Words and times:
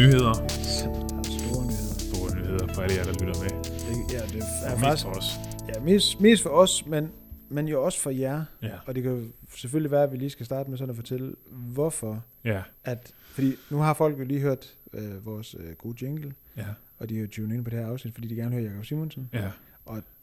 Nyheder. 0.00 0.32
der 0.32 0.42
er 0.42 1.22
store 1.38 1.64
nyheder. 1.66 1.98
Store 1.98 2.36
nyheder 2.36 2.66
for 2.74 2.82
alle 2.82 2.96
jer, 2.96 3.04
der 3.04 3.12
lytter 3.12 3.40
med. 3.42 3.50
Det, 3.64 4.12
ja, 4.12 4.18
det 4.38 4.42
er 4.64 4.74
Og 4.74 4.80
mest 4.90 5.02
for 5.02 5.10
os. 5.10 5.24
ja, 5.74 5.80
mest, 5.80 6.20
mest 6.20 6.42
for 6.42 6.50
os, 6.50 6.86
men, 6.86 7.08
men 7.48 7.68
jo 7.68 7.84
også 7.84 8.00
for 8.00 8.10
jer. 8.10 8.44
Ja. 8.62 8.68
Og 8.86 8.94
det 8.94 9.02
kan 9.02 9.32
selvfølgelig 9.56 9.90
være, 9.90 10.02
at 10.02 10.12
vi 10.12 10.16
lige 10.16 10.30
skal 10.30 10.46
starte 10.46 10.70
med 10.70 10.78
sådan 10.78 10.90
at 10.90 10.96
fortælle, 10.96 11.34
hvorfor. 11.50 12.22
Ja. 12.44 12.62
At, 12.84 13.12
fordi 13.32 13.52
nu 13.70 13.76
har 13.78 13.94
folk 13.94 14.18
jo 14.18 14.24
lige 14.24 14.40
hørt 14.40 14.74
øh, 14.92 15.26
vores 15.26 15.56
øh, 15.60 15.72
gode 15.78 16.04
jingle, 16.04 16.32
Ja. 16.56 16.64
og 16.98 17.08
de 17.08 17.16
er 17.16 17.20
jo 17.20 17.26
tunet 17.26 17.54
ind 17.54 17.64
på 17.64 17.70
det 17.70 17.78
her 17.78 17.86
afsnit, 17.86 18.14
fordi 18.14 18.28
de 18.28 18.34
gerne 18.34 18.50
vil 18.50 18.60
høre 18.60 18.70
Jacob 18.72 18.84
Simonsen. 18.86 19.28
Ja. 19.32 19.38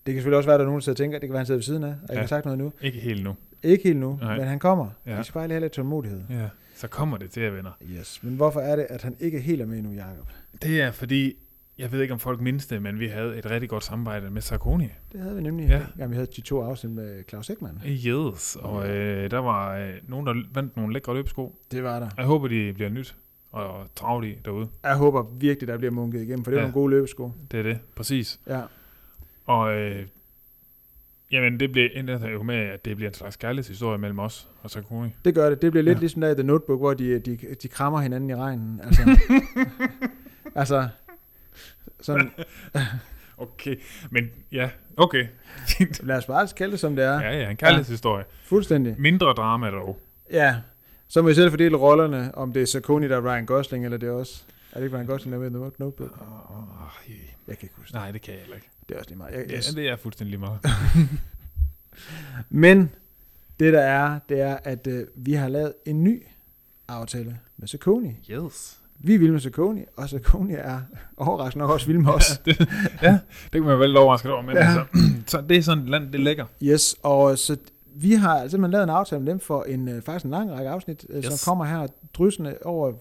Det 0.06 0.14
kan 0.14 0.16
selvfølgelig 0.16 0.38
også 0.38 0.48
være, 0.48 0.54
at 0.56 0.60
der 0.60 0.66
er 0.66 0.68
nogen, 0.70 0.80
der 0.80 0.84
sidder 0.84 0.94
og 0.94 0.98
tænker, 0.98 1.20
det 1.20 1.28
kan 1.30 1.34
være, 1.34 1.42
at 1.42 1.42
han 1.42 1.46
sidder 1.46 1.58
ved 1.58 1.64
siden 1.64 1.84
af, 1.84 1.88
og 1.90 1.96
jeg 2.10 2.16
Ja. 2.16 2.20
har 2.20 2.28
sagt 2.28 2.46
noget 2.46 2.60
nu. 2.60 2.72
Ikke 2.82 3.00
helt 3.00 3.24
nu. 3.24 3.36
Ikke 3.64 3.84
helt 3.84 4.00
nu, 4.00 4.18
Nej. 4.22 4.38
men 4.38 4.48
han 4.48 4.60
kommer. 4.60 4.90
Ja. 5.06 5.18
Vi 5.18 5.24
skal 5.24 5.34
bare 5.34 5.48
lige 5.48 5.54
have 5.56 5.62
lidt 5.62 5.74
tålmodighed. 5.74 6.22
Ja. 6.30 6.48
Så 6.78 6.88
kommer 6.88 7.18
det 7.18 7.32
til 7.32 7.44
jer, 7.44 7.52
venner. 7.52 7.72
Yes. 8.00 8.24
Men 8.24 8.36
hvorfor 8.36 8.60
er 8.60 8.76
det, 8.76 8.88
at 8.90 9.02
han 9.02 9.16
ikke 9.20 9.40
helt 9.40 9.62
er 9.62 9.66
med 9.66 9.82
nu, 9.82 9.92
Jacob? 9.92 10.28
Det 10.62 10.82
er 10.82 10.92
fordi, 10.92 11.34
jeg 11.78 11.92
ved 11.92 12.02
ikke 12.02 12.14
om 12.14 12.20
folk 12.20 12.42
mindes 12.42 12.68
det, 12.68 12.82
men 12.82 13.00
vi 13.00 13.08
havde 13.08 13.38
et 13.38 13.50
rigtig 13.50 13.70
godt 13.70 13.84
samarbejde 13.84 14.30
med 14.30 14.42
Sarkoni. 14.42 14.88
Det 15.12 15.20
havde 15.20 15.36
vi 15.36 15.42
nemlig. 15.42 15.68
Ja. 15.68 15.82
Ja. 16.00 16.06
vi 16.06 16.14
havde 16.16 16.28
de 16.36 16.42
to 16.42 16.62
afsnit 16.62 16.92
med 16.92 17.24
Claus 17.30 17.50
Ekman. 17.50 17.82
Yes. 17.86 18.58
Og 18.62 18.90
øh, 18.90 19.32
der 19.32 19.38
var 19.38 19.78
øh, 19.78 19.94
nogen, 20.08 20.28
der 20.28 20.34
vandt 20.54 20.78
nogle 20.78 20.94
lækre 20.94 21.14
løbesko. 21.14 21.56
Det 21.72 21.84
var 21.84 22.00
der. 22.00 22.10
Jeg 22.18 22.26
håber, 22.26 22.48
de 22.48 22.74
bliver 22.74 22.90
nyt 22.90 23.16
og 23.52 23.88
travlt 23.96 24.26
i 24.26 24.38
derude. 24.46 24.68
Jeg 24.84 24.96
håber 24.96 25.24
virkelig, 25.24 25.68
der 25.68 25.78
bliver 25.78 25.92
munket 25.92 26.22
igennem, 26.22 26.44
for 26.44 26.52
det 26.52 26.58
er 26.58 26.62
ja. 26.62 26.68
nogle 26.68 26.74
gode 26.74 26.90
løbesko. 26.90 27.32
Det 27.52 27.60
er 27.60 27.64
det. 27.64 27.80
Præcis. 27.96 28.40
Ja. 28.48 28.62
Og 29.46 29.78
øh, 29.78 30.06
jamen, 31.32 31.60
det 31.60 31.72
bliver 31.72 31.90
endda 31.94 32.28
jo 32.28 32.44
med, 32.44 32.56
at 32.56 32.86
det 32.86 32.96
bliver 32.96 33.10
en 33.10 33.14
slags 33.14 33.36
kærlighedshistorie 33.36 33.98
mellem 33.98 34.20
os 34.20 34.48
og 34.64 34.72
Sarkoni. 34.72 35.10
Det 35.26 35.36
gør 35.36 35.50
det. 35.50 35.62
Det 35.62 35.72
bliver 35.72 35.84
lidt 35.84 35.92
Ja. 35.96 35.98
ja. 35.98 36.00
ligesom 36.00 36.22
der 36.22 36.30
i 36.30 36.34
The 36.34 36.44
Notebook, 36.44 36.80
hvor 36.80 36.94
de, 36.94 37.20
de, 37.20 37.38
de 37.62 37.68
krammer 37.68 38.00
hinanden 38.02 38.30
i 38.30 38.36
regnen. 38.36 38.82
Altså, 38.84 39.02
altså 40.56 40.88
sådan, 42.02 42.32
Okay. 43.38 43.76
Men 44.10 44.30
ja, 44.52 44.70
okay. 44.98 45.28
lad 46.04 46.18
os 46.18 46.26
bare 46.26 46.48
kalde 46.58 46.72
det, 46.72 46.80
som 46.80 46.96
det 46.96 47.06
er. 47.06 47.14
Ja. 47.14 47.30
Ja, 47.30 47.38
ja, 47.42 47.50
en 47.50 47.58
kærlighedshistorie. 47.58 48.26
Fuldstændig. 48.44 48.96
Mindre 49.00 49.28
drama 49.28 49.70
dog. 49.70 50.00
Ja. 50.32 50.56
Så 51.08 51.22
må 51.22 51.28
vi 51.28 51.34
selv 51.34 51.50
fordele 51.50 51.78
rollerne, 51.78 52.36
om 52.36 52.54
det 52.54 52.62
er 52.62 52.66
Saucony, 52.66 53.10
der 53.10 53.18
er 53.18 53.26
Ryan 53.34 53.46
Gosling, 53.46 53.86
eller 53.86 53.98
det 53.98 54.10
er 54.10 54.14
også... 54.14 54.44
Er 54.74 54.80
det 54.80 54.84
ikke 54.86 54.98
Ryan 54.98 55.06
Gosling, 55.08 55.32
der 55.40 55.46
er 55.46 55.50
med 55.50 55.60
Notebook? 55.60 56.00
Oh, 56.22 56.64
Jeg 57.48 57.58
kan 57.58 57.66
ikke 57.66 57.76
huske 57.78 57.88
det. 57.88 57.94
nej, 57.94 58.12
det 58.12 58.22
kan 58.22 58.34
jeg 58.34 58.42
heller 58.42 58.56
ikke. 58.56 58.70
Det 58.90 58.96
er 58.96 59.00
også 59.00 59.10
lige 59.10 59.18
meget. 59.18 59.34
Jeg, 59.34 59.46
Ja, 59.50 59.56
jeg, 59.56 59.64
det 59.76 59.90
er 59.90 59.96
fuldstændig 59.96 60.30
lige 60.30 60.40
meget. 60.40 60.60
Men 62.50 62.90
det 63.60 63.74
der 63.74 63.82
er, 63.82 64.20
det 64.30 64.42
er, 64.42 64.58
at 64.64 64.88
øh, 64.88 65.08
vi 65.16 65.34
har 65.34 65.48
lavet 65.50 65.74
en 65.86 66.04
ny 66.04 66.24
aftale 66.88 67.40
med 67.58 67.68
Saucony. 67.68 68.12
Yes. 68.32 68.80
Vi 69.00 69.14
er 69.16 69.20
vilde 69.20 69.32
med 69.34 69.40
Saucony, 69.42 69.82
og 69.98 70.10
Saucony 70.10 70.56
er 70.58 70.82
overraskende 71.18 71.64
nok 71.64 71.72
også 71.72 71.88
vilde 71.88 72.02
med 72.02 72.12
os. 72.18 72.42
Ja, 72.46 72.52
det, 72.52 72.70
ja, 73.02 73.12
det 73.44 73.52
kan 73.52 73.64
man 73.64 73.80
vel 73.80 73.90
lidt 73.90 73.98
overrasket 73.98 74.32
over, 74.32 74.42
men 74.42 74.56
ja. 74.56 74.62
Ja. 74.64 74.68
altså, 74.80 74.86
så 75.32 75.42
det 75.50 75.58
er 75.58 75.62
sådan 75.62 75.84
et 75.84 75.90
land, 75.90 76.12
det 76.12 76.20
ligger. 76.20 76.46
Yes, 76.64 76.96
og 77.04 77.38
så 77.38 77.58
vi 78.02 78.14
har 78.14 78.40
simpelthen 78.48 78.72
lavet 78.72 78.84
en 78.84 78.90
aftale 78.90 79.22
med 79.22 79.32
dem 79.32 79.40
for 79.40 79.64
en 79.64 79.88
øh, 79.88 80.02
faktisk 80.02 80.26
en 80.26 80.32
lang 80.32 80.52
række 80.52 80.70
afsnit, 80.70 81.06
yes. 81.16 81.26
Yes. 81.26 81.40
som 81.40 81.52
kommer 81.52 81.66
her 81.66 81.88
drysende 82.14 82.58
over 82.66 82.94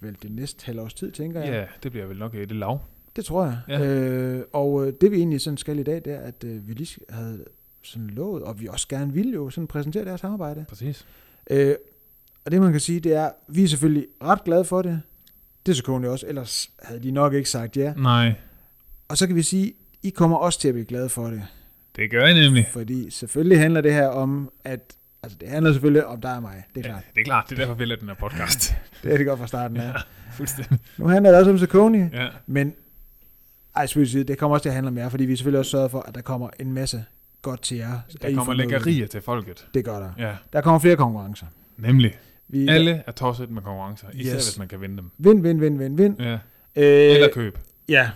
vel 0.00 0.16
det 0.22 0.30
næste 0.30 0.66
halve 0.66 0.80
års 0.82 0.94
tid, 0.94 1.12
tænker 1.12 1.40
Ja, 1.40 1.54
jeg. 1.54 1.68
det 1.82 1.92
bliver 1.92 2.06
vel 2.06 2.18
nok 2.18 2.34
et 2.34 2.52
lav. 2.52 2.80
Det 3.16 3.24
tror 3.24 3.44
jeg. 3.44 3.58
Ja. 3.68 3.84
Øh, 3.84 4.44
og 4.52 4.86
øh, 4.86 4.92
det 5.00 5.10
vi 5.10 5.16
egentlig 5.16 5.40
sådan 5.40 5.56
skal 5.56 5.78
i 5.78 5.82
dag, 5.82 5.94
det 6.04 6.12
er, 6.12 6.18
at 6.20 6.44
øh, 6.44 6.68
vi 6.68 6.72
lige 6.72 7.00
havde 7.10 7.44
sådan 7.82 8.06
lovet, 8.06 8.42
og 8.42 8.60
vi 8.60 8.66
også 8.66 8.88
gerne 8.88 9.12
ville 9.12 9.32
jo 9.32 9.50
sådan 9.50 9.66
præsentere 9.66 10.04
deres 10.04 10.20
samarbejde. 10.20 10.64
Præcis. 10.68 11.06
Øh, 11.50 11.74
og 12.44 12.50
det 12.52 12.60
man 12.60 12.72
kan 12.72 12.80
sige, 12.80 13.00
det 13.00 13.14
er, 13.14 13.30
vi 13.48 13.64
er 13.64 13.68
selvfølgelig 13.68 14.06
ret 14.22 14.44
glade 14.44 14.64
for 14.64 14.82
det. 14.82 15.00
Det 15.66 15.72
er 15.72 15.76
selvfølgelig 15.76 16.10
også, 16.10 16.26
ellers 16.26 16.70
havde 16.82 17.02
de 17.02 17.10
nok 17.10 17.34
ikke 17.34 17.50
sagt 17.50 17.76
ja. 17.76 17.92
Nej, 17.96 18.34
Og 19.08 19.16
så 19.16 19.26
kan 19.26 19.36
vi 19.36 19.42
sige, 19.42 19.72
I 20.02 20.10
kommer 20.10 20.36
også 20.36 20.60
til 20.60 20.68
at 20.68 20.74
blive 20.74 20.84
glade 20.86 21.08
for 21.08 21.26
det. 21.26 21.42
Det 21.96 22.10
gør 22.10 22.24
jeg 22.26 22.34
nemlig. 22.34 22.66
Fordi 22.72 23.10
selvfølgelig 23.10 23.60
handler 23.60 23.80
det 23.80 23.92
her 23.94 24.06
om, 24.08 24.50
at 24.64 24.80
altså 25.22 25.38
det 25.40 25.48
handler 25.48 25.72
selvfølgelig 25.72 26.06
om 26.06 26.20
dig 26.20 26.36
og 26.36 26.42
mig. 26.42 26.64
Det 26.74 26.80
er 26.80 26.84
klart. 26.88 27.02
Ja, 27.06 27.10
det 27.14 27.20
er 27.20 27.24
klart, 27.24 27.44
det 27.50 27.52
er 27.58 27.60
derfor, 27.62 27.74
vi 27.74 27.84
laver 27.84 27.98
den 27.98 28.08
her 28.08 28.14
podcast. 28.14 28.74
Det 29.02 29.12
er 29.12 29.16
det 29.16 29.26
godt 29.26 29.38
fra 29.40 29.46
starten 29.46 29.76
af. 29.76 29.88
ja, 29.88 29.92
fuldstændig. 30.32 30.78
Nu 30.98 31.06
handler 31.08 31.30
det 31.30 31.38
også 31.40 31.50
om 31.50 31.58
Saucony, 31.58 32.12
Ja, 32.12 32.28
men 32.46 32.74
ej, 33.76 33.86
sige, 33.86 34.24
det 34.24 34.38
kommer 34.38 34.54
også 34.54 34.62
til 34.62 34.68
at 34.68 34.74
handle 34.74 34.88
om 34.88 34.98
jer, 34.98 35.08
fordi 35.08 35.24
vi 35.24 35.36
selvfølgelig 35.36 35.58
også 35.58 35.70
sørger 35.70 35.88
for, 35.88 36.00
at 36.00 36.14
der 36.14 36.20
kommer 36.20 36.48
en 36.60 36.72
masse 36.72 37.04
godt 37.42 37.62
til 37.62 37.76
jer. 37.76 37.98
Der 38.22 38.34
kommer 38.34 38.54
lækkerier 38.54 39.06
til 39.06 39.20
folket. 39.20 39.66
Det 39.74 39.84
gør 39.84 39.98
der. 39.98 40.10
Ja, 40.18 40.32
Der 40.52 40.60
kommer 40.60 40.78
flere 40.78 40.96
konkurrencer. 40.96 41.46
nemlig. 41.76 42.14
Vi, 42.48 42.68
Alle 42.68 43.02
er 43.06 43.12
tosset 43.12 43.50
med 43.50 43.62
konkurrencer, 43.62 44.06
især 44.14 44.36
Yes. 44.36 44.46
hvis 44.48 44.58
man 44.58 44.68
kan 44.68 44.80
vinde 44.80 44.96
dem. 44.96 45.10
Vind, 45.18 45.42
vind, 45.42 45.60
vind, 45.60 45.78
vind, 45.78 45.96
vind. 45.96 46.20
Ja. 46.20 46.32
Øh, 46.76 47.14
Eller 47.14 47.28
køb. 47.32 47.58
Ja. 47.88 48.10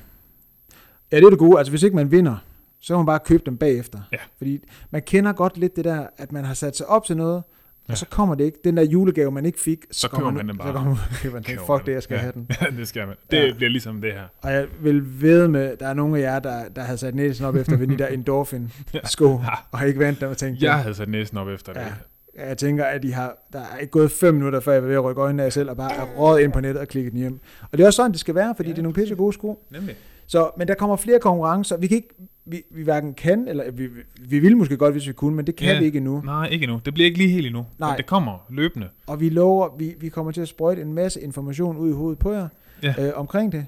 Ja, 1.13 1.17
det 1.17 1.25
er 1.25 1.31
det 1.31 1.39
gode. 1.39 1.59
Altså, 1.59 1.71
hvis 1.71 1.83
ikke 1.83 1.97
man 1.97 2.11
vinder, 2.11 2.37
så 2.81 2.93
kan 2.93 2.97
man 2.99 3.07
bare 3.07 3.19
købe 3.25 3.43
dem 3.47 3.57
bagefter. 3.57 3.99
Ja. 4.13 4.17
Fordi 4.39 4.65
man 4.91 5.03
kender 5.03 5.33
godt 5.33 5.59
lidt 5.59 5.77
det 5.77 5.85
der, 5.85 6.07
at 6.19 6.33
man 6.33 6.45
har 6.45 6.55
sat 6.55 6.77
sig 6.77 6.87
op 6.87 7.05
til 7.05 7.17
noget, 7.17 7.43
ja. 7.89 7.93
Og 7.93 7.99
så 7.99 8.07
kommer 8.07 8.35
det 8.35 8.45
ikke. 8.45 8.59
Den 8.65 8.77
der 8.77 8.83
julegave, 8.83 9.31
man 9.31 9.47
ikke 9.47 9.61
fik, 9.61 9.79
Så 9.91 10.09
går 10.11 10.19
køber 10.19 10.31
man 10.31 10.49
den 10.49 10.59
bare. 10.59 10.69
Så 10.69 10.73
kommer 10.73 10.89
man, 10.91 10.99
køber 11.23 11.35
man 11.35 11.43
den. 11.43 11.51
Køber 11.55 11.61
Fuck 11.67 11.69
man 11.69 11.87
det, 11.87 11.93
jeg 11.93 12.03
skal 12.03 12.15
ja. 12.15 12.21
have 12.21 12.33
den. 12.33 12.47
Ja, 12.61 12.67
det 12.79 12.89
skal 12.89 13.07
man. 13.07 13.17
Det 13.31 13.37
Ja. 13.49 13.53
bliver 13.55 13.71
ligesom 13.71 14.01
det 14.01 14.13
her. 14.13 14.23
Og 14.43 14.53
jeg 14.53 14.67
vil 14.83 15.23
ved 15.23 15.49
med, 15.49 15.77
der 15.77 15.87
er 15.89 15.95
nogle 15.95 16.19
af 16.19 16.23
jer, 16.23 16.39
der, 16.39 16.69
der 16.69 16.83
havde 16.83 16.99
sat 16.99 17.15
næsen 17.15 17.45
op 17.45 17.57
efter 17.57 17.77
vinde 17.77 17.95
de 17.95 17.99
der 17.99 18.07
endorphin-sko, 18.17 19.29
Ja. 19.33 19.49
og 19.71 19.87
ikke 19.89 20.01
vandt 20.01 20.21
dem 20.21 20.29
og 20.31 20.37
tænkt, 20.37 20.63
Jeg 20.63 20.79
havde 20.79 20.95
sat 20.95 21.09
næsen 21.09 21.37
op 21.39 21.49
efter 21.49 21.73
det. 21.73 21.81
Ja. 21.81 22.47
Jeg 22.49 22.59
tænker, 22.59 22.85
at 22.85 23.03
de 23.03 23.13
har, 23.13 23.37
der 23.53 23.61
er 23.61 23.79
ikke 23.79 23.91
gået 23.91 24.11
fem 24.11 24.35
minutter, 24.35 24.61
før 24.61 24.73
jeg 24.73 24.83
var 24.83 24.89
ved 24.89 24.97
at 24.97 25.05
rykke 25.05 25.21
øjnene 25.23 25.43
af 25.43 25.53
selv, 25.53 25.71
og 25.71 25.77
bare 25.77 25.93
er 25.95 26.39
ind 26.39 26.53
på 26.53 26.61
nettet 26.61 26.81
og 26.81 26.89
klikket 26.89 27.13
den 27.13 27.21
hjem. 27.21 27.41
Og 27.63 27.79
det 27.79 27.81
er 27.81 27.87
også 27.87 27.97
sådan, 27.97 28.13
det 28.13 28.21
skal 28.21 28.35
være, 28.35 28.55
fordi 28.57 28.69
ja. 28.69 28.73
det 28.73 28.79
er 28.79 28.83
nogle 28.83 28.95
pisse 28.95 29.15
gode 29.15 29.33
sko. 29.33 29.67
Nemlig. 29.71 29.97
Så, 30.27 30.51
men 30.59 30.69
der 30.69 30.75
kommer 30.75 30.97
flere 30.97 31.19
konkurrencer. 31.19 31.77
Vi 31.77 31.87
kan 31.87 31.97
ikke, 31.97 32.15
vi, 32.45 32.63
vi 32.71 32.83
hverken 32.83 33.15
kan, 33.15 33.49
eller 33.49 33.71
vi, 33.71 33.87
vi, 33.87 34.01
vi 34.21 34.39
ville 34.39 34.59
måske 34.59 34.77
godt, 34.77 34.95
hvis 34.95 35.07
vi 35.09 35.13
kunne, 35.13 35.37
men 35.37 35.47
det 35.47 35.57
kan 35.57 35.69
ja. 35.69 35.79
vi 35.79 35.85
ikke 35.85 35.97
endnu. 35.99 36.23
Nej, 36.25 36.47
ikke 36.49 36.63
endnu. 36.63 36.81
Det 36.85 36.95
bliver 36.95 37.07
ikke 37.07 37.19
lige 37.19 37.31
helt 37.31 37.47
endnu. 37.47 37.67
Nej. 37.79 37.91
Men 37.91 37.97
det 37.97 38.07
kommer 38.07 38.47
løbende. 38.51 38.89
Og 39.07 39.21
vi 39.21 39.29
lover, 39.29 39.77
vi, 39.77 39.95
vi 40.01 40.09
kommer 40.09 40.33
til 40.33 40.41
at 40.41 40.49
sprøjte 40.49 40.83
en 40.83 40.93
masse 40.93 41.21
information 41.21 41.77
ud 41.77 41.89
i 41.91 41.93
hovedet 41.93 42.19
på 42.19 42.33
jer 42.33 42.49
Ja. 42.83 42.95
øh, 42.99 43.13
omkring 43.19 43.53
det, 43.53 43.67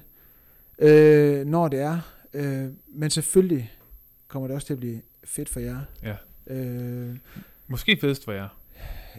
øh, 0.79 1.45
når 1.45 1.67
det 1.67 1.79
er. 1.79 1.99
Øh, 2.33 2.65
men 2.87 3.09
selvfølgelig 3.09 3.71
kommer 4.27 4.47
det 4.47 4.55
også 4.55 4.67
til 4.67 4.73
at 4.73 4.79
blive 4.79 5.01
fedt 5.23 5.49
for 5.49 5.59
jer. 5.59 5.77
Ja. 6.03 6.15
Øh, 6.55 7.15
Måske 7.67 7.97
fedest 8.01 8.25
for 8.25 8.31
jer. 8.31 8.47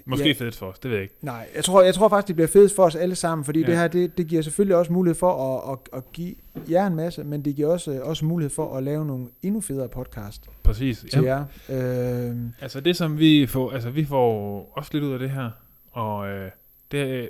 Måske 0.06 0.26
Ja. 0.26 0.32
fedest 0.32 0.58
for 0.58 0.66
os, 0.66 0.78
det 0.78 0.90
ved 0.90 0.96
jeg 0.96 1.02
ikke. 1.02 1.14
nej, 1.22 1.48
jeg 1.54 1.64
tror, 1.64 1.82
jeg 1.82 1.94
tror 1.94 2.08
faktisk, 2.08 2.28
det 2.28 2.36
bliver 2.36 2.48
fedest 2.48 2.76
for 2.76 2.84
os 2.84 2.94
alle 2.94 3.14
sammen, 3.14 3.44
fordi 3.44 3.60
Ja. 3.60 3.66
det 3.66 3.76
her, 3.76 3.88
det, 3.88 4.18
det 4.18 4.26
giver 4.26 4.42
selvfølgelig 4.42 4.76
også 4.76 4.92
mulighed 4.92 5.14
for 5.18 5.56
at, 5.58 5.72
at, 5.72 5.98
at 5.98 6.12
give 6.12 6.34
jer 6.70 6.86
en 6.86 6.94
masse, 6.94 7.24
men 7.24 7.44
det 7.44 7.56
giver 7.56 7.68
også, 7.68 8.00
også 8.02 8.24
mulighed 8.24 8.50
for 8.50 8.76
at 8.76 8.82
lave 8.82 9.06
nogle 9.06 9.28
endnu 9.42 9.60
federe 9.60 9.88
podcast 9.88 10.46
Præcis. 10.62 11.04
til 11.12 11.22
Ja. 11.22 11.44
jer. 11.68 12.30
Øh, 12.30 12.36
Altså 12.60 12.80
det 12.80 12.96
som 12.96 13.18
vi 13.18 13.46
får, 13.46 13.70
altså 13.72 13.90
vi 13.90 14.04
får 14.04 14.72
også 14.76 14.90
lidt 14.92 15.04
ud 15.04 15.12
af 15.12 15.18
det 15.18 15.30
her, 15.30 15.50
og 15.92 16.28
øh, 16.28 16.50
det 16.92 17.06
øh, 17.06 17.28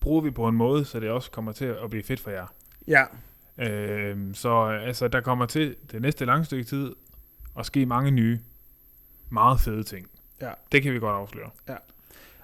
bruger 0.00 0.20
vi 0.20 0.30
på 0.30 0.48
en 0.48 0.54
måde, 0.56 0.84
så 0.84 1.00
det 1.00 1.10
også 1.10 1.30
kommer 1.30 1.52
til 1.52 1.64
at 1.64 1.90
blive 1.90 2.02
fedt 2.02 2.20
for 2.20 2.30
jer. 2.30 2.46
ja, 2.88 3.02
Øh, 3.58 4.16
så 4.34 4.48
øh, 4.70 4.86
altså 4.88 5.08
der 5.08 5.20
kommer 5.20 5.46
til 5.46 5.76
det 5.92 6.02
næste 6.02 6.24
lange 6.24 6.44
stykke 6.44 6.64
tid 6.64 6.92
at 7.58 7.66
ske 7.66 7.86
mange 7.86 8.10
nye, 8.10 8.38
meget 9.30 9.60
fede 9.60 9.82
ting. 9.82 10.06
Ja. 10.40 10.50
Det 10.72 10.82
kan 10.82 10.94
vi 10.94 10.98
godt 10.98 11.14
afsløre. 11.14 11.50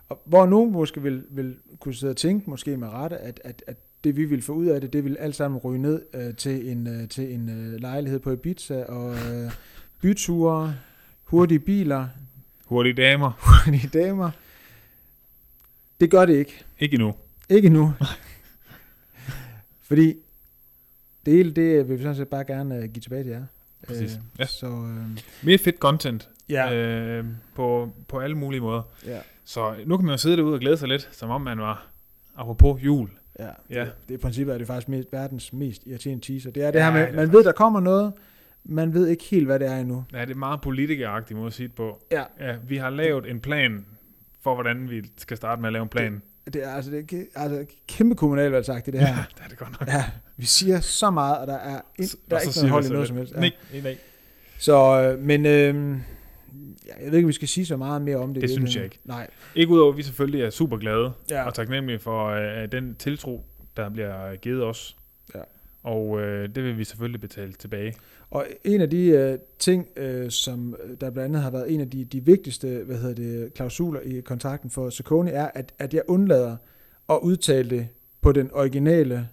Og 0.08 0.22
hvor 0.24 0.46
nogen 0.46 0.72
måske 0.72 1.02
vil, 1.02 1.24
vil 1.30 1.56
kunne 1.80 1.94
sidde 1.94 2.10
og 2.10 2.16
tænke, 2.16 2.50
måske 2.50 2.76
med 2.76 2.88
rette, 2.88 3.16
at, 3.18 3.40
at, 3.44 3.62
at 3.66 3.76
det 4.04 4.16
vi 4.16 4.24
vil 4.24 4.42
få 4.42 4.52
ud 4.52 4.66
af 4.66 4.80
det, 4.80 4.92
det 4.92 5.04
vil 5.04 5.16
alt 5.16 5.36
sammen 5.36 5.58
ryge 5.60 5.78
ned 5.82 6.02
øh, 6.14 6.34
til 6.34 6.70
en, 6.70 6.86
øh, 6.86 7.08
til 7.08 7.34
en 7.34 7.48
øh, 7.48 7.80
lejlighed 7.80 8.18
på 8.20 8.32
Ibiza, 8.32 8.84
og 8.84 9.14
øh, 9.14 9.50
byture, 10.00 10.74
hurtige 11.24 11.58
biler, 11.58 12.08
Hurtige 12.66 12.94
damer. 12.94 13.30
hurtige 13.66 13.88
damer. 13.98 14.30
Det 16.00 16.10
gør 16.10 16.26
det 16.26 16.34
ikke. 16.36 16.64
Ikke 16.78 16.94
endnu. 16.94 17.14
Ikke 17.48 17.68
nu. 17.68 17.92
Fordi 19.82 20.14
det 21.26 21.34
hele, 21.34 21.52
det 21.52 21.88
vil 21.88 21.98
vi 21.98 22.02
sådan 22.02 22.16
set 22.16 22.28
bare 22.28 22.44
gerne 22.44 22.76
øh, 22.76 22.82
give 22.82 23.00
tilbage 23.00 23.22
til 23.22 23.30
jer. 23.32 23.44
Præcis. 23.86 24.12
Øh, 24.12 24.18
Ja. 24.38 24.46
Så 24.46 24.66
øh, 24.66 25.18
Mere 25.42 25.58
fedt 25.58 25.78
content 25.78 26.28
ja, 26.52 26.74
øh, 26.74 27.24
på, 27.54 27.90
på 28.08 28.18
alle 28.18 28.36
mulige 28.36 28.60
måder. 28.60 28.82
ja. 29.06 29.18
Så 29.44 29.74
nu 29.86 29.96
kan 29.96 30.06
man 30.06 30.12
jo 30.12 30.16
sidde 30.18 30.36
derude 30.36 30.54
og 30.54 30.60
glæde 30.60 30.76
sig 30.76 30.88
lidt, 30.88 31.08
som 31.12 31.30
om 31.30 31.40
man 31.40 31.58
var 31.58 31.86
apropos 32.36 32.82
jul. 32.84 33.08
Ja, 33.38 33.48
Ja. 33.70 33.80
Det, 33.80 33.92
det 34.08 34.14
i 34.14 34.16
princippet 34.16 34.54
er 34.54 34.58
det 34.58 34.66
faktisk 34.66 34.88
mest, 34.88 35.08
verdens 35.12 35.52
mest 35.52 35.82
irriterende 35.86 36.26
teaser. 36.26 36.50
Det 36.50 36.62
er 36.64 36.70
det 36.70 36.78
Ja, 36.78 36.84
her 36.84 36.92
med, 36.92 37.00
det 37.00 37.08
man 37.08 37.16
faktisk- 37.18 37.32
ved, 37.36 37.44
der 37.44 37.52
kommer 37.52 37.80
noget, 37.80 38.12
man 38.64 38.94
ved 38.94 39.08
ikke 39.08 39.24
helt, 39.24 39.46
hvad 39.46 39.58
det 39.58 39.68
er 39.68 39.76
endnu. 39.78 40.04
Ja, 40.12 40.20
det 40.20 40.30
er 40.30 40.34
meget 40.34 40.60
politikeragtigt 40.60 41.36
måde 41.38 41.46
at 41.46 41.52
sige 41.52 41.66
det 41.68 41.74
på. 41.76 42.02
Ja. 42.10 42.22
ja. 42.40 42.56
Vi 42.68 42.76
har 42.76 42.90
lavet 42.90 43.30
en 43.30 43.40
plan 43.40 43.84
for, 44.42 44.54
hvordan 44.54 44.90
vi 44.90 45.02
skal 45.16 45.36
starte 45.36 45.60
med 45.60 45.68
at 45.68 45.72
lave 45.72 45.82
en 45.82 45.88
plan. 45.88 46.22
Det 46.52 46.64
er 46.64 46.70
altså, 46.74 46.90
det 46.90 47.12
er, 47.34 47.40
altså 47.40 47.64
kæmpe 47.88 48.14
kommunalvalgsagt, 48.16 48.86
det 48.86 48.94
her. 49.00 49.06
Ja, 49.16 49.24
det 49.36 49.44
er 49.44 49.48
det 49.48 49.58
godt 49.58 49.80
nok. 49.80 49.88
Ja, 49.88 50.04
vi 50.36 50.46
siger 50.46 50.80
så 50.80 51.10
meget, 51.10 51.38
og 51.38 51.46
der 51.46 51.56
er, 51.58 51.80
in, 51.98 52.04
der 52.30 52.36
er 52.36 52.40
ikke 52.40 52.52
noget 52.58 52.70
hold 52.70 52.84
i 52.84 52.88
noget 52.88 53.08
som 53.08 53.16
helst. 53.16 53.32
Ja. 53.34 53.40
Nej, 53.40 53.50
nej. 53.82 53.96
Så, 54.58 55.02
øh, 55.02 55.18
men 55.24 55.46
øh, 55.46 55.98
jeg 56.86 57.10
ved 57.10 57.18
ikke, 57.18 57.26
vi 57.26 57.32
skal 57.32 57.48
sige 57.48 57.66
så 57.66 57.76
meget 57.76 58.02
mere 58.02 58.16
om 58.16 58.34
det. 58.34 58.42
Det 58.42 58.50
synes 58.50 58.74
jeg 58.74 58.82
virkeligheden. 58.82 59.10
Nej. 59.10 59.30
Ikke 59.54 59.72
udover, 59.72 59.92
at 59.92 59.96
vi 59.98 60.02
selvfølgelig 60.02 60.42
er 60.42 60.50
super 60.50 60.76
glade 60.76 61.12
Ja. 61.30 61.46
og 61.46 61.54
taknemmelige 61.54 61.98
for 61.98 62.26
øh, 62.26 62.72
den 62.72 62.94
tiltro, 62.94 63.44
der 63.76 63.88
bliver 63.88 64.36
givet 64.36 64.64
os. 64.64 64.96
Ja. 65.34 65.40
Og 65.82 66.20
øh, 66.20 66.48
det 66.54 66.64
vil 66.64 66.78
vi 66.78 66.84
selvfølgelig 66.84 67.20
betale 67.20 67.52
tilbage. 67.52 67.94
Og 68.30 68.46
en 68.64 68.80
af 68.80 68.90
de 68.90 69.06
øh, 69.06 69.38
ting, 69.58 69.88
øh, 69.96 70.30
som 70.30 70.76
øh, 70.84 70.90
der 71.00 71.10
blandt 71.10 71.18
andet 71.28 71.42
har 71.42 71.50
været 71.50 71.74
en 71.74 71.80
af 71.80 71.90
de, 71.90 72.04
de 72.04 72.24
vigtigste 72.24 72.82
hvad 72.86 72.96
hedder 72.98 73.14
det, 73.14 73.54
klausuler 73.54 74.00
i 74.00 74.20
kontrakten 74.20 74.70
for 74.70 74.90
Saucony, 74.90 75.30
er, 75.32 75.50
at, 75.54 75.72
at 75.78 75.94
jeg 75.94 76.02
undlader 76.08 76.56
at 77.08 77.18
udtale 77.22 77.70
det 77.70 77.88
på 78.20 78.32
den 78.32 78.50
originale 78.52 79.28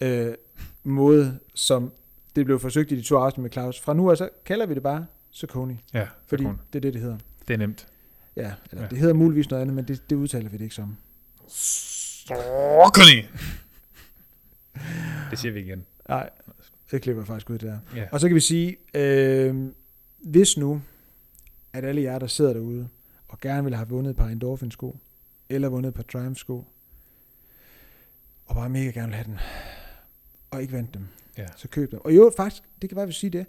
øh, 0.00 0.34
måde, 0.84 1.38
som 1.54 1.92
det 2.36 2.44
blev 2.44 2.58
forsøgt 2.60 2.92
i 2.92 2.96
de 2.96 3.02
to 3.02 3.16
afsnit 3.16 3.42
med 3.42 3.50
Claus. 3.50 3.80
Fra 3.80 3.94
nu 3.94 4.10
af, 4.10 4.16
så 4.16 4.28
kalder 4.44 4.66
vi 4.66 4.74
det 4.74 4.82
bare 4.82 5.06
Saucony, 5.36 5.74
Ja, 5.94 6.06
fordi 6.26 6.42
Saucony. 6.42 6.58
det 6.72 6.78
er 6.78 6.80
det, 6.80 6.94
det 6.94 7.02
hedder. 7.02 7.18
det 7.48 7.54
er 7.54 7.58
nemt. 7.58 7.86
Ja, 8.36 8.42
eller 8.42 8.54
Ja. 8.72 8.82
ja. 8.82 8.86
det 8.88 8.98
hedder 8.98 9.14
muligvis 9.14 9.50
noget 9.50 9.62
andet, 9.62 9.76
men 9.76 9.88
det, 9.88 10.10
det 10.10 10.16
udtaler 10.16 10.48
vi 10.48 10.56
det 10.56 10.64
ikke 10.64 10.74
som. 10.74 10.96
Saucony! 11.48 13.22
det 15.30 15.38
siger 15.38 15.52
vi 15.52 15.60
igen. 15.60 15.86
Nej, 16.08 16.30
det 16.90 17.02
klipper 17.02 17.22
jeg 17.22 17.26
faktisk 17.26 17.50
ud 17.50 17.58
der. 17.58 17.78
Ja. 17.96 18.08
Og 18.12 18.20
så 18.20 18.28
kan 18.28 18.34
vi 18.34 18.40
sige, 18.40 18.76
øh, 18.94 19.66
hvis 20.18 20.56
nu, 20.56 20.82
at 21.72 21.84
alle 21.84 22.02
jer, 22.02 22.18
der 22.18 22.26
sidder 22.26 22.52
derude, 22.52 22.88
og 23.28 23.40
gerne 23.40 23.64
vil 23.64 23.74
have 23.74 23.88
vundet 23.88 24.10
et 24.10 24.16
par 24.16 24.26
Endorphin-sko, 24.28 24.96
eller 25.48 25.68
vundet 25.68 25.88
et 25.88 25.94
par 25.94 26.02
Triumph-sko, 26.12 26.64
og 28.46 28.54
bare 28.54 28.68
mega 28.68 28.84
gerne 28.90 29.06
vil 29.06 29.14
have 29.14 29.24
den, 29.24 29.38
og 30.50 30.60
ikke 30.62 30.72
vandt 30.72 30.94
dem, 30.94 31.06
Ja. 31.38 31.46
så 31.56 31.68
køb 31.68 31.90
dem. 31.90 32.00
Og 32.04 32.16
jo, 32.16 32.32
faktisk, 32.36 32.62
det 32.82 32.90
kan 32.90 32.96
være, 32.96 33.02
at 33.02 33.08
vi 33.08 33.12
sige 33.12 33.30
det, 33.30 33.46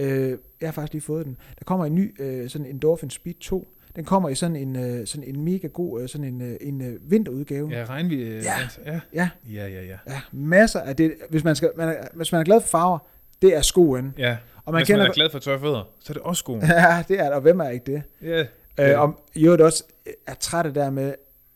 øh, 0.00 0.38
jeg 0.60 0.66
har 0.68 0.72
faktisk 0.72 0.92
lige 0.92 1.02
fået 1.02 1.26
den. 1.26 1.36
Der 1.58 1.64
kommer 1.64 1.86
en 1.86 1.94
ny 1.94 2.22
øh, 2.22 2.50
sådan 2.50 2.66
Endorphin 2.66 3.10
Speed 3.10 3.34
2. 3.34 3.68
Den 3.96 4.04
kommer 4.04 4.28
i 4.28 4.34
sådan 4.34 4.56
en, 4.56 4.76
øh, 4.76 5.06
sådan 5.06 5.28
en 5.28 5.40
mega 5.44 5.66
god 5.66 6.02
øh, 6.02 6.08
sådan 6.08 6.24
en, 6.24 6.40
øh, 6.42 6.56
en 6.60 6.80
øh, 6.82 7.10
vinterudgave. 7.10 7.68
Ja, 7.70 7.84
regnvi... 7.84 8.14
øh, 8.22 8.42
Ja. 8.44 8.52
ja. 8.86 9.00
Ja. 9.14 9.28
Ja, 9.52 9.66
ja, 9.68 9.82
ja. 9.82 9.96
Ja, 10.08 10.20
masser 10.32 10.80
af 10.80 10.96
det. 10.96 11.14
Hvis 11.30 11.44
man, 11.44 11.56
skal, 11.56 11.70
man 11.76 11.88
er, 11.88 11.94
hvis 12.14 12.32
man 12.32 12.40
er 12.40 12.44
glad 12.44 12.60
for 12.60 12.68
farver, 12.68 12.98
det 13.42 13.56
er 13.56 13.62
skoen. 13.62 14.14
Ja, 14.18 14.36
Og 14.64 14.72
man 14.72 14.80
hvis 14.80 14.86
kender, 14.86 15.02
man 15.02 15.10
er 15.10 15.14
glad 15.14 15.30
for 15.30 15.38
tørre 15.38 15.60
fødder, 15.60 15.88
så 16.00 16.12
er 16.12 16.14
det 16.14 16.22
også 16.22 16.40
skoen. 16.40 16.62
Ja, 16.68 17.04
det 17.08 17.18
er 17.20 17.24
det, 17.24 17.32
og 17.32 17.40
hvem 17.40 17.60
er 17.60 17.68
ikke 17.68 17.92
det? 17.92 18.02
ja. 18.22 18.44
Øh, 18.80 19.00
og 19.00 19.20
jo, 19.36 19.52
det 19.52 19.60
også 19.60 19.84
er 20.26 20.34
træt 20.34 20.66
af 20.66 20.74
der 20.74 20.90
med 20.90 21.14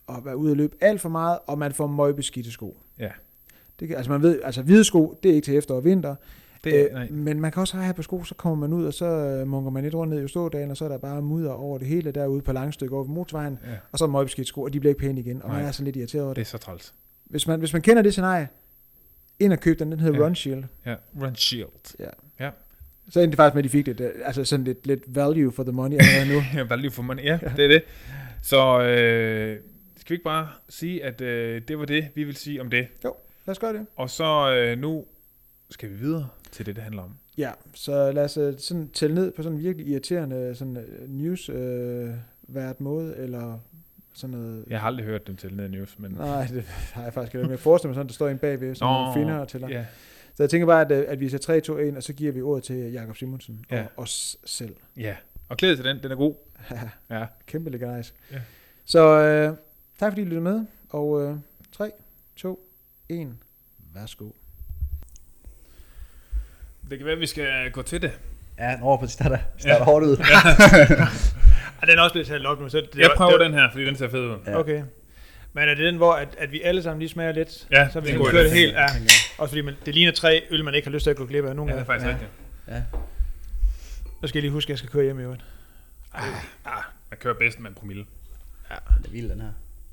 at 0.09 0.15
være 0.25 0.37
ude 0.37 0.53
og 0.53 0.57
løbe 0.57 0.77
alt 0.81 1.01
for 1.01 1.09
meget, 1.09 1.39
og 1.47 1.59
man 1.59 1.73
får 1.73 1.87
møgbeskidte 1.87 2.51
sko. 2.51 2.79
Ja. 2.99 3.09
Det 3.81 3.89
kan, 3.89 3.97
altså 3.97 4.13
man 4.13 4.23
ved, 4.23 4.41
altså 4.45 4.63
hvide 4.63 4.85
sko, 4.85 5.19
det 5.23 5.31
er 5.31 5.35
ikke 5.35 5.45
til 5.45 5.57
efterår 5.57 5.77
og 5.79 5.85
vinter. 5.85 6.15
Det, 6.65 6.75
øh, 6.87 6.93
nej. 6.93 7.09
men 7.11 7.41
man 7.41 7.53
kan 7.53 7.61
også 7.61 7.77
have 7.77 7.95
på 7.95 8.03
sko, 8.03 8.25
så 8.25 8.35
kommer 8.35 8.67
man 8.69 8.73
ud, 8.79 8.85
og 8.87 8.95
så 8.95 9.05
øh, 9.07 9.47
munker 9.47 9.71
man 9.71 9.83
lidt 9.83 9.95
rundt 9.95 10.15
ned 10.15 10.25
i 10.25 10.29
stådagen, 10.29 10.71
og 10.71 10.77
så 10.77 10.85
er 10.85 10.89
der 10.89 10.99
bare 10.99 11.23
mudder 11.23 11.51
over 11.53 11.79
det 11.79 11.87
hele 11.87 12.11
derude 12.13 12.43
på 12.43 12.53
langstykke 12.53 12.95
over 12.97 13.05
motorvejen, 13.05 13.59
Ja, 13.67 13.71
og 13.93 13.99
så 13.99 14.05
er 14.05 14.09
møgbeskidte 14.09 14.49
sko, 14.49 14.63
og 14.63 14.73
de 14.73 14.81
bliver 14.81 14.91
ikke 14.91 15.01
pæne 15.01 15.21
igen, 15.21 15.43
og 15.43 15.49
man 15.51 15.59
Nej. 15.59 15.69
er 15.69 15.73
sådan 15.73 15.85
lidt 15.85 15.97
irriteret 15.97 16.25
over 16.25 16.35
det 16.35 16.37
det. 16.47 16.55
er 16.55 16.59
så 16.59 16.59
træls. 16.59 16.95
Hvis 17.25 17.47
man, 17.47 17.59
hvis 17.59 17.73
man 17.73 17.83
kender 17.83 18.03
det 18.03 18.13
scenarie, 18.13 18.49
ind 19.39 19.53
og 19.53 19.61
køb 19.61 19.79
den, 19.79 19.93
den 19.93 20.01
hedder 20.01 20.15
Ja. 20.15 20.21
ja. 20.21 20.27
Run 20.27 20.35
Shield. 20.35 20.65
Ja, 20.87 20.95
Run 21.23 21.37
Shield. 21.37 21.71
Så 23.11 23.21
endte 23.21 23.31
det 23.31 23.37
faktisk 23.37 23.55
med, 23.55 23.61
at 23.61 23.65
de 23.65 23.69
fik 23.69 23.87
lidt, 23.87 24.01
øh, 24.01 24.11
altså 24.25 24.45
sådan 24.45 24.65
lidt, 24.65 24.87
lidt 24.87 25.03
value 25.07 25.53
for 25.53 25.63
the 25.63 25.73
money 25.73 25.97
allerede 25.99 26.35
nu. 26.35 26.43
Ja, 26.59 26.63
value 26.63 26.91
for 26.91 27.03
money. 27.03 27.25
Ja, 27.25 27.39
det 27.57 27.65
er 27.65 27.69
det. 27.69 27.83
Så 28.43 28.81
øh, 28.83 29.59
skal 29.97 30.11
vi 30.11 30.15
ikke 30.15 30.25
bare 30.25 30.49
sige, 30.69 31.05
at 31.05 31.21
øh, 31.21 31.63
det 31.69 31.79
var 31.79 31.85
det, 31.85 32.09
vi 32.15 32.25
vil 32.25 32.37
sige 32.37 32.61
om 32.61 32.71
det. 32.71 32.87
Lad 33.03 33.13
os 33.47 33.59
gøre 33.59 33.73
det. 33.73 33.87
Og 33.97 34.11
så 34.11 34.55
øh, 34.55 34.79
nu 34.79 35.05
skal 35.71 35.91
vi 35.91 35.95
videre 35.95 36.29
til 36.53 36.67
det, 36.67 36.77
det 36.77 36.85
handler 36.85 37.03
om. 37.03 37.15
Ja, 37.39 37.51
så 37.75 38.13
lad 38.13 38.25
os 38.25 38.37
øh, 38.37 38.59
sådan 38.59 38.89
tælle 38.89 39.15
ned 39.15 39.31
på 39.31 39.43
sådan 39.43 39.59
en 39.59 39.65
virkelig 39.65 39.87
irriterende 39.89 40.55
sådan 40.55 40.77
øh, 40.77 41.09
news 41.11 41.49
øh, 41.49 42.11
hvert 42.41 42.81
måde, 42.81 43.17
eller 43.17 43.59
sådan 44.13 44.37
noget. 44.37 44.65
Jeg 44.67 44.81
har 44.81 44.87
aldrig 44.87 45.07
hørt 45.07 45.27
dem 45.27 45.37
til 45.37 45.55
ned 45.55 45.69
news, 45.69 45.99
men... 45.99 46.11
Nej, 46.13 46.47
det 46.47 46.65
har 46.67 47.03
jeg 47.03 47.13
faktisk 47.15 47.35
ikke. 47.35 47.43
Men 47.43 47.51
jeg 47.51 47.59
forestiller 47.59 47.89
mig 47.91 47.95
sådan, 47.95 48.07
der 48.09 48.13
står 48.15 48.29
en 48.29 48.39
bagved, 48.39 48.75
som 48.75 48.87
nogle 48.93 49.13
finder 49.15 49.35
og 49.39 49.49
tæller. 49.49 49.69
Ja, 49.69 49.87
Så 50.35 50.43
jeg 50.43 50.51
tænker 50.51 50.67
bare, 50.67 50.81
at, 50.85 50.93
øh, 50.93 51.05
at 51.09 51.21
vi 51.21 51.29
ser 51.29 51.39
3, 51.39 51.61
2, 51.61 51.77
1, 51.79 51.97
og 51.97 52.03
så 52.03 52.13
giver 52.13 52.33
vi 52.33 52.43
ordet 52.43 52.65
til 52.65 52.77
Jakob 52.77 53.17
Simonsen 53.17 53.65
Ja. 53.71 53.83
og 53.83 54.03
os 54.03 54.37
selv. 54.45 54.77
ja. 54.97 55.17
Og 55.49 55.57
glæde 55.57 55.77
til 55.77 55.85
den, 55.85 56.03
den 56.03 56.11
er 56.11 56.17
god. 56.17 56.35
Ja. 57.11 57.27
Kæmpe 57.47 57.71
legendarisk. 57.71 58.15
Ja. 58.33 58.41
Så 58.85 59.21
øh, 59.21 59.57
tak 59.99 60.13
fordi 60.13 60.21
I 60.23 60.25
lyttede 60.25 60.41
med, 60.41 60.65
og 60.91 61.23
øh, 61.23 61.37
3, 61.73 61.91
2, 62.37 62.69
1, 63.09 63.35
værsgo. 63.95 64.31
Det 66.91 66.99
kan 66.99 67.05
være, 67.07 67.15
at 67.15 67.21
vi 67.21 67.27
skal 67.27 67.71
gå 67.71 67.83
til 67.83 68.03
det. 68.03 68.13
Ja, 68.59 68.71
den 68.73 68.83
over 68.83 68.97
på 68.97 69.07
starter, 69.07 69.39
starter 69.59 69.85
hårdt 69.85 70.05
ud. 70.07 70.17
Og 71.81 71.87
den 71.89 71.99
er 71.99 72.03
også 72.03 72.13
blevet 72.13 72.27
talt 72.29 72.47
op 72.47 72.61
nu, 72.61 72.69
så 72.69 72.77
det, 72.93 73.01
Jeg 73.01 73.11
prøver 73.17 73.39
den 73.39 73.55
her, 73.55 73.71
fordi 73.73 73.85
den 73.87 73.97
ser 73.97 74.09
fed 74.11 74.21
ud. 74.21 74.37
Ja. 74.47 74.59
Okay. 74.59 74.83
Men 75.53 75.69
er 75.69 75.75
det 75.75 75.85
den, 75.85 75.97
hvor 75.97 76.13
at, 76.13 76.29
at 76.39 76.53
vi 76.53 76.61
alle 76.63 76.83
sammen 76.83 76.99
lige 76.99 77.09
smager 77.09 77.33
lidt? 77.33 77.67
Ja, 77.73 77.89
Så 77.93 78.01
vi 78.01 78.07
det 78.07 78.13
kan 78.17 78.21
en 78.27 78.31
køre 78.31 78.45
det 78.45 78.53
helt. 78.53 78.73
Ja. 78.73 78.87
Også 79.39 79.51
fordi 79.53 79.61
man, 79.61 79.75
det 79.87 79.95
ligner 79.95 80.13
tre 80.13 80.43
øl, 80.51 80.65
man 80.65 80.75
ikke 80.75 80.87
har 80.89 80.93
lyst 80.93 81.03
til 81.03 81.11
at 81.11 81.17
gå 81.17 81.27
glip 81.27 81.45
af. 81.45 81.57
Nogle 81.57 81.73
Ja, 81.73 81.77
det 81.79 81.83
er 81.83 81.87
faktisk 81.87 82.07
Ja. 82.07 82.11
rigtigt. 82.13 82.31
Ja. 82.69 82.83
Så 84.21 84.27
skal 84.27 84.39
jeg 84.39 84.43
lige 84.43 84.53
huske, 84.53 84.67
at 84.67 84.71
jeg 84.71 84.79
skal 84.79 84.91
køre 84.91 85.05
hjem 85.05 85.21
i 85.21 85.23
øvrigt. 85.23 85.45
Ah, 86.15 86.23
man 87.11 87.19
kører 87.19 87.35
bedst 87.35 87.61
med 87.61 87.71
en 87.71 87.75
promille. 87.75 88.05
Det 88.99 89.07
er 89.07 89.11
vild, 89.11 89.31
den 89.31 89.41
her. 89.41 89.49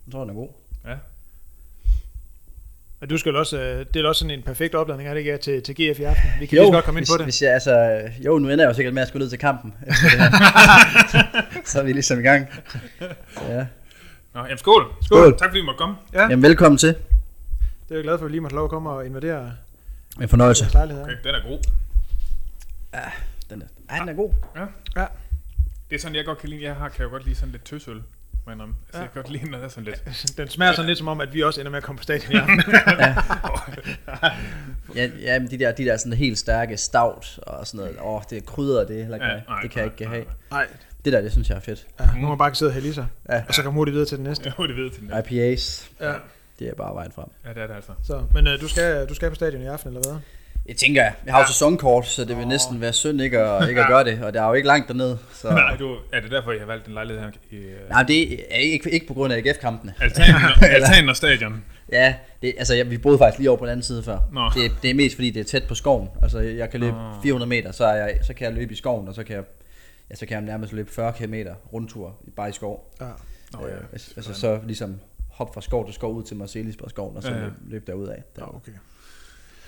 Jeg 0.08 0.12
tror, 0.12 0.22
den 0.22 0.30
er 0.30 0.34
god. 0.34 0.50
Og 3.02 3.10
du 3.10 3.18
skal 3.18 3.36
også, 3.36 3.62
øh, 3.62 3.86
det 3.94 4.06
er 4.06 4.08
også 4.08 4.20
sådan 4.20 4.40
en 4.40 4.44
perfekt 4.44 4.76
opladning, 4.76 5.10
er 5.10 5.14
det 5.14 5.20
ikke, 5.20 5.32
ja, 5.32 5.38
til, 5.38 5.62
til 5.64 5.76
GF 5.76 6.00
i 6.00 6.04
aften? 6.04 6.30
Vi 6.40 6.46
kan 6.46 6.56
Jo, 6.58 6.62
lige 6.64 6.68
så 6.70 6.74
godt 6.76 6.86
komme 6.86 7.00
ind 7.00 7.02
hvis, 7.02 7.12
på 7.14 7.18
det. 7.18 7.26
Hvis 7.26 7.42
jeg, 7.42 7.54
altså, 7.54 8.02
jo, 8.26 8.40
nu 8.40 8.50
ender 8.50 8.66
jeg 8.66 8.70
jo 8.70 8.74
sikkert 8.74 8.94
med 8.94 9.02
at 9.02 9.08
skulle 9.08 9.24
ned 9.24 9.30
til 9.30 9.40
kampen. 9.40 9.74
Efter 9.88 10.10
det 10.10 10.20
her. 10.20 11.62
så 11.70 11.80
er 11.80 11.84
vi 11.84 11.94
ligesom 11.94 12.20
i 12.20 12.22
gang. 12.22 12.48
Ja. 13.50 13.66
Nå, 14.34 14.44
jamen 14.44 14.58
skål. 14.58 14.94
Skål. 15.02 15.38
Tak 15.38 15.50
fordi 15.50 15.60
du 15.60 15.66
måtte 15.66 15.78
komme. 15.78 15.96
Ja, 16.14 16.22
Jamen, 16.22 16.44
velkommen 16.44 16.78
til. 16.78 16.90
det 16.90 16.98
er 17.90 17.96
jeg 17.96 18.04
glad 18.04 18.18
for, 18.18 18.26
at 18.26 18.30
vi 18.30 18.34
lige 18.34 18.42
måtte 18.42 18.56
lov 18.56 18.64
at 18.64 18.70
komme 18.70 18.90
og 18.90 19.06
invadere 19.06 19.52
Med 20.18 20.28
fornøjelse. 20.28 20.66
Okay, 20.66 21.16
den 21.24 21.36
er 21.36 21.50
god. 21.50 21.60
Den 23.50 23.62
er, 23.62 23.66
ej, 23.90 24.00
den 24.00 24.10
er 24.10 24.14
god. 24.14 24.32
Det 25.90 25.96
er 25.96 26.00
sådan, 26.00 26.16
jeg 26.16 26.26
godt 26.26 26.38
kan 26.38 26.50
lide. 26.50 26.64
Jeg 26.64 26.76
har, 26.76 26.90
kan 26.90 27.04
jo 27.06 27.10
godt 27.12 27.26
lide 27.26 27.36
sådan 27.36 27.52
lidt 27.52 27.64
tøsøl. 27.66 28.02
Men 28.48 28.62
um, 28.62 28.76
altså, 28.88 28.98
Ja. 28.98 29.00
jeg 29.00 29.12
kan 29.14 29.22
godt 29.22 29.32
lide, 29.32 29.50
når 29.52 29.58
det 29.58 29.66
er 29.66 29.70
sådan 29.70 29.84
lidt. 29.84 30.04
Den 30.38 30.50
smager 30.50 30.72
sådan 30.72 30.88
lidt 30.88 30.98
som 30.98 31.08
om, 31.08 31.22
at 31.22 31.34
vi 31.34 31.44
også 31.44 31.60
ender 31.62 31.70
med 31.72 31.78
at 31.78 31.84
komme 31.84 31.98
på 31.98 32.04
stadion 32.04 32.32
i 32.32 32.36
aften. 32.36 32.60
Ja, 34.96 35.10
ja 35.22 35.40
men 35.40 35.52
de 35.52 35.60
der, 35.60 35.72
de 35.72 35.86
der 35.86 35.98
sådan 35.98 36.14
helt 36.14 36.38
stærke 36.38 36.78
stout 36.78 37.40
og 37.42 37.68
sådan 37.68 37.78
noget. 37.78 37.96
Åh, 38.04 38.22
det 38.30 38.38
er 38.38 38.42
krydder, 38.42 38.86
det 38.88 38.96
er 38.96 39.02
heller 39.02 39.16
ikke 39.16 39.26
Ja, 39.28 39.40
nej, 39.48 39.62
Det 39.62 39.72
kan 39.72 39.80
jeg 39.80 39.86
nej, 39.88 39.94
ikke 40.00 40.08
have. 40.08 40.26
Nej, 40.52 40.68
Det 41.06 41.14
der, 41.14 41.22
det 41.22 41.32
synes 41.32 41.50
jeg 41.50 41.56
er 41.56 41.60
fedt. 41.60 41.88
ja, 42.00 42.06
nu 42.16 42.22
må 42.22 42.28
man 42.28 42.38
bare 42.38 42.56
sidde 42.56 42.70
og 42.70 42.74
i 42.86 42.94
sig. 42.94 43.08
Ja. 43.30 43.44
Og 43.48 43.54
så 43.54 43.64
komme 43.64 43.78
hurtigt 43.78 43.94
videre 43.94 44.08
til 44.10 44.18
den 44.18 44.24
næste. 44.26 44.46
Jeg 44.46 44.68
det 44.68 44.76
ved 44.76 44.90
til 44.92 45.02
den. 45.02 45.10
Ja, 45.10 45.20
IPAs, 45.20 45.92
Ja. 46.02 46.14
det 46.60 46.68
er 46.70 46.74
bare 46.76 46.96
vejen 46.96 47.12
frem. 47.12 47.28
ja 47.46 47.50
det 47.54 47.58
er 47.64 47.68
det 47.68 47.76
altså. 47.76 47.92
Så, 48.04 48.24
men 48.34 48.48
øh, 48.48 48.62
du, 48.62 48.68
skal, 48.68 49.06
du 49.10 49.14
skal 49.14 49.30
på 49.30 49.36
stadion 49.36 49.62
i 49.62 49.66
aften, 49.66 49.88
eller 49.90 50.02
hvad? 50.12 50.20
Jeg 50.68 50.76
tænker, 50.76 51.04
jeg 51.26 51.34
har 51.34 51.40
jo 51.42 51.48
sæsonkort, 51.48 52.08
så 52.08 52.26
det 52.26 52.38
vil 52.38 52.48
næsten 52.48 52.82
være 52.82 52.94
synd 52.94 53.22
ikke 53.22 53.40
at, 53.40 53.70
ikke 53.70 53.82
at 53.82 53.88
gøre 53.88 54.04
det. 54.04 54.24
Og 54.24 54.34
der 54.34 54.42
er 54.42 54.48
jo 54.48 54.54
ikke 54.54 54.68
langt 54.68 54.88
derned. 54.88 55.18
Så... 55.34 55.50
Nej, 55.50 55.76
du, 55.76 55.96
er 56.14 56.20
det 56.20 56.32
derfor, 56.32 56.52
I 56.52 56.60
har 56.60 56.66
valgt 56.66 56.88
en 56.88 56.94
lejlighed 56.94 57.24
her 57.24 57.32
i 57.52 57.56
uh, 57.58 57.90
Nej, 57.90 58.04
det 58.04 58.34
er 58.56 58.58
ikke, 58.58 58.92
ikke 58.92 59.08
på 59.08 59.14
grund 59.14 59.34
af 59.34 59.38
AGF-kampene. 59.38 59.94
altanen, 60.02 60.36
og, 60.62 60.68
altanen 60.68 61.10
og 61.10 61.16
stadion? 61.16 61.64
Ja, 61.92 62.16
det, 62.42 62.54
altså 62.58 62.74
jeg, 62.74 62.90
vi 62.90 62.98
boede 62.98 63.18
faktisk 63.18 63.40
lige 63.40 63.50
over 63.50 63.60
på 63.60 63.66
den 63.66 63.72
anden 63.72 63.84
side 63.84 64.04
før. 64.04 64.20
Nå. 64.32 64.50
Det, 64.56 64.72
det 64.82 64.90
er 64.90 64.94
mest 64.96 65.16
fordi, 65.16 65.30
det 65.30 65.40
er 65.40 65.44
tæt 65.44 65.64
på 65.64 65.76
skoven. 65.76 66.10
Altså 66.22 66.40
jeg 66.40 66.70
kan 66.70 66.80
løbe 66.80 66.98
Nå. 66.98 67.22
400 67.24 67.50
meter, 67.50 67.72
så, 67.72 67.86
er 67.86 67.96
jeg, 67.96 68.20
så 68.22 68.34
kan 68.34 68.46
jeg 68.46 68.54
løbe 68.54 68.74
i 68.74 68.76
skoven, 68.76 69.08
og 69.08 69.16
så 69.16 69.24
kan 69.24 69.36
jeg, 69.36 69.44
ja, 70.10 70.16
så 70.16 70.26
kan 70.26 70.36
jeg 70.36 70.42
nærmest 70.46 70.74
løbe 70.74 70.92
40 70.92 71.14
km 71.14 71.34
rundtur 71.74 72.16
bare 72.36 72.50
i 72.50 72.52
skov. 72.52 72.94
Ja. 73.02 73.06
Nå, 73.54 73.68
ja. 73.68 73.74
øh, 73.74 73.82
altså, 73.92 74.14
altså 74.16 74.34
så 74.34 74.60
ligesom 74.66 75.00
hoppe 75.30 75.54
fra 75.54 75.62
skov 75.62 75.86
til 75.86 75.94
skov 75.94 76.16
ud 76.16 76.24
til 76.24 76.38
Marcelisborg 76.38 76.90
skoven, 76.90 77.18
og 77.18 77.24
så 77.24 77.30
Ja, 77.30 77.36
ja, 77.36 77.42
ja. 77.42 77.46
ja. 77.46 77.52
løbe, 77.64 77.72
løbe 77.72 77.92
derud 77.92 78.08
af. 78.08 78.24
Der. 78.36 78.42
Ja, 78.42 78.56
okay. 78.56 78.72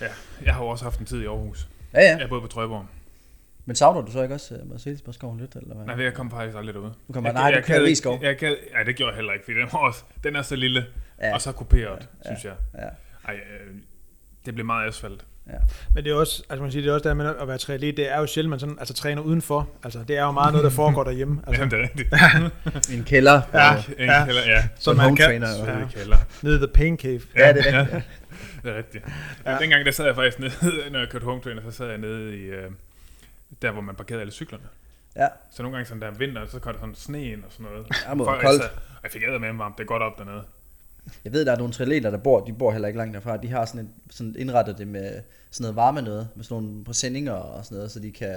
Ja, 0.00 0.06
jeg 0.44 0.54
har 0.54 0.62
jo 0.62 0.68
også 0.68 0.84
haft 0.84 1.00
en 1.00 1.06
tid 1.06 1.22
i 1.22 1.26
Aarhus. 1.26 1.68
Ja, 1.94 2.00
ja. 2.00 2.16
Jeg 2.16 2.28
boede 2.28 2.42
på 2.42 2.48
Trøjborg. 2.48 2.86
Men 3.64 3.76
savner 3.76 4.00
du 4.00 4.12
så 4.12 4.22
ikke 4.22 4.34
også 4.34 4.54
uh, 4.54 4.70
Marcelisborg 4.70 5.14
skoven 5.14 5.40
lidt, 5.40 5.54
eller 5.54 5.74
hvad? 5.74 5.86
Nej, 5.96 6.04
jeg 6.04 6.14
kom 6.14 6.30
faktisk 6.30 6.56
aldrig 6.56 6.74
derude. 6.74 6.92
Du 7.08 7.12
kommer- 7.12 7.30
Jeg- 7.30 7.34
nej, 7.34 7.50
du 7.50 7.56
jeg 7.56 7.64
kører 7.64 7.78
gad- 7.78 7.86
Rigskov. 7.86 8.18
Jeg 8.22 8.36
gad, 8.36 8.54
ja, 8.78 8.84
det 8.84 8.96
gjorde 8.96 9.10
jeg 9.10 9.16
heller 9.16 9.32
ikke, 9.32 9.44
fordi 9.44 9.58
den, 9.58 9.68
var 9.72 9.78
også, 9.78 10.02
den 10.24 10.36
er 10.36 10.42
så 10.42 10.56
lille, 10.56 10.86
Ja. 11.22 11.34
og 11.34 11.40
så 11.40 11.52
kuperet, 11.52 12.08
Ja. 12.24 12.30
synes 12.34 12.44
jeg. 12.44 12.52
Ja. 12.82 12.88
Ej, 13.28 13.34
øh, 13.34 13.74
det 14.46 14.54
blev 14.54 14.66
meget 14.66 14.88
asfalt. 14.88 15.24
Men 15.94 16.04
det 16.04 16.10
er 16.10 16.14
også, 16.16 16.42
altså 16.50 16.62
man 16.62 16.72
siger, 16.72 16.82
det 16.82 16.90
er 16.90 16.94
også 16.94 17.08
der 17.08 17.14
med 17.14 17.34
at 17.40 17.48
være 17.48 17.58
triatlet, 17.58 17.96
det 17.96 18.12
er 18.12 18.18
jo 18.18 18.26
sjældent, 18.26 18.50
man 18.50 18.60
sådan, 18.60 18.76
altså 18.78 18.94
træner 18.94 19.22
udenfor. 19.22 19.68
Altså 19.84 20.04
det 20.08 20.16
er 20.18 20.22
jo 20.24 20.30
meget 20.30 20.52
noget, 20.52 20.64
der 20.64 20.70
foregår 20.70 21.04
derhjemme. 21.04 21.40
Altså, 21.46 21.62
Jamen, 21.62 21.70
det 21.70 21.78
er 21.78 21.82
rigtigt. 21.82 22.90
I 22.90 22.94
en 22.98 23.04
kælder. 23.04 23.42
Ja. 23.54 23.76
En 23.76 23.82
kælder, 24.26 24.42
ja. 24.46 24.62
så 24.74 24.82
Som 24.82 24.96
man 24.96 25.16
kan, 25.16 25.26
trainer. 25.26 25.48
Ja. 25.66 25.78
Ja. 25.78 25.86
kælder. 25.94 26.16
nede 26.42 26.54
i 26.54 26.58
The 26.58 26.66
Pain 26.68 26.98
Cave. 26.98 27.20
Ja, 27.36 27.52
det 27.52 27.62
er 27.74 27.80
rigtigt. 27.80 28.02
Det 28.62 28.70
er 28.70 28.76
rigtigt. 28.76 29.04
Ja. 29.44 29.52
Ja. 29.52 29.58
Dengang 29.58 29.86
der 29.86 29.92
sad 29.92 30.06
jeg 30.06 30.14
faktisk 30.14 30.38
nede, 30.38 30.90
når 30.90 30.98
jeg 30.98 31.08
kørte 31.08 31.24
home 31.24 31.42
trainer, 31.42 31.62
så 31.62 31.70
sad 31.70 31.88
jeg 31.88 31.98
nede 31.98 32.36
i, 32.36 32.40
øh, 32.40 32.70
der 33.62 33.70
hvor 33.70 33.80
man 33.80 33.94
parkerede 33.94 34.20
alle 34.20 34.32
cyklerne. 34.32 34.64
Ja. 35.16 35.26
Så 35.50 35.62
nogle 35.62 35.76
gange 35.76 35.88
sådan 35.88 36.02
der 36.02 36.08
om 36.08 36.18
vinteren, 36.20 36.48
så 36.48 36.58
kom 36.58 36.72
der 36.72 36.80
sådan 36.80 36.94
sne 36.94 37.24
ind 37.24 37.44
og 37.44 37.52
sådan 37.52 37.66
noget. 37.72 37.86
Ja, 38.08 38.14
må 38.14 38.24
koldt. 38.24 38.44
Altså, 38.44 38.68
og 38.68 39.00
jeg 39.02 39.10
fik 39.10 39.22
æder 39.22 39.38
med 39.38 39.52
varmt, 39.52 39.78
det 39.78 39.84
er 39.84 39.86
godt 39.86 40.02
op 40.02 40.18
dernede. 40.18 40.42
Jeg 41.24 41.32
ved, 41.32 41.44
der 41.44 41.52
er 41.52 41.56
nogle 41.56 41.72
triatleter, 41.72 42.10
der 42.10 42.18
bor, 42.18 42.44
de 42.44 42.52
bor 42.52 42.72
heller 42.72 42.88
ikke 42.88 42.98
langt 42.98 43.14
derfra. 43.14 43.36
De 43.36 43.48
har 43.48 43.64
sådan, 43.64 43.80
en, 43.80 43.92
sådan 44.10 44.34
indrettet 44.38 44.78
det 44.78 44.88
med 44.88 45.22
sådan 45.50 45.62
noget 45.64 45.76
varme 45.76 46.02
noget, 46.02 46.28
med 46.34 46.44
sådan 46.44 46.62
nogle 46.62 46.84
presendinger 46.84 47.32
og 47.32 47.64
sådan 47.64 47.76
noget, 47.76 47.90
så 47.90 48.00
de 48.00 48.12
kan, 48.12 48.36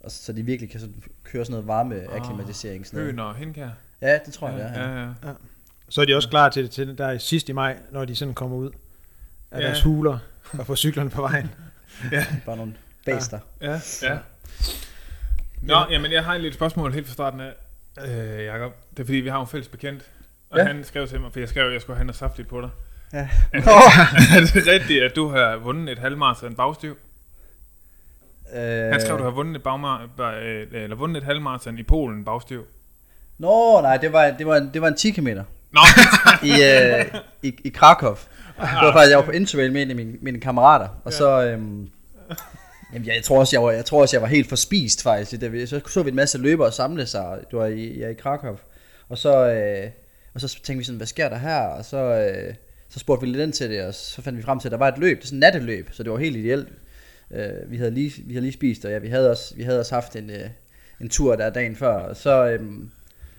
og 0.00 0.10
så 0.10 0.32
de 0.32 0.42
virkelig 0.42 0.70
kan 0.70 0.80
sådan 0.80 1.02
køre 1.24 1.44
sådan 1.44 1.52
noget 1.52 1.66
varme 1.66 2.10
akklimatisering. 2.12 2.86
Sådan 2.86 2.96
noget. 2.96 3.12
Høen 3.14 3.18
og 3.18 3.34
hindkær. 3.36 3.68
Ja, 4.00 4.18
det 4.26 4.34
tror 4.34 4.48
jeg, 4.48 4.58
det 4.58 4.66
er. 4.66 4.88
ja, 4.88 5.00
Ja. 5.00 5.08
ja. 5.24 5.32
Så 5.88 6.00
er 6.00 6.04
de 6.04 6.14
også 6.16 6.28
klar 6.28 6.48
til, 6.48 6.68
til 6.68 6.98
der 6.98 7.10
i 7.10 7.18
sidst 7.18 7.48
i 7.48 7.52
maj, 7.52 7.78
når 7.92 8.04
de 8.04 8.16
sådan 8.16 8.34
kommer 8.34 8.56
ud 8.56 8.70
af 9.50 9.60
Ja. 9.60 9.66
deres 9.66 9.82
huler 9.82 10.18
og 10.58 10.66
får 10.66 10.74
cyklerne 10.74 11.10
på 11.10 11.22
vejen. 11.22 11.50
Bare 12.46 12.56
nogle 12.56 12.74
baster. 13.06 13.38
Ja, 13.60 13.80
ja. 14.02 14.18
Nå, 15.62 15.76
jamen 15.90 16.12
jeg 16.12 16.24
har 16.24 16.34
et 16.34 16.40
lille 16.40 16.54
spørgsmål 16.54 16.92
helt 16.92 17.06
fra 17.06 17.12
starten 17.12 17.40
af, 17.40 17.52
øh, 18.06 18.44
Jacob. 18.44 18.72
Det 18.90 19.00
er 19.00 19.04
fordi, 19.04 19.16
vi 19.18 19.28
har 19.28 19.40
en 19.40 19.46
fælles 19.46 19.68
bekendt. 19.68 20.02
Og 20.50 20.58
Ja. 20.58 20.62
ja. 20.66 20.72
han 20.72 20.84
skrev 20.84 21.08
til 21.08 21.20
mig, 21.20 21.32
for 21.32 21.40
jeg 21.40 21.48
skrev, 21.48 21.66
at 21.66 21.72
jeg 21.72 21.80
skulle 21.80 21.96
have 21.96 22.04
noget 22.06 22.16
saftigt 22.16 22.48
på 22.48 22.60
dig. 22.60 22.70
Ja. 23.12 23.28
Er 23.52 23.60
det, 23.60 23.66
er 24.36 24.60
det 24.60 24.66
rigtigt, 24.66 25.02
at 25.04 25.16
du 25.16 25.28
har 25.28 25.56
vundet 25.56 25.92
et 25.92 25.98
halvmarathon 25.98 26.54
bagstiv? 26.54 26.98
Øh, 28.54 28.60
Han 28.62 29.00
skrev, 29.00 29.14
at 29.14 29.18
du 29.18 29.24
har 29.24 29.30
vundet 29.30 29.56
et, 29.56 29.62
bagmar- 29.62 30.20
ba- 30.20 30.34
øh, 30.44 30.66
eller 30.72 30.96
vundet 30.96 31.16
et 31.20 31.24
halvmarathon 31.24 31.78
i 31.78 31.82
Polen 31.82 32.24
bagstiv. 32.24 32.66
Nå, 33.38 33.80
nej, 33.80 33.96
det 33.96 34.12
var, 34.12 34.30
det 34.38 34.46
var, 34.46 34.56
en, 34.56 34.70
det 34.74 34.82
var 34.82 34.88
en 34.88 34.96
10 34.96 35.10
km 35.10 35.28
Nå, 35.72 35.80
i, 36.42 36.50
øh, 36.50 37.04
i, 37.42 37.54
i 37.64 37.68
Krakow. 37.68 38.16
Det 38.60 38.86
var 38.86 38.92
faktisk, 38.92 39.10
jeg 39.10 39.18
var 39.18 39.24
på 39.24 39.30
interrail 39.30 39.72
med 39.72 39.82
en 39.82 39.90
af 39.90 39.96
mine, 39.96 40.14
mine 40.20 40.40
kammerater, 40.40 40.88
og 41.04 41.12
så... 41.12 41.44
Øhm, 41.46 41.88
Jamen, 42.92 43.06
jeg 43.06 43.22
tror 43.24 43.38
også, 43.38 43.56
jeg 43.56 43.62
var, 43.62 43.70
jeg 43.70 43.84
tror 43.84 44.00
også, 44.00 44.16
jeg 44.16 44.22
var 44.22 44.28
helt 44.28 44.48
forspist 44.48 45.02
faktisk. 45.02 45.40
Det, 45.40 45.68
så 45.68 45.80
så 45.86 46.02
vi 46.02 46.10
en 46.10 46.16
masse 46.16 46.38
løbere 46.38 46.72
samle 46.72 47.06
sig. 47.06 47.38
Det 47.50 47.58
var 47.58 47.66
i, 47.66 47.98
ja, 47.98 48.08
i 48.08 48.14
Krakow. 48.14 48.56
Og 49.08 49.18
så, 49.18 49.48
øh, 49.50 49.90
og 50.34 50.40
så 50.40 50.48
tænkte 50.48 50.78
vi 50.78 50.84
sådan, 50.84 50.96
hvad 50.96 51.06
sker 51.06 51.28
der 51.28 51.38
her? 51.38 51.60
Og 51.60 51.84
så, 51.84 51.96
øh, 51.96 52.54
så 52.88 52.98
spurgte 52.98 53.26
vi 53.26 53.32
lidt 53.32 53.42
ind 53.42 53.52
til 53.52 53.70
det, 53.70 53.84
og 53.84 53.94
så 53.94 54.22
fandt 54.22 54.38
vi 54.38 54.42
frem 54.42 54.60
til, 54.60 54.68
at 54.68 54.72
der 54.72 54.78
var 54.78 54.88
et 54.88 54.98
løb. 54.98 55.16
Det 55.16 55.22
er 55.22 55.26
sådan 55.26 55.36
et 55.36 55.40
natteløb, 55.40 55.88
så 55.92 56.02
det 56.02 56.12
var 56.12 56.18
helt 56.18 56.36
ideelt. 56.36 56.68
Øh, 57.30 57.70
vi, 57.70 57.76
havde 57.76 57.90
lige, 57.90 58.12
vi 58.24 58.32
havde 58.32 58.44
lige 58.44 58.52
spist, 58.52 58.84
og 58.84 58.90
ja, 58.90 58.98
vi 58.98 59.08
havde 59.08 59.30
også, 59.30 59.54
vi 59.54 59.62
havde 59.62 59.80
også 59.80 59.94
haft 59.94 60.16
en, 60.16 60.30
øh, 60.30 60.50
en 61.00 61.08
tur 61.08 61.36
der 61.36 61.50
dagen 61.50 61.76
før. 61.76 61.94
Og 61.94 62.16
så, 62.16 62.46
øh, 62.46 62.60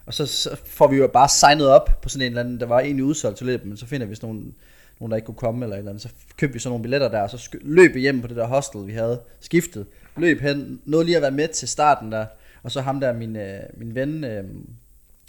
og 0.06 0.14
så, 0.14 0.26
så 0.26 0.58
får 0.66 0.88
vi 0.88 0.98
jo 0.98 1.08
bare 1.08 1.30
signet 1.30 1.68
op 1.68 2.02
på 2.02 2.10
sådan 2.10 2.26
en 2.26 2.32
eller 2.32 2.44
anden, 2.44 2.60
der 2.60 2.66
var 2.66 2.80
egentlig 2.80 3.06
udsolgt 3.06 3.38
til 3.38 3.46
løbet, 3.46 3.68
men 3.68 3.78
så 3.78 3.86
finder 3.86 4.08
vi 4.08 4.16
sådan 4.16 4.30
nogle, 4.30 4.52
nogen, 5.00 5.12
der 5.12 5.16
ikke 5.16 5.26
kunne 5.26 5.36
komme 5.36 5.66
eller 5.66 5.78
eller 5.78 5.92
andet. 5.92 6.02
Så 6.02 6.10
købte 6.38 6.54
vi 6.54 6.60
sådan 6.60 6.72
nogle 6.72 6.84
billetter 6.84 7.10
der, 7.10 7.22
og 7.22 7.30
så 7.30 7.50
løb 7.62 7.96
vi 7.96 8.00
hjem 8.00 8.22
på 8.22 8.28
det 8.28 8.36
der 8.36 8.48
hostel, 8.48 8.88
vi 8.88 8.94
havde 8.94 9.22
skiftet. 9.42 9.86
Løb 10.18 10.42
hen, 10.42 10.82
nåede 10.86 11.06
lige 11.06 11.16
at 11.16 11.22
være 11.22 11.32
med 11.32 11.48
til 11.48 11.68
starten 11.68 12.12
der, 12.12 12.26
og 12.64 12.72
så 12.72 12.82
ham 12.82 13.00
der, 13.00 13.14
min, 13.14 13.36
øh, 13.36 13.60
min 13.78 13.96
ven, 13.96 14.24
øh, 14.24 14.44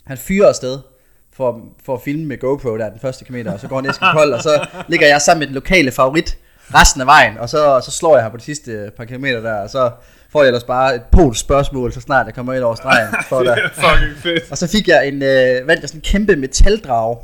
han 0.04 0.18
fyrer 0.18 0.48
afsted 0.48 0.78
for, 1.32 1.60
for 1.84 1.94
at 1.94 2.00
filme 2.02 2.24
med 2.24 2.38
GoPro 2.38 2.78
der 2.78 2.90
den 2.90 3.00
første 3.00 3.24
kilometer, 3.24 3.52
og 3.52 3.60
så 3.60 3.68
går 3.68 3.76
han 3.76 3.84
næsten 3.84 4.06
kold, 4.12 4.32
og 4.32 4.42
så 4.42 4.66
ligger 4.88 5.06
jeg 5.06 5.20
sammen 5.20 5.40
med 5.40 5.46
den 5.46 5.54
lokale 5.54 5.90
favorit 5.90 6.38
resten 6.74 7.00
af 7.00 7.06
vejen, 7.06 7.38
og 7.38 7.48
så, 7.48 7.80
så 7.84 7.90
slår 7.90 8.16
jeg 8.16 8.24
her 8.24 8.30
på 8.30 8.36
de 8.36 8.42
sidste 8.42 8.90
par 8.96 9.04
kilometer 9.04 9.40
der, 9.40 9.54
og 9.54 9.70
så 9.70 9.90
får 10.32 10.42
jeg 10.42 10.46
ellers 10.46 10.64
bare 10.64 10.94
et 10.94 11.02
polsk 11.12 11.40
spørgsmål, 11.40 11.92
så 11.92 12.00
snart 12.00 12.26
jeg 12.26 12.34
kommer 12.34 12.52
ind 12.52 12.62
over 12.62 12.74
stregen. 12.74 13.14
For 13.28 13.38
det 13.42 13.48
er 13.48 13.68
fucking 13.72 14.16
fedt. 14.16 14.50
Og 14.50 14.58
så 14.58 14.66
fik 14.66 14.88
jeg 14.88 15.08
en, 15.08 15.14
øh, 15.14 15.66
vandt 15.66 15.80
jeg 15.80 15.88
sådan 15.88 15.98
en 15.98 16.02
kæmpe 16.02 16.36
metaldrag, 16.36 17.18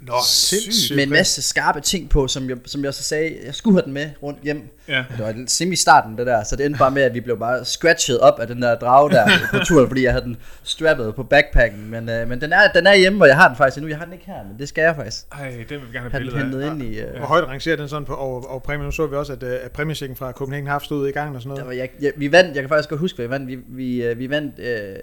Nå, 0.00 0.12
sindssygt. 0.26 0.96
med 0.96 1.04
en 1.04 1.10
masse 1.10 1.42
skarpe 1.42 1.80
ting 1.80 2.10
på, 2.10 2.28
som 2.28 2.48
jeg, 2.50 2.56
som 2.66 2.84
jeg 2.84 2.94
så 2.94 3.02
sagde, 3.02 3.36
jeg 3.46 3.54
skulle 3.54 3.76
have 3.76 3.84
den 3.84 3.92
med 3.92 4.10
rundt 4.22 4.42
hjem. 4.42 4.68
Ja. 4.88 5.04
Det 5.16 5.24
var 5.24 5.44
semi-starten 5.46 6.18
det 6.18 6.26
der, 6.26 6.44
så 6.44 6.56
det 6.56 6.66
endte 6.66 6.78
bare 6.78 6.90
med, 6.90 7.02
at 7.02 7.14
vi 7.14 7.20
blev 7.20 7.38
bare 7.38 7.64
scratchet 7.64 8.20
op 8.20 8.40
af 8.40 8.46
den 8.46 8.62
der 8.62 8.74
drage 8.74 9.10
der 9.10 9.28
på 9.52 9.58
turen, 9.64 9.88
fordi 9.88 10.02
jeg 10.02 10.12
havde 10.12 10.24
den 10.24 10.36
strappet 10.62 11.14
på 11.14 11.22
backpacken. 11.22 11.90
Men, 11.90 12.08
øh, 12.08 12.28
men 12.28 12.40
den, 12.40 12.52
er, 12.52 12.72
den 12.74 12.86
er 12.86 12.94
hjemme, 12.94 13.24
og 13.24 13.28
jeg 13.28 13.36
har 13.36 13.48
den 13.48 13.56
faktisk 13.56 13.76
endnu. 13.76 13.88
Jeg 13.88 13.98
har 13.98 14.04
den 14.04 14.12
ikke 14.14 14.26
her, 14.26 14.44
men 14.48 14.58
det 14.58 14.68
skal 14.68 14.82
jeg 14.82 14.96
faktisk 14.96 15.24
Ej, 15.32 15.50
det 15.50 15.70
vil 15.70 15.80
vi 15.80 15.98
gerne 15.98 16.00
have 16.00 16.10
have 16.10 16.24
den 16.24 16.32
billeder 16.32 16.64
af. 16.64 16.70
hentet 16.70 16.86
ind 16.86 16.94
i. 16.94 17.00
Øh. 17.00 17.16
Hvor 17.16 17.26
højt 17.26 17.44
rangerer 17.44 17.76
den 17.76 17.88
sådan 17.88 18.04
på 18.04 18.14
over, 18.14 18.42
over 18.46 18.60
præmien? 18.60 18.84
Nu 18.84 18.90
så 18.90 19.06
vi 19.06 19.16
også, 19.16 19.32
at, 19.32 19.42
øh, 19.42 19.58
at 19.62 19.70
præmiechecken 19.72 20.16
fra 20.16 20.32
Copenhagen 20.32 20.66
Half 20.66 20.82
stod 20.84 21.08
i 21.08 21.10
gang 21.10 21.36
og 21.36 21.42
sådan 21.42 21.56
Der 21.56 21.64
noget. 21.64 21.78
var, 21.78 21.82
jeg, 21.82 21.90
jeg, 22.00 22.12
vi 22.16 22.32
vandt, 22.32 22.54
jeg 22.54 22.62
kan 22.62 22.68
faktisk 22.68 22.88
godt 22.88 23.00
huske, 23.00 23.16
hvad 23.16 23.26
vi 23.26 23.30
vandt. 23.30 23.48
Vi, 23.48 23.58
vi, 23.68 24.02
øh, 24.02 24.18
vi 24.18 24.30
vandt 24.30 24.58
øh, 24.58 24.96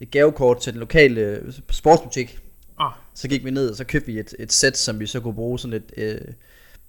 et 0.00 0.10
gavekort 0.10 0.60
til 0.60 0.72
den 0.72 0.80
lokale 0.80 1.20
øh, 1.20 1.52
sportsbutik. 1.70 2.38
Ah. 2.78 2.92
Så 3.14 3.28
gik 3.28 3.44
vi 3.44 3.50
ned, 3.50 3.70
og 3.70 3.76
så 3.76 3.84
købte 3.84 4.06
vi 4.12 4.18
et, 4.18 4.34
et 4.38 4.52
sæt, 4.52 4.76
som 4.76 5.00
vi 5.00 5.06
så 5.06 5.20
kunne 5.20 5.34
bruge 5.34 5.58
sådan 5.58 5.70
lidt 5.70 5.92
øh, 5.96 6.20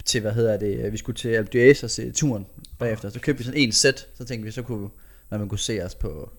til, 0.04 0.20
hvad 0.20 0.32
hedder 0.32 0.56
det, 0.56 0.84
øh, 0.84 0.92
vi 0.92 0.96
skulle 0.96 1.16
til 1.16 1.28
Alpe 1.28 1.50
d'Huez 1.70 1.84
og 1.84 1.90
se 1.90 2.12
turen 2.12 2.46
bagefter. 2.78 3.10
Så 3.10 3.20
købte 3.20 3.38
vi 3.38 3.44
sådan 3.44 3.60
en 3.60 3.72
sæt, 3.72 4.06
så 4.14 4.24
tænkte 4.24 4.44
vi, 4.44 4.50
så 4.50 4.62
kunne 4.62 4.88
hvad 5.28 5.38
man 5.38 5.48
kunne 5.48 5.58
se 5.58 5.80
os 5.84 5.94
på, 5.94 6.30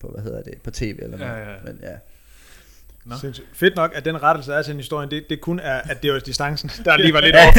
på 0.00 0.08
hvad 0.08 0.22
hedder 0.22 0.42
det, 0.42 0.54
på 0.62 0.70
tv 0.70 0.98
eller 1.02 1.18
noget. 1.18 1.32
Ja, 1.32 1.50
ja. 1.50 1.56
Men 1.64 1.78
ja. 1.82 1.94
Nå. 3.04 3.14
Sindssygt. 3.20 3.46
Fedt 3.52 3.76
nok, 3.76 3.92
at 3.94 4.04
den 4.04 4.22
rettelse 4.22 4.52
er 4.52 4.62
til 4.62 4.70
en 4.70 4.76
historie, 4.76 5.08
det, 5.10 5.24
det 5.30 5.40
kun 5.40 5.60
er, 5.60 5.80
at 5.90 6.02
det 6.02 6.12
var 6.12 6.18
distancen, 6.18 6.70
der 6.84 6.96
lige 6.96 7.12
var 7.12 7.20
lidt 7.20 7.36
over. 7.42 7.52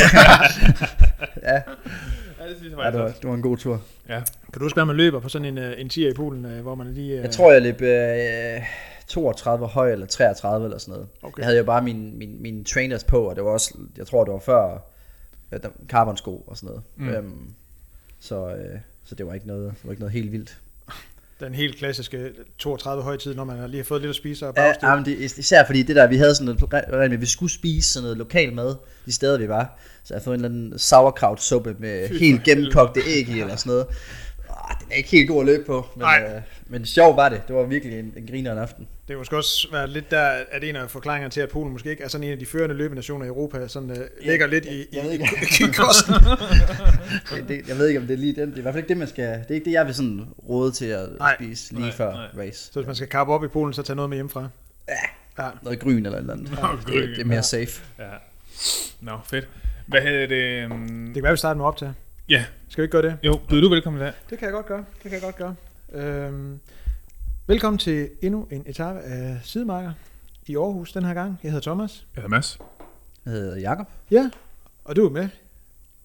ja, 1.43 1.61
Ja, 2.39 2.49
det 2.49 2.57
synes 2.57 2.71
jeg 2.71 2.79
ja 2.79 2.91
det, 2.91 2.99
var, 2.99 3.07
det 3.07 3.29
var 3.29 3.33
en 3.33 3.41
god 3.41 3.57
tur. 3.57 3.83
Ja. 4.09 4.19
Kan 4.53 4.59
du 4.59 4.65
huske, 4.65 4.75
hvad 4.75 4.85
man 4.85 4.95
løber 4.95 5.19
på 5.19 5.29
sådan 5.29 5.45
en, 5.45 5.57
øh, 5.57 5.81
en 5.81 5.87
10'er 5.93 6.09
i 6.09 6.13
Polen, 6.13 6.45
øh, 6.45 6.61
hvor 6.61 6.75
man 6.75 6.93
lige... 6.93 7.21
Jeg 7.21 7.31
tror, 7.31 7.51
jeg 7.51 7.61
løb 7.61 7.81
øh, 7.81 8.61
32 9.07 9.67
høj, 9.67 9.91
eller 9.91 10.05
33 10.05 10.65
eller 10.65 10.77
sådan 10.77 10.91
noget. 10.91 11.07
Okay. 11.21 11.37
Jeg 11.39 11.45
havde 11.45 11.57
jo 11.57 11.63
bare 11.63 11.81
mine 11.81 12.11
min, 12.11 12.41
min 12.41 12.63
trainers 12.65 13.03
på, 13.03 13.21
og 13.29 13.35
det 13.35 13.43
var 13.43 13.49
også, 13.51 13.73
jeg 13.97 14.07
tror, 14.07 14.23
det 14.23 14.33
var 14.33 14.39
før 14.39 14.81
øh, 15.51 15.59
der- 15.63 15.69
carbon-sko 15.89 16.43
og 16.47 16.57
sådan 16.57 16.67
noget. 16.67 16.83
Mm. 16.95 17.09
Øhm, 17.09 17.47
så, 18.19 18.35
øh, 18.49 18.79
så 19.05 19.15
det 19.15 19.27
var 19.27 19.33
ikke 19.33 19.47
noget, 19.47 19.65
det 19.71 19.79
var 19.83 19.91
ikke 19.91 20.01
noget 20.01 20.13
helt 20.13 20.31
vildt. 20.31 20.57
Den 21.39 21.53
helt 21.55 21.75
klassiske 21.77 22.31
32 22.57 23.03
højtid, 23.03 23.35
når 23.35 23.43
man 23.43 23.57
har 23.57 23.67
lige 23.67 23.77
har 23.77 23.83
fået 23.85 24.01
lidt 24.01 24.09
at 24.09 24.15
spise 24.15 24.47
og 24.47 24.53
Ja, 24.57 24.61
bagstiv. 24.61 24.87
ja, 24.87 24.95
men 24.95 25.05
det, 25.05 25.17
is- 25.17 25.37
især 25.37 25.65
fordi 25.65 25.83
det 25.83 25.95
der, 25.95 26.07
vi 26.07 26.17
havde 26.17 26.35
sådan 26.35 26.57
noget, 26.71 27.09
med, 27.11 27.17
vi 27.17 27.25
skulle 27.25 27.51
spise 27.53 27.93
sådan 27.93 28.03
noget 28.03 28.17
lokal 28.17 28.53
mad, 28.53 28.75
de 29.05 29.11
steder 29.11 29.37
vi 29.37 29.47
var. 29.49 29.79
Så 30.03 30.13
jeg 30.13 30.19
har 30.19 30.23
fået 30.23 30.35
en 30.39 30.45
eller 30.45 30.49
anden 30.57 30.79
sauerkraut-suppe 30.79 31.75
med 31.79 32.07
Fy 32.09 32.13
helt 32.13 32.43
gennemkogte 32.43 32.99
æg 33.07 33.29
i, 33.29 33.39
eller 33.41 33.55
sådan 33.55 33.69
noget. 33.69 33.85
Ah, 34.69 34.75
den 34.81 34.91
er 34.91 34.95
ikke 34.95 35.09
helt 35.09 35.29
god 35.29 35.39
at 35.39 35.45
løbe 35.45 35.63
på, 35.65 35.87
men, 35.95 36.01
Nej. 36.01 36.31
øh, 36.35 36.41
men 36.67 36.85
sjov 36.85 37.15
var 37.15 37.29
det. 37.29 37.41
Det 37.47 37.55
var 37.55 37.63
virkelig 37.63 37.99
en, 37.99 38.13
en 38.17 38.27
griner 38.27 38.51
en 38.51 38.57
aften. 38.57 38.87
Det 39.01 39.07
kan 39.07 39.17
måske 39.17 39.37
også 39.37 39.67
være 39.71 39.87
lidt 39.87 40.11
der, 40.11 40.29
at 40.51 40.63
en 40.63 40.75
af 40.75 40.91
forklaringerne 40.91 41.31
til, 41.31 41.41
at 41.41 41.49
Polen 41.49 41.71
måske 41.73 41.89
ikke 41.89 42.03
er 42.03 42.07
sådan 42.07 42.27
en 42.27 42.31
af 42.31 42.39
de 42.39 42.45
førende 42.45 42.75
løbenationer 42.75 43.25
i 43.25 43.27
Europa, 43.27 43.67
sådan 43.67 43.91
uh, 43.91 43.97
ligger 44.21 44.47
lidt 44.47 44.65
i, 44.65 44.81
i, 44.81 44.85
jeg 44.93 45.03
ved 45.03 45.11
i, 45.11 45.13
ikke. 45.13 45.25
i 45.69 45.71
kosten. 45.71 46.13
Det, 47.35 47.47
det, 47.47 47.67
jeg 47.67 47.77
ved 47.77 47.87
ikke, 47.87 47.99
om 47.99 48.07
det 48.07 48.13
er 48.13 48.17
lige 48.17 48.35
den. 48.35 48.49
Det 48.49 48.53
er 48.53 48.57
i 48.57 48.61
hvert 48.61 48.73
fald 48.73 48.83
ikke 48.83 48.89
det, 48.89 48.97
man 48.97 49.07
skal... 49.07 49.25
Det 49.25 49.45
er 49.49 49.53
ikke 49.53 49.65
det, 49.65 49.71
jeg 49.71 49.85
vil 49.85 49.95
sådan 49.95 50.25
råde 50.49 50.71
til 50.71 50.85
at 50.85 51.09
Nej. 51.19 51.35
spise 51.35 51.73
lige 51.73 51.81
Nej, 51.81 51.91
før 51.91 52.11
nej. 52.11 52.45
race. 52.45 52.65
Så 52.65 52.79
hvis 52.79 52.85
man 52.87 52.95
skal 52.95 53.07
kappe 53.07 53.33
op 53.33 53.43
i 53.43 53.47
Polen, 53.47 53.73
så 53.73 53.81
tag 53.83 53.95
noget 53.95 54.09
med 54.09 54.17
hjemmefra. 54.17 54.47
Ja. 54.89 55.43
ja. 55.43 55.49
Noget 55.61 55.79
gryn 55.79 56.05
eller 56.05 56.17
et 56.17 56.21
eller 56.21 56.33
andet. 56.33 56.51
Noget 56.51 56.79
det, 56.87 56.93
det 57.09 57.19
er 57.19 57.25
mere 57.25 57.43
safe. 57.43 57.81
Ja. 57.99 58.03
Nå, 59.01 59.11
fedt. 59.25 59.47
Hvad 59.87 60.01
hedder 60.01 60.27
det? 60.27 60.71
Um... 60.71 61.05
Det 61.05 61.13
kan 61.13 61.23
være, 61.23 61.31
vi 61.31 61.37
starter 61.37 61.57
med 61.57 61.65
op 61.65 61.77
til. 61.77 61.93
Ja. 62.29 62.45
Skal 62.69 62.81
vi 62.81 62.83
ikke 62.83 62.91
gøre 62.91 63.01
det? 63.01 63.17
Jo, 63.23 63.39
byder 63.49 63.61
du 63.61 63.69
velkommen 63.69 64.01
i 64.01 64.05
dag. 64.05 64.13
Det 64.29 64.37
kan 64.39 64.45
jeg 64.45 64.53
godt 64.53 64.65
gøre. 64.65 64.85
Det 65.03 65.11
kan 65.11 65.11
jeg 65.11 65.21
godt 65.21 65.35
gøre. 65.35 65.55
Øhm, 65.91 66.59
velkommen 67.47 67.77
til 67.77 68.09
endnu 68.21 68.47
en 68.51 68.63
etape 68.65 68.99
af 68.99 69.39
Sidemarker 69.43 69.91
i 70.47 70.55
Aarhus 70.55 70.91
den 70.91 71.05
her 71.05 71.13
gang. 71.13 71.39
Jeg 71.43 71.51
hedder 71.51 71.69
Thomas. 71.69 72.07
Jeg 72.15 72.21
hedder 72.21 72.35
Mads. 72.35 72.59
Jeg 73.25 73.33
hedder 73.33 73.59
Jakob. 73.59 73.87
Ja, 74.11 74.29
og 74.83 74.95
du 74.95 75.05
er 75.05 75.09
med. 75.09 75.29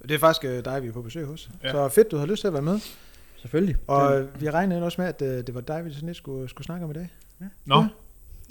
Det 0.03 0.11
er 0.11 0.19
faktisk 0.19 0.45
øh, 0.45 0.65
dig, 0.65 0.83
vi 0.83 0.89
er 0.89 0.93
på 0.93 1.03
besøg 1.03 1.27
hos. 1.27 1.51
Ja. 1.65 1.71
Så 1.71 1.89
fedt, 1.89 2.11
du 2.11 2.17
har 2.17 2.27
lyst 2.27 2.41
til 2.41 2.47
at 2.47 2.53
være 2.53 2.63
med. 2.63 2.79
Selvfølgelig. 3.37 3.77
Og 3.87 4.21
øh, 4.21 4.41
vi 4.41 4.51
regnede 4.51 4.83
også 4.83 5.01
med, 5.01 5.09
at 5.09 5.23
øh, 5.23 5.47
det 5.47 5.55
var 5.55 5.61
dig, 5.61 5.85
vi 5.85 5.93
sådan 5.93 6.07
lidt 6.07 6.17
skulle, 6.17 6.49
skulle 6.49 6.65
snakke 6.65 6.85
om 6.85 6.91
i 6.91 6.95
dag. 6.95 7.09
Nå. 7.65 7.81
Ja. 7.81 7.89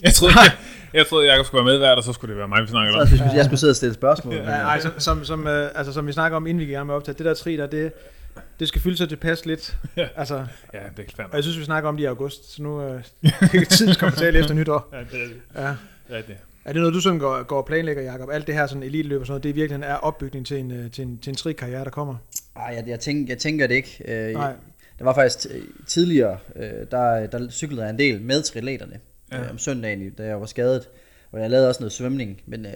Jeg 0.02 0.14
troede, 0.14 0.34
jeg, 0.44 0.52
jeg 0.94 1.08
troede, 1.08 1.32
Jacob 1.32 1.46
skulle 1.46 1.66
være 1.66 1.74
med 1.74 1.78
hver, 1.80 1.92
og 1.92 2.04
så 2.04 2.14
skulle 2.14 2.30
det 2.30 2.38
være 2.38 2.48
mig, 2.48 2.62
vi 2.64 2.68
snakkede 2.68 2.94
Så 2.94 3.02
om. 3.02 3.08
jeg 3.10 3.18
skulle, 3.18 3.34
jeg 3.36 3.46
skulle 3.46 3.60
sidde 3.60 3.72
og 3.72 3.76
stille 3.76 3.94
spørgsmål. 3.94 4.34
Ja, 4.34 4.42
øh, 4.42 4.48
ej, 4.50 4.80
som, 4.80 4.92
som, 4.98 5.26
som, 5.26 5.48
øh, 5.48 5.70
altså, 5.76 5.94
som 5.94 6.08
vi 6.08 6.12
snakker 6.12 6.36
om, 6.36 6.48
inden 6.48 6.60
vi 6.60 6.64
gik 6.66 6.72
i 6.72 6.74
gang 6.76 6.88
med 6.88 6.96
optaget, 6.96 7.18
det 7.18 7.26
der 7.26 7.34
tri 7.34 7.58
der, 7.58 7.68
det, 7.68 7.92
det 8.60 8.68
skal 8.68 8.82
fylde 8.82 8.98
sig 8.98 9.10
tilpas 9.10 9.46
lidt. 9.46 9.78
Ja. 9.98 10.08
Altså, 10.16 10.36
Ja, 10.74 10.80
det 10.98 11.06
er 11.08 11.16
fair 11.16 11.26
og 11.26 11.36
jeg 11.36 11.44
synes, 11.44 11.60
vi 11.60 11.64
snakker 11.64 11.90
om 11.90 11.98
det 11.98 12.04
i 12.04 12.06
august, 12.06 12.56
så 12.56 12.64
nu 12.64 12.82
øh, 12.84 13.04
tiden 13.70 13.94
skal 13.94 14.12
tale 14.12 14.40
efter 14.40 14.54
nytår. 14.54 14.90
Ja, 14.94 14.98
det 15.00 15.24
er 15.24 15.28
det. 15.28 15.36
Ja. 15.56 15.68
Ja, 16.16 16.18
det. 16.18 16.36
Er 16.66 16.74
det 16.74 16.80
noget, 16.82 16.94
du 16.94 17.00
sådan 17.00 17.20
går, 17.20 17.44
går 17.44 17.58
og 17.58 17.66
planlægger, 17.66 18.04
Jacob? 18.04 18.30
Alt 18.32 18.48
det 18.48 18.56
her 18.56 18.68
sådan 18.68 18.84
eliteløb 18.84 19.20
og 19.22 19.28
sådan 19.28 19.32
noget, 19.32 19.44
det 19.44 19.50
i 19.50 19.54
virkeligheden 19.54 19.92
er 19.92 19.96
opbygning 19.96 20.46
til 20.46 20.58
en, 20.58 20.72
øh, 20.72 20.92
til 20.92 21.02
en, 21.04 21.18
til 21.18 21.30
en 21.30 21.36
tri-karriere, 21.36 21.84
der 21.84 21.90
kommer? 21.90 22.16
Ej, 22.56 22.74
jeg, 22.78 22.84
jeg, 22.88 23.00
tænker, 23.00 23.34
jeg 23.34 23.38
tænker 23.38 23.68
det 23.68 23.76
ikke. 23.76 23.98
Øh, 24.08 24.34
Nej. 24.34 24.54
Der 25.00 25.06
var 25.06 25.14
faktisk 25.14 25.38
t- 25.50 25.86
tidligere, 25.88 26.38
øh, 26.56 26.64
der, 26.92 27.28
der 27.28 27.50
cyklede 27.50 27.82
jeg 27.82 27.90
en 27.90 28.00
del 28.00 28.22
med 28.22 28.42
triatleterne 28.42 29.00
Ja. 29.32 29.40
øh, 29.44 29.50
om 29.52 29.58
søndagen, 29.58 30.10
da 30.18 30.24
jeg 30.24 30.40
var 30.40 30.46
skadet. 30.46 30.90
Og 31.32 31.42
jeg 31.42 31.50
lavede 31.50 31.68
også 31.70 31.82
noget 31.82 31.92
svømning, 31.94 32.42
men 32.46 32.66
øh, 32.66 32.72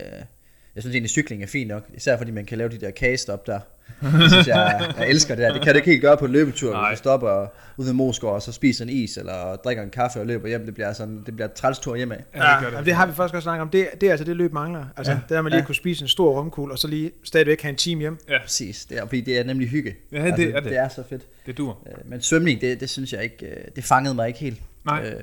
Jeg 0.75 0.83
synes 0.83 0.95
egentlig, 0.95 1.09
cykling 1.09 1.43
er 1.43 1.47
fint 1.47 1.67
nok, 1.67 1.83
især 1.93 2.17
fordi 2.17 2.31
man 2.31 2.45
kan 2.45 2.57
lave 2.57 2.69
de 2.69 2.77
der 2.77 2.91
kagestop 2.91 3.47
der. 3.47 3.59
Det 4.01 4.31
synes 4.31 4.47
jeg, 4.47 4.93
jeg 4.97 5.09
elsker 5.09 5.35
det 5.35 5.43
der. 5.43 5.53
Det 5.53 5.62
kan 5.62 5.74
du 5.74 5.77
ikke 5.77 5.89
helt 5.89 6.01
gøre 6.01 6.17
på 6.17 6.25
en 6.25 6.31
løbetur, 6.31 6.71
Nej. 6.74 6.89
hvis 6.89 7.00
du 7.00 7.03
stopper 7.03 7.47
ude 7.77 7.88
ved 7.88 7.93
Moskva, 7.93 8.29
og 8.29 8.41
så 8.41 8.51
spiser 8.51 8.85
en 8.85 8.89
is, 8.89 9.17
eller 9.17 9.55
drikker 9.55 9.83
en 9.83 9.89
kaffe 9.89 10.19
og 10.19 10.25
løber 10.25 10.47
hjem. 10.47 10.65
Det 10.65 10.74
bliver 10.74 10.93
sådan, 10.93 11.24
det 11.25 11.35
bliver 11.35 11.47
et 11.47 11.53
træls 11.53 11.79
tur 11.79 11.95
hjemme 11.95 12.15
af. 12.15 12.24
Ja, 12.35 12.50
Ja, 12.51 12.59
det 12.59 12.65
det, 12.71 12.77
det. 12.77 12.85
det 12.85 12.93
har 12.93 13.05
vi 13.05 13.13
faktisk 13.13 13.35
også 13.35 13.45
snakket 13.45 13.62
om. 13.62 13.69
Det, 13.69 13.88
det 14.01 14.07
er 14.07 14.12
altså 14.12 14.24
det 14.25 14.35
løb 14.35 14.53
mangler. 14.53 14.85
Altså, 14.97 15.12
Ja. 15.13 15.19
det 15.21 15.29
der 15.29 15.41
med 15.41 15.51
lige 15.51 15.57
Ja. 15.57 15.62
at 15.62 15.65
kunne 15.67 15.75
spise 15.75 16.01
en 16.01 16.07
stor 16.07 16.39
romkugle, 16.39 16.74
og 16.74 16.79
så 16.79 16.88
lige 16.88 17.12
stadigvæk 17.24 17.62
have 17.62 17.69
en 17.69 17.75
time 17.75 18.01
hjem. 18.01 18.17
Ja, 18.29 18.38
Præcis, 18.41 18.85
det 18.85 18.97
er, 18.97 19.05
fordi 19.05 19.21
det 19.21 19.38
er 19.39 19.43
nemlig 19.43 19.69
hygge. 19.69 19.95
Ja, 20.12 20.17
det 20.17 20.55
er 20.55 20.59
det. 20.59 20.63
det 20.63 20.77
er 20.77 20.88
så 20.89 21.03
fedt. 21.09 21.21
det 21.45 21.57
dur. 21.57 21.77
Øh, 21.88 22.09
Men 22.09 22.21
svømning, 22.21 22.62
det, 22.62 22.79
det 22.79 22.89
synes 22.89 23.13
jeg 23.13 23.24
ikke, 23.24 23.45
øh, 23.45 23.57
det 23.75 23.83
fangede 23.83 24.15
mig 24.15 24.27
ikke 24.27 24.39
helt. 24.39 24.62
Nej, 24.85 25.05
Øh, 25.09 25.21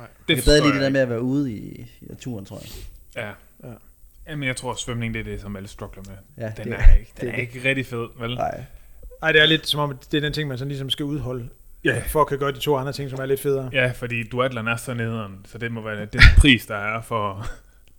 det 0.00 0.08
jeg 0.28 0.36
kan 0.36 0.36
forstår 0.36 0.52
bedre 0.52 0.64
lide 0.66 0.74
det 0.74 0.82
der 0.82 0.90
med 0.90 1.00
at 1.00 1.08
være 1.08 1.22
ude 1.22 1.52
i, 1.52 1.80
i 2.00 2.04
naturen, 2.08 2.44
tror 2.44 2.58
jeg. 2.62 2.68
Ja. 3.24 3.28
Ja. 3.68 3.74
Jamen, 4.28 4.48
jeg 4.48 4.56
tror, 4.56 4.72
at 4.72 4.78
svømning 4.78 5.14
det 5.14 5.20
er 5.20 5.24
det, 5.24 5.40
som 5.40 5.56
alle 5.56 5.68
struggler 5.68 6.02
med. 6.06 6.44
Ja, 6.46 6.52
Den 6.56 6.66
det, 6.72 6.74
er 6.80 6.94
ikke, 6.98 7.12
den 7.20 7.26
det- 7.26 7.34
er 7.34 7.38
ikke 7.40 7.68
rigtig 7.68 7.86
fed, 7.86 8.06
vel? 8.20 8.34
Nej. 8.34 8.64
Ej, 9.22 9.32
det 9.32 9.42
er 9.42 9.46
lidt 9.46 9.66
som 9.66 9.80
om, 9.80 9.90
at 9.90 9.96
det 10.12 10.16
er 10.16 10.20
den 10.20 10.32
ting, 10.32 10.48
man 10.48 10.58
sådan 10.58 10.68
ligesom 10.68 10.90
skal 10.90 11.04
udholde, 11.04 11.48
Ja. 11.84 12.02
for 12.06 12.20
at 12.20 12.26
kunne 12.26 12.38
gøre 12.38 12.52
de 12.52 12.58
to 12.58 12.76
andre 12.76 12.92
ting, 12.92 13.10
som 13.10 13.18
er 13.20 13.26
lidt 13.26 13.40
federe. 13.40 13.70
Ja, 13.72 13.90
fordi 13.96 14.28
duatlon 14.28 14.68
er 14.68 14.76
så 14.76 14.94
nederen, 14.94 15.32
så 15.44 15.58
det 15.58 15.72
må 15.72 15.80
være 15.80 16.06
den 16.06 16.20
pris, 16.38 16.66
der 16.66 16.76
er 16.76 17.02
for... 17.02 17.46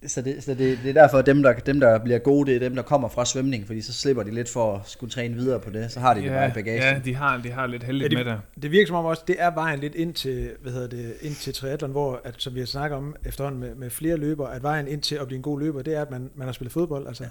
Så, 0.08 0.22
det, 0.22 0.44
så 0.44 0.53
det, 0.53 0.79
det 0.84 0.89
er 0.89 0.94
derfor, 1.01 1.18
at 1.18 1.25
dem 1.25 1.44
der, 1.44 1.53
dem, 1.53 1.79
der 1.79 1.98
bliver 2.00 2.20
gode, 2.20 2.50
det 2.51 2.56
er 2.56 2.60
dem, 2.60 2.75
der 2.75 2.82
kommer 2.84 3.10
fra 3.10 3.25
svømning, 3.25 3.68
fordi 3.68 3.82
så 3.82 3.94
slipper 3.94 4.24
de 4.24 4.32
lidt 4.32 4.50
for 4.50 4.75
at 4.75 4.82
skulle 4.86 5.12
træne 5.12 5.36
videre 5.36 5.60
på 5.60 5.70
det. 5.70 5.91
Så 5.91 6.00
har 6.00 6.13
de 6.13 6.22
det 6.22 6.29
bare 6.32 6.48
i 6.48 6.51
bagagen. 6.51 6.82
ja, 6.82 7.00
de 7.06 7.15
har, 7.15 7.38
de 7.38 7.51
har 7.51 7.68
lidt 7.68 7.84
heldigt 7.84 8.13
Ja, 8.13 8.18
med 8.18 8.25
de- 8.25 8.32
det. 8.56 8.63
Det 8.63 8.72
virker 8.72 8.88
som 8.88 8.96
om 8.96 9.06
også, 9.06 9.24
det 9.27 9.36
er 9.39 9.53
vejen 9.53 9.79
lidt 9.79 9.96
ind 9.96 10.13
til, 10.13 10.50
hvad 10.62 10.72
hedder 10.72 10.88
det, 10.88 11.13
ind 11.22 11.36
til 11.36 11.53
triathlon, 11.53 11.91
hvor, 11.91 12.22
at, 12.24 12.34
som 12.38 12.56
vi 12.56 12.60
har 12.60 12.65
snakket 12.68 12.98
om 12.98 13.15
efterhånden 13.25 13.60
med, 13.62 13.75
med 13.75 13.89
flere 13.89 14.18
løbere, 14.18 14.56
at 14.56 14.63
vejen 14.63 14.88
ind 14.88 15.01
til 15.01 15.15
at 15.15 15.27
blive 15.27 15.36
en 15.38 15.44
god 15.44 15.60
løber, 15.60 15.82
det 15.82 15.96
er, 15.98 16.01
at 16.01 16.12
man, 16.12 16.29
man 16.36 16.48
har 16.48 16.53
spillet 16.53 16.74
fodbold. 16.74 17.08
Altså. 17.08 17.24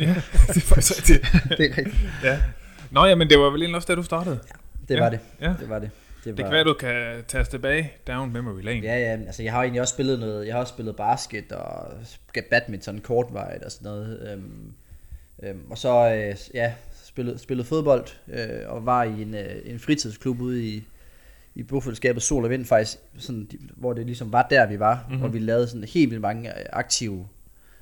Ja, 0.00 0.04
det 0.48 0.56
er 0.56 0.60
faktisk 0.60 0.96
rigtigt. 0.98 1.22
det 1.58 1.70
er 1.70 1.78
rigtigt. 1.78 1.96
Ja. 2.24 2.38
Nå, 2.90 3.04
jamen, 3.06 3.30
det 3.30 3.38
var 3.38 3.50
vel 3.50 3.60
egentlig 3.62 3.76
også 3.76 3.86
da 3.86 3.94
du 3.94 4.02
startede. 4.02 4.38
Det 4.88 4.94
Ja, 4.94 5.00
var 5.00 5.10
det. 5.10 5.18
ja. 5.40 5.54
Det 5.60 5.68
var 5.68 5.78
det. 5.78 5.90
Det 6.24 6.36
kan 6.36 6.50
være, 6.52 6.64
du 6.64 6.74
kan 6.74 7.24
tage 7.28 7.40
os 7.42 7.48
tilbage 7.48 7.92
down 8.06 8.32
memory 8.32 8.62
lane. 8.62 8.80
Ja, 8.80 8.98
ja, 8.98 9.10
altså 9.26 9.42
jeg 9.42 9.52
har 9.52 9.62
egentlig 9.62 9.80
også 9.80 9.94
spillet 9.94 10.18
noget, 10.20 10.46
jeg 10.46 10.54
har 10.54 10.60
også 10.60 10.72
spillet 10.72 10.96
basket 10.96 11.52
og 11.52 11.86
badminton 12.50 12.98
kortvarigt 12.98 13.62
og 13.64 13.72
sådan 13.72 13.84
noget. 13.84 14.32
Øhm, 14.32 14.72
øhm, 15.42 15.70
og 15.70 15.78
så, 15.78 16.14
øh, 16.14 16.36
ja, 16.54 16.72
spillet, 17.04 17.40
spillet 17.40 17.66
fodbold 17.66 18.06
øh, 18.28 18.48
og 18.66 18.86
var 18.86 19.04
i 19.04 19.22
en, 19.22 19.34
øh, 19.34 19.56
en 19.64 19.78
fritidsklub 19.78 20.40
ude 20.40 20.64
i, 20.68 20.84
i 21.54 21.62
bofællesskabet 21.62 22.22
Sol 22.22 22.44
og 22.44 22.50
Vind 22.50 22.64
faktisk, 22.64 22.98
sådan, 23.18 23.48
hvor 23.76 23.92
det 23.92 24.06
ligesom 24.06 24.32
var 24.32 24.46
der, 24.50 24.66
vi 24.66 24.78
var, 24.78 24.94
Mhm. 24.94 25.02
mm-hmm. 25.06 25.18
hvor 25.18 25.28
vi 25.28 25.38
lavede 25.38 25.66
sådan 25.68 25.84
helt 25.84 26.10
vildt 26.10 26.22
mange 26.22 26.74
aktive 26.74 27.28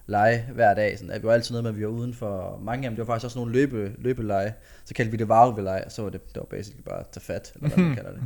lege 0.06 0.44
hver 0.54 0.74
dag. 0.74 0.98
Sådan, 0.98 1.10
at 1.14 1.22
vi 1.22 1.26
var 1.26 1.32
altid 1.32 1.52
noget 1.52 1.64
med, 1.64 1.70
at 1.70 1.78
vi 1.78 1.84
var 1.84 1.90
uden 1.90 2.14
for 2.14 2.60
mange 2.62 2.84
af 2.84 2.90
dem. 2.90 2.96
Det 2.96 3.06
var 3.06 3.12
faktisk 3.14 3.24
også 3.24 3.38
nogle 3.38 3.52
løbe, 3.52 3.92
løbeleje. 3.98 4.54
Så 4.84 4.94
kaldte 4.94 5.10
vi 5.10 5.16
det 5.16 5.28
varveleje, 5.28 5.84
og 5.84 5.92
så 5.92 6.02
var 6.02 6.10
det, 6.10 6.20
det 6.28 6.36
var 6.36 6.44
basically 6.44 6.82
bare 6.82 7.00
at 7.00 7.06
tage 7.12 7.24
fat, 7.24 7.52
eller 7.54 7.68
hvad 7.68 7.84
man 7.84 7.94
kalder 8.00 8.10
det. 8.12 8.22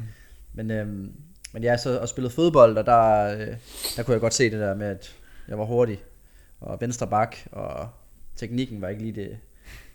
Men, 0.55 0.71
øhm, 0.71 1.13
men 1.53 1.65
jeg 1.65 1.81
så 1.81 1.99
og 1.99 2.09
spillet 2.09 2.33
fodbold, 2.33 2.79
og 2.79 2.87
der, 2.87 3.33
øh, 3.39 3.47
der 3.97 4.03
kunne 4.03 4.13
jeg 4.13 4.21
godt 4.21 4.35
se 4.35 4.51
det 4.51 4.61
der 4.61 4.75
med, 4.75 4.87
at 4.87 5.15
jeg 5.49 5.59
var 5.59 5.65
hurtig, 5.65 6.03
og 6.61 6.81
venstre 6.81 7.07
bak, 7.07 7.37
og 7.53 7.89
teknikken 8.37 8.81
var 8.81 8.89
ikke 8.89 9.03
lige 9.03 9.21
det, 9.23 9.39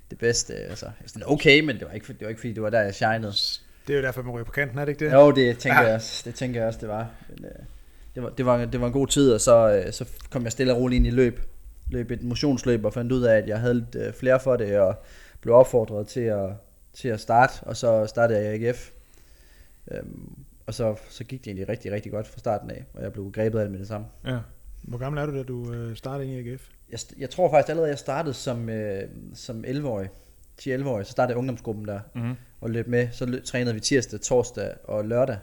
det 0.10 0.18
bedste. 0.20 0.54
Altså, 0.56 0.86
sådan 1.06 1.24
okay, 1.28 1.60
men 1.60 1.76
det 1.80 1.88
var, 1.88 1.94
ikke, 1.94 2.08
det 2.08 2.22
var 2.22 2.28
ikke 2.30 2.42
fordi, 2.42 2.54
det 2.54 2.64
var 2.64 2.70
der, 2.70 2.82
jeg 2.82 2.96
shinede. 2.96 3.34
Det 3.88 3.94
er 3.94 3.98
jo 3.98 4.04
derfor, 4.04 4.22
man 4.22 4.32
ryger 4.32 4.46
på 4.46 4.52
kanten, 4.52 4.78
er 4.80 4.86
det 4.86 4.92
ikke 4.92 5.06
det? 5.06 5.14
Jo, 5.14 5.32
det 5.32 5.58
tænker, 5.60 5.80
Ja. 5.82 5.86
jeg 5.88 5.96
også, 5.96 6.22
det 6.26 6.36
tænker 6.36 6.60
jeg 6.60 6.68
også, 6.68 6.80
det 6.82 6.90
var. 6.90 7.10
Men, 7.30 7.46
øh, 7.46 7.52
det, 8.16 8.24
var, 8.24 8.30
det, 8.30 8.46
var, 8.46 8.66
det 8.66 8.82
var 8.82 8.88
en 8.88 8.94
god 8.94 9.08
tid, 9.08 9.34
og 9.34 9.42
så, 9.42 9.82
øh, 9.86 9.94
så 9.94 10.06
kom 10.30 10.44
jeg 10.44 10.52
stille 10.52 10.74
og 10.74 10.80
roligt 10.80 10.98
ind 10.98 11.08
i 11.08 11.10
løb. 11.10 11.40
Løb 11.92 12.12
et 12.12 12.24
motionsløb, 12.24 12.86
og 12.86 12.94
fandt 12.94 13.12
ud 13.12 13.22
af, 13.24 13.38
at 13.38 13.48
jeg 13.48 13.60
havde 13.60 13.74
lidt 13.74 13.96
øh, 13.96 14.14
flere 14.14 14.40
for 14.40 14.56
det, 14.58 14.80
og 14.80 14.96
blev 15.42 15.56
opfordret 15.56 16.08
til 16.08 16.22
at, 16.22 16.50
til 16.94 17.08
at 17.08 17.20
starte, 17.20 17.54
og 17.62 17.78
så 17.78 18.06
startede 18.06 18.40
jeg 18.40 18.56
i 18.56 18.66
AGF. 18.66 18.90
Øhm, 19.92 20.36
og 20.66 20.74
så, 20.74 20.96
så 21.10 21.24
gik 21.24 21.40
det 21.40 21.48
egentlig 21.48 21.70
rigtig, 21.70 21.92
rigtig 21.92 22.12
godt 22.12 22.28
fra 22.28 22.40
starten 22.40 22.72
af, 22.72 22.86
og 22.94 23.04
jeg 23.04 23.14
blev 23.14 23.32
grebet 23.32 23.60
af 23.60 23.66
det 23.66 23.72
med 23.72 23.80
det 23.80 23.88
samme. 23.88 24.08
Ja. 24.26 24.38
Hvor 24.82 24.98
gammel 24.98 25.22
er 25.22 25.26
du, 25.26 25.38
da 25.38 25.44
du 25.44 25.74
øh, 25.74 25.96
startede 25.96 26.30
i 26.30 26.50
AGF? 26.50 26.70
Jeg, 26.92 27.00
jeg 27.18 27.30
tror 27.30 27.50
faktisk 27.52 27.70
allerede, 27.70 27.90
jeg 27.90 28.00
startede 28.00 28.34
som, 28.34 28.70
øh, 28.70 29.04
som 29.34 29.64
11-årig. 29.68 30.10
10-11-årig, 30.62 31.06
så 31.06 31.12
startede 31.12 31.32
jeg 31.32 31.38
ungdomsgruppen 31.38 31.86
der, 31.88 32.00
Mm-hmm. 32.16 32.36
og 32.62 32.70
løb 32.70 32.88
med. 32.88 33.08
Så 33.12 33.26
løb, 33.26 33.44
trænede 33.44 33.74
vi 33.74 33.80
tirsdag, 33.80 34.22
torsdag 34.22 34.74
og 34.84 35.06
lørdag. 35.06 35.38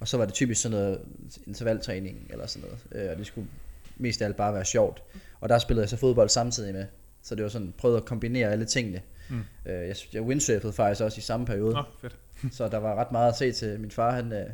Og 0.00 0.08
så 0.08 0.16
var 0.16 0.24
det 0.24 0.34
typisk 0.34 0.62
sådan 0.62 0.78
noget 0.78 1.00
intervaltræning 1.46 2.26
eller 2.30 2.46
sådan 2.46 2.68
noget. 2.68 3.04
Øh, 3.04 3.10
og 3.12 3.18
det 3.18 3.26
skulle 3.26 3.48
mest 3.96 4.22
af 4.22 4.26
alt 4.26 4.36
bare 4.36 4.54
være 4.54 4.64
sjovt. 4.64 5.02
Og 5.46 5.50
der 5.50 5.58
spillede 5.58 5.82
jeg 5.82 5.88
så 5.88 5.96
fodbold 5.96 6.28
samtidig 6.28 6.74
med. 6.74 6.86
Så 7.22 7.34
det 7.34 7.42
var 7.42 7.48
sådan, 7.48 7.74
prøvede 7.78 7.98
at 7.98 8.04
kombinere 8.04 8.50
alle 8.50 8.64
tingene. 8.64 9.00
Mm. 9.28 9.44
Øh, 9.66 9.88
jeg, 9.88 9.96
jeg 10.12 10.22
windsurfede 10.22 10.72
faktisk 10.72 11.00
også 11.02 11.18
i 11.18 11.20
samme 11.20 11.46
periode. 11.46 11.74
Nå, 11.74 11.82
fedt. 12.00 12.16
Så 12.56 12.68
der 12.68 12.78
var 12.78 12.94
ret 12.94 13.12
meget 13.12 13.28
at 13.28 13.36
se 13.36 13.52
til 13.52 13.80
min 13.80 13.90
far. 13.90 14.10
Han, 14.10 14.32
øh, 14.32 14.44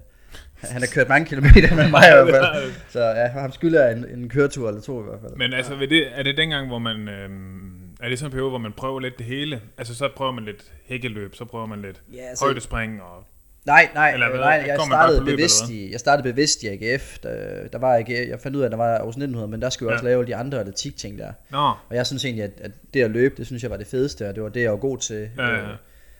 han 0.61 0.81
har 0.81 0.89
kørt 0.95 1.09
mange 1.09 1.27
kilometer 1.27 1.75
med 1.75 1.91
mig 1.91 2.03
i 2.09 2.13
hvert 2.13 2.45
fald. 2.45 2.73
Så 2.89 3.05
ja, 3.05 3.27
ham 3.27 3.53
skylder 3.53 3.91
en, 3.91 4.09
en 4.09 4.29
køretur 4.29 4.69
eller 4.69 4.81
to 4.81 5.01
i 5.01 5.05
hvert 5.05 5.21
fald. 5.21 5.37
Men 5.37 5.53
altså, 5.53 5.75
ved 5.75 5.89
det, 5.89 6.19
er 6.19 6.23
det 6.23 6.37
dengang, 6.37 6.69
hvor 6.69 6.79
man... 6.79 7.09
Øhm, 7.09 7.97
er 8.01 8.09
det 8.09 8.19
sådan 8.19 8.29
en 8.29 8.33
periode, 8.33 8.51
hvor 8.51 8.59
man 8.59 8.73
prøver 8.73 9.01
lidt 9.01 9.19
det 9.19 9.27
hele? 9.27 9.61
Altså, 9.79 9.95
så 9.95 10.09
prøver 10.17 10.33
man 10.33 10.45
lidt 10.45 10.73
hækkeløb, 10.85 11.35
så 11.35 11.45
prøver 11.45 11.67
man 11.67 11.83
lidt 11.83 12.03
Ja, 12.15 12.19
altså, 12.19 12.45
højdespring 12.45 13.03
og... 13.03 13.25
Nej, 13.67 13.89
nej, 13.95 14.13
Eller 14.13 14.29
nej 14.37 14.65
jeg, 14.67 14.79
startede 14.87 15.19
på 15.21 15.25
løb, 15.25 15.37
bevidst 15.37 15.69
i, 15.71 15.93
jeg 15.93 16.01
startede 16.01 16.23
bevidst 16.33 16.63
i 16.63 16.67
AGF. 16.69 17.19
Der, 17.19 17.69
der 17.69 17.79
var 17.79 17.97
AGF, 17.97 18.11
jeg 18.29 18.41
fandt 18.41 18.57
ud 18.57 18.63
af, 18.63 18.67
at 18.67 18.71
der 18.73 18.77
var 18.79 18.89
Aarhus 18.95 19.13
1900, 19.15 19.49
men 19.51 19.63
der 19.63 19.71
skulle 19.71 19.89
jeg 19.89 19.93
Ja. 19.93 19.97
også 19.97 20.05
lave 20.05 20.27
de 20.27 20.37
andre 20.37 20.61
atletik-ting 20.61 21.19
der. 21.19 21.33
Nå, 21.51 21.59
Og 21.89 21.97
jeg 21.97 22.07
synes 22.07 22.25
egentlig, 22.25 22.45
at, 22.45 22.51
at 22.61 22.71
det 22.95 23.03
at 23.03 23.11
løbe, 23.11 23.35
det 23.37 23.47
synes 23.47 23.63
jeg 23.63 23.71
var 23.71 23.77
det 23.77 23.87
fedeste, 23.87 24.29
og 24.29 24.35
det 24.35 24.43
var 24.43 24.49
det, 24.49 24.63
jeg 24.63 24.71
var 24.71 24.77
god 24.77 24.99
til. 24.99 25.31
Ja, 25.39 25.45
ja, 25.49 25.55
ja. 25.55 25.71
Øh, 25.71 25.77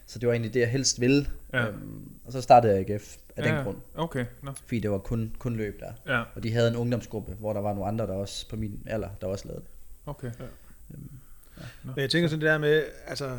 Så 0.07 0.19
det 0.19 0.27
var 0.27 0.33
egentlig 0.33 0.55
det, 0.55 0.61
jeg 0.61 0.69
helst 0.71 1.01
ville. 1.01 1.27
Ja. 1.53 1.67
Øhm, 1.69 2.11
og 2.27 2.33
så 2.33 2.41
startede 2.41 2.73
jeg 2.75 2.91
AGF 2.91 3.17
af 3.37 3.43
den 3.43 3.55
ja, 3.55 3.63
grund, 3.63 3.77
Okay, 3.95 4.25
nå. 4.43 4.51
fordi 4.67 4.81
det 4.81 4.91
var 4.91 4.99
kun, 4.99 5.33
kun 5.39 5.57
løb 5.57 5.81
der. 5.81 6.15
Ja, 6.17 6.23
Og 6.35 6.43
de 6.43 6.53
havde 6.53 6.69
en 6.69 6.77
ungdomsgruppe, 6.77 7.33
hvor 7.39 7.53
der 7.53 7.61
var 7.61 7.73
nogle 7.75 7.89
andre, 7.89 8.07
der 8.07 8.13
også 8.13 8.49
på 8.49 8.57
min 8.57 8.83
alder, 8.87 9.09
der 9.21 9.27
også 9.27 9.45
lavede 9.49 9.61
det. 9.63 9.71
okay. 10.07 10.31
Men 11.85 11.93
jeg 11.97 12.11
tænker 12.11 12.29
sådan 12.29 12.41
det 12.41 12.49
der 12.51 12.59
med, 12.59 12.83
altså, 13.07 13.31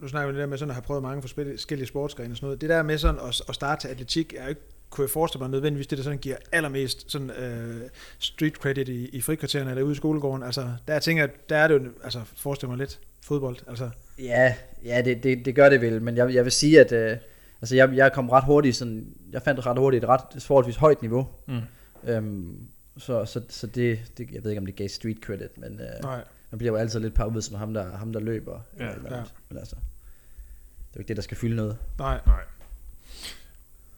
nu 0.00 0.08
snakker 0.08 0.32
vi 0.32 0.38
der 0.38 0.46
med 0.46 0.58
sådan 0.58 0.70
at 0.70 0.74
have 0.74 0.82
prøvet 0.82 1.02
mange 1.02 1.22
forskellige 1.22 1.86
sportsgrene 1.86 2.32
og 2.32 2.36
sådan 2.36 2.46
noget. 2.46 2.60
Det 2.60 2.68
der 2.68 2.82
med 2.82 2.98
sådan 2.98 3.20
at, 3.20 3.42
at 3.48 3.54
starte 3.54 3.80
til 3.80 3.88
atletik, 3.88 4.34
er 4.38 4.42
jo 4.42 4.48
ikke, 4.48 4.60
kunne 4.90 5.02
jeg 5.02 5.10
forestille 5.10 5.42
mig 5.42 5.50
nødvendigvis 5.50 5.86
det, 5.86 5.98
der 5.98 6.04
sådan 6.04 6.18
giver 6.18 6.36
allermest 6.52 7.10
sådan, 7.12 7.30
øh, 7.30 7.80
street 8.18 8.54
credit 8.54 8.88
i, 8.88 9.08
i 9.08 9.20
frikvartererne 9.20 9.70
eller 9.70 9.82
ude 9.82 9.92
i 9.92 9.96
skolegården. 9.96 10.42
Altså, 10.42 10.68
der 10.88 10.98
tænker 10.98 11.22
jeg, 11.22 11.30
der 11.48 11.56
er 11.56 11.68
det 11.68 11.74
jo, 11.74 11.90
altså, 12.04 12.20
forestil 12.36 12.68
mig 12.68 12.78
lidt 12.78 13.00
fodbold. 13.22 13.56
Altså, 13.68 13.90
Ja, 14.18 14.54
ja 14.84 15.02
det, 15.04 15.22
det, 15.22 15.44
det 15.44 15.54
gør 15.54 15.68
det 15.68 15.80
vel, 15.80 16.02
men 16.02 16.16
jeg, 16.16 16.34
jeg 16.34 16.44
vil 16.44 16.52
sige, 16.52 16.80
at 16.80 16.92
øh, 16.92 17.16
altså 17.62 17.76
jeg, 17.76 17.90
jeg 17.94 18.12
kom 18.12 18.30
ret 18.30 18.44
hurtigt, 18.44 18.76
sådan, 18.76 19.14
jeg 19.32 19.42
fandt 19.42 19.66
ret 19.66 19.78
hurtigt 19.78 20.04
et 20.04 20.08
ret 20.08 20.42
forholdsvis 20.42 20.76
højt 20.76 21.02
niveau. 21.02 21.28
Mm. 21.46 21.60
Øhm, 22.04 22.68
så 22.96 23.24
så, 23.24 23.40
så 23.48 23.66
det, 23.66 23.98
det, 24.18 24.30
jeg 24.32 24.44
ved 24.44 24.50
ikke, 24.50 24.60
om 24.60 24.66
det 24.66 24.76
gav 24.76 24.88
street 24.88 25.18
credit, 25.22 25.58
men 25.58 25.80
øh, 25.80 26.02
nej. 26.02 26.24
Man 26.50 26.58
bliver 26.58 26.72
jo 26.72 26.78
altid 26.78 27.00
lidt 27.00 27.14
pappet 27.14 27.44
som 27.44 27.56
ham, 27.56 27.74
der, 27.74 27.96
ham, 27.96 28.12
der 28.12 28.20
løber. 28.20 28.60
Ja, 28.78 28.82
eller 28.82 28.90
et 28.90 28.96
eller 28.96 29.10
ja. 29.10 29.16
andet. 29.16 29.34
Men 29.48 29.58
altså, 29.58 29.76
det 29.76 30.94
er 30.94 30.96
jo 30.96 31.00
ikke 31.00 31.08
det, 31.08 31.16
der 31.16 31.22
skal 31.22 31.36
fylde 31.36 31.56
noget. 31.56 31.78
Nej. 31.98 32.20
Nej. 32.26 32.44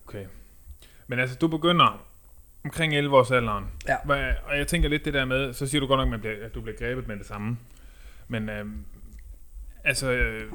Okay. 0.06 0.26
Men 1.06 1.18
altså, 1.18 1.36
du 1.36 1.48
begynder 1.48 2.06
omkring 2.64 2.96
11 2.96 3.16
års 3.16 3.30
alderen. 3.30 3.64
Ja. 3.88 3.96
Og 4.44 4.58
jeg 4.58 4.66
tænker 4.66 4.88
lidt 4.88 5.04
det 5.04 5.14
der 5.14 5.24
med, 5.24 5.52
så 5.52 5.66
siger 5.66 5.80
du 5.80 5.86
godt 5.86 5.98
nok, 5.98 6.06
at, 6.06 6.10
man 6.10 6.20
bliver, 6.20 6.46
at 6.46 6.54
du 6.54 6.60
bliver 6.60 6.76
grebet 6.76 7.08
med 7.08 7.16
det 7.16 7.26
samme. 7.26 7.58
Men 8.28 8.48
øhm, 8.48 8.84
altså, 9.84 10.10
øh, 10.10 10.52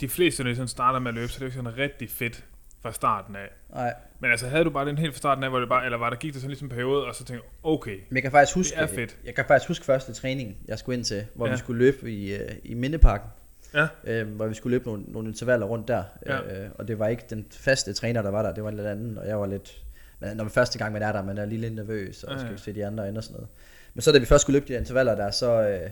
de 0.00 0.08
fleste, 0.08 0.42
når 0.42 0.50
de 0.50 0.56
sådan 0.56 0.68
starter 0.68 0.98
med 0.98 1.08
at 1.08 1.14
løbe, 1.14 1.28
så 1.28 1.36
er 1.36 1.38
det 1.38 1.40
jo 1.40 1.46
ikke 1.46 1.56
sådan 1.56 1.78
rigtig 1.78 2.10
fedt 2.10 2.44
fra 2.86 2.94
starten 2.94 3.36
af. 3.36 3.48
Nej, 3.74 3.94
Men 4.20 4.30
altså, 4.30 4.46
havde 4.48 4.64
du 4.64 4.70
bare 4.70 4.86
den 4.86 4.98
helt 4.98 5.14
fra 5.14 5.18
starten 5.18 5.44
af, 5.44 5.50
hvor 5.50 5.58
det 5.60 5.68
bare, 5.68 5.84
eller 5.84 5.98
var 5.98 6.10
der 6.10 6.16
gik 6.16 6.32
det 6.32 6.40
sådan 6.40 6.50
ligesom 6.50 6.66
en 6.66 6.70
periode, 6.70 7.04
og 7.06 7.14
så 7.14 7.24
tænkte 7.24 7.34
jeg, 7.34 7.70
okay, 7.72 7.96
men 8.08 8.14
jeg 8.16 8.22
kan 8.22 8.30
faktisk 8.30 8.54
huske, 8.56 8.74
Det 8.76 8.82
er 8.82 8.86
fedt. 8.86 9.16
jeg 9.24 9.34
kan 9.34 9.44
faktisk 9.48 9.68
huske 9.68 9.84
første 9.84 10.12
træning, 10.12 10.56
jeg 10.68 10.78
skulle 10.78 10.96
ind 10.96 11.04
til, 11.04 11.26
hvor 11.34 11.46
Ja. 11.46 11.52
vi 11.52 11.58
skulle 11.58 11.78
løbe 11.78 12.12
i, 12.12 12.34
øh, 12.34 12.50
i 12.64 12.74
Mindeparken. 12.74 13.28
Ja. 13.74 13.86
Øh, 14.04 14.28
hvor 14.28 14.46
vi 14.46 14.54
skulle 14.54 14.74
løbe 14.74 14.84
nogle, 14.86 15.02
nogle 15.08 15.28
intervaller 15.28 15.66
rundt 15.66 15.88
der. 15.88 16.02
Ja. 16.26 16.38
Øh, 16.64 16.70
og 16.74 16.88
det 16.88 16.98
var 16.98 17.08
ikke 17.08 17.22
den 17.30 17.46
faste 17.50 17.92
træner, 17.92 18.22
der 18.22 18.30
var 18.30 18.42
der, 18.42 18.54
det 18.54 18.62
var 18.64 18.70
en 18.70 18.76
lidt 18.76 18.86
anden, 18.86 19.18
og 19.18 19.26
jeg 19.28 19.40
var 19.40 19.46
lidt... 19.46 19.82
Når 20.20 20.34
man 20.44 20.50
første 20.50 20.78
gang 20.78 20.92
man 20.92 21.02
er 21.02 21.12
der, 21.12 21.22
man 21.22 21.38
er 21.38 21.44
lige 21.46 21.60
lidt 21.60 21.74
nervøs, 21.74 22.24
og 22.24 22.32
Ja, 22.34 22.38
skal 22.40 22.58
se 22.58 22.72
de 22.74 22.86
andre 22.86 23.04
og 23.16 23.22
sådan 23.24 23.34
noget. 23.34 23.48
Men 23.94 24.02
så 24.02 24.12
da 24.12 24.18
vi 24.18 24.24
først 24.26 24.42
skulle 24.42 24.60
løbe 24.60 24.72
de 24.72 24.78
intervaller 24.78 25.14
der, 25.14 25.30
så, 25.30 25.68
øh, 25.68 25.90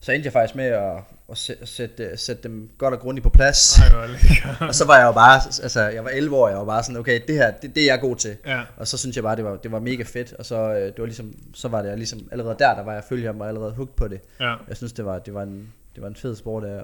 så 0.00 0.12
endte 0.12 0.26
jeg 0.26 0.32
faktisk 0.32 0.54
med 0.54 0.64
at, 0.64 0.92
at 1.30 1.38
sæ- 1.38 1.64
sætte, 1.64 2.16
sætte 2.16 2.42
dem 2.42 2.70
godt 2.78 2.94
og 2.94 3.00
grundigt 3.00 3.22
på 3.22 3.30
plads. 3.30 3.78
Ej, 3.78 3.88
hvor. 3.88 4.66
Og 4.68 4.74
så 4.74 4.84
var 4.86 4.98
jeg 4.98 5.06
jo 5.06 5.12
bare, 5.12 5.40
altså 5.62 5.80
jeg 5.88 6.04
var 6.04 6.10
11 6.10 6.36
år, 6.36 6.48
jeg 6.48 6.58
var 6.58 6.64
bare 6.64 6.82
sådan, 6.82 6.96
okay, 7.00 7.20
det 7.28 7.34
her, 7.34 7.50
det, 7.50 7.74
det 7.74 7.82
er 7.82 7.86
jeg 7.92 8.00
god 8.00 8.16
til. 8.16 8.36
Ja, 8.46 8.62
Og 8.76 8.88
så 8.88 8.98
synes 8.98 9.16
jeg 9.16 9.24
bare, 9.24 9.36
det 9.36 9.44
var, 9.44 9.56
det 9.56 9.72
var 9.72 9.80
mega 9.80 10.02
fedt, 10.02 10.32
og 10.32 10.46
så, 10.46 10.56
øh, 10.74 10.80
det 10.86 10.98
var 10.98 11.04
ligesom, 11.06 11.34
så 11.54 11.68
var 11.68 11.82
det 11.82 11.98
ligesom, 11.98 12.28
allerede 12.32 12.56
der, 12.58 12.74
der 12.74 12.82
var 12.84 12.92
jeg 12.94 13.04
følge 13.08 13.26
ham, 13.26 13.40
og 13.40 13.48
allerede 13.48 13.72
hooked 13.72 13.94
på 13.94 14.08
det. 14.08 14.20
ja, 14.40 14.54
Jeg 14.68 14.76
synes, 14.76 14.92
det 14.92 15.04
var, 15.04 15.18
det 15.18 15.34
var, 15.34 15.42
en, 15.42 15.72
det 15.94 16.02
var 16.02 16.08
en 16.08 16.16
fed 16.16 16.36
sport, 16.36 16.64
at 16.64 16.70
jeg 16.72 16.82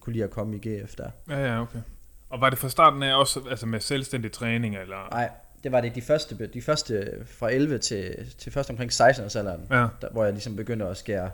kunne 0.00 0.12
lide 0.12 0.24
at 0.24 0.30
komme 0.30 0.56
i 0.56 0.58
GF 0.68 0.94
der. 0.94 1.10
ja, 1.30 1.46
ja, 1.46 1.60
okay. 1.62 1.78
Og 2.30 2.40
var 2.40 2.50
det 2.50 2.58
fra 2.58 2.68
starten 2.68 3.02
af 3.02 3.18
også 3.18 3.40
altså 3.50 3.66
med 3.66 3.80
selvstændig 3.80 4.32
træning, 4.32 4.76
eller? 4.76 5.08
Nej, 5.10 5.28
det 5.64 5.72
var 5.72 5.80
det 5.80 5.94
de 5.94 6.02
første, 6.02 6.46
de 6.54 6.62
første 6.62 7.08
fra 7.38 7.50
11 7.52 7.78
til, 7.78 8.32
til 8.38 8.52
først 8.52 8.70
omkring 8.70 8.92
16 8.92 9.24
års 9.24 9.36
alderen, 9.36 9.60
Ja, 9.70 9.76
der, 9.76 10.08
hvor 10.12 10.24
jeg 10.24 10.32
ligesom 10.32 10.56
begyndte 10.56 10.86
at 10.86 10.96
skære 10.96 11.30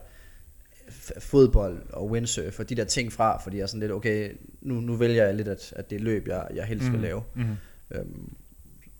fodbold 1.18 1.82
og 1.92 2.10
windsurf 2.10 2.60
og 2.60 2.68
de 2.68 2.74
der 2.74 2.84
ting 2.84 3.12
fra, 3.12 3.40
fordi 3.42 3.56
jeg 3.56 3.62
er 3.62 3.66
sådan 3.66 3.80
lidt, 3.80 3.92
okay, 3.92 4.30
nu, 4.60 4.74
nu 4.74 4.96
vælger 4.96 5.24
jeg 5.24 5.34
lidt, 5.34 5.48
at, 5.48 5.72
at 5.76 5.90
det 5.90 6.00
løb, 6.00 6.28
jeg, 6.28 6.46
jeg 6.54 6.64
helst 6.64 6.84
vil 6.84 6.92
Mhm. 6.92 7.02
lave. 7.02 7.22
Mm. 7.34 7.44
Øhm, 7.90 8.32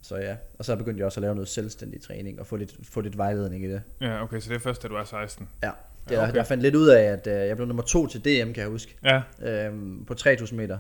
så 0.03 0.17
ja, 0.17 0.37
og 0.59 0.65
så 0.65 0.77
begyndte 0.77 0.99
jeg 0.99 1.07
også 1.07 1.21
at 1.21 1.23
lave 1.23 1.35
noget 1.35 1.49
selvstændig 1.49 2.01
træning 2.03 2.41
og 2.41 2.47
få 2.47 2.57
lidt, 2.57 2.75
få 2.83 3.01
lidt 3.01 3.19
vejledning 3.19 3.65
i 3.65 3.69
det. 3.69 3.83
Ja, 4.01 4.23
okay, 4.23 4.41
så 4.41 4.49
det 4.49 4.55
er 4.55 4.61
først, 4.61 4.83
da 4.83 4.89
du 4.89 4.95
er 4.95 5.05
16. 5.05 5.49
Ja, 5.63 5.71
det, 6.09 6.15
Ja, 6.15 6.23
okay. 6.25 6.35
Jeg 6.35 6.47
fandt 6.47 6.63
lidt 6.63 6.75
ud 6.75 6.89
af, 6.89 7.03
at 7.03 7.27
øh, 7.27 7.33
jeg 7.49 7.57
blev 7.57 7.67
nummer 7.69 7.83
to 7.83 8.07
til 8.07 8.21
DM, 8.21 8.53
kan 8.53 8.57
jeg 8.57 8.67
huske, 8.69 8.97
Ja, 9.05 9.23
øhm, 9.67 10.05
på 10.05 10.15
3000 10.15 10.61
meter. 10.61 10.79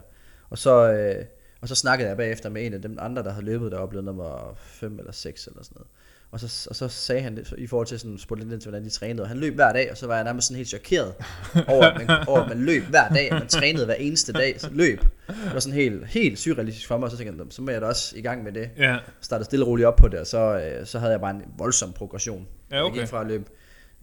Og 0.50 0.58
så, 0.58 0.92
øh, 0.92 1.24
og 1.60 1.68
så 1.68 1.74
snakkede 1.74 2.08
jeg 2.08 2.16
bagefter 2.16 2.48
med 2.48 2.66
en 2.66 2.74
af 2.74 2.82
dem 2.82 2.96
andre, 3.00 3.22
der 3.22 3.30
havde 3.30 3.44
løbet, 3.46 3.72
der 3.72 3.78
var 3.78 3.86
blevet 3.86 4.04
nummer 4.04 4.54
5 4.58 4.98
eller 4.98 5.12
6 5.12 5.46
eller 5.46 5.62
sådan 5.62 5.74
noget. 5.74 5.88
Og 6.32 6.40
så, 6.40 6.66
og 6.70 6.76
så 6.76 6.88
sagde 6.88 7.22
han 7.22 7.36
det, 7.36 7.54
i 7.58 7.66
forhold 7.66 7.86
til 7.86 7.98
sådan, 7.98 8.18
spurgte 8.18 8.44
lidt 8.44 8.52
ind 8.52 8.60
til, 8.60 8.70
hvordan 8.70 8.84
de 8.84 8.90
trænede. 8.90 9.22
Og 9.22 9.28
han 9.28 9.36
løb 9.38 9.54
hver 9.54 9.72
dag, 9.72 9.90
og 9.90 9.96
så 9.96 10.06
var 10.06 10.14
jeg 10.14 10.24
nærmest 10.24 10.46
sådan 10.46 10.56
helt 10.56 10.68
chokeret 10.68 11.14
over, 11.74 11.84
at 11.86 12.06
man, 12.06 12.28
over, 12.28 12.40
at 12.40 12.48
man 12.48 12.64
løb 12.64 12.82
hver 12.82 13.08
dag, 13.08 13.32
og 13.32 13.38
man 13.38 13.48
trænede 13.48 13.84
hver 13.84 13.94
eneste 13.94 14.32
dag, 14.32 14.60
så 14.60 14.68
løb. 14.72 15.00
Det 15.28 15.36
var 15.54 15.60
sådan 15.60 15.74
helt, 15.74 16.06
helt 16.06 16.38
surrealistisk 16.38 16.86
for 16.88 16.96
mig, 16.98 17.04
og 17.04 17.10
så 17.10 17.16
tænkte 17.16 17.38
jeg, 17.38 17.46
så 17.52 17.62
må 17.62 17.70
jeg 17.70 17.80
da 17.80 17.86
også 17.86 18.16
i 18.16 18.20
gang 18.20 18.42
med 18.44 18.52
det. 18.52 18.70
ja, 18.78 18.98
Startede 19.20 19.44
stille 19.44 19.64
og 19.64 19.68
roligt 19.68 19.86
op 19.86 19.96
på 19.96 20.08
det, 20.08 20.20
og 20.20 20.26
så, 20.26 20.38
øh, 20.78 20.86
så 20.86 20.98
havde 20.98 21.12
jeg 21.12 21.20
bare 21.20 21.30
en 21.30 21.42
voldsom 21.58 21.92
progression. 21.92 22.48
Ja, 22.70 22.76
Jeg 22.76 22.84
okay. 22.84 22.98
gik 23.00 23.08
fra 23.08 23.20
at 23.20 23.26
løbe 23.26 23.44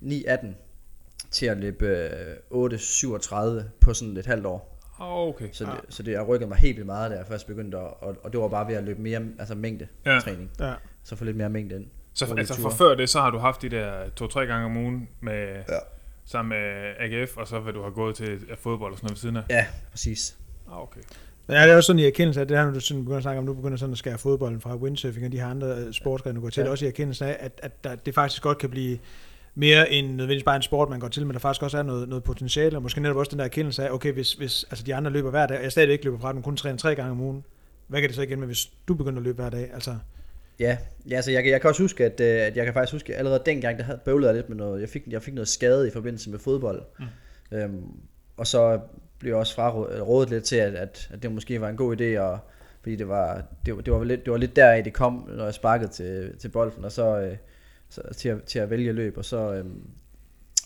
9.18 0.03 0.47
til 1.31 1.45
at 1.45 1.57
løbe 1.57 1.85
øh, 1.87 2.35
8.37 2.51 3.63
på 3.81 3.93
sådan 3.93 4.17
et 4.17 4.25
halvt 4.25 4.45
år. 4.45 4.79
okay. 4.99 5.47
Så, 5.51 5.63
det, 5.65 5.73
så 5.95 6.03
det, 6.03 6.11
jeg 6.11 6.27
rykkede 6.27 6.47
mig 6.49 6.57
helt 6.57 6.75
vildt 6.75 6.85
meget, 6.85 7.11
da 7.11 7.15
jeg 7.17 7.25
først 7.27 7.47
begyndte, 7.47 7.77
at, 7.77 7.83
og, 7.83 8.15
og 8.23 8.31
det 8.33 8.39
var 8.39 8.47
bare 8.47 8.67
ved 8.67 8.75
at 8.75 8.83
løbe 8.83 9.01
mere 9.01 9.21
altså 9.39 9.55
mængde 9.55 9.87
Ja. 10.05 10.13
ja. 10.13 10.19
træning. 10.19 10.51
Ja. 10.59 10.73
Så 11.03 11.15
få 11.15 11.23
lidt 11.25 11.37
mere 11.37 11.49
mængde 11.49 11.75
ind. 11.75 11.85
Så 12.13 12.35
altså 12.37 12.61
for 12.61 12.69
før 12.69 12.95
det, 12.95 13.09
så 13.09 13.19
har 13.21 13.29
du 13.29 13.37
haft 13.37 13.61
de 13.61 13.69
der 13.69 14.09
to-tre 14.15 14.45
gange 14.45 14.65
om 14.65 14.77
ugen 14.77 15.09
med, 15.21 15.47
Ja. 15.69 15.77
sammen 16.25 16.49
med 16.49 16.93
AGF, 16.99 17.37
og 17.37 17.47
så 17.47 17.59
vil 17.59 17.73
du 17.73 17.81
have 17.81 17.93
gået 17.93 18.15
til 18.15 18.29
øh, 18.29 18.57
fodbold 18.57 18.91
og 18.91 18.97
sådan 18.97 19.05
noget 19.07 19.15
ved 19.15 19.19
siden 19.19 19.35
af? 19.37 19.41
Ja, 19.49 19.65
præcis. 19.91 20.37
Ah, 20.71 20.81
okay. 20.81 21.01
Ja, 21.49 21.63
det 21.63 21.71
er 21.71 21.75
også 21.75 21.87
sådan 21.87 21.99
i 21.99 22.05
erkendelse 22.05 22.41
af, 22.41 22.47
det 22.47 22.57
her, 22.57 22.65
når 22.65 22.71
du 22.73 22.79
sådan 22.79 23.03
begynder 23.03 23.17
at 23.17 23.23
snakke 23.23 23.39
om, 23.39 23.45
nu 23.45 23.53
begynder 23.53 23.77
sådan 23.77 23.91
at 23.93 23.97
skære 23.97 24.17
fodbolden 24.17 24.61
fra 24.61 24.75
windsurfing 24.75 25.25
og 25.25 25.31
de 25.31 25.39
her 25.39 25.47
andre 25.47 25.67
øh, 25.67 25.93
sportsgrene, 25.93 26.35
du 26.35 26.41
går 26.41 26.49
til, 26.49 26.63
Ja. 26.63 26.69
også 26.69 26.85
i 26.85 26.87
erkendelse 26.87 27.25
af, 27.25 27.37
at, 27.39 27.51
at 27.63 27.83
der, 27.83 27.95
det 27.95 28.15
faktisk 28.15 28.41
godt 28.41 28.57
kan 28.57 28.69
blive 28.69 28.97
mere 29.55 29.91
end 29.91 30.07
nødvendigvis 30.07 30.43
bare 30.43 30.55
en 30.55 30.61
sport, 30.61 30.89
man 30.89 30.99
går 30.99 31.07
til, 31.07 31.25
men 31.25 31.33
der 31.33 31.39
faktisk 31.39 31.63
også 31.63 31.77
er 31.77 31.83
noget, 31.83 32.09
noget 32.09 32.23
potentiale, 32.23 32.77
og 32.77 32.81
måske 32.83 33.01
netop 33.01 33.17
også 33.17 33.29
den 33.29 33.39
der 33.39 33.45
erkendelse 33.45 33.87
af, 33.87 33.91
okay, 33.93 34.13
hvis, 34.13 34.33
hvis 34.33 34.65
altså 34.71 34.83
de 34.85 34.95
andre 34.95 35.11
løber 35.11 35.29
hver 35.29 35.47
dag, 35.47 35.57
og 35.57 35.63
jeg 35.63 35.71
stadig 35.71 35.91
ikke 35.91 36.03
løber 36.05 36.19
fra 36.19 36.33
den, 36.33 36.41
kun 36.41 36.57
træner 36.57 36.77
tre 36.77 36.95
gange 36.95 37.11
om 37.11 37.21
ugen, 37.21 37.43
hvad 37.87 37.99
kan 38.01 38.07
det 38.09 38.15
så 38.15 38.21
igen 38.21 38.39
med, 38.39 38.47
hvis 38.47 38.69
du 38.87 38.93
begynder 38.93 39.17
at 39.17 39.23
løbe 39.23 39.41
hver 39.41 39.49
dag? 39.49 39.69
Altså, 39.73 39.95
Ja, 40.59 40.77
ja 41.09 41.15
altså 41.15 41.31
jeg, 41.31 41.43
kan- 41.43 41.51
jeg 41.51 41.61
kan 41.61 41.67
også 41.67 41.83
huske, 41.83 42.05
at, 42.05 42.19
øh, 42.19 42.41
at 42.41 42.57
jeg 42.57 42.65
kan 42.65 42.73
faktisk 42.73 42.93
huske, 42.93 43.13
at 43.13 43.19
allerede 43.19 43.43
dengang, 43.45 43.77
der 43.77 43.83
havde 43.83 43.99
bøvlet 44.05 44.27
jeg 44.27 44.35
lidt 44.35 44.49
med 44.49 44.57
noget, 44.57 44.81
jeg 44.81 44.89
fik, 44.89 45.03
jeg 45.07 45.21
fik 45.23 45.33
noget 45.33 45.47
skade 45.47 45.87
i 45.87 45.91
forbindelse 45.91 46.29
med 46.29 46.39
fodbold. 46.39 46.81
Mm. 46.99 47.57
Øhm, 47.57 47.83
og 48.37 48.47
så 48.47 48.79
blev 49.19 49.31
jeg 49.31 49.37
også 49.37 49.55
frarådet 49.55 50.29
lidt 50.29 50.43
til, 50.43 50.55
at, 50.55 50.75
at, 50.75 51.09
at 51.13 51.23
det 51.23 51.31
måske 51.31 51.61
var 51.61 51.69
en 51.69 51.77
god 51.77 52.01
idé, 52.01 52.19
og, 52.19 52.39
fordi 52.81 52.95
det 52.95 53.07
var, 53.07 53.43
det, 53.65 53.75
var, 53.75 53.81
det, 53.81 53.93
var 53.93 54.03
lidt, 54.03 54.25
det 54.25 54.31
var 54.31 54.37
lidt 54.37 54.55
deraf, 54.55 54.83
det 54.83 54.93
kom, 54.93 55.29
når 55.35 55.43
jeg 55.43 55.53
sparkede 55.53 55.91
til, 55.91 56.37
til 56.39 56.49
bolden, 56.49 56.85
og 56.85 56.91
så, 56.91 57.19
øh, 57.19 57.37
så 57.89 58.01
til, 58.17 58.29
at, 58.29 58.43
til 58.43 58.59
at 58.59 58.69
vælge 58.69 58.91
løb, 58.91 59.17
og 59.17 59.25
så, 59.25 59.53
øhm, 59.53 59.81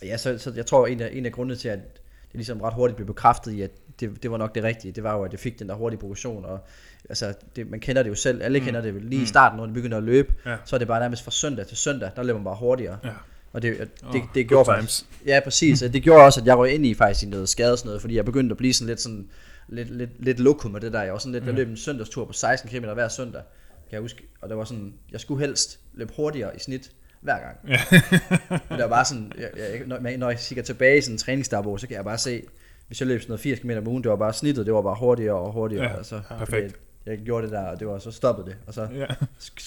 ja, 0.03 0.17
så, 0.17 0.37
så 0.37 0.53
jeg 0.55 0.65
tror, 0.65 0.87
en 0.87 1.01
af, 1.01 1.09
en 1.13 1.25
af 1.25 1.31
grundene 1.31 1.55
til, 1.55 1.69
at 1.69 1.79
det 2.03 2.33
ligesom 2.33 2.61
ret 2.61 2.73
hurtigt 2.73 2.95
blev 2.95 3.07
bekræftet 3.07 3.51
i, 3.51 3.61
at 3.61 3.71
det, 3.99 4.23
det 4.23 4.31
var 4.31 4.37
nok 4.37 4.55
det 4.55 4.63
rigtige, 4.63 4.91
det 4.91 5.03
var 5.03 5.17
jo, 5.17 5.23
at 5.23 5.31
jeg 5.31 5.39
fik 5.39 5.59
den 5.59 5.69
der 5.69 5.75
hurtige 5.75 5.99
progression, 5.99 6.45
og 6.45 6.59
altså, 7.09 7.33
det, 7.55 7.69
man 7.71 7.79
kender 7.79 8.03
det 8.03 8.09
jo 8.09 8.15
selv, 8.15 8.43
alle 8.43 8.59
Mm. 8.59 8.65
kender 8.65 8.81
det 8.81 8.89
jo 8.93 8.99
lige 8.99 9.17
Mm. 9.19 9.23
i 9.23 9.27
starten, 9.27 9.57
når 9.57 9.65
de 9.65 9.73
begynder 9.73 9.97
at 9.97 10.03
løbe, 10.03 10.33
Ja. 10.45 10.55
så 10.65 10.75
er 10.75 10.77
det 10.77 10.87
bare 10.87 10.99
nærmest 10.99 11.23
fra 11.23 11.31
søndag 11.31 11.67
til 11.67 11.77
søndag, 11.77 12.11
der 12.15 12.23
løber 12.23 12.39
man 12.39 12.43
bare 12.43 12.55
hurtigere. 12.59 12.97
Ja. 13.03 13.09
Og 13.53 13.61
det, 13.61 13.79
det, 13.79 13.89
Åh, 14.07 14.13
det, 14.13 14.21
det 14.35 14.47
gjorde 14.47 14.65
faktisk, 14.65 15.05
ja 15.25 15.39
præcis, 15.43 15.79
det 15.93 16.03
gjorde 16.03 16.23
også, 16.23 16.39
at 16.41 16.45
jeg 16.47 16.57
røg 16.57 16.71
ind 16.73 16.85
i 16.85 16.93
faktisk 16.93 17.23
i 17.25 17.29
noget 17.29 17.49
skade 17.49 17.77
sådan 17.77 17.87
noget, 17.87 18.01
fordi 18.01 18.15
jeg 18.15 18.25
begyndte 18.25 18.53
at 18.53 18.57
blive 18.57 18.73
sådan 18.73 18.87
lidt 18.87 19.01
sådan, 19.01 19.27
lidt, 19.67 19.89
lidt, 19.97 20.09
lidt 20.19 20.39
lokum 20.39 20.71
med 20.71 20.81
det 20.81 20.93
der, 20.93 21.01
jeg 21.03 21.13
var 21.13 21.19
sådan 21.19 21.31
lidt, 21.31 21.43
jeg 21.43 21.51
Ja. 21.51 21.57
løb 21.57 21.69
en 21.69 21.77
søndagstur 21.77 22.25
på 22.25 22.33
16 22.33 22.69
km 22.69 22.85
hver 22.93 23.07
søndag, 23.07 23.41
kan 23.89 23.91
jeg 23.91 24.01
huske, 24.01 24.23
og 24.41 24.49
det 24.49 24.57
var 24.57 24.63
sådan, 24.63 24.93
jeg 25.11 25.19
skulle 25.19 25.45
helst 25.45 25.79
løbe 25.93 26.13
hurtigere 26.15 26.55
i 26.55 26.59
snit 26.59 26.91
hver 27.21 27.37
gang. 27.39 27.57
Ja. 27.67 27.79
Men 28.49 28.59
det 28.77 28.83
var 28.83 28.87
bare 28.87 29.05
sådan, 29.05 29.31
jeg, 29.37 29.49
jeg, 29.57 29.81
når, 29.87 30.17
når 30.17 30.29
jeg 30.29 30.39
kigger 30.39 30.63
tilbage 30.63 30.97
i 30.97 31.01
sådan 31.01 31.13
en 31.15 31.17
træningsdagbog, 31.17 31.79
så 31.79 31.87
kan 31.87 31.95
jeg 31.95 32.03
bare 32.03 32.17
se, 32.17 32.43
hvis 32.87 32.99
jeg 33.01 33.07
løb 33.07 33.21
sådan 33.21 33.29
noget 33.31 33.39
80 33.41 33.59
km 33.59 33.69
om 33.77 33.87
ugen, 33.87 34.03
det 34.03 34.09
var 34.11 34.15
bare 34.17 34.33
snittet, 34.33 34.65
det 34.65 34.73
var 34.73 34.81
bare 34.81 34.95
hurtigere 34.99 35.35
og 35.35 35.51
hurtigere, 35.53 35.83
Ja, 35.89 35.97
og 35.97 36.05
så, 36.05 36.21
perfekt. 36.37 36.63
Jeg, 36.63 36.71
jeg 37.05 37.17
gjorde 37.17 37.43
det 37.43 37.53
der, 37.53 37.65
og 37.65 37.79
det 37.79 37.87
var 37.87 37.99
så 37.99 38.11
stoppet 38.11 38.45
det, 38.45 38.55
og 38.67 38.73
så 38.73 38.87
ja. 38.95 39.05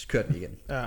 kørte 0.09 0.29
den 0.29 0.37
igen. 0.37 0.51
ja. 0.70 0.85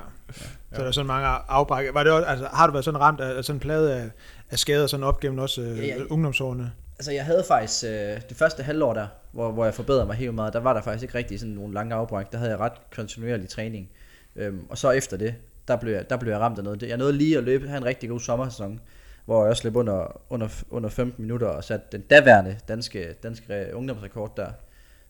Så 0.71 0.81
der 0.81 0.87
er 0.87 0.91
sådan 0.91 1.07
mange 1.07 1.27
afbræk. 1.27 1.93
Var 1.93 2.03
det 2.03 2.11
også, 2.11 2.27
altså, 2.27 2.45
har 2.45 2.67
du 2.67 2.73
været 2.73 2.85
sådan 2.85 2.99
ramt 2.99 3.21
af, 3.21 3.43
sådan 3.43 3.55
en 3.55 3.59
plade 3.59 3.95
af, 3.95 4.09
af 4.51 4.59
skader 4.59 4.87
sådan 4.87 5.03
op 5.03 5.19
gennem 5.19 5.39
også 5.39 5.61
øh, 5.61 5.77
Ja, 5.77 5.85
ja. 5.85 6.03
ungdomsårene? 6.09 6.71
Altså 6.99 7.11
jeg 7.11 7.25
havde 7.25 7.43
faktisk 7.47 7.83
øh, 7.83 7.89
det 8.29 8.37
første 8.37 8.63
halvår 8.63 8.93
der, 8.93 9.07
hvor, 9.31 9.51
hvor 9.51 9.65
jeg 9.65 9.73
forbedrede 9.73 10.05
mig 10.05 10.15
helt 10.15 10.33
meget, 10.33 10.53
der 10.53 10.59
var 10.59 10.73
der 10.73 10.81
faktisk 10.81 11.03
ikke 11.03 11.17
rigtig 11.17 11.39
sådan 11.39 11.55
nogle 11.55 11.73
lange 11.73 11.95
afbræk. 11.95 12.31
Der 12.31 12.37
havde 12.37 12.51
jeg 12.51 12.59
ret 12.59 12.73
kontinuerlig 12.91 13.49
træning. 13.49 13.89
Øhm, 14.35 14.65
og 14.69 14.77
så 14.77 14.91
efter 14.91 15.17
det, 15.17 15.35
der 15.67 15.75
blev, 15.75 15.93
jeg, 15.93 16.09
der 16.09 16.17
blev 16.17 16.31
jeg 16.31 16.39
ramt 16.39 16.57
af 16.57 16.63
noget. 16.63 16.83
Jeg 16.83 16.97
nåede 16.97 17.13
lige 17.13 17.37
at 17.37 17.43
løbe, 17.43 17.67
have 17.67 17.77
en 17.77 17.85
rigtig 17.85 18.09
god 18.09 18.19
sommersæson, 18.19 18.79
hvor 19.25 19.43
jeg 19.43 19.49
også 19.49 19.63
løb 19.63 19.75
under, 19.75 20.21
under, 20.29 20.47
under 20.69 20.89
15 20.89 21.23
minutter 21.23 21.47
og 21.47 21.63
satte 21.63 21.85
den 21.91 22.01
daværende 22.01 22.57
danske, 22.67 23.13
danske 23.23 23.71
ungdomsrekord 23.73 24.33
der. 24.37 24.49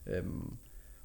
Øhm, 0.07 0.53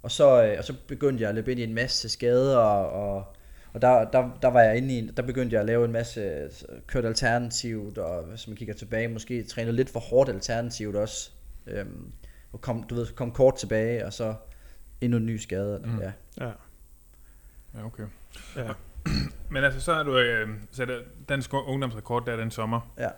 og, 0.05 0.11
så, 0.11 0.45
øh, 0.45 0.55
og 0.59 0.65
så 0.65 0.75
begyndte 0.89 1.23
jeg 1.23 1.29
at 1.29 1.35
løbe 1.35 1.53
ind 1.53 1.61
i 1.61 1.65
en 1.65 1.75
masse 1.75 2.09
skader, 2.09 2.57
og, 2.57 2.91
og, 2.91 3.25
og 3.73 3.83
der, 3.83 4.11
der, 4.11 4.31
der 4.43 4.49
var 4.49 4.61
jeg 4.61 4.77
inde 4.77 4.99
i, 4.99 5.11
der 5.17 5.23
begyndte 5.23 5.55
jeg 5.55 5.61
at 5.61 5.67
lave 5.67 5.85
en 5.85 5.93
masse, 5.93 6.21
øh, 6.21 6.51
kørt 6.87 7.05
alternativt, 7.05 7.99
og 7.99 8.25
hvis 8.25 8.49
man 8.49 8.57
kigger 8.57 8.75
tilbage, 8.75 9.09
måske 9.09 9.43
trænet 9.43 9.75
lidt 9.75 9.91
for 9.91 10.01
hårdt 10.01 10.31
alternativt 10.31 10.97
også. 10.97 11.31
Øhm, 11.67 12.13
og 12.53 12.61
kom, 12.61 12.83
du 12.83 12.95
ved, 12.95 13.07
kom 13.07 13.33
kort 13.33 13.57
tilbage, 13.57 14.07
og 14.07 14.13
så 14.13 14.35
endnu 15.01 15.19
en 15.19 15.27
ny 15.27 15.37
skade. 15.37 15.83
Mm. 15.85 15.91
Mm. 15.91 16.01
Ja. 16.01 16.13
Ja. 16.41 16.51
ja, 17.75 17.85
okay. 17.85 18.05
ja. 18.57 18.73
Men 19.51 19.65
altså, 19.65 19.81
så 19.81 19.93
er 19.93 20.03
du 20.03 20.19
øh, 20.19 20.49
sat 20.71 20.89
dansk 21.29 21.55
ungdomsrekord 21.55 22.27
der 22.27 22.37
den 22.37 22.51
sommer. 22.51 22.93
Ja. 22.99 23.09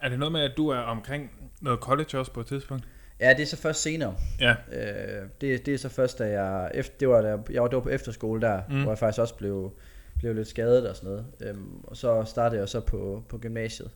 Er 0.00 0.08
det 0.08 0.18
noget 0.18 0.32
med, 0.32 0.40
at 0.40 0.52
du 0.56 0.68
er 0.68 0.78
omkring 0.78 1.30
noget 1.60 1.80
college 1.80 2.18
også 2.18 2.32
på 2.32 2.40
et 2.40 2.46
tidspunkt? 2.46 2.88
Ja, 3.20 3.34
det 3.34 3.42
er 3.42 3.46
så 3.46 3.56
først 3.56 3.82
senere. 3.82 4.14
Ja. 4.40 4.50
Øh, 4.72 5.28
det, 5.40 5.66
det 5.66 5.74
er 5.74 5.78
så 5.78 5.88
først, 5.88 6.18
da 6.18 6.42
jeg, 6.42 6.70
efter, 6.74 6.94
det 7.00 7.08
var, 7.08 7.20
da 7.22 7.28
jeg, 7.28 7.38
jeg 7.52 7.62
var, 7.62 7.68
det 7.68 7.76
var 7.76 7.82
på 7.82 7.88
efterskole 7.88 8.40
der, 8.40 8.62
Mm. 8.68 8.82
hvor 8.82 8.90
jeg 8.90 8.98
faktisk 8.98 9.20
også 9.20 9.34
blev, 9.34 9.72
blev 10.18 10.34
lidt 10.34 10.48
skadet 10.48 10.88
og 10.88 10.96
sådan 10.96 11.08
noget. 11.10 11.26
Øhm, 11.40 11.80
og 11.84 11.96
så 11.96 12.24
startede 12.24 12.60
jeg 12.60 12.68
så 12.68 12.80
på, 12.80 13.24
på 13.28 13.38
gymnasiet 13.38 13.90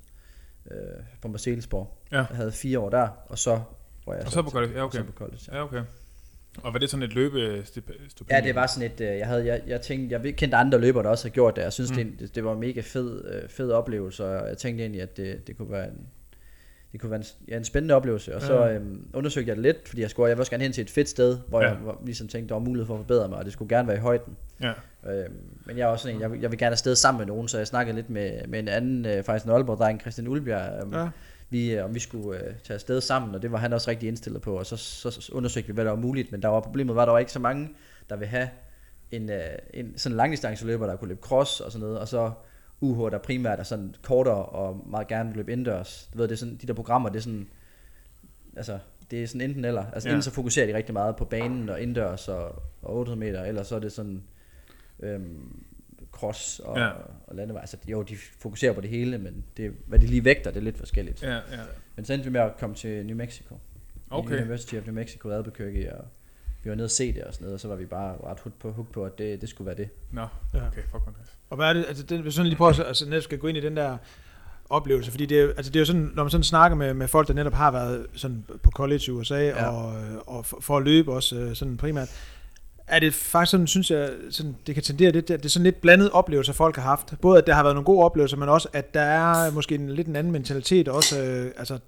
øh, 0.71 0.77
på 1.23 1.29
Marcellesborg. 1.29 1.99
Ja. 2.13 2.17
Jeg 2.17 2.27
havde 2.37 2.53
fire 2.53 2.79
år 2.79 2.91
der, 2.91 3.09
og 3.27 3.39
så 3.39 3.61
var 4.07 4.15
jeg 4.15 4.25
Og 4.27 4.33
så 4.33 4.43
på 4.43 4.51
college, 4.51 4.73
ja, 4.73 4.79
og 4.81 4.85
okay. 4.87 4.99
så 4.99 5.05
på 5.05 5.13
college 5.13 5.39
ja. 5.53 5.57
Ja, 5.57 5.65
okay. 5.65 5.83
Og 6.63 6.73
var 6.73 6.79
det 6.79 6.91
sådan 6.91 7.03
et 7.03 7.15
løbestipendium? 7.15 8.09
Ja, 8.31 8.41
det 8.41 8.55
var 8.55 8.67
sådan 8.67 8.91
et, 8.93 9.01
øh, 9.01 9.19
jeg 9.19 9.27
havde, 9.27 9.47
jeg, 9.47 9.63
jeg 9.67 9.81
tænkte, 9.81 10.21
jeg 10.23 10.37
kendte 10.37 10.57
andre 10.57 10.79
løbere, 10.81 11.03
der 11.03 11.09
også 11.11 11.25
havde 11.25 11.35
gjort 11.35 11.57
det, 11.57 11.63
jeg 11.63 11.73
synes, 11.73 11.91
Mm. 11.91 11.99
mm. 11.99 12.17
det, 12.17 12.35
det 12.35 12.45
var 12.45 12.53
en 12.53 12.61
mega 12.61 12.81
fed, 12.81 13.25
øh, 13.25 13.49
fed 13.49 13.71
oplevelse, 13.71 14.25
og 14.25 14.49
jeg 14.49 14.59
tænkte 14.59 14.83
egentlig, 14.85 15.03
at 15.03 15.17
det, 15.17 15.47
det 15.47 15.57
kunne 15.57 15.71
være 15.71 15.89
en, 15.89 16.07
det 16.93 17.01
kunne 17.01 17.11
være 17.11 17.21
en, 17.21 17.27
ja, 17.49 17.57
en 17.57 17.65
spændende 17.65 17.95
oplevelse, 17.95 18.35
og 18.37 18.43
så 18.43 18.65
Ja. 18.65 18.73
øhm, 18.75 19.07
undersøgte 19.15 19.49
jeg 19.49 19.57
det 19.57 19.63
lidt, 19.63 19.89
fordi 19.89 20.03
jeg 20.03 20.11
skulle, 20.11 20.29
jeg 20.29 20.37
ville 20.37 20.43
også 20.43 20.51
gerne 20.53 20.63
hen 20.65 20.73
til 20.73 20.83
et 20.83 20.91
fedt 20.91 21.09
sted, 21.09 21.39
hvor 21.49 21.63
Ja. 21.63 21.69
jeg 21.69 21.79
var, 21.85 21.99
ligesom 22.05 22.29
tænkte, 22.29 22.49
der 22.49 22.55
var 22.55 22.61
mulighed 22.65 22.87
for 22.87 22.95
at 22.95 22.99
forbedre 22.99 23.29
mig, 23.29 23.39
og 23.39 23.45
det 23.45 23.53
skulle 23.53 23.77
gerne 23.77 23.89
være 23.89 23.97
i 23.97 24.01
højden. 24.01 24.37
Ja. 24.63 24.73
Øhm, 25.13 25.35
men 25.67 25.79
jeg 25.79 25.83
er 25.83 25.87
også 25.87 26.03
sådan 26.03 26.17
en, 26.17 26.23
jeg, 26.23 26.33
vil- 26.33 26.41
jeg 26.41 26.51
vil 26.51 26.59
gerne 26.59 26.73
afsted 26.73 26.97
sammen 26.97 27.19
med 27.19 27.27
nogen, 27.27 27.49
så 27.49 27.59
jeg 27.59 27.67
snakkede 27.67 27.97
lidt 27.97 28.11
med, 28.11 28.47
med 28.49 28.59
en 28.59 28.69
anden, 28.69 29.07
øh, 29.07 29.25
faktisk 29.25 29.45
en 29.45 29.51
Aalborg-dreng, 29.53 30.01
Christian 30.01 30.29
Ulbjerg, 30.29 30.83
øhm, 30.83 30.95
ja. 30.95 31.09
vi, 31.51 31.75
øh, 31.75 31.85
om 31.85 31.95
vi 31.95 32.01
skulle 32.01 32.39
øh, 32.45 32.55
tage 32.65 32.75
afsted 32.75 33.01
sammen, 33.01 33.35
og 33.35 33.43
det 33.43 33.53
var 33.53 33.59
han 33.59 33.73
også 33.73 33.91
rigtig 33.91 34.09
indstillet 34.09 34.43
på, 34.43 34.59
og 34.59 34.67
så, 34.67 34.77
så, 34.77 35.11
så 35.11 35.33
undersøgte 35.33 35.67
vi, 35.67 35.73
hvad 35.75 35.85
der 35.85 35.91
var 35.91 35.99
muligt, 35.99 36.33
men 36.33 36.43
der 36.43 36.49
var 36.49 36.61
problemet 36.61 36.97
var, 36.97 37.05
der 37.05 37.13
var 37.13 37.19
ikke 37.19 37.33
så 37.33 37.39
mange, 37.39 37.69
der 38.11 38.17
vil 38.17 38.29
have 38.29 38.49
en, 39.11 39.31
øh, 39.31 39.41
en 39.75 39.93
sådan 39.99 40.17
langdistanceløber, 40.17 40.87
der 40.87 40.97
kunne 40.97 41.09
løbe 41.09 41.21
cross 41.21 41.61
og 41.61 41.73
sådan 41.73 41.83
noget, 41.87 41.99
og 41.99 42.09
så 42.09 42.31
UH, 42.83 43.11
der 43.11 43.19
primært 43.19 43.59
er 43.59 43.63
sådan 43.63 43.95
kortere 44.03 44.45
og 44.47 44.85
meget 44.91 45.09
gerne 45.09 45.29
vil 45.29 45.37
løbe 45.37 45.53
indendørs. 45.53 46.11
Du 46.13 46.19
ved, 46.19 46.29
det 46.29 46.33
er 46.33 46.39
sådan, 46.39 46.57
de 46.57 46.67
der 46.67 46.73
programmer, 46.75 47.09
det 47.09 47.17
er 47.17 47.23
sådan, 47.23 47.49
altså, 48.57 48.79
det 49.11 49.23
er 49.23 49.27
sådan 49.27 49.41
enten 49.41 49.65
eller. 49.65 49.85
Altså 49.93 50.09
Ja. 50.09 50.15
enten 50.15 50.23
så 50.23 50.31
fokuserer 50.31 50.67
de 50.67 50.75
rigtig 50.75 50.93
meget 50.93 51.17
på 51.17 51.25
banen 51.25 51.69
og 51.69 51.81
indendørs 51.83 52.29
og, 52.29 52.63
og 52.83 52.97
800 52.97 53.19
meter, 53.33 53.45
eller 53.45 53.63
så 53.63 53.77
er 53.77 53.81
det 53.81 53.93
sådan 53.93 54.23
øhm, 55.01 55.65
cross 56.13 56.59
og, 56.61 56.79
Ja. 56.79 56.91
og 57.27 57.35
landevej. 57.37 57.61
Altså, 57.61 57.77
jo, 57.89 58.03
de 58.03 58.17
fokuserer 58.39 58.73
på 58.73 58.81
det 58.81 58.91
hele, 58.91 59.19
men 59.19 59.45
det, 59.57 59.73
hvad 59.87 59.99
de 59.99 60.07
lige 60.07 60.25
vægter, 60.25 60.51
det 60.51 60.59
er 60.61 60.65
lidt 60.65 60.79
forskelligt. 60.79 61.23
Ja, 61.23 61.35
ja. 61.35 61.41
Men 61.97 62.05
så 62.05 62.13
endte 62.13 62.25
vi 62.25 62.33
med 62.33 62.41
at 62.41 62.57
komme 62.59 62.77
til 62.77 63.07
New 63.07 63.17
Mexico. 63.17 63.59
Okay. 64.11 64.37
University 64.41 64.75
of 64.75 64.87
New 64.87 64.95
Mexico, 64.95 65.31
Albuquerque, 65.31 65.95
og 65.95 66.05
vi 66.63 66.71
var 66.71 66.77
nede 66.77 66.87
og 66.87 66.91
se 66.91 67.13
det 67.15 67.25
og 67.25 67.35
sådan 67.35 67.45
noget, 67.45 67.55
og 67.55 67.61
så 67.61 67.69
var 67.69 67.77
vi 67.77 67.87
bare 67.87 68.13
ret 68.25 68.41
hooked 68.41 68.61
på, 68.61 68.73
hooked 68.73 68.93
på 68.93 69.05
at 69.05 69.19
det, 69.19 69.41
det 69.41 69.49
skulle 69.49 69.67
være 69.67 69.77
det. 69.77 69.89
Nå, 70.13 70.27
Ja. 70.55 70.67
okay, 70.67 70.83
fuck 70.83 71.03
hvor 71.03 71.15
nice. 71.21 71.33
Og 71.53 71.57
hvad 71.57 71.69
er 71.69 71.73
det, 71.73 71.85
altså 71.89 72.03
den, 72.03 72.21
hvis 72.21 72.35
sådan 72.35 72.47
lige 72.49 72.57
prøver 72.57 72.73
at 72.73 72.87
altså, 72.87 73.09
netop 73.09 73.23
skal 73.23 73.39
gå 73.39 73.47
ind 73.47 73.59
i 73.59 73.61
den 73.61 73.77
der 73.77 73.97
oplevelse, 74.71 75.11
fordi 75.11 75.27
det 75.27 75.41
er, 75.41 75.49
altså 75.57 75.73
det 75.73 75.77
er 75.77 75.81
jo 75.81 75.85
sådan, 75.85 76.11
når 76.15 76.23
man 76.23 76.31
sådan 76.31 76.45
snakker 76.45 76.77
med, 76.77 76.95
med 76.95 77.09
folk, 77.09 77.29
der 77.29 77.35
netop 77.35 77.53
har 77.53 77.71
været 77.71 78.07
sådan 78.15 78.45
på 78.63 78.71
college 78.71 79.03
i 79.09 79.11
USA, 79.11 79.39
Ja. 79.39 79.69
og, 79.69 79.95
øh, 79.95 80.17
og 80.27 80.47
for, 80.47 80.59
for 80.61 80.77
at 80.77 80.83
løbe 80.83 81.13
også 81.13 81.37
øh, 81.37 81.55
sådan 81.57 81.77
primært, 81.77 82.09
er 82.87 82.99
det 82.99 83.15
faktisk 83.15 83.51
sådan, 83.51 83.67
synes 83.67 83.91
jeg, 83.91 84.11
sådan, 84.31 84.57
det 84.67 84.75
kan 84.75 84.85
tendere 84.85 85.11
lidt, 85.11 85.29
det 85.29 85.45
er 85.45 85.49
sådan 85.49 85.65
lidt 85.65 85.81
blandet 85.81 86.11
oplevelser, 86.11 86.53
folk 86.53 86.77
har 86.77 86.83
haft. 86.83 87.15
Både 87.21 87.39
at 87.39 87.47
der 87.47 87.55
har 87.55 87.63
været 87.63 87.75
nogle 87.75 87.85
gode 87.85 88.05
oplevelser, 88.05 88.37
men 88.37 88.49
også 88.49 88.69
at 88.73 88.95
der 88.95 89.01
er 89.01 89.51
måske 89.51 89.75
en, 89.75 89.91
lidt 89.91 90.07
en 90.07 90.17
anden 90.17 90.33
mentalitet 90.33 90.89
også. 90.89 91.23
Øh, 91.23 91.51
altså, 91.57 91.79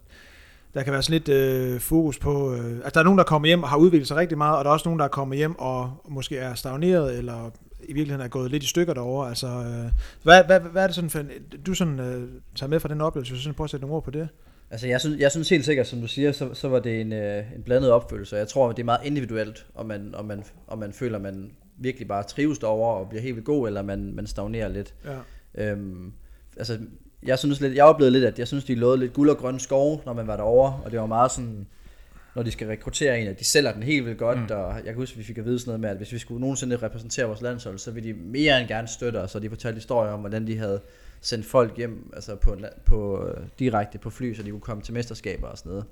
der 0.75 0.83
kan 0.83 0.93
være 0.93 1.03
sådan 1.03 1.13
lidt 1.13 1.29
øh, 1.29 1.81
fokus 1.81 2.19
på, 2.19 2.55
øh, 2.55 2.75
altså 2.75 2.91
der 2.95 3.01
er 3.01 3.05
nogen, 3.05 3.19
der 3.19 3.25
kommer 3.25 3.49
hjem 3.49 3.63
og 3.63 3.69
har 3.69 3.77
udviklet 3.77 4.09
sig 4.09 4.17
rigtig 4.17 4.39
meget, 4.39 4.59
og 4.59 4.65
der 4.65 4.71
er 4.71 4.73
også 4.73 4.89
nogen, 4.89 4.99
der 4.99 5.05
er 5.05 5.09
kommet 5.09 5.39
hjem 5.39 5.59
og 5.59 6.03
måske 6.09 6.37
er 6.37 6.55
stagneret, 6.55 7.19
eller 7.19 7.51
i 7.89 7.93
virkeligheden 7.93 8.25
er 8.25 8.29
gået 8.29 8.51
lidt 8.51 8.63
i 8.63 8.67
stykker 8.67 8.95
derovre. 8.95 9.29
Altså, 9.29 9.47
øh, 9.47 9.91
hvad, 10.23 10.45
hvad, 10.45 10.61
hvad 10.61 10.83
er 10.83 10.87
det 10.87 10.95
sådan, 10.95 11.11
for, 11.11 11.23
du 11.67 11.75
sådan 11.75 12.01
øh, 12.01 12.29
tager 12.55 12.71
med 12.71 12.81
fra 12.81 12.89
den 12.89 13.01
oplevelse, 13.01 13.37
så 13.37 13.43
sådan 13.43 13.55
prøv 13.55 13.65
at 13.65 13.71
sætte 13.71 13.87
nogle 13.87 13.97
ord 13.97 14.05
på 14.05 14.11
det. 14.11 14.29
Altså 14.71 14.87
jeg 14.87 15.01
synes, 15.01 15.21
jeg 15.21 15.31
synes 15.31 15.49
helt 15.49 15.65
sikkert, 15.65 15.87
som 15.87 16.01
du 16.01 16.07
siger, 16.07 16.33
så, 16.33 16.55
så 16.55 16.69
var 16.69 16.79
det 16.79 17.01
en, 17.01 17.13
øh, 17.13 17.45
en 17.57 17.63
blandet 17.63 17.91
opfølelse. 17.91 18.37
Jeg 18.37 18.49
tror, 18.49 18.73
det 18.73 18.79
er 18.79 18.85
meget 18.85 19.07
individuelt, 19.07 19.67
om 19.75 19.87
man, 19.87 20.15
om 20.15 20.25
man, 20.25 20.45
om 20.67 20.79
man 20.79 20.93
føler, 20.93 21.19
man 21.19 21.51
virkelig 21.79 22.09
bare 22.09 22.23
trives 22.23 22.59
derovre 22.59 23.01
og 23.01 23.09
bliver 23.09 23.23
helt 23.23 23.35
vildt 23.35 23.47
god, 23.47 23.67
eller 23.67 23.83
man, 23.83 24.13
man 24.15 24.27
stagnerer 24.27 24.69
lidt. 24.69 24.95
Ja. 25.05 25.71
Øhm, 25.71 26.13
altså, 26.57 26.79
jeg 27.23 27.39
synes 27.39 27.61
lidt, 27.61 27.75
jeg 27.75 27.85
oplevede 27.85 28.13
lidt, 28.13 28.25
at 28.25 28.39
jeg 28.39 28.49
synes, 28.49 28.65
de 28.65 28.75
låede 28.75 28.99
lidt 28.99 29.13
guld 29.13 29.31
og 29.31 29.37
grønne 29.37 29.61
skove, 29.61 30.01
når 30.07 30.13
man 30.13 30.27
var 30.27 30.37
derovre, 30.37 30.81
og 30.85 30.91
det 30.91 31.01
var 31.01 31.07
meget 31.07 31.33
sådan, 31.33 31.67
når 32.35 32.43
de 32.43 32.51
skal 32.51 32.67
rekruttere 32.67 33.21
en, 33.21 33.27
at 33.27 33.39
de 33.39 33.45
sælger 33.45 33.73
den 33.73 33.83
helt 33.83 34.05
vildt 34.05 34.19
godt, 34.19 34.39
mm. 34.39 34.47
og 34.51 34.75
jeg 34.75 34.85
kan 34.85 34.95
huske, 34.95 35.15
at 35.15 35.19
vi 35.19 35.25
fik 35.25 35.39
at 35.39 35.45
vide 35.45 35.59
sådan 35.59 35.69
noget 35.69 35.81
med, 35.81 35.91
at 35.91 35.97
hvis 35.97 36.13
vi 36.13 36.19
skulle 36.19 36.41
nogensinde 36.41 36.77
repræsentere 36.77 37.27
vores 37.27 37.41
landshold, 37.41 37.79
så 37.79 37.91
ville 37.91 38.09
de 38.09 38.19
mere 38.19 38.61
end 38.61 38.69
gerne 38.69 38.89
støtte 38.89 39.17
os, 39.17 39.35
og 39.35 39.43
de 39.43 39.49
fortalte 39.49 39.77
historier 39.77 40.13
om, 40.13 40.21
hvordan 40.21 40.47
de 40.47 40.59
havde 40.59 40.81
sendt 41.21 41.47
folk 41.47 41.77
hjem 41.77 42.13
altså 42.15 42.37
på, 42.37 42.57
på, 42.85 43.23
uh, 43.23 43.45
direkte 43.59 43.99
på 43.99 44.11
fly, 44.11 44.35
så 44.35 44.43
de 44.43 44.51
kunne 44.51 44.61
komme 44.61 44.83
til 44.83 44.95
mesterskaber 44.95 45.49
og 45.49 45.59
sådan 45.59 45.71
noget. 45.71 45.85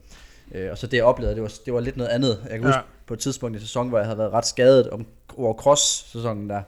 Uh, 0.66 0.70
og 0.70 0.78
så 0.78 0.86
det 0.86 0.96
jeg 0.96 1.04
oplevede, 1.04 1.34
det 1.34 1.42
var, 1.42 1.52
det 1.64 1.74
var 1.74 1.80
lidt 1.80 1.96
noget 1.96 2.10
andet. 2.10 2.38
Jeg 2.42 2.58
kan 2.58 2.60
ja. 2.60 2.66
huske 2.66 2.88
på 3.06 3.14
et 3.14 3.20
tidspunkt 3.20 3.56
i 3.56 3.60
sæsonen, 3.60 3.88
hvor 3.88 3.98
jeg 3.98 4.06
havde 4.06 4.18
været 4.18 4.32
ret 4.32 4.46
skadet 4.46 4.90
om, 4.90 5.06
over 5.36 5.54
cross-sæsonen 5.54 6.50
der, 6.50 6.62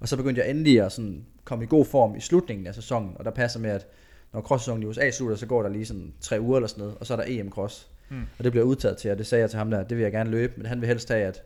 og 0.00 0.08
så 0.08 0.16
begyndte 0.16 0.40
jeg 0.40 0.50
endelig 0.50 0.82
at 0.82 0.92
sådan 0.92 1.24
komme 1.44 1.64
i 1.64 1.66
god 1.66 1.84
form 1.84 2.16
i 2.16 2.20
slutningen 2.20 2.66
af 2.66 2.74
sæsonen, 2.74 3.12
og 3.16 3.24
der 3.24 3.30
passer 3.30 3.60
med, 3.60 3.70
at 3.70 3.86
når 4.32 4.40
cross-sæsonen 4.40 4.82
i 4.82 4.86
USA 4.86 5.10
slutter, 5.10 5.36
så 5.36 5.46
går 5.46 5.62
der 5.62 5.68
lige 5.68 5.86
sådan 5.86 6.12
tre 6.20 6.40
uger 6.40 6.56
eller 6.56 6.68
sådan 6.68 6.82
noget, 6.82 6.96
og 7.00 7.06
så 7.06 7.14
er 7.14 7.16
der 7.16 7.24
EM-cross. 7.24 7.86
Mm. 8.08 8.22
Og 8.38 8.44
det 8.44 8.52
bliver 8.52 8.64
udtaget 8.64 8.96
til, 8.96 9.10
og 9.10 9.18
det 9.18 9.26
sagde 9.26 9.42
jeg 9.42 9.50
til 9.50 9.58
ham 9.58 9.70
der, 9.70 9.82
det 9.82 9.96
vil 9.96 10.02
jeg 10.02 10.12
gerne 10.12 10.30
løbe, 10.30 10.52
men 10.56 10.66
han 10.66 10.80
vil 10.80 10.88
helst 10.88 11.08
have, 11.08 11.22
at 11.22 11.42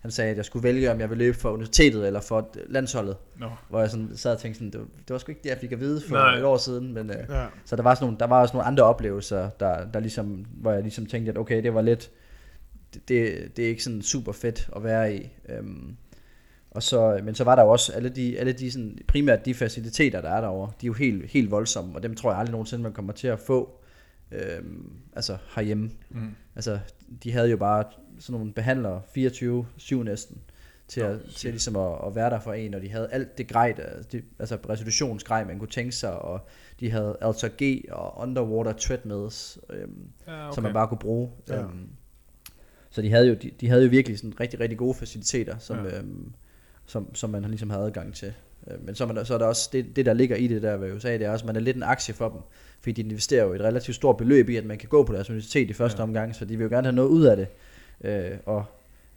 han 0.00 0.10
sagde, 0.10 0.30
at 0.30 0.36
jeg 0.36 0.44
skulle 0.44 0.62
vælge, 0.62 0.90
om 0.90 1.00
jeg 1.00 1.10
vil 1.10 1.18
løbe 1.18 1.36
for 1.36 1.50
universitetet 1.50 2.06
eller 2.06 2.20
for 2.20 2.48
landsholdet. 2.68 3.16
No. 3.36 3.48
Hvor 3.68 3.80
jeg 3.80 3.90
sådan 3.90 4.10
sad 4.14 4.32
og 4.32 4.38
tænkte, 4.38 4.58
sådan, 4.58 4.70
det, 4.70 4.80
var, 4.80 4.86
det 4.86 5.10
var 5.10 5.18
sgu 5.18 5.30
ikke 5.30 5.42
det, 5.42 5.50
jeg 5.50 5.58
fik 5.58 5.72
at 5.72 5.80
vide 5.80 6.00
for 6.08 6.14
Nej. 6.14 6.36
et 6.36 6.44
år 6.44 6.56
siden. 6.56 6.94
Men, 6.94 7.10
øh, 7.10 7.16
ja. 7.28 7.46
Så 7.64 7.76
der 7.76 7.82
var, 7.82 7.94
sådan 7.94 8.04
nogle, 8.04 8.18
der 8.18 8.26
var 8.26 8.40
også 8.40 8.54
nogle 8.54 8.66
andre 8.66 8.84
oplevelser, 8.84 9.50
der, 9.60 9.90
der 9.90 10.00
ligesom, 10.00 10.46
hvor 10.52 10.72
jeg 10.72 10.82
ligesom 10.82 11.06
tænkte, 11.06 11.32
at 11.32 11.38
okay, 11.38 11.62
det 11.62 11.74
var 11.74 11.82
lidt, 11.82 12.10
det, 12.94 13.08
det, 13.08 13.56
det 13.56 13.64
er 13.64 13.68
ikke 13.68 13.82
sådan 13.82 14.02
super 14.02 14.32
fedt 14.32 14.68
at 14.76 14.84
være 14.84 15.14
i. 15.14 15.30
Øhm, 15.48 15.96
og 16.70 16.82
så, 16.82 17.20
men 17.24 17.34
så 17.34 17.44
var 17.44 17.54
der 17.54 17.62
jo 17.62 17.68
også 17.68 17.92
alle 17.92 18.08
de, 18.08 18.38
alle 18.38 18.52
de 18.52 18.70
sådan, 18.70 18.98
primært 19.08 19.44
de 19.44 19.54
faciliteter, 19.54 20.20
der 20.20 20.30
er 20.30 20.40
derovre, 20.40 20.72
de 20.80 20.86
er 20.86 20.88
jo 20.88 20.92
helt, 20.92 21.30
helt 21.30 21.50
voldsomme, 21.50 21.94
og 21.94 22.02
dem 22.02 22.14
tror 22.14 22.30
jeg 22.30 22.38
aldrig 22.38 22.52
nogensinde, 22.52 22.82
man 22.82 22.92
kommer 22.92 23.12
til 23.12 23.28
at 23.28 23.38
få 23.38 23.80
øhm, 24.32 24.92
altså 25.16 25.36
herhjemme. 25.54 25.90
Mm. 26.10 26.34
Altså, 26.54 26.78
de 27.22 27.32
havde 27.32 27.50
jo 27.50 27.56
bare 27.56 27.84
sådan 28.18 28.38
nogle 28.38 28.52
behandlere, 28.52 29.02
24-7 29.16 29.94
næsten, 29.94 30.40
til, 30.88 31.00
at, 31.00 31.12
Nå, 31.12 31.32
til 31.32 31.50
ligesom 31.50 31.76
at, 31.76 31.98
at, 32.06 32.14
være 32.14 32.30
der 32.30 32.40
for 32.40 32.52
en, 32.52 32.74
og 32.74 32.82
de 32.82 32.88
havde 32.88 33.08
alt 33.12 33.38
det 33.38 33.48
grej, 33.48 33.74
de, 34.12 34.22
altså 34.38 34.58
resolutionsgrej, 34.68 35.44
man 35.44 35.58
kunne 35.58 35.68
tænke 35.68 35.92
sig, 35.92 36.18
og 36.18 36.46
de 36.80 36.90
havde 36.90 37.16
Alter 37.20 37.48
G 37.62 37.84
og 37.90 38.18
Underwater 38.18 38.72
Treadmills, 38.72 39.58
øhm, 39.70 40.08
ja, 40.26 40.46
okay. 40.46 40.54
som 40.54 40.64
man 40.64 40.72
bare 40.72 40.88
kunne 40.88 40.98
bruge. 40.98 41.30
Ja. 41.48 41.62
Øhm, 41.62 41.88
så 42.90 43.02
de 43.02 43.10
havde 43.10 43.28
jo, 43.28 43.34
de, 43.34 43.50
de 43.60 43.68
havde 43.68 43.82
jo 43.82 43.88
virkelig 43.88 44.18
sådan 44.18 44.40
rigtig, 44.40 44.60
rigtig 44.60 44.78
gode 44.78 44.94
faciliteter, 44.94 45.58
som, 45.58 45.84
ja. 45.84 45.98
øhm, 45.98 46.32
som, 46.86 47.14
som 47.14 47.30
man 47.30 47.44
ligesom 47.44 47.70
havde 47.70 47.84
adgang 47.84 48.14
til. 48.14 48.34
Øh, 48.66 48.84
men 48.84 48.94
så 48.94 49.06
man, 49.06 49.26
så 49.26 49.34
er 49.34 49.38
der 49.38 49.46
også 49.46 49.70
det, 49.72 49.96
det, 49.96 50.06
der 50.06 50.12
ligger 50.12 50.36
i 50.36 50.46
det 50.46 50.62
der 50.62 50.76
ved 50.76 50.92
USA, 50.92 51.12
det 51.12 51.22
er 51.22 51.30
også, 51.30 51.42
at 51.42 51.46
man 51.46 51.56
er 51.56 51.60
lidt 51.60 51.76
en 51.76 51.82
aktie 51.82 52.14
for 52.14 52.28
dem, 52.28 52.40
fordi 52.80 53.02
de 53.02 53.08
investerer 53.08 53.44
jo 53.44 53.52
et 53.52 53.60
relativt 53.60 53.94
stort 53.94 54.16
beløb 54.16 54.48
i, 54.48 54.56
at 54.56 54.64
man 54.64 54.78
kan 54.78 54.88
gå 54.88 55.04
på 55.04 55.12
deres 55.12 55.30
universitet 55.30 55.70
i 55.70 55.72
første 55.72 55.98
ja. 55.98 56.02
omgang, 56.02 56.34
så 56.34 56.44
de 56.44 56.56
vil 56.56 56.64
jo 56.64 56.70
gerne 56.70 56.86
have 56.86 56.94
noget 56.94 57.08
ud 57.08 57.24
af 57.24 57.36
det. 57.36 57.46
Øh, 58.04 58.38
og, 58.46 58.64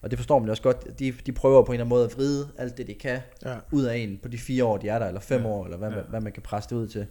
og 0.01 0.11
det 0.11 0.19
forstår 0.19 0.39
man 0.39 0.49
også 0.49 0.63
godt. 0.63 0.99
De, 0.99 1.11
de 1.25 1.31
prøver 1.31 1.63
på 1.63 1.71
en 1.71 1.73
eller 1.73 1.83
anden 1.83 1.89
måde 1.89 2.05
at 2.05 2.17
vride 2.17 2.47
alt 2.57 2.77
det, 2.77 2.87
de 2.87 2.93
kan 2.93 3.19
ja. 3.45 3.55
ud 3.71 3.83
af 3.83 3.97
en 3.97 4.19
på 4.21 4.27
de 4.27 4.37
fire 4.37 4.65
år, 4.65 4.77
de 4.77 4.89
er 4.89 4.99
der, 4.99 5.05
eller 5.05 5.21
fem 5.21 5.41
ja. 5.41 5.47
år, 5.47 5.65
eller 5.65 5.77
hvad, 5.77 5.91
ja. 5.91 6.01
hvad 6.09 6.21
man 6.21 6.31
kan 6.31 6.43
presse 6.43 6.69
det 6.69 6.75
ud 6.75 6.87
til. 6.87 7.05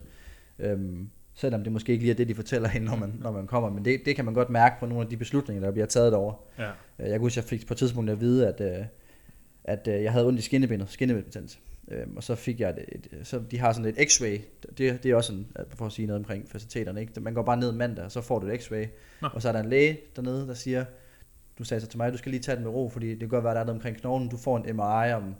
Øhm, 0.59 1.09
selvom 1.33 1.63
det 1.63 1.73
måske 1.73 1.91
ikke 1.91 2.03
lige 2.03 2.11
er 2.11 2.15
det, 2.15 2.27
de 2.27 2.35
fortæller 2.35 2.69
hende, 2.69 2.87
når 2.87 2.95
man, 2.95 3.13
når 3.19 3.31
man 3.31 3.47
kommer. 3.47 3.69
Men 3.69 3.85
det, 3.85 4.01
det 4.05 4.15
kan 4.15 4.25
man 4.25 4.33
godt 4.33 4.49
mærke 4.49 4.75
på 4.79 4.85
nogle 4.85 5.03
af 5.03 5.09
de 5.09 5.17
beslutninger, 5.17 5.63
der 5.63 5.71
bliver 5.71 5.85
taget 5.85 6.11
derovre. 6.11 6.35
Ja. 6.59 6.69
Øh, 6.99 7.09
jeg 7.09 7.19
kunne 7.19 7.25
huske, 7.25 7.37
jeg 7.37 7.43
fik 7.43 7.67
på 7.67 7.73
et 7.73 7.77
tidspunkt 7.77 8.09
at 8.09 8.21
vide, 8.21 8.47
at, 8.47 8.61
øh, 8.61 8.85
at 9.63 9.87
jeg 9.87 10.11
havde 10.11 10.27
ondt 10.27 10.39
i 10.39 10.41
skinnebenet, 10.41 10.89
skinnebetændelse. 10.89 11.57
Øhm, 11.91 12.17
og 12.17 12.23
så 12.23 12.35
fik 12.35 12.59
jeg 12.59 12.69
et, 12.69 13.09
et, 13.11 13.27
så 13.27 13.41
de 13.51 13.57
har 13.57 13.73
sådan 13.73 13.93
et 13.97 14.11
x-ray, 14.11 14.41
det, 14.77 15.03
det 15.03 15.11
er 15.11 15.15
også 15.15 15.33
en, 15.33 15.47
for 15.69 15.85
at 15.85 15.91
sige 15.91 16.05
noget 16.05 16.19
omkring 16.19 16.49
faciliteterne, 16.49 17.01
ikke? 17.01 17.19
man 17.21 17.33
går 17.33 17.43
bare 17.43 17.57
ned 17.57 17.71
mandag, 17.71 18.05
og 18.05 18.11
så 18.11 18.21
får 18.21 18.39
du 18.39 18.47
et 18.47 18.59
x-ray, 18.59 18.87
Nå. 19.21 19.27
og 19.33 19.41
så 19.41 19.47
er 19.47 19.51
der 19.51 19.59
en 19.59 19.69
læge 19.69 19.99
dernede, 20.15 20.47
der 20.47 20.53
siger, 20.53 20.85
du 21.59 21.63
sagde 21.63 21.81
så 21.81 21.87
til 21.87 21.97
mig, 21.97 22.11
du 22.11 22.17
skal 22.17 22.29
lige 22.31 22.41
tage 22.41 22.55
den 22.55 22.63
med 22.63 22.71
ro, 22.71 22.89
fordi 22.89 23.09
det 23.09 23.19
kan 23.19 23.29
godt 23.29 23.43
være, 23.43 23.53
der 23.53 23.59
er 23.59 23.65
noget 23.65 23.77
omkring 23.77 23.97
knoglen, 23.97 24.29
du 24.29 24.37
får 24.37 24.57
en 24.57 24.75
MRI 24.75 25.13
om, 25.13 25.35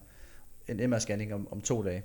en 0.68 0.94
MR-scanning 0.94 1.34
om, 1.34 1.48
om 1.52 1.62
to 1.62 1.84
dage. 1.84 2.04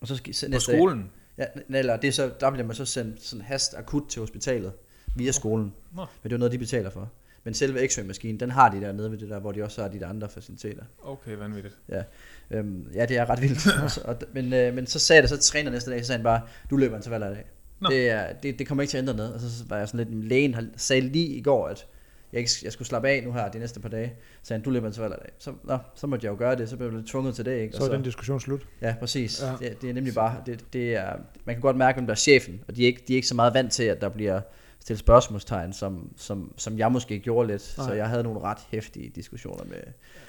Og 0.00 0.08
så 0.08 0.16
skal, 0.16 0.28
næste 0.28 0.50
På 0.50 0.60
skolen? 0.60 1.10
Dag, 1.38 1.48
ja, 1.70 1.78
eller 1.78 1.96
det 1.96 2.08
er 2.08 2.12
så, 2.12 2.32
der 2.40 2.50
bliver 2.50 2.66
man 2.66 2.76
så 2.76 2.84
sendt 2.84 3.22
sådan 3.22 3.44
hast 3.44 3.74
akut 3.74 4.02
til 4.08 4.20
hospitalet 4.20 4.72
via 5.16 5.32
skolen. 5.32 5.74
Nå. 5.96 6.06
Men 6.22 6.30
det 6.30 6.32
er 6.32 6.38
noget, 6.38 6.52
de 6.52 6.58
betaler 6.58 6.90
for. 6.90 7.10
Men 7.44 7.54
selve 7.54 7.88
X-ray-maskinen, 7.88 8.40
den 8.40 8.50
har 8.50 8.70
de 8.70 8.80
der 8.80 8.92
nede 8.92 9.10
ved 9.10 9.18
det 9.18 9.28
der, 9.28 9.40
hvor 9.40 9.52
de 9.52 9.64
også 9.64 9.82
har 9.82 9.88
de 9.88 10.00
der 10.00 10.08
andre 10.08 10.28
faciliteter. 10.28 10.82
Okay, 11.02 11.36
vanvittigt. 11.36 11.78
Ja, 11.88 12.02
øhm, 12.50 12.86
ja 12.94 13.06
det 13.06 13.16
er 13.16 13.30
ret 13.30 13.42
vildt. 13.42 13.66
og, 14.08 14.16
men, 14.32 14.52
øh, 14.52 14.74
men 14.74 14.86
så 14.86 14.98
sagde 14.98 15.22
det 15.22 15.30
så 15.30 15.38
træner 15.38 15.70
næste 15.70 15.90
dag, 15.90 16.00
så 16.00 16.06
sagde 16.06 16.18
han 16.18 16.24
bare, 16.24 16.40
du 16.70 16.76
løber 16.76 16.94
en 16.94 16.98
interval 16.98 17.22
i 17.22 17.34
dag. 17.34 17.44
Det, 17.88 18.10
er, 18.10 18.32
det, 18.32 18.58
det 18.58 18.66
kommer 18.66 18.82
ikke 18.82 18.90
til 18.90 18.98
at 18.98 19.02
ændre 19.02 19.16
noget. 19.16 19.34
Og 19.34 19.40
så 19.40 19.64
var 19.68 19.78
jeg 19.78 19.88
sådan 19.88 20.06
lidt, 20.06 20.24
lægen 20.24 20.56
sagde 20.76 21.00
lige 21.00 21.26
i 21.26 21.42
går, 21.42 21.68
at 21.68 21.86
jeg, 22.32 22.38
ikke, 22.38 22.50
jeg 22.64 22.72
skulle 22.72 22.88
slappe 22.88 23.08
af 23.08 23.22
nu 23.24 23.32
her 23.32 23.48
de 23.48 23.58
næste 23.58 23.80
par 23.80 23.88
dage. 23.88 24.12
Så 24.42 24.54
han, 24.54 24.62
du 24.62 24.70
løber 24.70 24.86
intervaller 24.86 25.16
i 25.16 25.20
dag. 25.20 25.32
Så, 25.38 25.52
nå, 25.64 25.78
så 25.94 26.06
måtte 26.06 26.24
jeg 26.24 26.32
jo 26.32 26.36
gøre 26.38 26.56
det, 26.56 26.68
så 26.68 26.76
blev 26.76 26.88
jeg 26.88 26.96
lidt 26.96 27.06
tvunget 27.06 27.34
til 27.34 27.44
det. 27.44 27.60
Ikke? 27.60 27.76
Så 27.76 27.84
er 27.84 27.88
den 27.88 28.02
diskussion 28.02 28.40
slut. 28.40 28.66
Ja, 28.80 28.94
præcis. 29.00 29.42
Ja. 29.42 29.68
Det, 29.68 29.82
det, 29.82 29.90
er 29.90 29.94
nemlig 29.94 30.14
bare, 30.14 30.42
det, 30.46 30.64
det 30.72 30.96
er, 30.96 31.12
man 31.44 31.54
kan 31.54 31.62
godt 31.62 31.76
mærke, 31.76 31.96
hvem 31.96 32.06
der 32.06 32.12
er 32.12 32.16
chefen, 32.16 32.60
og 32.68 32.76
de 32.76 32.82
er, 32.82 32.86
ikke, 32.86 33.02
de 33.08 33.12
er 33.12 33.16
ikke 33.16 33.28
så 33.28 33.34
meget 33.34 33.54
vant 33.54 33.72
til, 33.72 33.84
at 33.84 34.00
der 34.00 34.08
bliver 34.08 34.40
stillet 34.80 34.98
spørgsmålstegn, 34.98 35.72
som, 35.72 36.12
som, 36.16 36.52
som 36.56 36.78
jeg 36.78 36.92
måske 36.92 37.18
gjorde 37.18 37.48
lidt. 37.48 37.74
Nej. 37.78 37.86
Så 37.86 37.92
jeg 37.92 38.08
havde 38.08 38.22
nogle 38.22 38.40
ret 38.40 38.58
hæftige 38.70 39.12
diskussioner 39.14 39.64
med, 39.64 39.76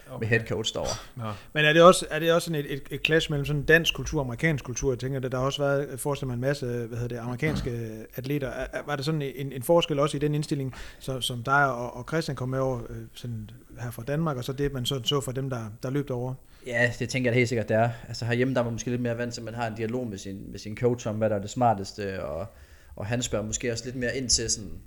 okay. 0.09 0.19
med 0.19 0.27
head 0.27 0.47
coach 0.47 0.73
derovre. 0.73 1.25
Ja. 1.27 1.31
Men 1.53 1.65
er 1.65 1.73
det 1.73 1.81
også, 1.81 2.05
er 2.09 2.19
det 2.19 2.33
også 2.33 2.45
sådan 2.45 2.65
et, 2.65 2.73
et, 2.73 2.83
et 2.91 3.01
clash 3.05 3.31
mellem 3.31 3.45
sådan 3.45 3.63
dansk 3.63 3.93
kultur 3.93 4.19
og 4.19 4.25
amerikansk 4.25 4.63
kultur? 4.65 4.91
Jeg 4.91 4.99
tænker, 4.99 5.19
at 5.19 5.31
der 5.31 5.37
har 5.37 5.45
også 5.45 5.61
været, 5.61 5.99
forestiller 5.99 6.27
mig 6.27 6.33
en 6.33 6.41
masse 6.41 6.65
hvad 6.65 6.97
hedder 6.97 7.07
det, 7.07 7.17
amerikanske 7.17 7.89
atleter. 8.15 8.51
Var 8.85 8.95
der 8.95 9.03
sådan 9.03 9.21
en, 9.21 9.51
en 9.51 9.63
forskel 9.63 9.99
også 9.99 10.17
i 10.17 10.19
den 10.19 10.35
indstilling, 10.35 10.75
så, 10.99 11.21
som 11.21 11.43
dig 11.43 11.73
og, 11.73 11.95
og 11.95 12.05
Christian 12.07 12.35
kom 12.35 12.49
med 12.49 12.59
over 12.59 12.79
øh, 12.89 12.97
sådan 13.13 13.49
her 13.79 13.91
fra 13.91 14.03
Danmark, 14.03 14.37
og 14.37 14.43
så 14.43 14.53
det, 14.53 14.73
man 14.73 14.85
så, 14.85 15.01
så 15.03 15.21
for 15.21 15.31
dem, 15.31 15.49
der, 15.49 15.61
der 15.83 15.89
løb 15.89 16.11
over? 16.11 16.33
Ja, 16.67 16.91
det 16.99 17.09
tænker 17.09 17.31
jeg 17.31 17.35
helt 17.35 17.49
sikkert, 17.49 17.69
det 17.69 17.77
er. 17.77 17.89
Altså 18.07 18.25
herhjemme, 18.25 18.53
der 18.53 18.59
er 18.59 18.63
man 18.63 18.73
måske 18.73 18.89
lidt 18.89 19.01
mere 19.01 19.17
vant 19.17 19.33
til, 19.33 19.41
at 19.41 19.45
man 19.45 19.53
har 19.53 19.67
en 19.67 19.75
dialog 19.75 20.07
med 20.07 20.17
sin, 20.17 20.51
med 20.51 20.59
sin 20.59 20.77
coach 20.77 21.07
om, 21.07 21.15
hvad 21.15 21.29
der 21.29 21.35
er 21.35 21.41
det 21.41 21.49
smarteste, 21.49 22.23
og, 22.23 22.47
og 22.95 23.05
han 23.05 23.21
spørger 23.21 23.45
måske 23.45 23.71
også 23.71 23.85
lidt 23.85 23.95
mere 23.95 24.17
ind 24.17 24.29
til 24.29 24.49
sådan, 24.49 24.81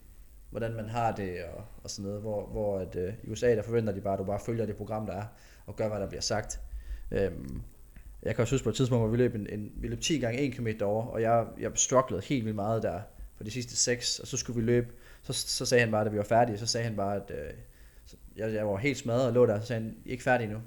hvordan 0.51 0.73
man 0.75 0.89
har 0.89 1.13
det 1.13 1.45
og, 1.45 1.65
og 1.85 1.91
sådan 1.91 2.05
noget, 2.05 2.21
hvor, 2.21 2.47
hvor 2.47 2.79
at, 2.79 2.97
øh, 2.97 3.13
i 3.25 3.31
USA 3.31 3.57
der 3.57 3.63
forventer 3.63 3.93
de 3.93 4.01
bare, 4.01 4.13
at 4.13 4.19
du 4.19 4.25
bare 4.25 4.41
følger 4.47 4.67
det 4.67 4.77
program, 4.77 5.07
der 5.07 5.13
er, 5.13 5.25
og 5.67 5.77
gør, 5.77 5.89
hvad 5.89 6.01
der 6.01 6.09
bliver 6.09 6.21
sagt. 6.21 6.61
Øhm, 7.11 7.63
jeg 8.23 8.35
kan 8.35 8.43
også 8.43 8.55
huske 8.55 8.65
på 8.65 8.71
et 8.71 8.77
tidspunkt, 8.77 9.03
hvor 9.03 9.11
vi 9.11 9.17
løb, 9.17 9.35
en, 9.35 9.47
en, 9.51 9.73
vi 9.77 9.89
løb 9.89 10.01
10 10.01 10.19
gange 10.19 10.41
1 10.41 10.53
km 10.55 10.69
over, 10.83 11.07
og 11.07 11.23
jeg, 11.23 11.47
jeg 11.61 11.71
strugglede 11.75 12.23
helt 12.23 12.45
vildt 12.45 12.57
meget 12.57 12.83
der 12.83 13.01
på 13.39 13.45
de 13.45 13.51
sidste 13.51 13.77
6, 13.77 14.19
og 14.19 14.27
så 14.27 14.37
skulle 14.37 14.61
vi 14.61 14.67
løbe, 14.67 14.87
så, 15.23 15.33
så 15.33 15.67
sagde 15.67 15.81
han 15.81 15.91
bare, 15.91 16.05
da 16.05 16.11
vi 16.11 16.19
var 16.19 16.25
færdige, 16.25 16.59
så 16.59 16.67
sagde 16.67 16.85
han 16.85 16.97
bare, 16.97 17.17
at 17.17 17.31
øh, 17.31 17.53
jeg, 18.37 18.55
jeg 18.55 18.67
var 18.67 18.77
helt 18.77 18.99
smadret 18.99 19.27
og 19.27 19.33
lå 19.33 19.47
der, 19.47 19.61
så 19.61 19.67
sagde 19.67 19.83
han, 19.83 19.97
I 20.05 20.09
er 20.09 20.13
ikke 20.13 20.25
færdige 20.25 20.53
nu. 20.53 20.59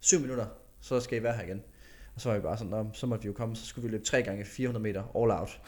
7 0.00 0.20
minutter, 0.20 0.46
så 0.80 1.00
skal 1.00 1.18
I 1.18 1.22
være 1.22 1.36
her 1.36 1.42
igen. 1.42 1.62
Og 2.18 2.22
så 2.22 2.28
var 2.28 2.36
vi 2.36 2.42
bare 2.42 2.58
sådan, 2.58 2.90
så 2.92 3.06
måtte 3.06 3.22
vi 3.22 3.26
jo 3.26 3.32
komme, 3.32 3.56
så 3.56 3.66
skulle 3.66 3.88
vi 3.88 3.92
løbe 3.92 4.04
3 4.04 4.22
gange 4.22 4.44
400 4.44 4.82
meter 4.82 5.00
all 5.00 5.30
out. 5.30 5.60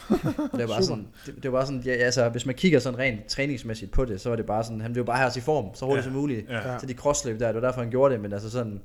Og 0.52 0.58
det 0.58 0.60
var 0.60 0.66
bare 0.66 0.82
sådan, 0.82 1.08
det, 1.26 1.34
det 1.42 1.52
var 1.52 1.58
bare 1.58 1.66
sådan, 1.66 1.82
ja, 1.84 1.92
altså 1.92 2.28
hvis 2.28 2.46
man 2.46 2.54
kigger 2.54 2.78
sådan 2.78 2.98
rent 2.98 3.26
træningsmæssigt 3.26 3.90
på 3.90 4.04
det, 4.04 4.20
så 4.20 4.28
var 4.28 4.36
det 4.36 4.46
bare 4.46 4.64
sådan, 4.64 4.80
han 4.80 4.92
blev 4.92 5.06
bare 5.06 5.18
her 5.18 5.30
til 5.30 5.42
form, 5.42 5.74
så 5.74 5.84
hurtigt 5.84 6.04
ja. 6.04 6.10
som 6.10 6.12
muligt. 6.12 6.48
Ja. 6.48 6.78
Så 6.78 6.86
de 6.86 6.94
crossløb 6.94 7.40
der, 7.40 7.46
det 7.46 7.54
var 7.54 7.60
derfor 7.60 7.80
han 7.80 7.90
gjorde 7.90 8.14
det, 8.14 8.22
men 8.22 8.32
altså 8.32 8.50
sådan, 8.50 8.80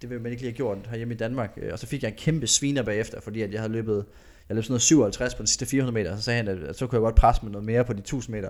det 0.00 0.10
ville 0.10 0.22
man 0.22 0.32
ikke 0.32 0.42
lige 0.42 0.50
have 0.50 0.56
gjort 0.56 0.78
herhjemme 0.90 1.14
i 1.14 1.16
Danmark. 1.16 1.58
Og 1.72 1.78
så 1.78 1.86
fik 1.86 2.02
jeg 2.02 2.08
en 2.08 2.16
kæmpe 2.16 2.46
sviner 2.46 2.82
bagefter, 2.82 3.20
fordi 3.20 3.42
at 3.42 3.52
jeg 3.52 3.60
havde 3.60 3.72
løbet 3.72 4.04
jeg 4.50 4.54
løb 4.54 4.64
sådan 4.64 4.72
noget 4.72 4.82
57 4.82 5.34
på 5.34 5.42
de 5.42 5.48
sidste 5.48 5.66
400 5.66 5.94
meter, 5.94 6.16
så 6.16 6.22
sagde 6.22 6.36
han, 6.36 6.48
at, 6.48 6.76
så 6.76 6.86
kunne 6.86 6.96
jeg 6.96 7.02
godt 7.02 7.14
presse 7.14 7.42
med 7.42 7.52
noget 7.52 7.66
mere 7.66 7.84
på 7.84 7.92
de 7.92 7.98
1000 7.98 8.36
meter. 8.36 8.48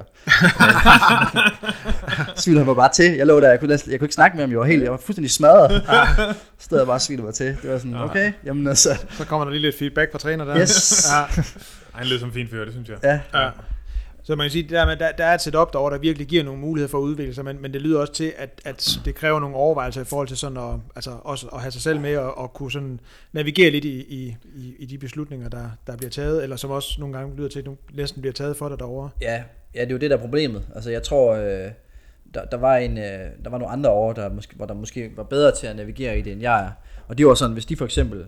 Svilede 2.42 2.64
mig 2.64 2.76
bare 2.76 2.92
til. 2.92 3.12
Jeg 3.12 3.26
lå 3.26 3.40
der, 3.40 3.48
jeg 3.50 3.60
kunne, 3.60 3.70
jeg 3.72 3.98
kunne 3.98 4.04
ikke 4.04 4.14
snakke 4.14 4.36
med 4.36 4.44
ham, 4.44 4.50
jeg 4.50 4.58
var, 4.58 4.64
helt, 4.64 4.82
jeg 4.82 4.90
var 4.90 4.96
fuldstændig 4.96 5.30
smadret. 5.30 5.82
så 6.58 6.64
stod 6.64 6.78
jeg 6.78 6.86
bare 6.86 6.96
og 6.96 7.00
svilede 7.00 7.24
mig 7.24 7.34
til. 7.34 7.46
Det 7.62 7.70
var 7.70 7.78
sådan, 7.78 7.94
okay, 7.94 8.32
jamen 8.44 8.66
altså. 8.66 9.04
Så 9.10 9.24
kommer 9.24 9.44
der 9.44 9.52
lige 9.52 9.62
lidt 9.62 9.78
feedback 9.78 10.12
fra 10.12 10.18
træner 10.18 10.44
der. 10.44 10.60
Yes. 10.60 11.08
ja. 11.12 11.42
Han 11.98 12.06
lød 12.06 12.18
som 12.18 12.28
en 12.28 12.34
fin 12.34 12.48
fyr, 12.48 12.64
det 12.64 12.72
synes 12.72 12.88
jeg. 12.88 12.96
Ja. 13.02 13.40
ja. 13.40 13.50
Så 14.22 14.36
man 14.36 14.44
kan 14.44 14.50
sige, 14.50 14.68
der, 14.68 14.94
der, 14.94 15.12
der 15.12 15.24
er 15.24 15.34
et 15.34 15.40
setup 15.40 15.72
derovre, 15.72 15.94
der 15.94 16.00
virkelig 16.00 16.26
giver 16.26 16.44
nogle 16.44 16.60
muligheder 16.60 16.90
for 16.90 16.98
at 16.98 17.02
udvikle 17.02 17.34
sig, 17.34 17.44
men, 17.44 17.62
men 17.62 17.72
det 17.72 17.82
lyder 17.82 18.00
også 18.00 18.12
til, 18.12 18.32
at, 18.36 18.60
at 18.64 18.98
det 19.04 19.14
kræver 19.14 19.40
nogle 19.40 19.56
overvejelser 19.56 20.00
i 20.00 20.04
forhold 20.04 20.28
til 20.28 20.36
sådan 20.36 20.56
at, 20.56 20.74
altså 20.96 21.10
også 21.24 21.46
at 21.46 21.60
have 21.60 21.70
sig 21.70 21.82
selv 21.82 22.00
med 22.00 22.16
og, 22.16 22.38
og 22.38 22.52
kunne 22.52 22.72
sådan 22.72 23.00
navigere 23.32 23.70
lidt 23.70 23.84
i, 23.84 24.00
i, 24.00 24.36
i, 24.56 24.74
i 24.78 24.86
de 24.86 24.98
beslutninger, 24.98 25.48
der, 25.48 25.70
der 25.86 25.96
bliver 25.96 26.10
taget, 26.10 26.42
eller 26.42 26.56
som 26.56 26.70
også 26.70 26.96
nogle 27.00 27.18
gange 27.18 27.36
lyder 27.36 27.48
til, 27.48 27.58
at 27.58 27.64
nu 27.64 27.76
næsten 27.92 28.22
bliver 28.22 28.32
taget 28.32 28.56
for 28.56 28.68
dig 28.68 28.78
derovre. 28.78 29.10
Ja, 29.20 29.42
ja, 29.74 29.80
det 29.80 29.88
er 29.88 29.92
jo 29.92 29.98
det, 29.98 30.10
der 30.10 30.16
er 30.16 30.20
problemet. 30.20 30.62
Altså, 30.74 30.90
jeg 30.90 31.02
tror, 31.02 31.34
øh, 31.34 31.70
der, 32.34 32.44
der, 32.44 32.56
var 32.56 32.76
en, 32.76 32.98
øh, 32.98 33.04
der 33.44 33.50
var 33.50 33.58
nogle 33.58 33.72
andre 33.72 33.90
over, 33.90 34.12
der 34.12 34.28
måske, 34.28 34.56
hvor 34.56 34.66
der 34.66 34.74
måske 34.74 35.10
var 35.16 35.22
bedre 35.22 35.54
til 35.54 35.66
at 35.66 35.76
navigere 35.76 36.18
i 36.18 36.22
det, 36.22 36.32
end 36.32 36.40
jeg 36.40 36.64
er. 36.64 36.70
Og 37.08 37.18
det 37.18 37.26
var 37.26 37.34
sådan, 37.34 37.52
hvis 37.52 37.66
de 37.66 37.76
for 37.76 37.84
eksempel 37.84 38.26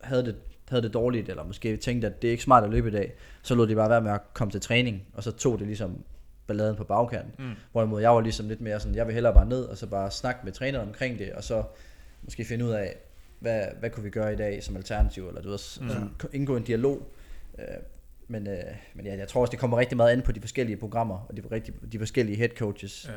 havde 0.00 0.24
det, 0.24 0.34
havde 0.68 0.82
det 0.82 0.94
dårligt, 0.94 1.28
eller 1.28 1.44
måske 1.44 1.76
tænkte, 1.76 2.06
at 2.06 2.22
det 2.22 2.28
er 2.28 2.32
ikke 2.32 2.42
smart 2.42 2.64
at 2.64 2.70
løbe 2.70 2.88
i 2.88 2.92
dag, 2.92 3.14
så 3.42 3.54
lod 3.54 3.66
de 3.66 3.74
bare 3.74 3.90
være 3.90 4.00
med 4.00 4.10
at 4.10 4.20
komme 4.34 4.50
til 4.50 4.60
træning, 4.60 5.02
og 5.12 5.22
så 5.22 5.32
tog 5.32 5.58
det 5.58 5.66
ligesom 5.66 6.04
balladen 6.46 6.76
på 6.76 6.84
bagkanten. 6.84 7.46
Mm. 7.46 7.54
Hvorimod 7.72 8.00
jeg 8.00 8.10
var 8.10 8.20
ligesom 8.20 8.48
lidt 8.48 8.60
mere 8.60 8.80
sådan, 8.80 8.94
jeg 8.94 9.06
vil 9.06 9.14
hellere 9.14 9.34
bare 9.34 9.46
ned, 9.46 9.64
og 9.64 9.76
så 9.76 9.86
bare 9.86 10.10
snakke 10.10 10.40
med 10.44 10.52
træneren 10.52 10.88
omkring 10.88 11.18
det, 11.18 11.32
og 11.32 11.44
så 11.44 11.64
måske 12.22 12.44
finde 12.44 12.64
ud 12.64 12.70
af, 12.70 12.96
hvad, 13.38 13.66
hvad 13.80 13.90
kunne 13.90 14.04
vi 14.04 14.10
gøre 14.10 14.32
i 14.32 14.36
dag 14.36 14.62
som 14.62 14.76
alternativ, 14.76 15.28
eller 15.28 15.42
du 15.42 15.48
ved, 15.48 15.80
mm. 15.80 15.88
sådan, 15.88 16.10
indgå 16.32 16.56
en 16.56 16.62
dialog. 16.62 17.02
Øh, 17.58 17.64
men, 18.28 18.46
øh, 18.46 18.56
men 18.94 19.06
ja, 19.06 19.16
jeg 19.16 19.28
tror 19.28 19.40
også, 19.40 19.50
det 19.50 19.58
kommer 19.58 19.78
rigtig 19.78 19.96
meget 19.96 20.12
an 20.12 20.22
på 20.22 20.32
de 20.32 20.40
forskellige 20.40 20.76
programmer, 20.76 21.26
og 21.28 21.36
de, 21.36 21.42
rigtig, 21.52 21.92
de 21.92 21.98
forskellige 21.98 22.36
head 22.36 22.48
coaches. 22.48 23.10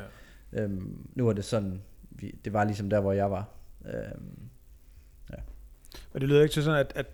Ja. 0.53 0.61
Øhm, 0.61 1.07
nu 1.15 1.29
er 1.29 1.33
det 1.33 1.45
sådan, 1.45 1.81
vi, 2.09 2.39
det 2.45 2.53
var 2.53 2.63
ligesom 2.63 2.89
der, 2.89 2.99
hvor 2.99 3.13
jeg 3.13 3.31
var. 3.31 3.47
Øhm, 3.85 4.39
ja. 5.29 5.35
Og 6.13 6.21
det 6.21 6.29
lyder 6.29 6.41
ikke 6.41 6.53
til 6.53 6.63
sådan, 6.63 6.79
at, 6.79 6.93
at 6.95 7.05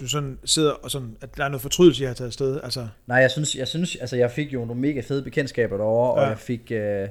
du, 0.00 0.08
sådan 0.08 0.38
sidder 0.44 0.70
og 0.70 0.90
sådan, 0.90 1.16
at 1.20 1.36
der 1.36 1.44
er 1.44 1.48
noget 1.48 1.62
fortrydelse, 1.62 2.02
jeg 2.02 2.10
har 2.10 2.14
taget 2.14 2.28
afsted? 2.28 2.60
Altså. 2.62 2.88
Nej, 3.06 3.18
jeg 3.18 3.30
synes, 3.30 3.56
jeg 3.56 3.68
synes, 3.68 3.96
altså 3.96 4.16
jeg 4.16 4.30
fik 4.30 4.52
jo 4.52 4.64
nogle 4.64 4.80
mega 4.80 5.00
fede 5.00 5.22
bekendtskaber 5.22 5.76
derovre, 5.76 6.20
ja. 6.20 6.24
og 6.24 6.30
jeg 6.30 6.38
fik, 6.38 6.70
øh, 6.70 7.08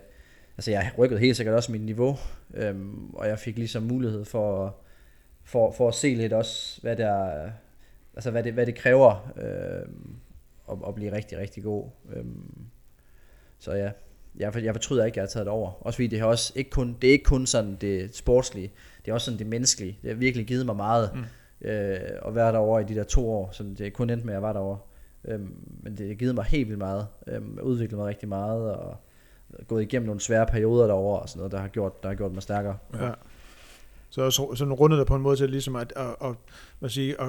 altså 0.58 0.72
jeg 0.72 0.92
rykkede 0.98 1.20
helt 1.20 1.38
sikkert 1.38 1.56
også 1.56 1.72
mit 1.72 1.82
niveau, 1.82 2.18
øhm, 2.54 3.10
og 3.14 3.28
jeg 3.28 3.40
fik 3.40 3.58
ligesom 3.58 3.84
mulighed 3.84 4.26
for, 4.26 4.76
for, 5.44 5.72
for 5.72 5.88
at 5.88 5.96
se 5.96 6.16
lidt 6.16 6.34
også, 6.34 6.82
hvad 6.82 6.96
der, 6.96 7.50
altså 8.16 8.32
hvad 8.32 8.44
det, 8.44 8.54
hvad 8.54 8.66
det 8.66 8.76
kræver 8.76 9.34
øh, 9.38 9.90
at, 10.72 10.78
at 10.88 10.96
blive 10.96 11.12
rigtig, 11.12 11.38
rigtig 11.38 11.64
god. 11.64 11.90
Øhm, 12.16 12.66
så 13.60 13.74
ja, 13.74 13.92
jeg, 14.36 14.64
jeg 14.64 14.74
fortryder 14.74 15.06
ikke, 15.06 15.14
at 15.14 15.18
jeg 15.18 15.24
har 15.24 15.28
taget 15.28 15.46
det 15.46 15.54
over. 15.54 15.72
Også 15.86 15.98
fordi 15.98 16.08
det, 16.08 16.20
har 16.20 16.26
også 16.26 16.54
ikke 16.56 16.70
kun, 16.70 16.98
det 17.02 17.08
er 17.08 17.12
ikke 17.12 17.26
kun 17.26 17.46
sådan 17.46 17.78
det 17.82 18.16
sportslige, 18.16 18.72
det 19.06 19.12
er 19.12 19.14
også 19.14 19.26
sådan 19.26 19.40
det 19.40 19.48
menneskelige. 19.48 19.98
Det 20.02 20.10
har 20.10 20.16
virkelig 20.16 20.48
givet 20.48 20.66
mig 20.66 20.76
meget 20.76 21.12
mm. 21.16 21.24
Øh, 21.64 22.00
at 22.26 22.36
være 22.36 22.52
derovre 22.52 22.82
i 22.82 22.86
de 22.86 22.96
der 22.96 23.04
to 23.04 23.32
år, 23.32 23.50
så 23.52 23.64
det 23.64 23.88
er 23.88 23.92
kun 23.92 24.10
endte 24.10 24.26
med, 24.26 24.34
at 24.34 24.36
jeg 24.36 24.42
var 24.42 24.54
derovre. 24.54 24.80
Øhm, 25.26 25.56
men 25.84 25.98
det 25.98 26.08
har 26.08 26.16
givet 26.16 26.36
mig 26.36 26.46
helt 26.46 26.68
vildt 26.68 26.80
meget. 26.80 27.08
Øhm, 27.28 27.60
udviklet 27.62 27.98
mig 27.98 28.08
rigtig 28.08 28.30
meget, 28.30 28.76
og 28.76 28.98
gået 29.68 29.82
igennem 29.82 30.06
nogle 30.06 30.22
svære 30.22 30.46
perioder 30.46 30.88
derovre, 30.88 31.20
og 31.20 31.30
sådan 31.30 31.40
noget, 31.40 31.52
der 31.52 31.60
har 31.60 31.68
gjort, 31.68 32.04
der 32.04 32.10
har 32.10 32.16
gjort 32.16 32.32
mig 32.34 32.44
stærkere. 32.44 32.78
Ja. 32.94 33.12
Så 34.10 34.32
sådan 34.32 34.74
rundet 34.74 35.00
det 35.00 35.08
på 35.08 35.16
en 35.16 35.22
måde 35.22 35.36
til 35.36 35.50
ligesom 35.50 35.76
at, 35.76 35.94
at, 35.96 36.16
at, 36.22 36.36
at, 36.82 36.92
sige, 36.92 37.22
at 37.22 37.28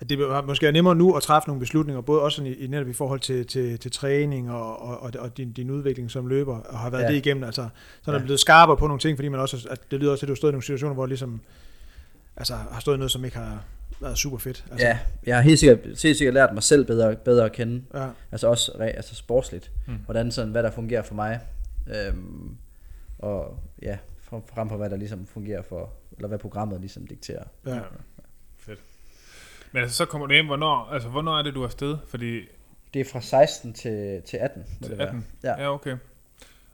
at 0.00 0.08
det 0.08 0.46
måske 0.46 0.66
er 0.66 0.70
nemmere 0.70 0.94
nu 0.94 1.14
at 1.14 1.22
træffe 1.22 1.48
nogle 1.48 1.60
beslutninger, 1.60 2.00
både 2.00 2.22
også 2.22 2.42
i, 2.42 2.54
i 2.54 2.66
netop 2.66 2.88
i 2.88 2.92
forhold 2.92 3.20
til, 3.20 3.46
til, 3.46 3.78
til 3.78 3.90
træning 3.90 4.50
og, 4.50 4.82
og, 4.82 5.12
og 5.18 5.36
din, 5.36 5.52
din 5.52 5.70
udvikling 5.70 6.10
som 6.10 6.26
løber, 6.26 6.58
og 6.58 6.78
har 6.78 6.90
været 6.90 7.02
ja. 7.02 7.08
det 7.08 7.14
igennem. 7.14 7.44
Altså, 7.44 7.68
så 8.02 8.10
er 8.10 8.14
ja. 8.14 8.22
blevet 8.22 8.40
skarpere 8.40 8.76
på 8.76 8.86
nogle 8.86 9.00
ting, 9.00 9.18
fordi 9.18 9.28
man 9.28 9.40
også, 9.40 9.68
at 9.70 9.90
det 9.90 10.00
lyder 10.00 10.10
også 10.10 10.20
til, 10.20 10.26
at 10.26 10.30
du 10.30 10.34
stået 10.34 10.50
i 10.50 10.52
nogle 10.52 10.62
situationer, 10.62 10.94
hvor 10.94 11.06
ligesom, 11.06 11.40
altså, 12.36 12.54
har 12.54 12.80
stået 12.80 12.98
noget, 12.98 13.10
som 13.10 13.24
ikke 13.24 13.36
har 13.36 13.64
været 14.00 14.18
super 14.18 14.38
fedt. 14.38 14.64
Altså. 14.70 14.86
Ja, 14.86 14.98
jeg 15.26 15.36
har 15.36 15.42
helt 15.42 15.58
sikkert, 15.58 15.78
helt 15.84 16.18
sikkert 16.18 16.34
lært 16.34 16.54
mig 16.54 16.62
selv 16.62 16.84
bedre, 16.84 17.16
bedre 17.16 17.44
at 17.44 17.52
kende. 17.52 17.82
Ja. 17.94 18.08
Altså 18.32 18.48
også 18.48 18.72
altså 18.72 19.14
sportsligt. 19.14 19.70
Hmm. 19.86 19.96
Hvordan 20.04 20.32
sådan, 20.32 20.50
hvad 20.50 20.62
der 20.62 20.70
fungerer 20.70 21.02
for 21.02 21.14
mig. 21.14 21.40
Øhm, 21.96 22.56
og 23.18 23.58
ja, 23.82 23.98
frem 24.54 24.68
på 24.68 24.76
hvad 24.76 24.90
der 24.90 24.96
ligesom 24.96 25.26
fungerer 25.26 25.62
for, 25.62 25.92
eller 26.16 26.28
hvad 26.28 26.38
programmet 26.38 26.80
ligesom 26.80 27.06
dikterer. 27.06 27.44
Ja. 27.66 27.80
Men 29.74 29.82
altså, 29.82 29.96
så 29.96 30.04
kommer 30.04 30.26
du 30.26 30.32
hjem, 30.32 30.46
hvornår, 30.46 30.88
altså, 30.92 31.08
hvornår 31.08 31.38
er 31.38 31.42
det, 31.42 31.54
du 31.54 31.60
er 31.60 31.66
afsted? 31.66 31.96
Fordi... 32.08 32.40
Det 32.94 33.00
er 33.00 33.04
fra 33.12 33.20
16 33.20 33.72
til, 33.72 34.22
til 34.22 34.36
18. 34.36 34.64
Til 34.82 34.90
det 34.90 35.00
18? 35.00 35.26
Ja. 35.42 35.62
ja, 35.62 35.74
okay. 35.74 35.96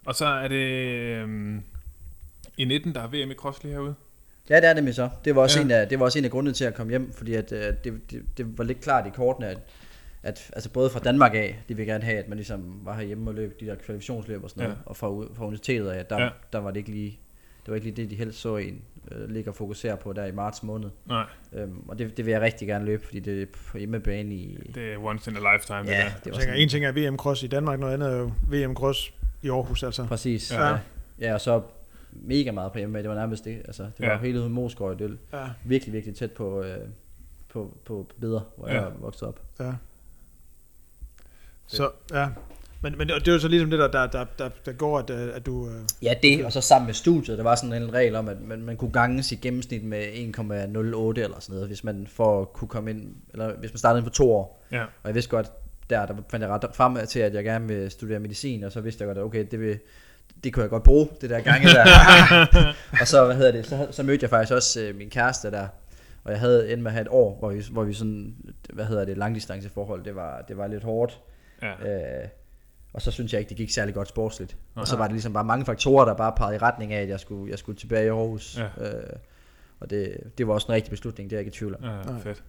Og 0.07 0.15
så 0.15 0.27
er 0.27 0.49
det 0.49 0.57
øhm, 0.57 1.63
i 2.57 2.65
19, 2.65 2.95
der 2.95 3.01
er 3.01 3.07
VM 3.07 3.31
i 3.31 3.35
cross 3.35 3.63
lige 3.63 3.73
herude? 3.73 3.95
Ja, 4.49 4.57
det 4.57 4.69
er 4.69 4.75
nemlig 4.75 4.95
så. 4.95 5.09
Det 5.25 5.35
var 5.35 5.43
også, 5.43 5.59
ja. 5.59 5.65
en, 5.65 5.71
af, 5.71 5.89
det 5.89 5.99
var 5.99 6.05
også 6.05 6.19
en 6.19 6.25
af 6.25 6.31
grundene 6.31 6.55
til 6.55 6.65
at 6.65 6.75
komme 6.75 6.91
hjem, 6.91 7.13
fordi 7.13 7.35
at, 7.35 7.53
øh, 7.53 7.75
det, 7.85 8.11
det, 8.11 8.23
det 8.37 8.59
var 8.59 8.65
lidt 8.65 8.81
klart 8.81 9.07
i 9.07 9.11
kortene, 9.11 9.47
at, 9.47 9.59
at 10.23 10.51
altså 10.53 10.71
både 10.71 10.91
fra 10.91 11.01
Danmark 11.01 11.35
af, 11.35 11.63
de 11.69 11.77
vil 11.77 11.87
gerne 11.87 12.05
have, 12.05 12.19
at 12.19 12.29
man 12.29 12.39
ligesom 12.39 12.81
var 12.85 12.95
herhjemme 12.95 13.31
og 13.31 13.35
løb 13.35 13.61
de 13.61 13.67
der 13.67 13.75
kvalifiktionsløb 13.75 14.45
og 14.45 14.51
sådan 14.51 14.63
noget, 14.63 14.77
ja. 14.77 14.83
og 14.87 14.97
fra, 14.97 15.07
fra 15.09 15.45
universitetet 15.45 15.91
af, 15.91 16.07
der, 16.07 16.23
ja. 16.23 16.29
der 16.53 16.59
var 16.59 16.71
det 16.71 16.77
ikke 16.77 16.91
lige, 16.91 17.19
det 17.65 17.69
var 17.69 17.75
ikke 17.75 17.87
lige 17.87 17.97
det, 17.97 18.11
de 18.11 18.17
helst 18.17 18.41
så 18.41 18.57
en 18.57 18.83
øh, 19.13 19.31
ligger 19.31 19.51
og 19.51 19.57
fokuserer 19.57 19.97
på 19.97 20.13
der 20.13 20.25
i 20.25 20.33
marts 20.33 20.63
måned. 20.63 20.91
Nej. 21.07 21.25
Øhm, 21.53 21.89
og 21.89 21.99
det, 21.99 22.17
det 22.17 22.27
vil 22.27 22.33
jeg 22.33 22.41
rigtig 22.41 22.69
gerne 22.69 22.85
løbe, 22.85 23.05
fordi 23.05 23.21
det 23.21 23.43
er 23.43 23.47
på 23.71 23.79
hjemmebane 23.79 24.35
i... 24.35 24.71
Det 24.75 24.93
er 24.93 24.99
once 24.99 25.31
in 25.31 25.37
a 25.37 25.55
lifetime. 25.55 25.79
Ja, 25.79 26.05
det, 26.05 26.25
der. 26.25 26.31
det 26.31 26.43
sådan, 26.43 26.57
en 26.57 26.69
ting 26.69 26.85
er 26.85 26.93
VM 26.93 27.17
Cross 27.17 27.43
i 27.43 27.47
Danmark, 27.47 27.81
noget 27.81 27.95
andet 27.95 28.13
er 28.13 28.17
jo 28.17 28.33
VM 28.51 28.75
Cross 28.75 29.13
i 29.43 29.49
Aarhus, 29.49 29.83
altså. 29.83 30.07
Præcis. 30.07 30.53
Ja. 30.53 30.69
ja. 30.69 30.79
ja 31.21 31.35
og 31.35 31.41
så 31.41 31.63
mega 32.13 32.51
meget 32.51 32.73
på 32.73 32.79
hjemmebane. 32.79 33.03
Det 33.03 33.11
var 33.11 33.17
nærmest 33.17 33.45
det. 33.45 33.57
Altså, 33.65 33.83
det 33.83 34.07
var 34.07 34.13
ja. 34.13 34.19
hele 34.19 34.49
Moskov, 34.49 34.99
det 34.99 35.19
var 35.31 35.39
ja. 35.39 35.49
virkelig, 35.65 35.93
virkelig 35.93 36.17
tæt 36.17 36.33
på, 36.33 36.63
øh, 36.63 36.79
på, 37.49 37.77
på 37.85 38.11
bedre, 38.21 38.43
hvor 38.57 38.69
ja. 38.69 38.83
jeg 38.83 38.93
voksede 39.01 39.29
op. 39.29 39.41
Ja. 39.61 39.73
Så, 41.67 41.91
ja. 42.13 42.29
Men, 42.83 42.99
men 42.99 43.09
det, 43.09 43.17
det 43.21 43.29
er 43.29 43.33
jo 43.33 43.39
så 43.39 43.49
ligesom 43.49 43.71
det, 43.71 43.79
der, 43.79 43.89
der, 43.89 44.07
der, 44.07 44.25
der, 44.39 44.49
der 44.67 44.73
går, 44.73 44.99
at, 44.99 45.11
øh, 45.11 45.37
at 45.37 45.47
du... 45.47 45.69
Øh, 45.69 45.75
ja, 46.03 46.15
det, 46.23 46.45
og 46.45 46.53
så 46.53 46.61
sammen 46.61 46.87
med 46.87 46.95
studiet, 46.95 47.39
der 47.39 47.45
var 47.45 47.55
sådan 47.55 47.83
en 47.83 47.95
regel 47.95 48.17
om, 48.17 48.29
at 48.29 48.41
man, 48.41 48.63
man 48.63 48.77
kunne 48.77 48.93
gange 48.93 49.23
sit 49.23 49.41
gennemsnit 49.41 49.85
med 49.85 50.03
1,08 50.03 50.13
eller 50.15 51.41
sådan 51.41 51.55
noget, 51.55 51.67
hvis 51.67 51.85
man 51.85 52.07
for 52.07 52.45
kunne 52.45 52.69
komme 52.69 52.91
ind, 52.91 53.15
eller 53.33 53.57
hvis 53.57 53.73
man 53.73 53.79
startede 53.79 54.05
på 54.05 54.11
to 54.11 54.33
år. 54.33 54.65
Ja. 54.73 54.83
Og 54.83 55.07
jeg 55.07 55.15
vidste 55.15 55.31
godt, 55.31 55.53
der, 55.91 56.07
der 56.07 56.15
fandt 56.31 56.43
jeg 56.43 56.51
ret 56.51 56.71
frem 56.75 57.07
til, 57.07 57.21
at 57.21 57.35
jeg 57.35 57.45
gerne 57.45 57.69
vil 57.69 57.91
studere 57.91 58.21
medicin, 58.21 58.65
og 58.65 58.73
så 58.73 58.81
vidste 58.81 59.03
jeg 59.03 59.07
godt, 59.07 59.19
at 59.19 59.25
okay, 59.25 59.47
det 59.51 59.61
vil, 59.61 59.79
det 60.45 60.53
kunne 60.53 60.63
jeg 60.63 60.71
godt 60.71 60.83
bruge, 60.83 61.09
det 61.21 61.31
der 61.31 61.41
gange 61.41 61.69
der. 61.69 61.85
og 63.01 63.07
så, 63.07 63.25
hvad 63.25 63.37
hedder 63.37 63.53
det, 63.53 63.67
så, 63.67 63.89
så 63.91 64.03
mødte 64.03 64.25
jeg 64.25 64.31
faktisk 64.31 64.53
også 64.53 64.81
øh, 64.81 64.97
min 64.97 65.11
kæreste 65.11 65.51
der, 65.51 65.69
og 66.25 66.33
jeg 66.33 66.41
havde 66.41 66.73
endt 66.73 66.83
med 66.83 66.91
at 66.91 66.93
have 66.93 67.03
et 67.03 67.09
år, 67.11 67.39
hvor 67.39 67.51
vi, 67.51 67.65
hvor 67.71 67.85
vi 67.85 67.93
sådan, 67.93 68.35
hvad 68.73 68.85
hedder 68.85 69.05
det, 69.05 69.19
langdistanceforhold, 69.19 70.05
det 70.05 70.15
var, 70.15 70.45
det 70.49 70.57
var 70.57 70.67
lidt 70.67 70.85
hårdt. 70.85 71.21
Ja. 71.63 71.73
Øh, 72.23 72.29
og 72.93 73.03
så 73.03 73.11
synes 73.11 73.33
jeg 73.33 73.39
ikke, 73.39 73.49
det 73.49 73.57
gik 73.57 73.71
særlig 73.71 73.95
godt 73.95 74.09
sportsligt. 74.09 74.57
Aha. 74.75 74.81
Og 74.81 74.89
så 74.89 74.97
var 74.97 75.05
det 75.05 75.13
ligesom 75.13 75.33
bare 75.33 75.45
mange 75.45 75.65
faktorer, 75.65 76.05
der 76.05 76.15
bare 76.15 76.33
pegede 76.37 76.55
i 76.55 76.59
retning 76.59 76.93
af, 76.93 77.03
at 77.03 77.09
jeg 77.09 77.21
skulle, 77.21 77.51
jeg 77.51 77.59
skulle 77.59 77.79
tilbage 77.79 78.05
i 78.05 78.09
Aarhus. 78.09 78.59
Ja. 78.59 78.87
Øh, 78.87 79.13
og 79.81 79.91
det, 79.91 80.17
det 80.39 80.47
var 80.47 80.55
også 80.55 80.67
en 80.67 80.75
rigtig 80.75 80.91
beslutning, 80.91 81.31
det 81.31 81.37
er 81.37 81.41
jeg 81.41 81.47
ikke 81.47 81.57
i 81.57 81.59
tvivl 81.59 81.75
om. 81.75 81.85
Ja, 81.85 82.01
fedt. 82.23 82.43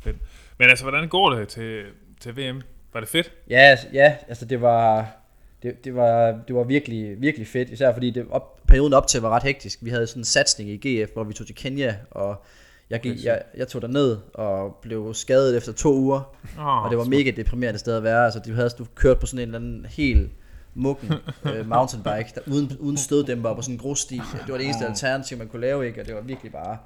fedt. 0.00 0.16
Men 0.58 0.70
altså, 0.70 0.84
hvordan 0.84 1.08
går 1.08 1.30
det 1.30 1.48
til, 1.48 1.84
til 2.20 2.36
VM? 2.36 2.62
Var 2.92 3.00
det 3.00 3.08
fedt? 3.08 3.32
Ja, 3.50 3.76
ja 3.92 4.16
altså 4.28 4.44
det 4.44 4.60
var, 4.60 5.16
det, 5.62 5.84
det, 5.84 5.94
var, 5.94 6.38
det 6.48 6.56
var 6.56 6.64
virkelig, 6.64 7.20
virkelig 7.20 7.46
fedt, 7.46 7.70
især 7.70 7.92
fordi 7.92 8.10
det 8.10 8.26
op, 8.30 8.60
perioden 8.66 8.92
op 8.92 9.06
til 9.06 9.20
var 9.20 9.30
ret 9.30 9.42
hektisk. 9.42 9.78
Vi 9.82 9.90
havde 9.90 10.06
sådan 10.06 10.20
en 10.20 10.24
satsning 10.24 10.70
i 10.70 10.76
GF, 10.76 11.10
hvor 11.12 11.24
vi 11.24 11.32
tog 11.32 11.46
til 11.46 11.54
Kenya, 11.56 11.96
og 12.10 12.44
jeg, 12.90 13.00
gik, 13.00 13.24
jeg, 13.24 13.42
jeg 13.56 13.68
tog 13.68 13.82
der 13.82 13.88
ned 13.88 14.18
og 14.34 14.78
blev 14.82 15.14
skadet 15.14 15.56
efter 15.56 15.72
to 15.72 15.94
uger, 15.94 16.34
oh, 16.58 16.84
og 16.84 16.90
det 16.90 16.98
var 16.98 17.04
mega 17.04 17.30
deprimerende 17.30 17.78
sted 17.78 17.96
at 17.96 18.02
være. 18.02 18.24
Altså, 18.24 18.40
de 18.44 18.52
havde 18.52 18.70
du 18.78 18.86
kørt 18.94 19.18
på 19.18 19.26
sådan 19.26 19.38
en 19.38 19.54
eller 19.54 19.58
anden 19.58 19.86
helt 19.88 20.30
mukken 20.74 21.12
uh, 21.44 21.66
mountainbike, 21.74 22.32
der, 22.34 22.40
uden, 22.46 22.76
uden 22.80 22.96
støddæmper 22.96 23.54
på 23.54 23.62
sådan 23.62 23.74
en 23.74 23.78
grussti. 23.78 24.14
Det 24.14 24.52
var 24.52 24.56
det 24.56 24.64
eneste 24.64 24.86
alternativ, 24.86 25.38
man 25.38 25.48
kunne 25.48 25.62
lave, 25.62 25.86
ikke? 25.86 26.00
og 26.00 26.06
det 26.06 26.14
var 26.14 26.20
virkelig 26.20 26.52
bare 26.52 26.78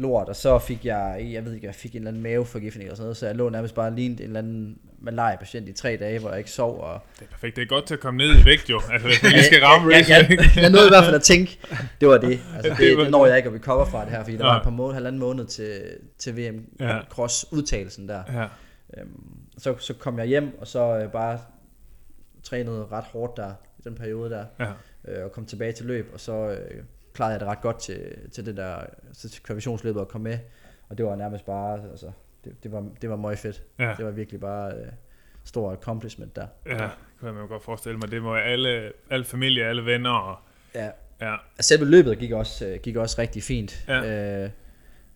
lort, 0.00 0.28
og 0.28 0.36
så 0.36 0.58
fik 0.58 0.84
jeg, 0.84 1.28
jeg 1.32 1.44
ved 1.44 1.54
ikke, 1.54 1.66
jeg 1.66 1.74
fik 1.74 1.92
en 1.92 1.96
eller 1.96 2.08
anden 2.10 2.22
maveforgiftning 2.22 2.90
og 2.90 2.96
sådan 2.96 3.04
noget, 3.04 3.16
så 3.16 3.26
jeg 3.26 3.36
lå 3.36 3.48
nærmest 3.48 3.74
bare 3.74 3.94
lige 3.94 4.10
en 4.10 4.18
eller 4.20 4.38
anden 4.38 4.78
malaria-patient 5.00 5.68
i 5.68 5.72
tre 5.72 5.96
dage, 6.00 6.18
hvor 6.18 6.28
jeg 6.28 6.38
ikke 6.38 6.50
sov. 6.50 6.80
Og... 6.80 7.00
Det 7.18 7.24
er 7.24 7.30
perfekt, 7.30 7.56
det 7.56 7.62
er 7.62 7.66
godt 7.66 7.86
til 7.86 7.94
at 7.94 8.00
komme 8.00 8.18
ned 8.18 8.40
i 8.40 8.44
vægt 8.44 8.70
jo, 8.70 8.80
altså 8.92 9.08
hvis 9.08 9.22
man 9.22 9.32
lige 9.32 9.44
skal 9.44 9.62
ramme 9.62 9.94
race. 9.94 10.12
jeg, 10.12 10.26
jeg, 10.30 10.38
jeg, 10.56 10.70
nåede 10.70 10.86
i 10.86 10.90
hvert 10.90 11.04
fald 11.04 11.14
at 11.14 11.22
tænke, 11.22 11.58
det 12.00 12.08
var 12.08 12.18
det. 12.18 12.40
Altså, 12.56 12.74
det, 12.78 12.98
det 12.98 13.10
når 13.10 13.26
jeg 13.26 13.36
ikke 13.36 13.48
at 13.48 13.54
recover 13.54 13.84
fra 13.84 14.04
det 14.04 14.10
her, 14.10 14.24
fordi 14.24 14.36
der 14.36 14.44
var 14.44 14.56
et 14.56 14.62
par 14.62 14.70
måneder, 14.70 14.94
halvanden 14.94 15.20
måned 15.20 15.46
til, 15.46 15.82
til 16.18 16.36
VM 16.36 16.64
ja. 16.80 17.00
Cross 17.08 17.46
udtalelsen 17.52 18.08
der. 18.08 18.22
Ja. 18.32 18.46
Øhm, 18.98 19.20
så, 19.58 19.74
så 19.78 19.94
kom 19.94 20.18
jeg 20.18 20.26
hjem, 20.26 20.58
og 20.60 20.66
så 20.66 20.98
øh, 20.98 21.12
bare 21.12 21.38
trænede 22.42 22.86
ret 22.92 23.04
hårdt 23.04 23.36
der, 23.36 23.52
i 23.78 23.82
den 23.84 23.94
periode 23.94 24.30
der, 24.30 24.44
ja. 24.60 24.70
øh, 25.08 25.24
og 25.24 25.32
kom 25.32 25.46
tilbage 25.46 25.72
til 25.72 25.86
løb, 25.86 26.10
og 26.12 26.20
så 26.20 26.32
øh, 26.32 26.82
klarede 27.20 27.32
jeg 27.32 27.40
det 27.40 27.48
ret 27.48 27.60
godt 27.60 27.78
til, 27.78 28.30
til 28.32 28.46
det 28.46 28.56
der 28.56 28.80
til 29.18 29.42
kvalificationsløbet 29.42 30.00
at 30.00 30.08
komme 30.08 30.30
med. 30.30 30.38
Og 30.88 30.98
det 30.98 31.06
var 31.06 31.16
nærmest 31.16 31.46
bare, 31.46 31.82
altså, 31.90 32.10
det, 32.44 32.62
det, 32.62 32.72
var, 32.72 32.84
det 33.02 33.10
var 33.10 33.16
meget 33.16 33.38
fedt. 33.38 33.62
Ja. 33.78 33.94
Det 33.96 34.04
var 34.04 34.10
virkelig 34.10 34.40
bare 34.40 34.72
øh, 34.72 34.86
stor 35.44 35.72
accomplishment 35.72 36.36
der. 36.36 36.46
Ja, 36.66 36.72
det 36.72 36.90
kan 37.20 37.34
man 37.34 37.42
jo 37.42 37.48
godt 37.48 37.62
forestille 37.62 37.98
mig. 37.98 38.10
Det 38.10 38.22
må 38.22 38.34
alle, 38.34 38.92
alle 39.10 39.24
familie, 39.24 39.64
alle 39.64 39.84
venner. 39.84 40.10
Og, 40.10 40.38
ja. 40.74 40.90
ja. 41.20 41.36
Altså, 41.56 41.68
selve 41.68 41.84
løbet 41.84 42.18
gik 42.18 42.32
også, 42.32 42.66
øh, 42.66 42.78
gik 42.82 42.96
også 42.96 43.16
rigtig 43.20 43.42
fint. 43.42 43.84
Ja. 43.88 44.44
Øh, 44.44 44.50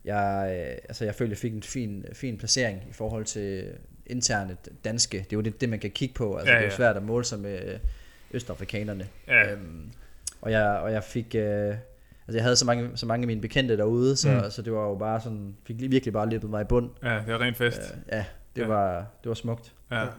jeg, 0.05 0.57
øh, 0.59 0.77
altså, 0.89 1.05
jeg 1.05 1.15
følte, 1.15 1.31
jeg 1.31 1.39
fik 1.39 1.53
en 1.53 1.63
fin, 1.63 2.05
fin 2.13 2.39
placering 2.39 2.83
i 2.91 2.93
forhold 2.93 3.25
til, 3.25 3.75
interne 4.07 4.57
danske. 4.85 5.19
Det 5.19 5.33
er 5.33 5.37
jo 5.37 5.41
det, 5.41 5.61
det 5.61 5.69
man 5.69 5.79
kan 5.79 5.91
kigge 5.91 6.15
på. 6.15 6.37
Altså, 6.37 6.53
Ja, 6.53 6.57
ja, 6.57 6.63
det 6.63 6.67
er 6.67 6.71
jo 6.71 6.77
svært 6.77 6.97
at 6.97 7.03
måle 7.03 7.25
sig 7.25 7.39
med 7.39 7.73
øh, 7.73 7.79
østafrikanerne. 8.31 9.09
Ja. 9.29 9.53
Øhm, 9.53 9.93
og, 10.41 10.53
jeg, 10.53 10.69
og 10.69 10.93
jeg 10.93 11.05
fik... 11.05 11.35
Øh, 11.35 11.75
altså 12.27 12.37
jeg 12.39 12.43
havde 12.43 12.57
så 12.57 12.67
mange, 12.67 12.91
så 12.95 13.07
mange 13.07 13.23
af 13.23 13.27
mine 13.27 13.41
bekendte 13.41 13.77
derude, 13.77 14.17
så, 14.17 14.41
Mm. 14.45 14.51
så 14.51 14.63
det 14.63 14.73
var 14.73 14.83
jo 14.89 14.95
bare 14.95 15.21
sådan... 15.21 15.57
Fik 15.67 15.77
lige- 15.81 15.91
virkelig 15.91 16.13
bare 16.13 16.29
løbet 16.31 16.51
mig 16.51 16.61
i 16.63 16.65
bund. 16.65 16.91
Ja, 17.03 17.15
det 17.27 17.29
er 17.35 17.41
rent 17.41 17.57
fest. 17.57 17.81
Øh, 17.81 17.99
ja, 18.13 18.17
det, 18.57 18.63
Ja. 18.63 18.63
ja. 18.63 18.69
Var, 18.69 18.97
det 19.23 19.29
var 19.29 19.35
smukt. 19.35 19.73
Ja. 19.91 20.01
Men 20.05 20.11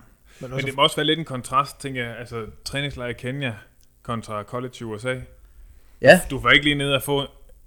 Men 0.41 0.53
også, 0.53 0.65
det 0.67 0.75
må 0.75 0.83
også 0.83 0.95
være 0.95 1.05
lidt 1.05 1.19
en 1.19 1.25
kontrast, 1.25 1.79
tænker 1.81 2.05
jeg. 2.05 2.17
Altså, 2.17 2.45
træningslejr 2.65 3.09
i 3.09 3.13
Kenya 3.13 3.53
kontra 4.03 4.43
college 4.43 4.73
i 4.81 4.83
USA. 4.83 5.15
Ja, 6.01 6.21
Du 6.29 6.39
var 6.39 6.51
ikke 6.51 6.65
lige 6.65 6.75
nede 6.75 6.95
at 6.95 7.03
få 7.03 7.21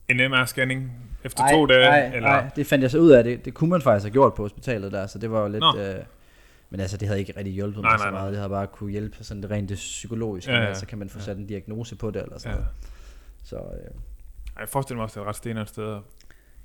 en 0.08 0.20
MR-scanning 0.20 0.90
efter 1.24 1.42
Ej, 1.42 1.52
to 1.52 1.66
dage? 1.66 1.84
Nej, 1.90 2.06
eller? 2.06 2.20
nej, 2.28 2.50
det 2.56 2.66
fandt 2.66 2.82
jeg 2.82 2.90
så 2.90 2.98
ud 2.98 3.10
af. 3.10 3.24
Det, 3.24 3.44
det 3.44 3.54
kunne 3.54 3.70
man 3.70 3.82
faktisk 3.82 4.04
have 4.04 4.12
gjort 4.12 4.34
på 4.34 4.42
hospitalet 4.42 4.92
der, 4.92 5.06
så 5.06 5.18
det 5.18 5.30
var 5.30 5.40
jo 5.42 5.48
lidt... 5.48 5.60
Nå. 5.60 5.78
Øh, 5.80 5.96
men 6.70 6.80
altså, 6.80 6.96
det 6.96 7.08
havde 7.08 7.20
ikke 7.20 7.32
rigtig 7.36 7.54
hjulpet 7.54 7.82
Nej, 7.82 7.90
mig 7.90 7.98
nej, 7.98 8.06
så 8.06 8.10
nej. 8.10 8.20
meget. 8.20 8.30
Det 8.32 8.38
havde 8.38 8.50
bare 8.50 8.66
kunne 8.66 8.90
hjælpe 8.90 9.16
sådan 9.24 9.42
det 9.42 9.50
rent 9.50 9.68
det 9.68 9.76
psykologiske, 9.76 10.50
Ja, 10.52 10.56
ja, 10.56 10.62
ja. 10.62 10.68
ja. 10.68 10.74
så 10.74 10.86
kan 10.86 10.98
man 10.98 11.08
få 11.08 11.18
Ja. 11.18 11.24
sat 11.24 11.36
en 11.36 11.46
diagnose 11.46 11.96
på 11.96 12.10
det 12.10 12.22
eller 12.22 12.38
sådan 12.38 12.50
Ja. 12.50 12.56
ja. 12.56 12.64
noget. 12.64 12.74
Så 13.44 13.56
øh, 13.56 13.62
Ej, 13.62 13.90
Jeg 14.60 14.68
forestiller 14.68 14.96
mig 14.96 15.04
også, 15.04 15.12
at 15.12 15.14
det 15.14 15.20
er 15.20 15.24
et 15.24 15.28
ret 15.28 15.36
stenere 15.36 15.66
sted. 15.66 15.98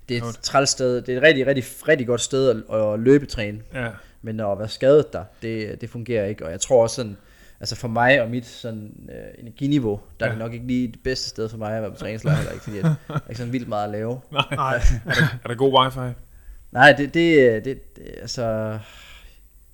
det 0.10 0.18
er 0.18 0.24
et 0.24 0.36
træls 0.42 0.70
sted. 0.70 1.02
Det 1.02 1.14
er 1.14 1.18
et 1.18 1.24
rigtig, 1.24 1.48
rigtig, 1.48 1.64
rigtig 1.88 2.08
godt 2.08 2.22
sted 2.22 2.64
at, 2.70 2.80
at 2.80 3.00
løbetræne. 3.00 3.60
Ja, 3.74 3.90
Men 4.22 4.40
at 4.40 4.60
være 4.60 4.70
skadet 4.70 5.14
der, 5.14 5.24
det, 5.42 5.82
det 5.82 5.90
fungerer 5.90 6.26
ikke. 6.26 6.46
Og 6.46 6.52
jeg 6.52 6.60
tror 6.62 6.84
også 6.84 6.96
sådan, 6.96 7.18
altså 7.60 7.76
for 7.76 7.88
mig 7.88 8.22
og 8.22 8.30
mit 8.30 8.46
sådan, 8.46 9.10
øh, 9.10 9.44
energiniveau, 9.44 10.00
der 10.20 10.26
ja. 10.26 10.32
er 10.32 10.36
Ja. 10.36 10.40
det 10.40 10.46
nok 10.46 10.54
ikke 10.54 10.68
lige 10.68 10.88
det 10.88 11.00
bedste 11.04 11.30
sted 11.30 11.50
for 11.50 11.58
mig 11.58 11.76
at 11.76 11.82
være 11.82 11.92
på 11.92 11.98
træningslejr, 11.98 12.36
heller 12.36 12.52
ikke, 12.52 12.64
fordi 12.64 12.78
at, 12.78 12.84
der 12.84 13.14
er 13.14 13.20
ikke 13.30 13.38
sådan 13.38 13.54
vildt 13.54 13.68
meget 13.68 13.86
at 13.86 13.92
lave. 13.92 14.22
nej, 14.52 14.76
er 15.44 15.48
der 15.48 15.56
god 15.56 15.80
wifi? 15.80 16.14
Nej, 16.72 16.92
det, 16.94 17.14
det, 17.14 17.66
det, 17.66 17.96
det 17.96 18.04
altså, 18.22 18.44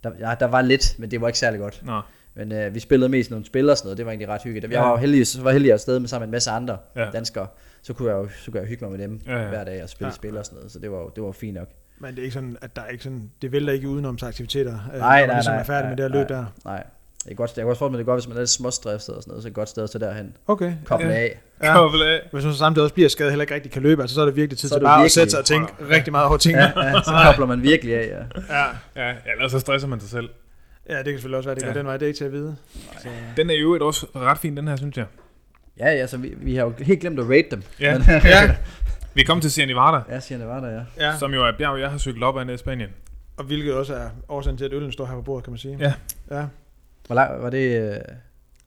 der, 0.03 0.11
ja, 0.19 0.35
der 0.39 0.45
var 0.45 0.61
lidt, 0.61 0.95
men 0.99 1.11
det 1.11 1.21
var 1.21 1.27
ikke 1.27 1.39
særlig 1.39 1.59
godt. 1.59 1.81
Nå, 1.85 2.01
Men 2.33 2.51
øh, 2.51 2.73
vi 2.75 2.79
spillede 2.79 3.09
mest 3.09 3.29
nogle 3.29 3.45
spil 3.45 3.69
og 3.69 3.77
sådan 3.77 3.87
noget, 3.87 3.97
det 3.97 4.05
var 4.05 4.11
egentlig 4.11 4.29
ret 4.29 4.41
hyggeligt. 4.43 4.73
Jeg 4.73 4.81
var 4.81 4.91
jo 4.91 4.97
heldig, 4.97 5.27
så 5.27 5.41
var 5.41 5.51
heldig 5.51 5.71
afsted 5.73 5.99
med 5.99 6.07
sammen 6.09 6.21
med 6.23 6.27
en 6.27 6.31
masse 6.35 6.51
andre 6.51 6.77
ja. 6.95 7.09
danskere, 7.13 7.47
så 7.81 7.93
kunne 7.93 8.09
jeg 8.11 8.17
jo 8.17 8.29
så 8.39 8.51
kunne 8.51 8.59
jeg 8.59 8.67
hygge 8.67 8.85
mig 8.85 8.91
med 8.97 9.07
dem 9.07 9.21
Ja, 9.25 9.31
ja, 9.31 9.37
ja. 9.37 9.43
ja. 9.43 9.49
hver 9.49 9.63
dag 9.63 9.83
og 9.83 9.89
spille 9.89 10.05
Ja. 10.07 10.11
ja. 10.11 10.15
spil 10.15 10.37
og 10.37 10.45
sådan 10.45 10.55
noget, 10.55 10.71
så 10.71 10.79
det 10.79 10.91
var, 10.91 10.97
jo- 10.97 11.11
det 11.15 11.23
var 11.23 11.31
fint 11.31 11.53
nok. 11.57 11.67
men 11.99 12.11
det 12.11 12.19
er 12.19 12.23
ikke 12.23 12.33
sådan, 12.33 12.57
at 12.61 12.75
der 12.75 12.81
er 12.81 12.87
ikke 12.87 13.03
sådan, 13.03 13.31
det 13.41 13.51
vælter 13.51 13.73
ikke 13.73 13.87
udenomsaktiviteter, 13.87 14.73
øh, 14.93 14.99
Nej, 14.99 15.19
når 15.19 15.27
man 15.27 15.27
nej, 15.27 15.35
ligesom 15.35 15.53
nej, 15.53 15.59
er 15.59 15.63
færdig 15.63 15.89
med 15.89 15.97
det 15.97 16.03
her 16.05 16.09
nej, 16.09 16.19
løb 16.19 16.29
der. 16.29 16.45
Nej, 16.65 16.83
det 17.23 17.31
er 17.31 17.35
godt, 17.35 17.57
jeg 17.57 17.63
kan 17.63 17.69
også 17.69 17.87
mig, 17.89 17.97
det 17.97 18.03
er 18.03 18.05
godt, 18.05 18.19
hvis 18.21 18.27
man 18.27 18.37
er 18.37 18.41
lidt 18.41 18.49
småstresset 18.49 19.15
og 19.15 19.23
sådan 19.23 19.31
noget, 19.31 19.43
så 19.43 19.47
er 19.47 19.49
det 19.49 19.51
et 19.51 19.55
godt 19.55 19.69
sted 19.69 19.83
at 19.83 19.89
tage 19.89 20.05
derhen. 20.05 20.37
Okay. 20.47 20.73
Koble 20.85 21.07
Ja. 21.07 21.13
af. 21.13 21.39
Ja. 21.63 21.73
Koblet 21.73 22.05
af. 22.05 22.19
Hvis 22.31 22.43
man 22.43 22.53
så 22.53 22.59
samtidig 22.59 22.83
også 22.83 22.93
bliver 22.93 23.09
skadet, 23.09 23.31
heller 23.31 23.43
ikke 23.43 23.53
rigtig 23.55 23.71
kan 23.71 23.81
løbe, 23.81 24.01
altså 24.01 24.15
så 24.15 24.21
er 24.21 24.25
det 24.25 24.35
virkelig 24.35 24.57
tid 24.57 24.69
til 24.69 24.79
bare 24.81 25.05
at 25.05 25.11
sætte 25.11 25.29
sig 25.31 25.39
og 25.39 25.45
tænke 25.45 25.73
rigtig 25.89 26.11
meget 26.11 26.27
over 26.27 26.37
tingene. 26.37 26.63
Ja, 26.75 26.85
ja, 26.87 26.93
så 27.03 27.11
kobler 27.25 27.45
man 27.45 27.63
virkelig 27.63 27.95
af, 27.95 28.07
ja. 28.07 28.43
Ja. 28.59 28.65
Ja, 29.09 29.13
ellers 29.35 29.51
så 29.51 29.59
stresser 29.59 29.87
man 29.87 29.99
sig 29.99 30.09
selv. 30.09 30.29
ja, 30.89 30.97
det 30.97 31.05
kan 31.05 31.13
selvfølgelig 31.13 31.37
også 31.37 31.49
være, 31.49 31.55
det 31.55 31.63
går 31.63 31.71
Ja. 31.71 31.77
den 31.77 31.85
vej, 31.85 31.97
det 31.97 32.03
er 32.03 32.07
ikke 32.07 32.17
til 32.17 32.25
at 32.25 32.31
vide. 32.31 32.55
Så, 32.99 33.07
Den 33.37 33.49
er 33.49 33.53
jo 33.53 33.73
et 33.75 33.81
også 33.81 34.05
ret 34.15 34.37
fin, 34.37 34.57
den 34.57 34.67
her, 34.67 34.75
synes 34.75 34.97
jeg. 34.97 35.05
Ja, 35.79 35.91
ja, 35.91 36.07
så 36.07 36.17
vi, 36.17 36.33
vi 36.37 36.55
har 36.55 36.63
jo 36.65 36.73
helt 36.79 36.99
glemt 37.01 37.19
at 37.19 37.25
rate 37.25 37.47
dem. 37.51 37.63
Ja. 37.79 37.93
Men, 37.97 38.03
ja, 38.07 38.55
Vi 39.13 39.23
kom 39.23 39.41
til 39.41 39.51
Sierra 39.51 39.67
Nevada, 39.67 39.97
ja, 40.29 40.45
var 40.45 40.59
der, 40.59 40.69
ja. 40.69 40.81
ja, 41.07 41.17
som 41.17 41.33
jo 41.33 41.43
er 41.45 41.49
et 41.49 41.57
bjerg, 41.57 41.79
jeg 41.79 41.91
har 41.91 41.97
cyklet 41.97 42.23
op 42.23 42.37
ad 42.37 42.45
nede 42.45 42.55
i 42.55 42.57
Spanien. 42.57 42.89
og 43.37 43.43
hvilket 43.45 43.73
også 43.73 43.95
er 43.95 44.09
årsagen 44.29 44.57
til, 44.57 44.65
at 44.65 44.73
øllen 44.73 44.91
står 44.91 45.05
her 45.05 45.15
på 45.15 45.21
bordet, 45.21 45.43
kan 45.43 45.51
man 45.51 45.57
sige. 45.57 45.77
Ja. 45.79 45.93
Ja, 46.31 46.45
Hvor 47.07 47.15
lang 47.15 47.43
var 47.43 47.49
det, 47.49 47.81
øh, 47.91 47.97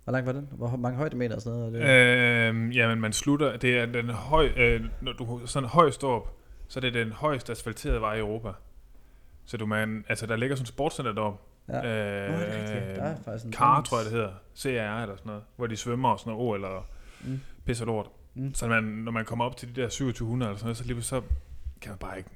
hvor 0.04 0.12
lang 0.12 0.26
var 0.26 0.32
den? 0.32 0.48
Hvor 0.52 0.76
mange 0.76 0.98
højdemeter 0.98 1.36
og 1.36 1.42
sådan 1.42 1.58
noget? 1.58 1.72
Det, 1.72 1.82
Øh, 1.82 2.76
jamen, 2.76 3.00
man 3.00 3.12
slutter, 3.12 3.56
det 3.56 3.78
er 3.78 3.86
den 3.86 4.10
høj, 4.10 4.48
øh, 4.56 4.80
når 5.00 5.12
du 5.12 5.40
sådan 5.46 5.68
høj 5.68 5.90
står 5.90 6.16
op, 6.16 6.36
så 6.68 6.78
er 6.78 6.80
det 6.80 6.94
den 6.94 7.12
højeste 7.12 7.52
asfalterede 7.52 8.00
vej 8.00 8.14
i 8.14 8.18
Europa. 8.18 8.48
Så 9.46 9.56
du 9.56 9.66
man, 9.66 10.04
altså 10.08 10.26
der 10.26 10.36
ligger 10.36 10.56
sådan 10.56 10.62
et 10.64 10.68
sportscenter 10.68 11.12
deroppe. 11.12 11.38
Ja. 11.68 11.76
Øh, 11.76 12.32
Nå, 12.32 12.38
det 12.38 12.48
er 12.48 12.60
rigtigt. 12.60 12.96
Der 12.96 13.02
er 13.02 13.14
faktisk 13.24 13.44
en 13.44 13.52
Car, 13.52 13.82
tror 13.82 13.98
jeg 13.98 14.04
det 14.04 14.12
hedder. 14.12 14.30
CR 14.58 14.68
eller 15.02 15.16
sådan 15.16 15.16
noget. 15.26 15.42
Hvor 15.56 15.66
de 15.66 15.76
svømmer 15.76 16.08
og 16.08 16.18
sådan 16.18 16.32
noget 16.32 16.48
O 16.48 16.54
eller 16.54 16.86
Mm. 17.22 17.40
pisser 17.66 17.84
lort. 17.84 18.06
Mm. 18.34 18.54
Så 18.54 18.66
man, 18.66 18.82
når 18.84 19.12
man 19.12 19.24
kommer 19.24 19.44
op 19.44 19.56
til 19.56 19.76
de 19.76 19.80
der 19.80 19.88
2700 19.88 20.48
eller 20.50 20.58
sådan 20.58 20.66
noget, 20.66 20.76
så 20.76 20.84
lige 20.84 21.02
så 21.02 21.20
kan 21.80 21.90
man 21.90 21.98
bare 21.98 22.18
ikke. 22.18 22.30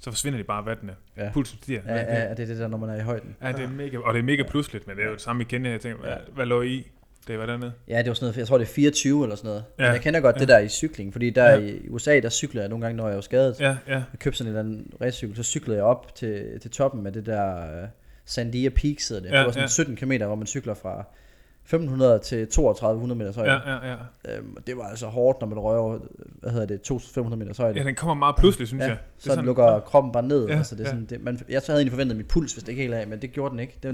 Så 0.00 0.10
forsvinder 0.10 0.38
de 0.38 0.44
bare 0.44 0.66
vattene. 0.66 0.94
Ja. 1.16 1.30
Pulsen 1.32 1.58
stiger. 1.62 1.80
Ja, 1.86 1.94
ja, 1.94 2.22
ja, 2.24 2.30
det 2.30 2.40
er 2.40 2.46
det 2.46 2.58
der, 2.58 2.68
når 2.68 2.78
man 2.78 2.88
er 2.90 2.94
i 2.96 3.00
højden. 3.00 3.36
ja, 3.42 3.52
det 3.52 3.60
er 3.60 3.68
mega, 3.68 3.98
og 3.98 4.14
det 4.14 4.18
er 4.20 4.24
mega 4.24 4.42
pludseligt, 4.42 4.86
men 4.86 4.96
det 4.96 5.02
er 5.02 5.06
jo 5.08 5.12
det 5.12 5.20
samme 5.22 5.42
i 5.42 5.44
Kenya. 5.46 5.70
Jeg 5.70 5.80
tænker, 5.80 5.98
hvad, 6.00 6.10
Ja. 6.10 6.16
hvad 6.34 6.46
lå 6.46 6.62
I? 6.62 6.86
Det 7.28 7.38
var 7.38 7.46
dernede. 7.46 7.72
Ja, 7.88 7.98
det 7.98 8.06
var 8.08 8.14
sådan 8.14 8.24
noget, 8.24 8.36
jeg 8.36 8.46
tror 8.46 8.58
det 8.58 8.64
er 8.68 8.72
24 8.72 9.22
eller 9.22 9.36
sådan 9.36 9.48
noget. 9.48 9.64
Ja. 9.78 9.84
Ja. 9.84 9.90
Jeg 9.90 10.00
kender 10.00 10.20
godt 10.20 10.36
Ja. 10.36 10.40
det 10.40 10.48
der 10.48 10.58
i 10.58 10.68
cykling, 10.68 11.12
fordi 11.12 11.30
der 11.30 11.50
Ja. 11.50 11.58
i 11.58 11.88
USA, 11.88 12.20
der 12.20 12.28
cykler 12.28 12.62
jeg 12.62 12.68
nogle 12.68 12.84
gange, 12.84 12.96
når 12.96 13.08
jeg 13.08 13.16
er 13.16 13.20
skadet. 13.20 13.60
Ja. 13.60 13.66
Ja, 13.68 13.76
ja. 13.88 13.94
Jeg 13.94 14.18
købte 14.18 14.38
sådan 14.38 14.52
en 14.52 14.56
eller 14.58 14.70
anden 14.72 14.92
racecykel, 15.00 15.36
så 15.36 15.42
cyklede 15.42 15.76
jeg 15.76 15.84
op 15.84 16.14
til, 16.14 16.60
til 16.62 16.70
toppen 16.70 17.02
med 17.02 17.12
det 17.12 17.26
der 17.26 17.82
uh, 17.82 17.88
Sandia 18.24 18.68
Peak, 18.68 18.96
hedder 19.08 19.22
det. 19.22 19.30
Ja, 19.30 19.38
det 19.38 19.44
var 19.46 19.52
sådan 19.52 19.62
ja. 19.62 19.66
17 19.68 19.96
km, 19.96 20.12
hvor 20.26 20.34
man 20.34 20.46
cykler 20.46 20.74
fra 20.74 21.04
1500 21.64 22.18
til 22.18 22.48
3200 22.48 23.18
meters 23.18 23.36
højde. 23.36 23.52
Ja, 23.52 23.58
ja, 23.74 23.90
ja. 24.26 24.36
Øhm, 24.38 24.54
og 24.56 24.66
det 24.66 24.76
var 24.76 24.84
altså 24.84 25.06
hårdt, 25.06 25.40
når 25.40 25.48
man 25.48 25.58
rører 25.58 25.78
over, 25.78 25.98
hvad 26.40 26.50
hedder 26.50 26.66
det, 26.66 26.82
2500 26.82 27.38
meters 27.38 27.56
højde. 27.58 27.78
Ja, 27.78 27.84
den 27.84 27.94
kommer 27.94 28.14
meget 28.14 28.36
pludseligt, 28.36 28.68
synes 28.68 28.82
Ja, 28.82 28.88
jeg. 28.88 28.98
så 29.18 29.28
sådan, 29.28 29.44
lukker 29.44 29.80
kroppen 29.80 30.12
bare 30.12 30.22
ned. 30.22 30.46
Ja, 30.46 30.52
Ja, 30.52 30.58
altså, 30.58 30.74
det 30.74 30.80
er 30.80 30.84
ja. 30.84 30.90
sådan, 30.90 31.06
det, 31.06 31.22
man, 31.24 31.40
jeg 31.48 31.62
havde 31.66 31.78
egentlig 31.80 31.92
forventet, 31.92 32.12
at 32.14 32.16
min 32.16 32.26
puls 32.26 32.52
hvis 32.52 32.62
det 32.64 32.68
ikke 32.68 32.82
helt 32.82 32.94
af, 32.94 33.06
men 33.06 33.22
det 33.22 33.32
gjorde 33.32 33.50
den 33.50 33.60
ikke. 33.60 33.78
Det 33.82 33.88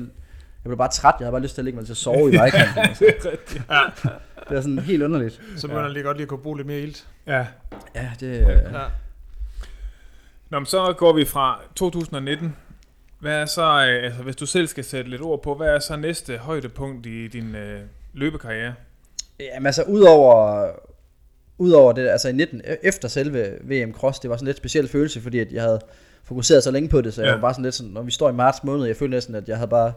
jeg 0.65 0.69
blev 0.69 0.79
bare 0.79 0.91
træt, 0.91 1.15
jeg 1.19 1.25
havde 1.27 1.33
bare 1.33 1.43
lyst 1.43 1.55
til 1.55 1.61
at 1.61 1.65
ligge 1.65 1.77
mig 1.77 1.87
til 1.87 1.93
at 1.93 1.97
sove 1.97 2.33
i 2.33 2.37
vejkanten. 2.43 2.79
Altså. 2.79 3.05
Det 4.49 4.57
var 4.57 4.61
sådan 4.61 4.79
helt 4.79 5.03
underligt. 5.03 5.43
så 5.57 5.67
begynder 5.67 5.87
ja. 5.87 5.93
lige 5.93 6.03
godt 6.03 6.17
lige 6.17 6.23
at 6.25 6.29
kunne 6.29 6.43
bruge 6.43 6.57
lidt 6.57 6.67
mere 6.67 6.81
ilt. 6.81 7.09
Ja. 7.27 7.47
Ja, 7.95 8.11
det, 8.21 8.41
Ja. 8.41 8.51
ja. 8.51 8.79
Ja. 8.81 8.85
Nå, 10.51 10.59
men 10.59 10.67
så 10.67 10.95
går 10.99 11.13
vi 11.13 11.25
fra 11.25 11.61
2019. 11.75 12.57
Hvad 13.21 13.33
er 13.33 13.47
så, 13.47 13.63
øh, 13.63 14.05
altså 14.05 14.23
hvis 14.23 14.37
du 14.37 14.47
selv 14.47 14.67
skal 14.67 14.85
sætte 14.85 15.11
lidt 15.11 15.23
ord 15.23 15.43
på, 15.43 15.55
hvad 15.55 15.67
er 15.69 15.79
så 15.79 15.97
næste 15.97 16.37
højdepunkt 16.39 17.07
i 17.07 17.29
din 17.29 17.55
øh, 17.55 17.81
løbekarriere? 18.15 18.75
Jamen 19.41 19.67
altså, 19.67 19.83
udover, 19.83 20.67
udover 21.59 21.93
det, 21.93 22.09
altså 22.09 22.29
i 22.29 22.33
19, 22.33 22.61
e- 22.61 22.77
efter 22.89 23.09
selve 23.09 23.49
VM 23.63 23.93
Cross, 23.93 24.19
det 24.19 24.31
var 24.31 24.37
sådan 24.37 24.45
en 24.45 24.49
lidt 24.49 24.57
speciel 24.57 24.89
følelse, 24.89 25.21
fordi 25.21 25.39
at 25.39 25.53
jeg 25.53 25.63
havde 25.63 25.81
fokuseret 26.25 26.63
så 26.65 26.71
længe 26.71 26.89
på 26.89 27.01
det, 27.01 27.15
så 27.15 27.23
jeg 27.23 27.29
Ja. 27.29 27.35
var 27.35 27.41
bare 27.41 27.55
sådan 27.55 27.65
lidt 27.65 27.75
sådan, 27.75 27.93
når 27.93 28.03
vi 28.03 28.11
står 28.11 28.31
i 28.31 28.33
marts 28.33 28.65
måned, 28.65 28.87
jeg 28.87 28.97
følte 28.97 29.17
næsten, 29.17 29.35
at 29.35 29.49
jeg 29.49 29.57
havde 29.57 29.69
bare, 29.71 29.93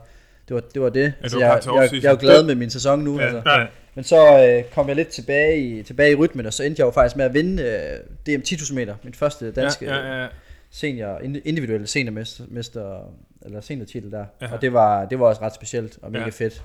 det 0.47 0.53
var 0.55 0.61
det. 0.73 0.81
Var 0.81 0.89
det. 0.89 1.13
Altså, 1.21 1.37
du 1.37 1.43
var 1.43 1.53
jeg, 1.53 1.65
jeg, 1.65 1.93
jeg, 1.93 2.03
jeg, 2.03 2.07
er 2.09 2.11
jo 2.13 2.17
glad 2.19 2.43
med 2.43 2.55
min 2.55 2.69
sæson 2.69 2.99
nu. 2.99 3.19
Ja, 3.19 3.25
altså. 3.25 3.51
ja. 3.51 3.65
Men 3.95 4.03
så 4.03 4.47
øh, 4.47 4.63
kom 4.75 4.87
jeg 4.87 4.95
lidt 4.95 5.07
tilbage 5.07 5.59
i, 5.59 5.83
tilbage 5.83 6.11
i 6.11 6.15
rytmen, 6.15 6.45
og 6.45 6.53
så 6.53 6.63
endte 6.63 6.79
jeg 6.79 6.85
jo 6.85 6.91
faktisk 6.91 7.15
med 7.15 7.25
at 7.25 7.33
vinde 7.33 7.63
øh, 7.63 7.99
DM 8.35 8.41
10.000 8.41 8.73
meter, 8.73 8.95
min 9.03 9.13
første 9.13 9.51
danske 9.51 9.85
ja, 9.85 9.95
ja, 9.95 10.21
ja. 10.21 10.27
Senior, 10.73 11.19
ind- 11.19 11.41
individuelle 11.45 11.87
seniormester, 11.87 12.43
mester, 12.49 13.13
eller 13.41 13.61
seniortitel 13.61 14.11
der. 14.11 14.25
Ja. 14.41 14.53
Og 14.53 14.61
det 14.61 14.73
var, 14.73 15.05
det 15.05 15.19
var 15.19 15.25
også 15.25 15.41
ret 15.41 15.53
specielt 15.53 15.99
og 16.01 16.11
mega 16.11 16.23
Ja. 16.23 16.29
fedt. 16.29 16.63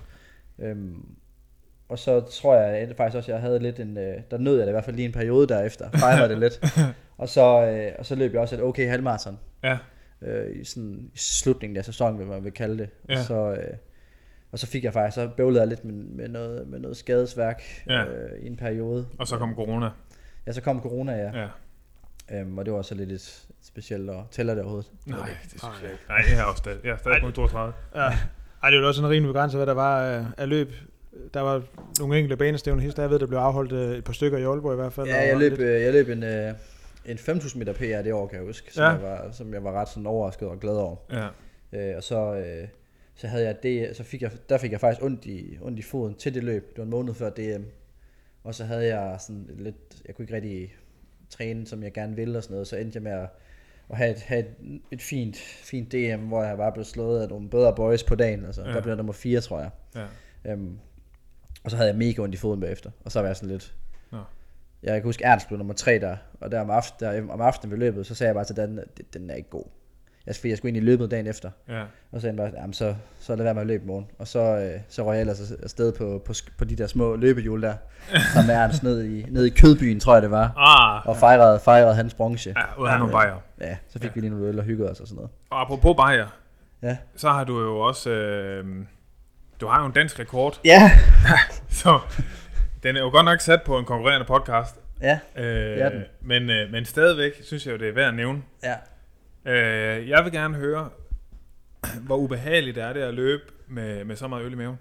Øhm, 0.59 1.05
og 1.89 1.99
så 1.99 2.21
tror 2.21 2.57
jeg 2.57 2.89
faktisk 2.97 3.17
også, 3.17 3.31
at 3.33 3.35
jeg 3.35 3.41
havde 3.43 3.59
lidt 3.59 3.81
en, 3.81 3.99
øh, 3.99 4.15
der 4.31 4.39
nød 4.39 4.57
jeg 4.57 4.67
det 4.67 4.71
i 4.71 4.73
hvert 4.73 4.85
fald 4.85 4.97
lige 4.97 5.07
en 5.07 5.13
periode 5.13 5.49
derefter, 5.49 5.91
fejrede 6.01 6.29
det 6.29 6.39
lidt. 6.39 6.61
Og 7.17 7.29
så, 7.29 7.67
øh, 7.67 7.93
og 7.99 8.07
så 8.07 8.15
løb 8.15 8.33
jeg 8.33 8.41
også 8.41 8.55
et 8.57 8.63
okay 8.63 8.89
halvmarathon, 8.89 9.39
ja. 9.65 9.79
øh, 10.23 10.57
i, 10.61 10.65
sådan, 10.65 11.11
i 11.15 11.19
slutningen 11.19 11.77
af 11.77 11.85
sæsonen, 11.85 12.19
vil 12.19 12.27
man 12.27 12.45
vil 12.45 12.53
kalde 12.53 12.79
det. 12.79 12.89
Ja. 13.09 13.19
Og, 13.19 13.25
så, 13.25 13.35
øh, 13.53 13.75
og 14.53 14.59
så 14.59 14.67
fik 14.67 14.85
jeg 14.85 14.93
faktisk, 14.93 15.15
så 15.15 15.29
bøvlede 15.37 15.61
jeg 15.61 15.69
lidt 15.69 15.85
med, 15.85 15.93
med, 15.95 16.29
noget, 16.29 16.69
med 16.69 16.79
noget 16.79 16.97
skadesværk 16.97 17.63
Ja. 17.87 18.05
øh, 18.05 18.43
i 18.43 18.47
en 18.47 18.57
periode. 18.57 19.07
Og 19.19 19.27
så 19.29 19.37
kom 19.39 19.55
corona. 19.55 19.89
Ja, 20.47 20.53
så 20.53 20.61
kom 20.61 20.81
corona, 20.83 21.13
ja. 21.13 21.41
Ja. 21.41 21.49
Øhm, 22.41 22.59
og 22.59 22.65
det 22.65 22.73
var 22.73 22.83
så 22.83 22.95
lidt 22.95 23.13
et 23.13 23.48
specielt, 23.83 24.11
og 24.11 24.27
tæller 24.31 24.55
det 24.55 24.63
overhovedet? 24.63 24.91
Nej, 25.07 25.29
det 25.43 25.51
synes 25.61 25.83
jeg 25.83 25.91
ikke. 25.91 26.03
Nej, 26.09 26.19
jeg 26.31 26.39
er 26.39 26.45
også 26.45 26.59
stadig, 26.59 26.79
jeg 26.85 26.93
er 26.93 26.97
stadig 26.97 27.21
kun 27.23 27.33
32. 27.33 27.73
Ja. 27.95 28.01
Ej, 28.63 28.71
det 28.71 28.77
er 28.77 28.81
jo 28.81 28.87
også 28.89 28.99
sådan 28.99 29.11
rimelig 29.11 29.33
begrænset, 29.35 29.59
hvad 29.59 29.67
der 29.67 29.73
var 29.75 30.01
af, 30.03 30.25
af 30.39 30.49
løb. 30.49 30.69
Der 31.35 31.41
var 31.41 31.63
nogle 31.99 32.19
enkelte 32.19 32.37
banestævne 32.37 32.83
hister, 32.83 33.03
jeg 33.03 33.11
ved, 33.11 33.19
der 33.19 33.27
blev 33.27 33.39
afholdt 33.39 33.73
øh, 33.73 33.99
et 33.99 34.05
par 34.05 34.13
stykker 34.13 34.39
i 34.39 34.43
Aalborg 34.43 34.73
i 34.73 34.77
hvert 34.77 34.93
fald. 34.93 35.07
Ja, 35.07 35.27
jeg 35.29 35.37
løb, 35.39 35.51
lidt- 35.51 35.61
øh, 35.61 35.83
jeg 35.83 35.93
løb 35.93 36.09
en, 36.09 36.23
øh, 36.23 36.55
en 37.07 37.19
5000 37.19 37.59
meter 37.61 37.73
PR 37.73 38.03
det 38.03 38.13
år, 38.13 38.27
kan 38.27 38.39
jeg 38.39 38.47
huske, 38.47 38.75
som, 38.75 38.83
ja. 38.85 38.91
jeg, 38.91 39.03
var, 39.03 39.31
som 39.33 39.55
jeg 39.55 39.65
var 39.65 39.73
ret 39.73 39.89
sådan 39.89 40.07
overrasket 40.07 40.49
og 40.49 40.61
glad 40.61 40.75
over. 40.77 40.97
Ja. 41.13 41.29
Øh, 41.91 41.97
og 41.97 42.03
så, 42.03 42.35
øh, 42.35 42.69
så 43.15 43.27
havde 43.27 43.45
jeg 43.45 43.63
det, 43.63 43.97
så 43.97 44.05
fik 44.05 44.23
jeg, 44.23 44.31
der 44.49 44.59
fik 44.59 44.73
jeg 44.73 44.81
faktisk 44.81 45.03
ondt 45.03 45.25
i, 45.27 45.59
ondt 45.61 45.79
i 45.79 45.83
foden 45.83 46.15
til 46.15 46.35
det 46.35 46.45
løb. 46.45 46.69
Det 46.71 46.79
var 46.79 46.85
en 46.85 46.91
måned 46.91 47.15
før 47.15 47.31
DM. 47.31 47.63
Og 48.45 48.55
så 48.55 48.65
havde 48.65 48.87
jeg 48.97 49.17
sådan 49.21 49.51
lidt, 49.59 49.77
jeg 50.07 50.15
kunne 50.15 50.23
ikke 50.23 50.35
rigtig 50.35 50.75
træne, 51.31 51.67
som 51.67 51.83
jeg 51.83 51.93
gerne 51.93 52.17
ville 52.17 52.39
og 52.39 52.43
sådan 52.43 52.55
noget, 52.55 52.67
så 52.69 52.77
endte 52.77 52.97
jeg 52.97 53.03
med 53.03 53.13
at, 53.13 53.29
at 53.91 53.97
have, 53.97 54.11
et, 54.11 54.19
have 54.23 54.41
et, 54.41 54.81
et 54.91 55.03
fint, 55.03 55.37
fint 55.37 55.93
DM, 55.93 56.21
hvor 56.29 56.43
jeg 56.45 56.57
bare 56.57 56.73
blev 56.73 56.85
slået 56.85 57.23
af 57.23 57.29
nogle 57.29 57.51
bedre 57.51 57.75
boys 57.75 58.05
på 58.05 58.15
dagen. 58.15 58.45
Altså, 58.45 58.63
Ja. 58.63 58.69
Der 58.73 58.81
blev 58.81 58.91
jeg 58.91 58.97
nummer 58.97 59.13
4, 59.13 59.41
tror 59.41 59.61
jeg. 59.61 59.71
Ja. 59.95 60.53
Øhm, 60.53 60.79
og 61.65 61.71
så 61.71 61.77
havde 61.77 61.89
jeg 61.91 61.99
mega 61.99 62.23
ondt 62.23 62.35
i 62.35 62.39
foden 62.39 62.61
bagefter, 62.61 62.91
og 63.05 63.13
så 63.13 63.21
var 63.21 63.27
jeg 63.27 63.37
sådan 63.37 63.49
lidt... 63.49 63.75
Nå. 64.13 64.19
Jeg 64.83 64.95
kan 64.95 65.03
huske, 65.03 65.25
Ernst 65.25 65.47
blev 65.47 65.59
nummer 65.59 65.75
3 65.75 65.99
der, 65.99 66.17
og 66.41 66.51
der 66.51 66.61
om, 66.61 66.71
aften, 66.71 67.07
der 67.07 67.33
om 67.33 67.41
aftenen 67.41 67.71
ved 67.71 67.79
løbet, 67.79 68.07
så 68.07 68.15
sagde 68.15 68.29
jeg 68.29 68.35
bare 68.35 68.45
til 68.45 68.57
Dan, 68.57 68.79
at 68.79 68.97
"Det- 68.99 69.15
den 69.15 69.31
er 69.31 69.35
ikke 69.35 69.51
god. 69.51 69.65
Jeg, 70.29 70.37
fordi 70.37 70.49
jeg 70.49 70.57
skulle 70.59 70.69
ind 70.69 70.77
i 70.77 70.87
løbet 70.87 71.11
dagen 71.11 71.27
efter, 71.27 71.51
Ja. 71.69 71.81
og 71.83 71.87
så 72.15 72.21
sagde 72.21 72.31
han 72.31 72.37
bare, 72.37 72.61
jamen 72.61 72.73
så, 72.75 72.95
så 73.21 73.37
lad 73.37 73.45
være 73.45 73.55
med 73.55 73.61
at 73.63 73.67
løbe 73.69 73.85
i 73.85 73.87
morgen. 73.87 74.07
Og 74.19 74.29
så, 74.29 74.39
øh, 74.41 74.81
så 74.89 75.05
røg 75.07 75.15
jeg 75.15 75.21
ellers 75.21 75.53
afsted 75.63 75.93
på, 75.93 76.23
på, 76.27 76.33
på 76.59 76.65
de 76.65 76.77
der 76.77 76.87
små 76.87 77.17
løbehjul 77.17 77.63
der, 77.63 77.75
sammen 78.33 78.47
med 78.47 78.55
Ernst 78.55 78.83
ned 78.83 79.05
i, 79.05 79.27
ned 79.31 79.45
i 79.45 79.51
Kødbyen, 79.51 80.01
tror 80.01 80.13
jeg 80.15 80.23
det 80.23 80.31
var, 80.31 80.53
Ah, 80.57 81.07
og 81.09 81.17
fejrede, 81.17 81.61
fejrede 81.61 81.95
hans 81.95 82.15
bronze. 82.15 82.55
ja, 82.57 82.83
ud 82.83 82.89
af 82.89 82.99
nogle 82.99 83.13
bajer. 83.13 83.37
Ja, 83.61 83.77
så 83.89 83.99
fik 83.99 84.15
vi 84.15 84.21
lige 84.21 84.31
nogle 84.31 84.47
øl 84.47 84.59
og 84.59 84.65
hyggede 84.65 84.91
os 84.91 85.01
og 85.01 85.07
sådan 85.07 85.17
noget. 85.17 85.31
Og 85.51 85.61
apropos 85.61 85.97
bajer, 85.97 86.27
Ja. 86.83 86.97
så 87.17 87.29
har 87.31 87.45
du 87.45 87.61
jo 87.61 87.79
også... 87.81 88.11
Øh, 88.11 88.65
du 89.61 89.67
har 89.67 89.81
jo 89.81 89.87
en 89.87 89.93
dansk 89.93 90.19
rekord, 90.21 90.61
Ja. 90.65 90.91
så 91.71 92.01
den 92.83 92.97
er 92.97 93.01
jo 93.01 93.11
godt 93.11 93.25
nok 93.25 93.41
sat 93.41 93.63
på 93.63 93.79
en 93.79 93.85
konkurrerende 93.85 94.27
podcast. 94.27 94.77
Ja. 95.03 95.19
Øh, 95.37 95.79
er 95.79 95.89
den. 95.89 96.03
men, 96.23 96.51
øh, 96.51 96.71
men 96.73 96.85
stadigvæk 96.85 97.33
synes 97.45 97.67
jeg 97.67 97.73
jo, 97.73 97.79
det 97.79 97.89
er 97.89 97.93
værd 97.95 98.09
at 98.09 98.15
nævne. 98.15 98.43
Ja. 98.65 98.75
Øh, 99.49 100.09
jeg 100.09 100.25
vil 100.25 100.33
gerne 100.33 100.55
høre, 100.55 100.89
hvor 102.01 102.17
ubehageligt 102.17 102.79
er 102.79 102.93
det 102.93 103.01
at 103.01 103.15
løbe 103.15 103.43
med, 103.69 104.05
med 104.05 104.17
så 104.17 104.29
meget 104.29 104.45
øl 104.45 104.53
i 104.53 104.57
maven. 104.57 104.79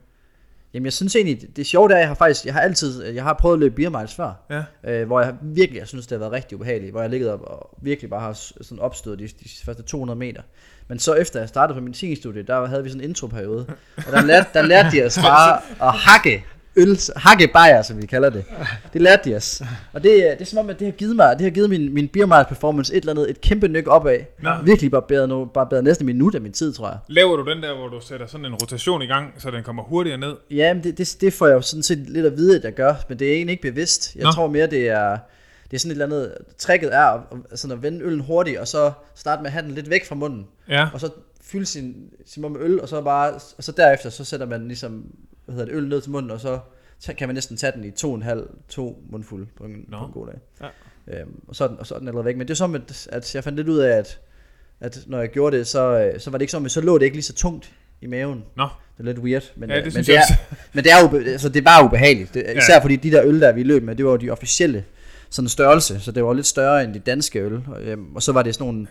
Jamen 0.74 0.86
jeg 0.86 0.94
synes 0.94 1.16
egentlig, 1.16 1.56
det, 1.56 1.66
sjove 1.66 1.92
er, 1.92 1.96
at 1.96 2.00
jeg 2.00 2.08
har 2.08 2.16
faktisk, 2.16 2.46
jeg 2.46 2.54
har 2.54 2.62
altid, 2.62 3.04
jeg 3.06 3.24
har 3.24 3.34
prøvet 3.34 3.56
at 3.56 3.60
løbe 3.60 3.76
beer 3.76 3.90
miles 3.90 4.16
før, 4.16 4.34
Ja. 4.50 4.64
øh, 5.02 5.08
hvor 5.08 5.22
jeg 5.22 5.36
virkelig, 5.42 5.80
jeg 5.80 5.88
synes 5.88 6.08
det 6.08 6.16
har 6.16 6.20
været 6.20 6.32
rigtig 6.32 6.56
ubehageligt, 6.58 6.92
hvor 6.92 7.02
jeg 7.02 7.10
ligget 7.10 7.30
op 7.30 7.42
og 7.42 7.78
virkelig 7.82 8.10
bare 8.10 8.20
har 8.22 8.34
sådan 8.34 8.80
opstået 8.80 9.20
de, 9.20 9.28
de 9.28 9.50
første 9.66 9.84
200 9.84 10.20
meter. 10.20 10.42
Men 10.88 11.00
så 11.00 11.14
efter 11.14 11.40
jeg 11.40 11.50
startede 11.50 11.80
på 11.80 11.84
medicinstudie, 11.84 12.44
der 12.44 12.66
havde 12.66 12.84
vi 12.84 12.90
sådan 12.90 13.02
en 13.04 13.10
introperiode, 13.10 13.66
og 13.98 14.12
der 14.12 14.22
lærte, 14.22 14.50
der 14.54 14.62
lærte 14.62 14.98
de 14.98 15.06
os 15.06 15.18
bare 15.18 15.62
at 15.88 15.94
hakke 16.10 16.46
øl, 16.78 17.00
hakke 17.16 17.48
bajer, 17.54 17.82
som 17.82 18.02
vi 18.02 18.06
kalder 18.06 18.30
det. 18.30 18.46
Det 18.94 19.02
lærte 19.02 19.30
de 19.30 19.36
os. 19.36 19.62
Og 19.94 20.04
det, 20.04 20.28
er- 20.28 20.32
det 20.34 20.42
er 20.42 20.46
som 20.46 20.60
om, 20.60 20.70
at 20.70 20.80
det 20.80 20.88
har 20.88 20.92
givet 20.92 21.16
mig, 21.16 21.36
det 21.38 21.42
har 21.44 21.50
givet 21.52 21.70
min, 21.70 21.94
min 21.94 22.08
beer 22.08 22.26
miles 22.26 22.46
performance 22.48 22.94
et 22.94 22.98
eller 23.02 23.12
andet, 23.14 23.30
et 23.30 23.42
kæmpe 23.42 23.68
nyk 23.68 23.88
opad. 23.88 24.18
Nå. 24.44 24.50
Virkelig 24.64 24.92
bare 24.92 25.02
bedre, 25.02 25.28
nu, 25.28 25.46
bare 25.46 25.68
bedre 25.70 25.84
næsten 25.84 26.10
en 26.10 26.16
minut 26.16 26.36
af 26.36 26.42
min 26.42 26.52
tid, 26.54 26.74
tror 26.74 26.88
jeg. 26.88 26.98
Laver 27.08 27.36
du 27.36 27.50
den 27.52 27.64
der, 27.64 27.76
hvor 27.78 27.88
du 27.88 28.00
sætter 28.02 28.28
sådan 28.28 28.46
en 28.46 28.54
rotation 28.56 29.02
i 29.02 29.06
gang, 29.06 29.34
så 29.38 29.52
den 29.52 29.64
kommer 29.64 29.84
hurtigere 29.84 30.18
ned? 30.18 30.34
Ja, 30.52 30.74
men 30.74 30.84
det, 30.84 30.98
det, 30.98 31.18
det 31.22 31.34
får 31.34 31.48
jeg 31.48 31.56
jo 31.56 31.62
sådan 31.62 31.84
set 31.84 31.98
lidt 32.10 32.26
at 32.26 32.38
vide, 32.38 32.58
at 32.58 32.64
jeg 32.64 32.74
gør, 32.74 32.94
men 33.10 33.20
det 33.20 33.28
er 33.30 33.34
egentlig 33.34 33.52
ikke 33.54 33.72
bevidst. 33.72 34.16
Jeg 34.16 34.24
Nå. 34.24 34.32
Tror 34.32 34.48
mere, 34.48 34.68
det 34.68 34.90
er, 34.90 35.18
det 35.72 35.74
er 35.78 35.80
sådan 35.80 35.92
et 35.92 36.02
eller 36.02 36.06
andet, 36.06 36.34
tricket 36.58 36.96
er 36.96 37.00
at, 37.06 37.20
at- 37.52 37.60
sådan 37.60 37.78
at 37.78 37.84
vende 37.84 38.06
øllen 38.06 38.20
hurtigt, 38.20 38.58
og 38.60 38.68
så 38.68 38.92
starte 39.16 39.42
med 39.42 39.48
at 39.48 39.54
have 39.54 39.66
den 39.66 39.72
lidt 39.76 39.90
væk 39.90 40.06
fra 40.06 40.16
munden, 40.16 40.48
Ja. 40.70 40.88
og 40.94 41.00
så 41.00 41.10
fylde 41.42 41.66
sin, 41.66 41.96
sin 42.26 42.42
mund 42.42 42.54
med 42.54 42.62
øl, 42.62 42.82
og 42.82 42.90
så 42.90 43.02
bare, 43.02 43.34
og 43.58 43.64
så 43.64 43.72
derefter, 43.72 44.10
så 44.10 44.24
sætter 44.24 44.46
man 44.46 44.68
ligesom, 44.68 45.04
hvad 45.48 45.56
hedder 45.56 45.72
det, 45.72 45.78
øl 45.78 45.88
ned 45.90 46.02
til 46.02 46.12
munden, 46.12 46.32
og 46.32 46.40
så 46.40 46.60
kan 47.18 47.28
man 47.28 47.34
næsten 47.36 47.58
tage 47.58 47.72
den 47.76 47.84
i 47.84 47.92
to 47.92 48.10
og 48.10 48.16
en 48.16 48.22
halv, 48.22 48.48
to 48.70 49.04
mundfulde 49.10 49.48
på 49.58 49.64
en, 49.64 49.86
Nå. 49.88 49.98
på 49.98 50.06
en 50.06 50.12
god 50.12 50.28
dag. 50.28 50.36
Ja. 50.62 51.20
Øhm, 51.20 51.42
og, 51.48 51.56
så 51.56 51.64
er 51.64 51.68
den, 51.68 51.80
og 51.80 51.88
så 51.88 51.96
er 51.96 52.00
den 52.00 52.08
allerede 52.08 52.26
væk. 52.26 52.38
Men 52.38 52.48
det 52.48 52.54
er 52.54 52.56
som, 52.56 52.76
at, 52.76 53.08
at 53.12 53.36
jeg 53.36 53.44
fandt 53.44 53.56
lidt 53.58 53.70
ud 53.70 53.78
af, 53.78 53.98
at, 53.98 54.20
at 54.80 55.00
når 55.08 55.20
jeg 55.20 55.30
gjorde 55.30 55.58
det, 55.58 55.68
så, 55.68 56.00
øh, 56.00 56.20
så 56.20 56.30
var 56.30 56.38
det 56.38 56.44
ikke 56.44 56.52
som, 56.52 56.66
at 56.66 56.72
så 56.72 56.82
lå 56.82 56.98
det 56.98 57.06
ikke 57.06 57.18
lige 57.18 57.24
så 57.24 57.34
tungt 57.34 57.72
i 58.02 58.08
maven. 58.08 58.44
Nå. 58.58 58.64
Det 58.98 59.04
er 59.04 59.04
lidt 59.04 59.20
weird, 59.20 59.44
men, 59.56 59.70
Ja, 59.70 59.78
øh, 59.80 59.86
det 59.86 59.94
men, 59.94 60.04
det 60.04 60.16
er, 60.18 60.22
men 60.74 60.84
det 60.84 60.92
er 60.92 60.96
jo, 61.12 61.18
altså 61.32 61.50
det 61.50 61.66
var 61.66 61.84
ubehageligt. 61.86 62.34
Det, 62.34 62.44
Ja. 62.44 62.58
især 62.58 62.82
fordi 62.82 62.96
de 62.96 63.12
der 63.12 63.22
øl, 63.26 63.42
der 63.42 63.52
vi 63.52 63.64
løb 63.64 63.84
med, 63.84 63.96
det 63.96 64.06
var 64.06 64.12
jo 64.12 64.18
de 64.18 64.30
officielle 64.30 64.86
sådan 65.30 65.50
størrelse, 65.50 66.00
så 66.00 66.12
det 66.12 66.24
var 66.24 66.34
lidt 66.34 66.46
større 66.48 66.84
end 66.84 66.94
de 66.94 67.00
danske 67.00 67.40
øl. 67.40 67.62
Og, 67.68 67.82
øhm, 67.82 68.16
og 68.16 68.24
så 68.24 68.32
var 68.32 68.44
det 68.44 68.56
sådan 68.56 68.66
nogle 68.68 68.88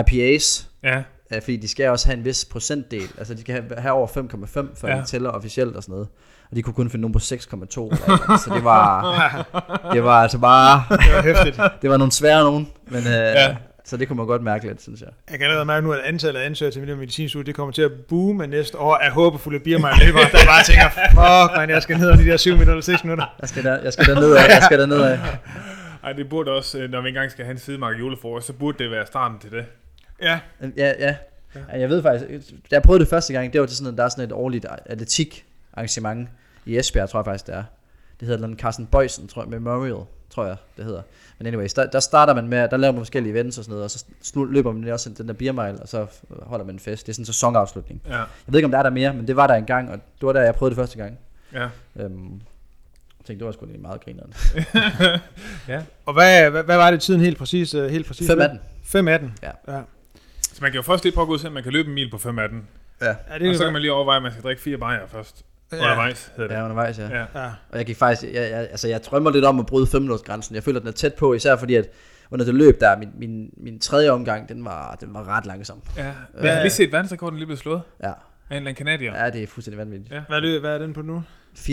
IPAs, 0.00 0.68
Ja. 0.82 1.02
Øh, 1.34 1.42
fordi 1.42 1.56
de 1.56 1.68
skal 1.68 1.88
også 1.88 2.06
have 2.06 2.18
en 2.18 2.24
vis 2.24 2.44
procentdel. 2.44 3.08
Altså 3.18 3.34
de 3.34 3.40
skal 3.40 3.54
have, 3.54 3.80
have 3.80 3.92
over 3.94 4.06
5,5, 4.06 4.80
før 4.80 4.88
Ja. 4.88 4.96
de 4.96 5.04
tæller 5.06 5.30
officielt 5.30 5.76
og 5.76 5.82
sådan 5.82 5.92
noget. 5.92 6.08
Og 6.50 6.56
de 6.56 6.62
kunne 6.62 6.74
kun 6.74 6.90
finde 6.90 7.00
nogen 7.00 7.12
på 7.12 7.18
6,2. 7.18 7.24
Eller 7.32 7.34
et 7.34 8.00
eller 8.02 8.22
andet. 8.28 8.40
så 8.40 8.50
det 8.54 8.64
var, 8.64 9.02
det 9.94 10.04
var 10.04 10.22
altså 10.22 10.38
bare, 10.38 10.84
Det 10.90 11.12
var 11.14 11.22
hæftigt. 11.22 11.60
det 11.82 11.90
var 11.90 11.96
nogle 11.96 12.12
svære 12.12 12.42
nogen. 12.44 12.68
Men, 12.86 13.06
øh, 13.06 13.12
Ja. 13.12 13.56
Så 13.84 13.96
det 13.96 14.08
kunne 14.08 14.16
man 14.16 14.26
godt 14.26 14.42
mærke 14.42 14.66
lidt, 14.66 14.82
synes 14.82 15.00
jeg. 15.00 15.08
Jeg 15.30 15.38
kan 15.38 15.44
allerede 15.44 15.64
mærke 15.64 15.86
nu, 15.86 15.92
at 15.92 16.00
antallet 16.00 16.40
af 16.40 16.46
ansøgere 16.46 16.72
til 16.72 16.96
medicinstudie, 16.96 17.46
det 17.46 17.54
kommer 17.54 17.72
til 17.72 17.82
at 17.82 17.92
boome 18.08 18.46
næste 18.46 18.78
år 18.78 18.94
af 18.96 19.10
håbefulde 19.10 19.60
birmejl 19.60 19.94
løbere, 20.06 20.22
der 20.22 20.38
bare 20.46 20.64
tænker, 20.64 20.88
fuck 20.90 21.56
man, 21.56 21.70
jeg 21.70 21.82
skal 21.82 21.98
ned 21.98 22.10
om 22.10 22.18
de 22.18 22.26
der 22.26 22.36
7 22.36 22.52
minutter, 22.56 22.80
6 22.80 23.04
minutter. 23.04 23.24
Jeg 23.40 23.48
skal 23.48 23.64
der, 23.64 23.78
jeg 23.82 23.92
skal 23.92 24.06
der 24.06 24.20
ned 24.20 24.34
af, 24.36 24.48
jeg 24.48 24.62
skal 24.62 24.78
der 24.78 24.86
ned 24.86 25.00
af. 25.02 25.18
Ej, 26.04 26.12
det 26.12 26.28
burde 26.28 26.50
også, 26.50 26.78
øh, 26.78 26.90
når 26.90 27.00
vi 27.00 27.08
engang 27.08 27.30
skal 27.30 27.44
have 27.44 27.52
en 27.52 27.58
sidemark 27.58 27.98
julefrokost, 27.98 28.46
så 28.46 28.52
burde 28.52 28.78
det 28.84 28.90
være 28.90 29.06
starten 29.06 29.38
til 29.38 29.50
det. 29.50 29.64
Ja, 30.22 30.40
Ja, 30.76 30.92
ja. 30.98 31.14
ja. 31.54 31.78
Jeg 31.80 31.88
ved 31.88 32.02
faktisk, 32.02 32.50
da 32.50 32.74
jeg 32.74 32.82
prøvede 32.82 33.00
det 33.00 33.08
første 33.10 33.32
gang, 33.32 33.52
det 33.52 33.60
var 33.60 33.66
til 33.66 33.76
sådan, 33.76 33.92
at 33.92 33.98
der 33.98 34.04
er 34.04 34.08
sådan 34.08 34.24
et 34.24 34.32
årligt 34.32 34.66
atletik 34.86 35.46
arrangement 35.72 36.28
i 36.66 36.78
Esbjerg, 36.78 37.08
tror 37.08 37.18
jeg 37.20 37.24
faktisk 37.24 37.46
det 37.46 37.54
er. 37.54 37.64
Det 38.20 38.28
hedder 38.28 38.46
den 38.46 38.58
Carsten 38.58 38.86
Bøjsen, 38.86 39.28
tror 39.28 39.42
jeg, 39.42 39.50
Memorial, 39.50 40.04
tror 40.30 40.44
jeg, 40.46 40.56
det 40.76 40.84
hedder. 40.84 41.02
Men 41.38 41.46
anyways, 41.46 41.72
der, 41.74 41.86
der 41.86 42.00
starter 42.00 42.34
man 42.34 42.48
med, 42.48 42.68
der 42.68 42.76
laver 42.76 42.92
man 42.92 43.00
forskellige 43.00 43.32
events 43.32 43.58
og 43.58 43.64
sådan 43.64 43.70
noget, 43.72 43.84
og 43.84 43.90
så 43.90 44.04
slu- 44.24 44.44
løber 44.52 44.72
man 44.72 44.88
også 44.92 45.10
den 45.10 45.28
der 45.28 45.34
beer 45.34 45.52
mile, 45.52 45.80
og 45.82 45.88
så 45.88 46.06
holder 46.42 46.64
man 46.64 46.74
en 46.74 46.78
fest. 46.78 47.06
Det 47.06 47.12
er 47.12 47.14
sådan 47.14 47.22
en 47.22 47.26
sæsonafslutning. 47.26 48.02
Ja. 48.08 48.16
Jeg 48.16 48.26
ved 48.46 48.58
ikke, 48.58 48.64
om 48.64 48.70
der 48.70 48.78
er 48.78 48.82
der 48.82 48.90
mere, 48.90 49.12
men 49.14 49.26
det 49.26 49.36
var 49.36 49.46
der 49.46 49.54
engang, 49.54 49.90
og 49.90 49.98
det 50.20 50.26
var 50.26 50.32
der, 50.32 50.42
jeg 50.42 50.54
prøvede 50.54 50.74
det 50.76 50.80
første 50.80 50.98
gang. 50.98 51.18
Ja. 51.52 51.68
Øhm, 51.96 52.40
tænkte, 53.24 53.34
det 53.38 53.44
var 53.46 53.52
sgu 53.52 53.64
egentlig 53.64 53.82
meget 53.82 54.04
grineren. 54.04 54.34
ja. 55.68 55.82
og 56.06 56.12
hvad, 56.14 56.50
hvad, 56.50 56.62
hvad 56.62 56.76
var 56.76 56.90
det 56.90 57.00
tiden 57.00 57.20
helt 57.20 57.38
præcis? 57.38 57.74
øh, 57.74 57.90
Helt 57.90 58.06
præcis 58.06 58.26
5 58.30 58.40
af 58.40 58.48
den. 58.48 58.60
5 58.84 59.08
af 59.08 59.18
den. 59.18 59.32
Ja. 59.42 59.50
ja. 59.74 59.80
Så 60.58 60.62
man 60.64 60.70
kan 60.70 60.76
jo 60.78 60.82
først 60.82 61.04
lige 61.04 61.14
prøve 61.14 61.22
at 61.22 61.26
gå 61.26 61.32
ud 61.32 61.36
og 61.36 61.40
se, 61.40 61.46
om 61.46 61.52
man 61.52 61.62
kan 61.62 61.72
løbe 61.72 61.88
en 61.88 61.94
mil 61.94 62.10
på 62.10 62.18
5 62.18 62.38
af 62.38 62.48
den. 62.48 62.68
Ja. 63.00 63.06
ja 63.06 63.38
det 63.38 63.50
Og 63.50 63.56
så 63.56 63.64
kan 63.64 63.72
man 63.72 63.82
lige 63.82 63.92
overveje, 63.92 64.16
at 64.16 64.22
man 64.22 64.32
skal 64.32 64.42
drikke 64.42 64.62
fire 64.62 64.78
bajer 64.78 65.06
først. 65.06 65.44
ja. 65.72 65.76
Undervejs 65.76 66.32
hedder 66.36 66.48
det. 66.48 66.54
Ja, 66.54 66.62
undervejs, 66.62 66.98
ja. 66.98 67.08
Ja. 67.08 67.24
ja. 67.34 67.50
Og 67.70 67.78
jeg 67.78 67.86
gik 67.86 67.96
faktisk, 67.96 68.32
jeg, 68.32 68.50
jeg, 68.50 68.68
altså 68.70 68.88
jeg 68.88 69.00
drømmer 69.04 69.30
lidt 69.30 69.44
om 69.44 69.60
at 69.60 69.66
bryde 69.66 69.86
5 69.86 70.08
grænsen. 70.18 70.54
Jeg 70.54 70.62
føler, 70.62 70.78
den 70.80 70.88
er 70.88 70.92
tæt 70.92 71.14
på, 71.14 71.34
især 71.34 71.56
fordi, 71.56 71.74
at 71.74 71.88
under 72.30 72.44
det 72.44 72.54
løb 72.54 72.80
der, 72.80 72.98
min, 72.98 73.08
min, 73.18 73.50
min 73.56 73.80
tredje 73.80 74.10
omgang, 74.10 74.48
den 74.48 74.64
var, 74.64 74.94
den 75.00 75.14
var 75.14 75.28
ret 75.28 75.46
langsom. 75.46 75.82
ja. 75.96 76.12
Jeg 76.42 76.54
har 76.54 76.62
lige 76.62 76.72
set 76.72 76.92
verdensrekorden 76.92 77.38
lige 77.38 77.46
blevet 77.46 77.60
slået 77.60 77.82
Ja, 78.02 78.06
af 78.06 78.12
en 78.12 78.14
eller 78.50 78.58
anden 78.58 78.74
kanadier. 78.74 79.24
ja 79.24 79.30
det 79.30 79.42
er 79.42 79.46
fuldstændig 79.46 79.78
vanvittigt. 79.78 80.12
Ja. 80.12 80.20
Hvad, 80.28 80.36
er 80.36 80.40
det, 80.40 80.60
hvad 80.60 80.74
er 80.74 80.78
den 80.78 80.92
på 80.92 81.02
nu? 81.02 81.22
4,28, 81.56 81.68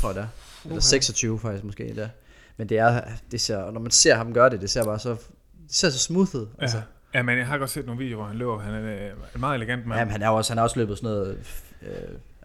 tror 0.00 0.08
jeg 0.08 0.14
der. 0.14 0.26
Eller 0.64 0.80
26 0.80 1.38
faktisk 1.38 1.64
måske 1.64 1.92
der. 1.96 2.08
Men 2.56 2.68
det 2.68 2.78
er, 2.78 3.00
det 3.30 3.40
ser, 3.40 3.56
og 3.56 3.72
når 3.72 3.80
man 3.80 3.90
ser 3.90 4.14
ham 4.14 4.32
gøre 4.32 4.50
det, 4.50 4.60
det 4.60 4.70
ser 4.70 4.84
bare 4.84 4.98
så, 4.98 5.10
det 5.10 5.74
ser 5.74 5.90
så 5.90 5.98
smooth 5.98 6.34
ud. 6.34 6.46
Ja. 6.58 6.62
Altså 6.62 6.80
ja, 7.14 7.22
men 7.22 7.38
jeg 7.38 7.46
har 7.46 7.58
godt 7.58 7.70
set 7.70 7.86
nogle 7.86 7.98
videoer, 7.98 8.16
hvor 8.16 8.26
han 8.26 8.36
løber. 8.36 8.58
Han 8.58 8.74
er 8.74 9.06
øh, 9.06 9.10
en 9.34 9.40
meget 9.40 9.54
elegant 9.54 9.86
mand. 9.86 9.98
Ja, 9.98 10.04
men 10.04 10.12
han 10.12 10.22
er 10.22 10.28
også, 10.28 10.52
han 10.52 10.58
har 10.58 10.64
også 10.64 10.78
løbet 10.78 10.98
sådan 10.98 11.10
noget, 11.10 11.38
øh, 11.82 11.88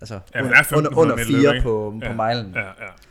altså 0.02 0.20
Ja, 0.36 0.42
under, 0.44 0.56
er 0.58 0.78
under, 0.78 0.98
under 0.98 1.14
1500 1.16 1.26
4 1.26 1.38
meter 1.38 1.54
løb, 1.54 1.64
på, 1.64 1.94
Ja. 2.02 2.08
på 2.08 2.14
milen. 2.24 2.52
Ja, 2.56 2.60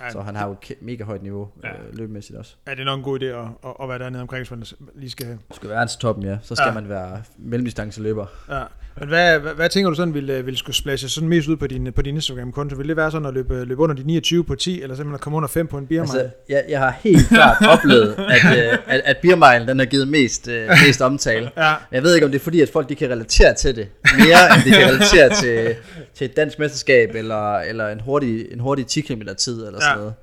ja. 0.05 0.11
Så 0.13 0.21
han 0.21 0.37
har 0.37 0.47
jo 0.47 0.53
et 0.53 0.73
mega 0.83 1.05
højt 1.05 1.23
niveau 1.23 1.49
Ja. 1.65 1.69
øh, 1.69 1.75
løbemæssigt 1.99 2.39
også. 2.39 2.55
Er 2.67 2.75
det 2.75 2.85
nok 2.85 2.99
en 2.99 3.05
god 3.05 3.21
idé 3.21 3.25
at, 3.25 3.35
at, 3.65 3.73
at 3.83 3.89
være 3.89 3.99
dernede 3.99 4.23
omkring, 4.23 4.41
hvis 4.41 4.51
man 4.51 4.63
lige 4.95 5.11
skal... 5.11 5.39
Skal 5.55 5.69
være 5.71 5.87
til 5.87 5.99
toppen, 5.99 6.25
ja. 6.25 6.37
Så 6.43 6.55
skal 6.55 6.67
Ja. 6.69 6.75
man 6.75 6.89
være 6.89 7.23
mellemdistanceløber. 7.39 8.27
Ja. 8.51 8.63
Men 9.01 9.09
hvad, 9.09 9.39
hvad, 9.39 9.55
hvad 9.55 9.69
tænker 9.69 9.91
du 9.91 9.97
sådan, 9.97 10.15
ville, 10.15 10.45
ville 10.45 10.59
skulle 10.59 10.77
splashe 10.77 11.09
sådan 11.09 11.29
mest 11.29 11.49
ud 11.49 11.57
på 11.57 11.67
din, 11.67 11.93
på 11.93 12.03
din 12.03 12.15
Instagram-konto? 12.15 12.77
Vil 12.77 12.89
det 12.89 12.97
være 12.97 13.11
sådan 13.11 13.27
at 13.27 13.35
løbe, 13.35 13.65
løbe 13.65 13.83
under 13.83 13.95
de 13.97 14.03
29 14.03 14.45
på 14.45 14.55
10, 14.55 14.83
eller 14.83 14.97
simpelthen 14.97 15.15
at 15.15 15.21
komme 15.21 15.37
under 15.37 15.49
5 15.49 15.67
på 15.67 15.79
en 15.79 15.87
beer 15.87 16.01
Altså, 16.01 16.29
jeg, 16.49 16.65
jeg 16.69 16.79
har 16.81 16.91
helt 17.01 17.29
klart 17.29 17.57
oplevet, 17.79 18.15
at, 18.19 18.73
øh, 18.73 18.79
at, 18.87 19.01
at 19.05 19.17
Beer 19.23 19.37
Mile, 19.37 19.67
den 19.71 19.79
har 19.79 19.87
givet 19.87 20.09
mest, 20.09 20.49
øh, 20.49 20.69
mest 20.87 21.01
omtale. 21.03 21.51
Ja, 21.57 21.75
Jeg 21.93 22.03
ved 22.03 22.15
ikke, 22.15 22.25
om 22.27 22.33
det 22.33 22.39
er 22.39 22.43
fordi, 22.43 22.61
at 22.61 22.69
folk 22.73 22.89
de 22.89 22.95
kan 22.95 23.11
relatere 23.11 23.55
til 23.55 23.77
det 23.77 23.89
mere, 24.03 24.55
end 24.57 24.65
de 24.65 24.71
kan 24.71 24.89
relatere 24.89 25.29
til, 25.35 25.75
til 26.15 26.25
et 26.25 26.37
dansk 26.37 26.59
mesterskab, 26.59 26.80
eller, 26.89 27.59
eller 27.59 27.89
en 27.89 28.01
hurtig, 28.01 28.53
en 28.53 28.61
hurtig 28.61 28.87
10 28.87 29.01
km 29.01 29.23
tid, 29.39 29.67
eller 29.67 29.81
sådan 29.81 29.99
Ja. 29.99 30.01
noget. 30.01 30.15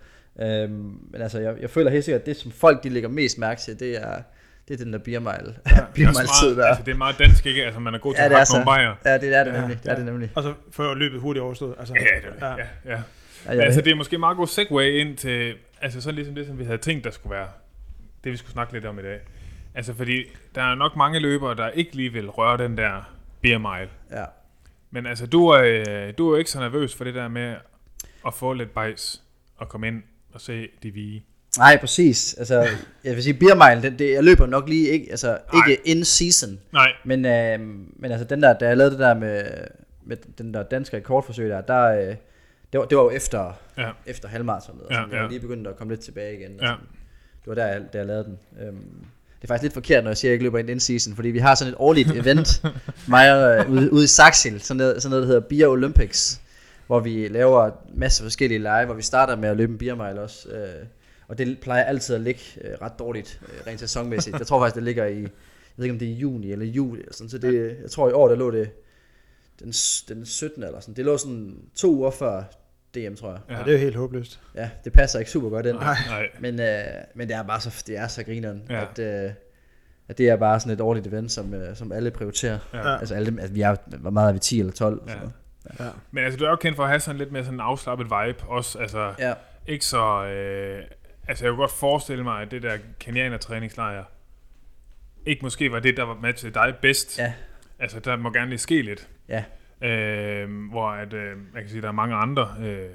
Øhm, 0.63 0.99
men 1.11 1.21
altså, 1.21 1.39
jeg, 1.39 1.55
jeg 1.61 1.69
føler 1.69 1.91
helt 1.91 2.05
sikkert, 2.05 2.21
at 2.21 2.25
det, 2.25 2.37
som 2.37 2.51
folk 2.51 2.83
de 2.83 2.89
lægger 2.89 3.09
mest 3.09 3.37
mærke 3.37 3.61
til, 3.61 3.79
det 3.79 3.95
er, 4.01 4.21
det 4.67 4.73
er 4.79 4.83
den 4.83 4.93
der 4.93 4.99
Beer 4.99 5.19
Mile, 5.19 5.31
Det 5.31 5.55
beer 5.65 5.77
er, 5.77 5.87
mile 5.95 6.09
også 6.09 6.39
tid 6.41 6.47
meget, 6.47 6.57
der. 6.57 6.65
altså, 6.65 6.83
det 6.83 6.91
er 6.91 6.95
meget 6.97 7.15
dansk, 7.19 7.45
ikke? 7.45 7.65
Altså, 7.65 7.79
man 7.79 7.93
er 7.95 7.99
god 7.99 8.13
til 8.13 8.19
Ja, 8.19 8.25
at 8.25 8.31
det 8.31 8.35
er 8.35 8.39
hakke 8.39 8.53
nogle 8.53 8.65
bajer. 8.65 8.95
Ja, 9.05 9.17
det 9.17 9.35
er 9.35 9.43
det 9.43 9.53
Ja, 9.53 9.59
nemlig. 9.59 9.77
Det 9.83 9.87
er 9.89 9.91
ja. 9.93 9.97
det 9.97 10.05
nemlig. 10.05 10.31
og 10.35 10.43
så 10.43 10.53
får 10.71 10.93
løbet 10.93 11.19
hurtigt 11.21 11.43
overstået. 11.43 11.75
Altså, 11.79 11.93
Ja, 11.93 11.99
det 11.99 12.41
er 12.41 12.55
det. 12.55 12.61
Ja, 12.85 12.91
ja. 12.93 13.01
Ja, 13.45 13.51
jeg, 13.53 13.63
Altså, 13.63 13.81
det 13.81 13.91
er 13.91 13.95
måske 13.95 14.13
en 14.13 14.19
meget 14.19 14.37
god 14.37 14.47
segue 14.47 14.91
ind 14.91 15.17
til, 15.17 15.53
altså 15.81 16.01
sådan 16.01 16.15
ligesom 16.15 16.35
det, 16.35 16.47
som 16.47 16.59
vi 16.59 16.63
havde 16.63 16.77
tænkt, 16.77 17.03
der 17.03 17.11
skulle 17.11 17.35
være, 17.35 17.47
det 18.23 18.31
vi 18.31 18.37
skulle 18.37 18.51
snakke 18.51 18.73
lidt 18.73 18.85
om 18.85 18.99
i 18.99 19.01
dag. 19.01 19.19
Altså, 19.75 19.93
fordi 19.93 20.23
der 20.55 20.61
er 20.61 20.75
nok 20.75 20.95
mange 20.95 21.19
løbere, 21.19 21.55
der 21.55 21.69
ikke 21.69 21.95
lige 21.95 22.13
vil 22.13 22.29
røre 22.29 22.57
den 22.57 22.77
der 22.77 23.13
beer 23.41 23.57
mile. 23.57 23.89
ja. 24.11 24.23
Men 24.91 25.05
altså, 25.05 25.25
du 25.25 25.47
er, 25.47 25.61
øh, 25.63 26.13
du 26.17 26.33
er 26.33 26.37
ikke 26.37 26.51
så 26.51 26.59
nervøs 26.59 26.95
for 26.95 27.03
det 27.03 27.13
der 27.15 27.27
med 27.27 27.55
at 28.27 28.33
få 28.33 28.53
lidt 28.53 28.73
bajs 28.73 29.23
og 29.57 29.69
komme 29.69 29.87
ind 29.87 30.03
og 30.33 30.41
se 30.41 30.67
de 30.83 30.91
vige. 30.91 31.25
Nej, 31.57 31.77
præcis. 31.79 32.33
Altså, 32.33 32.67
jeg 33.03 33.15
vil 33.15 33.23
sige, 33.23 33.33
Beer 33.33 33.75
Mile, 33.75 33.97
det, 33.97 34.13
jeg 34.13 34.23
løber 34.23 34.45
nok 34.45 34.69
lige 34.69 34.87
ikke, 34.89 35.07
altså, 35.09 35.37
ikke 35.53 35.81
in 35.87 36.05
season. 36.05 36.59
Nej, 36.73 36.91
Men, 37.05 37.25
øh, 37.25 37.59
men 37.95 38.11
altså 38.11 38.25
den 38.25 38.41
der, 38.41 38.53
da 38.53 38.67
jeg 38.67 38.77
lavede 38.77 38.91
det 38.91 38.99
der 38.99 39.13
med, 39.13 39.43
med 40.05 40.17
den 40.37 40.53
der 40.53 40.63
danske 40.63 40.97
rekordforsøg 40.97 41.49
der, 41.49 41.61
der 41.61 41.83
øh, 41.83 42.15
det, 42.73 42.79
var, 42.79 42.85
det 42.85 42.97
var 42.97 43.03
jo 43.03 43.09
efter, 43.09 43.53
ja, 43.77 43.91
efter 44.05 44.27
halvmaratonet, 44.27 44.83
Ja, 44.89 44.95
sådan, 44.95 45.11
var 45.11 45.17
ja. 45.17 45.27
lige 45.27 45.39
begyndt 45.39 45.67
at 45.67 45.75
komme 45.77 45.93
lidt 45.93 46.01
tilbage 46.01 46.39
igen. 46.39 46.59
og 46.59 46.65
ja. 46.65 46.67
sådan. 46.67 46.85
Det 47.39 47.47
var 47.47 47.55
der, 47.55 47.67
jeg, 47.67 47.81
da 47.93 47.97
jeg 47.97 48.07
lavede 48.07 48.23
den. 48.23 48.39
Øhm, 48.61 49.05
det 49.41 49.43
er 49.43 49.47
faktisk 49.47 49.63
lidt 49.63 49.73
forkert, 49.73 50.03
når 50.03 50.11
jeg 50.11 50.17
siger, 50.17 50.29
at 50.29 50.31
jeg 50.31 50.33
ikke 50.33 50.43
løber 50.43 50.59
ind 50.59 50.69
in-season, 50.69 51.15
fordi 51.15 51.29
vi 51.29 51.39
har 51.39 51.55
sådan 51.55 51.73
et 51.73 51.77
årligt 51.79 52.11
event, 52.11 52.63
mig 53.07 53.29
øh, 53.29 53.71
ude, 53.71 53.93
ude 53.93 54.03
i 54.03 54.07
Saxil, 54.07 54.61
sådan 54.61 54.77
noget, 54.77 55.01
sådan 55.01 55.09
noget, 55.09 55.21
der 55.21 55.27
hedder 55.27 55.47
Beer 55.47 55.67
Olympics, 55.67 56.41
hvor 56.87 56.99
vi 56.99 57.27
laver 57.27 57.65
en 57.65 57.71
masse 57.95 58.23
forskellige 58.23 58.59
lege, 58.59 58.85
hvor 58.85 58.95
vi 58.95 59.01
starter 59.01 59.35
med 59.35 59.49
at 59.49 59.57
løbe 59.57 59.71
en 59.71 59.77
beer 59.77 59.95
mile 59.95 60.21
også. 60.21 60.49
Øh, 60.49 60.85
og 61.27 61.37
det 61.37 61.59
plejer 61.59 61.83
altid 61.83 62.15
at 62.15 62.21
ligge 62.21 62.41
øh, 62.61 62.71
ret 62.81 62.99
dårligt, 62.99 63.39
øh, 63.43 63.67
rent 63.67 63.79
sæsonmæssigt. 63.79 64.39
Jeg 64.39 64.47
tror 64.47 64.59
faktisk, 64.59 64.75
det 64.75 64.83
ligger 64.83 65.05
i, 65.05 65.21
jeg 65.21 65.29
ved 65.77 65.85
ikke 65.85 65.93
om 65.93 65.99
det 65.99 66.07
er 66.07 66.11
i 66.11 66.15
juni 66.15 66.51
eller 66.51 66.65
juli, 66.65 66.99
eller 66.99 67.13
sådan, 67.13 67.29
så 67.29 67.37
det, 67.37 67.77
jeg 67.81 67.91
tror 67.91 68.09
i 68.09 68.11
år, 68.11 68.27
der 68.27 68.35
lå 68.35 68.51
det 68.51 68.69
den, 69.59 69.71
den 70.07 70.25
17. 70.25 70.63
eller 70.63 70.79
sådan. 70.79 70.95
Det 70.95 71.05
lå 71.05 71.17
sådan 71.17 71.55
to 71.75 71.95
uger 71.95 72.11
før 72.11 72.43
DM, 73.09 73.15
tror 73.15 73.31
jeg. 73.31 73.39
Ja, 73.49 73.57
det 73.63 73.67
er 73.67 73.71
jo 73.71 73.77
helt 73.77 73.95
håbløst. 73.95 74.39
Ja, 74.55 74.69
det 74.83 74.93
passer 74.93 75.19
ikke 75.19 75.31
super 75.31 75.49
godt 75.49 75.65
ind. 75.65 75.75
Nej. 75.75 75.95
Nej. 76.09 76.27
Men, 76.39 76.59
øh, 76.59 76.77
men 77.15 77.27
det 77.27 77.35
er 77.35 77.43
bare 77.43 77.61
så, 77.61 77.83
det 77.87 77.97
er 77.97 78.07
så 78.07 78.23
grineren, 78.23 78.63
Ja. 78.69 78.75
ja. 78.75 78.85
at, 78.91 79.25
øh, 79.25 79.31
at 80.07 80.17
det 80.17 80.29
er 80.29 80.35
bare 80.35 80.59
sådan 80.59 80.73
et 80.73 80.81
årligt 80.81 81.07
event, 81.07 81.31
som, 81.31 81.53
øh, 81.53 81.75
som 81.75 81.91
alle 81.91 82.11
prioriterer. 82.11 82.59
Ja. 82.73 82.77
Ja. 82.89 82.97
Altså 82.97 83.15
alle 83.15 83.41
altså 83.41 83.53
vi 83.53 83.61
er, 83.61 83.75
hvor 83.97 84.09
meget 84.09 84.29
er 84.29 84.33
vi, 84.33 84.39
10 84.39 84.59
eller 84.59 84.73
12? 84.73 85.01
Ja. 85.07 85.13
Ja. 85.13 85.19
Ja. 85.85 85.89
Men 86.11 86.23
altså, 86.23 86.37
du 86.39 86.45
er 86.45 86.49
jo 86.49 86.55
kendt 86.55 86.75
for 86.75 86.83
at 86.83 86.89
have 86.89 86.99
sådan 86.99 87.17
lidt 87.17 87.31
mere 87.31 87.43
sådan 87.43 87.53
en 87.55 87.61
afslappet 87.61 88.05
vibe 88.05 88.43
også. 88.47 88.79
Altså, 88.79 89.13
ja. 89.19 89.33
ikke 89.67 89.85
så... 89.85 90.25
Øh, 90.25 90.83
altså, 91.27 91.45
jeg 91.45 91.51
kunne 91.51 91.59
godt 91.61 91.71
forestille 91.71 92.23
mig, 92.23 92.41
at 92.41 92.51
det 92.51 92.63
der 92.63 92.77
kenianer-træningslejr 92.99 94.03
ikke 95.25 95.41
måske 95.43 95.71
var 95.71 95.79
det, 95.79 95.97
der 95.97 96.03
var 96.03 96.17
med 96.21 96.33
til 96.33 96.53
dig 96.53 96.73
bedst. 96.81 97.19
Ja. 97.19 97.33
Altså, 97.79 97.99
der 97.99 98.15
må 98.15 98.31
gerne 98.31 98.49
lige 98.49 98.59
ske 98.59 98.81
lidt. 98.81 99.07
Ja. 99.29 99.43
Øh, 99.81 100.69
hvor 100.71 100.87
at, 100.89 101.13
øh, 101.13 101.37
jeg 101.53 101.61
kan 101.61 101.69
sige, 101.69 101.81
der 101.81 101.87
er 101.87 101.91
mange 101.91 102.15
andre 102.15 102.47
øh, 102.63 102.89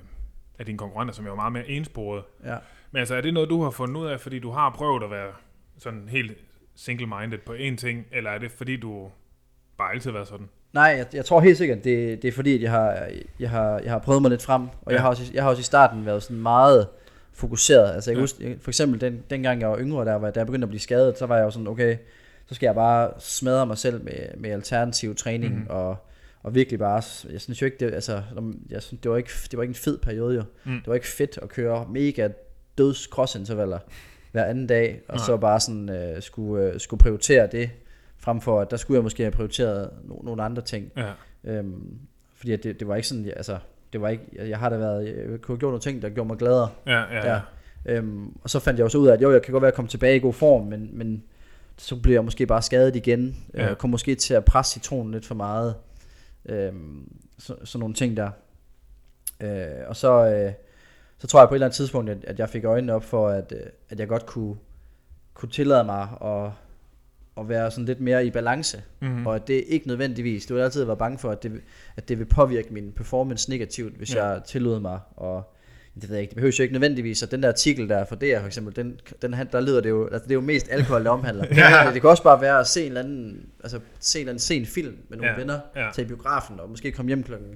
af 0.58 0.66
dine 0.66 0.78
konkurrenter, 0.78 1.14
som 1.14 1.26
er 1.26 1.34
meget 1.34 1.52
mere 1.52 1.68
ensporede. 1.68 2.22
ja. 2.44 2.56
Men 2.90 2.98
altså, 3.00 3.14
er 3.14 3.20
det 3.20 3.34
noget, 3.34 3.48
du 3.50 3.62
har 3.62 3.70
fundet 3.70 3.96
ud 4.00 4.06
af, 4.06 4.20
fordi 4.20 4.38
du 4.38 4.50
har 4.50 4.70
prøvet 4.70 5.02
at 5.02 5.10
være 5.10 5.30
sådan 5.78 6.08
helt 6.08 6.38
single-minded 6.76 7.38
på 7.46 7.52
én 7.52 7.76
ting, 7.76 8.06
eller 8.12 8.30
er 8.30 8.38
det 8.38 8.50
fordi, 8.50 8.76
du 8.76 9.08
bare 9.78 9.92
altid 9.92 10.10
har 10.10 10.14
været 10.18 10.28
sådan? 10.28 10.48
Nej, 10.72 10.84
jeg, 10.98 11.06
jeg 11.12 11.24
tror 11.24 11.40
helt 11.40 11.58
sikkert, 11.58 11.84
det, 11.84 12.22
det 12.22 12.28
er 12.28 12.32
fordi, 12.32 12.54
at 12.54 12.62
jeg 12.62 12.70
har, 12.70 12.98
jeg, 13.40 13.50
har, 13.50 13.78
jeg 13.78 13.90
har 13.92 13.98
prøvet 13.98 14.22
mig 14.22 14.30
lidt 14.30 14.42
frem, 14.42 14.62
og 14.62 14.68
Ja. 14.88 14.92
jeg, 14.94 15.00
har 15.02 15.08
også, 15.08 15.30
jeg 15.34 15.42
har 15.42 15.50
også 15.50 15.60
i 15.60 15.62
starten 15.62 16.06
været 16.06 16.22
sådan 16.22 16.42
meget 16.42 16.88
fokuseret. 17.32 17.94
Altså 17.94 18.10
jeg 18.10 18.16
Ja. 18.16 18.20
husker, 18.20 18.54
for 18.60 18.70
eksempel 18.70 19.00
den, 19.00 19.22
dengang 19.30 19.60
jeg 19.60 19.70
var 19.70 19.78
yngre, 19.78 20.04
der, 20.04 20.14
var, 20.14 20.30
da 20.30 20.40
jeg 20.40 20.46
begyndte 20.46 20.64
at 20.64 20.68
blive 20.68 20.80
skadet, 20.80 21.18
så 21.18 21.26
var 21.26 21.36
jeg 21.36 21.44
jo 21.44 21.50
sådan, 21.50 21.68
okay, 21.68 21.96
så 22.46 22.54
skal 22.54 22.66
jeg 22.66 22.74
bare 22.74 23.10
smadre 23.18 23.66
mig 23.66 23.78
selv 23.78 24.04
med, 24.04 24.36
med 24.36 24.50
alternativ 24.50 25.14
træning, 25.14 25.52
Mhm. 25.54 25.62
mm. 25.62 25.66
og, 25.70 25.96
og 26.42 26.54
virkelig 26.54 26.78
bare, 26.78 27.02
jeg 27.32 27.40
synes 27.40 27.60
jo 27.62 27.66
ikke, 27.66 27.76
det, 27.86 27.94
altså, 27.94 28.22
jeg 28.70 28.82
synes, 28.82 29.00
det, 29.02 29.10
var 29.10 29.16
ikke, 29.16 29.30
det 29.50 29.56
var 29.56 29.62
ikke 29.62 29.70
en 29.70 29.74
fed 29.74 29.98
periode 29.98 30.34
jo. 30.36 30.42
Mm. 30.64 30.72
Det 30.78 30.86
var 30.86 30.94
ikke 30.94 31.06
fedt 31.06 31.38
at 31.42 31.48
køre 31.48 31.86
mega 31.90 32.28
døds 32.78 32.98
crossintervaller 32.98 33.78
hver 34.32 34.44
anden 34.44 34.66
dag, 34.66 35.00
og 35.08 35.16
Nej. 35.16 35.24
så 35.26 35.36
bare 35.36 35.60
sådan 35.60 35.88
øh, 35.88 36.22
skulle, 36.22 36.64
øh, 36.72 36.80
skulle 36.80 36.98
prioritere 36.98 37.46
det, 37.52 37.70
frem 38.18 38.40
for 38.40 38.60
at 38.60 38.70
der 38.70 38.76
skulle 38.76 38.96
jeg 38.96 39.02
måske 39.02 39.22
have 39.22 39.32
prioriteret 39.32 39.90
no, 40.04 40.14
nogle 40.22 40.42
andre 40.42 40.62
ting. 40.62 40.92
Ja. 40.96 41.10
Øhm, 41.44 41.98
fordi 42.36 42.56
det, 42.56 42.80
det 42.80 42.88
var 42.88 42.96
ikke 42.96 43.08
sådan, 43.08 43.24
jeg- 43.26 43.34
altså, 43.36 43.58
det 43.92 44.00
var 44.00 44.08
ikke, 44.08 44.24
jeg, 44.32 44.48
jeg 44.48 44.58
har 44.58 44.68
da 44.68 44.76
været, 44.76 45.06
jeg 45.06 45.14
kunne 45.40 45.54
have 45.54 45.58
gjort 45.58 45.70
nogle 45.70 45.80
ting, 45.80 46.02
der 46.02 46.08
gjorde 46.08 46.28
mig 46.28 46.36
gladere. 46.36 46.68
Ja, 46.86 47.00
ja, 47.00 47.32
ja. 47.32 47.40
Øhm, 47.86 48.28
og 48.42 48.50
så 48.50 48.58
fandt 48.58 48.78
jeg 48.78 48.84
også 48.84 48.98
ud 48.98 49.08
af, 49.08 49.12
at 49.12 49.22
jo, 49.22 49.32
jeg 49.32 49.42
kan 49.42 49.52
godt 49.52 49.62
være 49.62 49.68
at 49.70 49.74
komme 49.74 49.88
tilbage 49.88 50.16
i 50.16 50.20
god 50.20 50.32
form, 50.32 50.66
men, 50.66 50.90
men 50.92 51.22
så 51.76 51.96
bliver 51.96 52.16
jeg 52.16 52.24
måske 52.24 52.46
bare 52.46 52.62
skadet 52.62 52.96
igen. 52.96 53.36
Ja. 53.54 53.70
Øh, 53.70 53.76
kom 53.76 53.90
måske 53.90 54.14
til 54.14 54.34
at 54.34 54.44
presse 54.44 54.72
citronen 54.72 55.12
lidt 55.12 55.26
for 55.26 55.34
meget. 55.34 55.74
Øhm, 56.46 57.12
så, 57.38 57.56
sådan 57.64 57.80
nogle 57.80 57.94
ting 57.94 58.16
der. 58.16 58.30
Øh, 59.40 59.86
og 59.86 59.96
så, 59.96 60.26
øh, 60.26 60.52
så 61.18 61.26
tror 61.26 61.40
jeg 61.40 61.48
på 61.48 61.54
et 61.54 61.56
eller 61.56 61.66
andet 61.66 61.76
tidspunkt, 61.76 62.10
at, 62.10 62.24
at 62.24 62.38
jeg 62.38 62.48
fik 62.48 62.64
øjnene 62.64 62.92
op 62.94 63.04
for, 63.04 63.28
at, 63.28 63.52
øh, 63.56 63.66
at 63.90 64.00
jeg 64.00 64.08
godt 64.08 64.26
kunne, 64.26 64.56
kunne 65.34 65.50
tillade 65.50 65.84
mig 65.84 66.08
at, 66.24 66.50
at 67.38 67.48
være 67.48 67.70
sådan 67.70 67.84
lidt 67.84 68.00
mere 68.00 68.26
i 68.26 68.30
balance. 68.30 68.82
Mm-hmm. 69.00 69.18
Mm. 69.18 69.26
Og 69.26 69.34
at 69.34 69.48
det 69.48 69.64
ikke 69.68 69.88
nødvendigvis, 69.88 70.46
du 70.46 70.56
har 70.56 70.64
altid 70.64 70.84
været 70.84 70.98
bange 70.98 71.18
for, 71.18 71.30
at 71.30 71.42
det, 71.42 71.60
at 71.96 72.08
det 72.08 72.18
vil 72.18 72.24
påvirke 72.24 72.74
min 72.74 72.92
performance 72.92 73.50
negativt, 73.50 73.96
hvis 73.96 74.14
Ja. 74.14 74.26
jeg 74.26 74.44
tillod 74.44 74.80
mig. 74.80 75.00
Og 75.16 75.54
det 75.94 76.08
ved 76.08 76.16
jeg 76.16 76.20
ikke, 76.22 76.30
det 76.30 76.36
behøver 76.36 76.52
jo 76.58 76.62
ikke 76.62 76.72
nødvendigvis, 76.72 77.22
og 77.22 77.30
den 77.30 77.42
der 77.42 77.48
artikel 77.48 77.88
der 77.88 78.04
for 78.04 78.14
DR 78.16 78.38
for 78.40 78.46
eksempel, 78.46 78.76
den, 78.76 79.00
den, 79.22 79.34
han- 79.34 79.48
der 79.52 79.60
lyder 79.60 79.80
det 79.80 79.88
jo, 79.88 80.04
altså 80.06 80.24
det 80.24 80.30
er 80.30 80.34
jo 80.34 80.40
mest 80.40 80.66
alkohol, 80.70 81.04
der 81.04 81.10
omhandler. 81.10 81.44
ja. 81.56 81.90
Det 81.94 82.00
kan 82.00 82.10
også 82.10 82.22
bare 82.22 82.40
være 82.40 82.60
at 82.60 82.66
se 82.66 82.80
en 82.80 82.86
eller 82.86 83.00
anden, 83.00 83.46
altså 83.62 83.80
se 84.00 84.18
en 84.18 84.20
eller 84.20 84.30
anden 84.32 84.40
sen 84.40 84.66
film 84.66 84.96
med 85.08 85.18
nogle 85.18 85.32
Ja. 85.32 85.38
venner, 85.38 85.60
Ja. 85.76 85.88
tage 85.94 86.04
i 86.04 86.08
biografen, 86.08 86.60
og 86.60 86.70
måske 86.70 86.92
komme 86.92 87.08
hjem 87.08 87.22
klokken, 87.22 87.48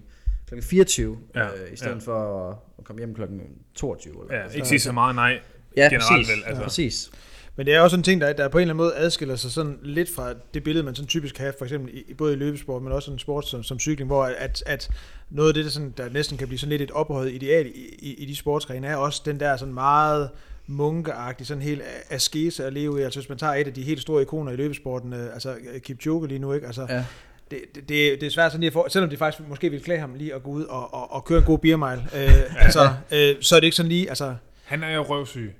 klokken 0.48 0.68
24, 0.68 1.18
Ja. 1.34 1.44
øh, 1.46 1.50
i 1.72 1.76
stedet 1.76 1.92
Ja. 1.94 1.98
for 2.00 2.48
at, 2.50 2.56
at 2.78 2.84
komme 2.84 3.00
hjem 3.00 3.14
klokken 3.14 3.40
22. 3.74 4.12
Eller, 4.24 4.36
Ja, 4.36 4.42
altså, 4.42 4.56
ikke 4.56 4.68
sige 4.68 4.80
så 4.80 4.92
meget 4.92 5.14
nej. 5.14 5.38
ja, 5.76 5.82
generelt 5.82 6.02
præcis, 6.02 6.28
vel, 6.36 6.44
altså. 6.46 6.60
ja, 6.60 6.66
præcis. 6.68 7.10
Men 7.58 7.66
det 7.66 7.74
er 7.74 7.80
også 7.80 7.96
en 7.96 8.02
ting, 8.02 8.20
der, 8.20 8.32
der 8.32 8.48
på 8.48 8.58
en 8.58 8.62
eller 8.62 8.74
anden 8.74 8.84
måde 8.84 8.96
adskiller 8.96 9.36
sig 9.36 9.50
sådan 9.50 9.78
lidt 9.82 10.08
fra 10.14 10.34
det 10.54 10.62
billede, 10.64 10.84
man 10.84 10.94
sådan 10.94 11.06
typisk 11.08 11.38
har, 11.38 11.52
for 11.58 11.64
eksempel 11.64 11.90
i, 11.94 12.14
både 12.14 12.32
i 12.32 12.36
løbesport, 12.36 12.82
men 12.82 12.92
også 12.92 13.10
en 13.10 13.18
sport 13.18 13.46
som, 13.48 13.62
som 13.62 13.78
cykling, 13.78 14.06
hvor 14.06 14.24
at, 14.24 14.62
at 14.66 14.90
noget 15.30 15.48
af 15.48 15.54
det, 15.54 15.64
der, 15.64 15.70
sådan, 15.70 15.94
der 15.96 16.08
næsten 16.10 16.38
kan 16.38 16.48
blive 16.48 16.58
sådan 16.58 16.70
lidt 16.70 16.82
et 16.82 16.90
ophøjet 16.90 17.32
ideal 17.32 17.66
i, 17.66 17.70
i, 17.98 18.14
i 18.14 18.24
de 18.24 18.36
sportsgrene, 18.36 18.86
er 18.86 18.96
også 18.96 19.22
den 19.24 19.40
der 19.40 19.56
sådan 19.56 19.74
meget 19.74 20.30
munkeagtige, 20.66 21.46
sådan 21.46 21.62
helt 21.62 21.82
askese 22.10 22.64
at 22.64 22.72
leve 22.72 23.00
i. 23.00 23.02
Altså 23.02 23.20
hvis 23.20 23.28
man 23.28 23.38
tager 23.38 23.54
et 23.54 23.66
af 23.66 23.72
de 23.74 23.82
helt 23.82 24.00
store 24.02 24.22
ikoner 24.22 24.52
i 24.52 24.56
løbesporten, 24.56 25.12
øh, 25.12 25.34
altså 25.34 25.54
Kipchoge 25.82 26.28
lige 26.28 26.38
nu, 26.38 26.52
ikke? 26.52 26.66
Altså, 26.66 26.86
Ja. 26.88 27.04
det, 27.50 27.60
det, 27.74 27.88
det, 27.88 28.20
det 28.20 28.22
er 28.26 28.30
svært 28.30 28.52
sådan 28.52 28.60
lige 28.60 28.66
at 28.68 28.72
få, 28.72 28.86
selvom 28.88 29.10
det 29.10 29.18
faktisk 29.18 29.48
måske 29.48 29.70
vil 29.70 29.82
klæde 29.82 29.98
ham 30.00 30.14
lige 30.14 30.34
at 30.34 30.42
gå 30.42 30.50
ud 30.50 30.64
og, 30.64 30.94
og, 30.94 31.12
og 31.12 31.24
køre 31.24 31.38
en 31.38 31.44
god 31.44 31.58
beer 31.58 31.76
mile, 31.76 32.02
øh, 32.24 32.42
altså, 32.64 32.80
øh, 33.10 33.34
så 33.40 33.56
er 33.56 33.60
det 33.60 33.64
ikke 33.66 33.76
sådan 33.76 33.88
lige, 33.88 34.08
altså, 34.08 34.34
Han 34.64 34.82
er 34.82 34.94
jo 34.94 35.02
røvsyg. 35.02 35.54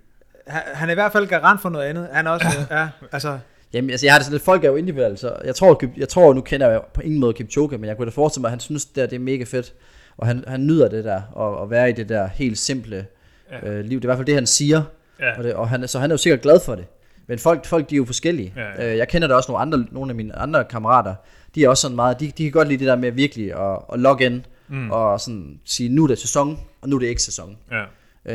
han, 0.46 0.62
han 0.74 0.88
er 0.88 0.92
i 0.92 0.94
hvert 0.94 1.12
fald 1.12 1.26
garant 1.26 1.62
for 1.62 1.68
noget 1.68 1.84
andet. 1.84 2.08
Han 2.12 2.26
er 2.26 2.30
også, 2.30 2.46
øh, 2.46 2.66
ja, 2.78 2.88
altså, 3.12 3.38
Jamen, 3.76 3.90
altså, 3.90 4.06
jeg 4.06 4.12
har 4.12 4.18
det 4.18 4.24
sådan 4.24 4.34
lidt, 4.34 4.42
folk 4.44 4.64
er 4.64 4.68
jo 4.68 4.76
individuelle, 4.76 5.16
så 5.16 5.36
jeg 5.44 5.54
tror, 5.54 5.82
jeg 5.96 6.08
tror, 6.08 6.34
nu 6.34 6.40
kender 6.40 6.70
jeg 6.70 6.80
på 6.94 7.00
ingen 7.00 7.20
måde 7.20 7.32
Kipchoge, 7.32 7.78
men 7.78 7.84
jeg 7.88 7.96
kunne 7.96 8.06
da 8.06 8.10
forestille 8.10 8.40
mig, 8.40 8.48
at 8.48 8.52
han 8.52 8.60
synes, 8.60 8.84
det, 8.84 8.96
der, 8.96 9.06
det 9.06 9.16
er 9.16 9.20
mega 9.20 9.44
fedt, 9.44 9.74
og 10.16 10.26
han, 10.26 10.44
han 10.46 10.66
nyder 10.66 10.88
det 10.88 11.04
der, 11.04 11.22
og 11.32 11.62
at 11.62 11.70
være 11.70 11.88
i 11.90 11.92
det 11.92 12.08
der 12.08 12.26
helt 12.26 12.58
simple 12.58 13.06
Ja. 13.52 13.68
øh, 13.70 13.84
liv. 13.84 14.00
Det 14.00 14.04
er 14.04 14.08
i 14.08 14.08
hvert 14.08 14.18
fald 14.18 14.26
det, 14.26 14.34
han 14.34 14.46
siger, 14.46 14.82
Ja. 15.20 15.38
og, 15.38 15.44
det, 15.44 15.54
og 15.54 15.68
han, 15.68 15.88
så 15.88 15.98
han 15.98 16.10
er 16.10 16.14
jo 16.14 16.18
sikkert 16.18 16.40
glad 16.40 16.60
for 16.60 16.74
det. 16.74 16.84
Men 17.26 17.38
folk, 17.38 17.66
folk 17.66 17.90
de 17.90 17.94
er 17.94 17.96
jo 17.96 18.04
forskellige. 18.04 18.52
Ja, 18.56 18.82
ja. 18.84 18.90
Øh, 18.92 18.98
jeg 18.98 19.08
kender 19.08 19.28
da 19.28 19.34
også 19.34 19.52
nogle, 19.52 19.62
andre, 19.62 19.86
nogle 19.90 20.10
af 20.10 20.14
mine 20.14 20.36
andre 20.38 20.64
kammerater, 20.64 21.14
de 21.54 21.64
er 21.64 21.68
også 21.68 21.80
sådan 21.80 21.96
meget, 21.96 22.20
de, 22.20 22.26
de 22.38 22.42
kan 22.42 22.52
godt 22.52 22.68
lide 22.68 22.78
det 22.78 22.86
der 22.86 22.96
med 22.96 23.12
virkelig 23.12 23.52
at, 23.54 23.78
at 23.92 23.98
logge 24.00 24.24
ind, 24.26 24.42
mm. 24.68 24.90
og 24.90 25.20
sådan 25.20 25.60
sige, 25.64 25.88
nu 25.88 26.02
er 26.04 26.08
det 26.08 26.18
sæson, 26.18 26.60
og 26.82 26.88
nu 26.88 26.96
er 26.96 27.00
det 27.00 27.06
ikke 27.06 27.22
sæson. 27.22 27.56
Ja. 27.70 27.84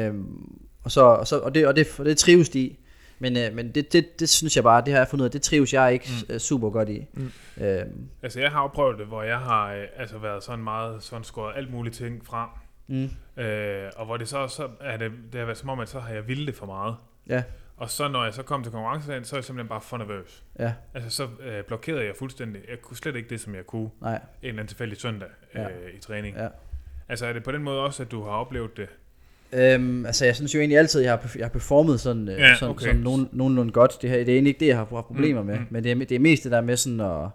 Øhm, 0.08 0.26
og, 0.84 0.92
så, 0.92 1.02
og, 1.02 1.28
så, 1.28 1.38
og, 1.40 1.56
det, 1.56 1.68
og, 1.68 1.76
det, 1.76 1.88
og 1.98 2.06
det 2.06 2.18
trives 2.18 2.50
de 2.50 2.60
i. 2.60 2.80
Men, 3.22 3.38
øh, 3.38 3.54
men 3.54 3.72
det, 3.72 3.94
det, 3.94 4.20
det 4.20 4.30
synes 4.30 4.56
jeg 4.56 4.64
bare, 4.64 4.82
det 4.86 4.94
har 4.94 5.00
jeg 5.00 5.08
fundet 5.08 5.22
ud 5.24 5.26
af, 5.26 5.32
det 5.32 5.42
trives 5.42 5.74
jeg 5.74 5.94
ikke 5.94 6.10
mm. 6.30 6.40
super 6.40 6.70
godt 6.70 6.90
i. 6.90 7.06
Mm. 7.14 7.32
Øhm, 7.64 8.08
Altså, 8.24 8.40
jeg 8.40 8.52
har 8.52 8.62
jo 8.62 8.68
prøvet 8.68 8.98
det, 9.00 9.08
hvor 9.08 9.24
jeg 9.24 9.40
har 9.40 9.74
øh, 9.74 9.84
altså 9.98 10.18
været 10.18 10.44
sådan 10.44 10.64
meget 10.64 11.04
sådan 11.04 11.24
skåret 11.24 11.54
alt 11.58 11.72
muligt 11.72 11.96
ting 11.96 12.26
fra. 12.26 12.60
mm, 12.88 13.10
Øh, 13.38 13.90
og 13.96 14.06
hvor 14.06 14.18
det 14.18 14.28
så, 14.28 14.48
så 14.48 14.68
er 14.82 14.98
det, 14.98 15.12
det 15.32 15.40
har 15.40 15.46
været 15.46 15.58
som 15.58 15.70
om, 15.70 15.80
at 15.80 15.90
så 15.90 16.00
har 16.00 16.14
jeg 16.14 16.28
vildt 16.28 16.48
det 16.48 16.56
for 16.56 16.66
meget. 16.66 16.96
ja, 17.30 17.44
Og 17.78 17.90
så 17.90 18.08
når 18.08 18.24
jeg 18.24 18.34
så 18.34 18.44
kom 18.44 18.64
til 18.64 18.72
konkurrencedagen, 18.72 19.24
så 19.26 19.36
er 19.36 19.38
jeg 19.38 19.44
simpelthen 19.46 19.70
bare 19.70 19.82
for 19.82 19.98
nervøs. 19.98 20.44
ja, 20.60 20.74
Altså 20.94 21.10
så 21.10 21.28
øh, 21.44 21.64
blokerede 21.64 22.06
jeg 22.06 22.16
fuldstændig. 22.20 22.62
Jeg 22.70 22.82
kunne 22.82 22.98
slet 22.98 23.16
ikke 23.16 23.30
det, 23.30 23.40
som 23.42 23.56
jeg 23.56 23.66
kunne 23.66 23.90
nej, 24.02 24.14
en 24.16 24.22
eller 24.42 24.54
anden 24.54 24.68
tilfældig 24.68 24.98
søndag 25.02 25.30
øh, 25.54 25.62
Ja. 25.62 25.68
i 25.98 26.00
træning. 26.00 26.38
ja. 26.38 26.48
Altså 27.10 27.26
er 27.26 27.34
det 27.34 27.44
på 27.44 27.52
den 27.52 27.64
måde 27.64 27.80
også, 27.84 28.04
at 28.04 28.12
du 28.12 28.24
har 28.24 28.32
oplevet 28.32 28.78
det? 28.78 28.90
Øhm, 29.54 30.06
altså 30.06 30.26
jeg 30.26 30.36
synes 30.36 30.56
jo 30.56 30.60
egentlig 30.60 30.78
altid, 30.78 31.02
jeg 31.02 31.12
har, 31.12 31.32
jeg 31.36 31.46
har 31.46 31.50
performet 31.50 32.00
sådan, 32.00 32.30
øh, 32.30 32.40
Ja, 32.40 32.56
sådan, 32.56 32.70
okay. 32.76 32.86
sådan 32.86 33.02
nogen, 33.02 33.30
nogenlunde 33.32 33.72
godt. 33.72 34.02
Det, 34.02 34.10
her, 34.10 34.18
det 34.18 34.30
er 34.30 34.34
egentlig 34.34 34.50
ikke 34.50 34.60
det, 34.60 34.68
jeg 34.68 34.78
har 34.78 34.88
haft 34.92 35.06
problemer 35.08 35.42
Mm, 35.42 35.48
med. 35.48 35.60
mm. 35.60 35.66
Men 35.70 35.84
det 35.84 35.92
er, 35.92 35.96
det 35.96 36.12
er 36.12 36.20
mest 36.20 36.44
det 36.44 36.52
der 36.52 36.62
med 36.62 36.78
sådan 36.78 37.00
at, 37.00 37.28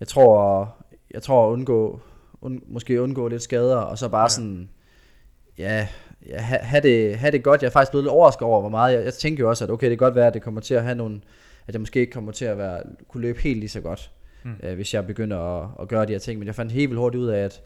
jeg 0.00 0.08
tror, 0.08 0.68
jeg 1.14 1.22
tror 1.22 1.48
at 1.48 1.52
undgå, 1.52 2.00
und, 2.40 2.60
måske 2.68 3.02
undgå 3.02 3.28
lidt 3.28 3.42
skader, 3.42 3.76
og 3.76 3.98
så 3.98 4.08
bare 4.08 4.22
Ja. 4.22 4.28
sådan, 4.28 4.68
ja, 5.58 5.86
ja 6.28 6.38
ha, 6.40 6.56
have, 6.60 6.80
det, 6.82 7.16
have 7.16 7.32
det 7.32 7.42
godt. 7.42 7.62
Jeg 7.62 7.68
er 7.68 7.72
faktisk 7.72 7.90
blevet 7.90 8.04
lidt 8.04 8.12
overrasket 8.12 8.42
over, 8.42 8.60
hvor 8.60 8.70
meget, 8.70 8.94
jeg, 8.96 9.04
jeg 9.04 9.14
tænker 9.14 9.44
jo 9.44 9.48
også, 9.48 9.64
at 9.64 9.70
okay, 9.70 9.90
det 9.90 9.98
kan 9.98 10.06
godt 10.06 10.14
være, 10.14 10.26
at 10.26 10.34
det 10.34 10.42
kommer 10.42 10.60
til 10.60 10.74
at 10.74 10.82
have 10.82 10.94
nogle, 10.94 11.20
at 11.66 11.74
jeg 11.74 11.80
måske 11.80 12.00
ikke 12.00 12.12
kommer 12.12 12.32
til 12.32 12.44
at 12.44 12.58
være, 12.58 12.80
kunne 13.08 13.20
løbe 13.20 13.40
helt 13.40 13.58
lige 13.58 13.68
så 13.68 13.80
godt, 13.80 14.10
mm. 14.44 14.50
øh, 14.62 14.74
hvis 14.74 14.94
jeg 14.94 15.06
begynder 15.06 15.38
at, 15.38 15.68
at 15.82 15.88
gøre 15.88 16.06
de 16.06 16.12
her 16.12 16.18
ting. 16.18 16.38
Men 16.38 16.46
jeg 16.46 16.54
fandt 16.54 16.72
helt 16.72 16.90
vildt 16.90 17.00
hurtigt 17.00 17.20
ud 17.22 17.28
af, 17.28 17.44
at, 17.44 17.60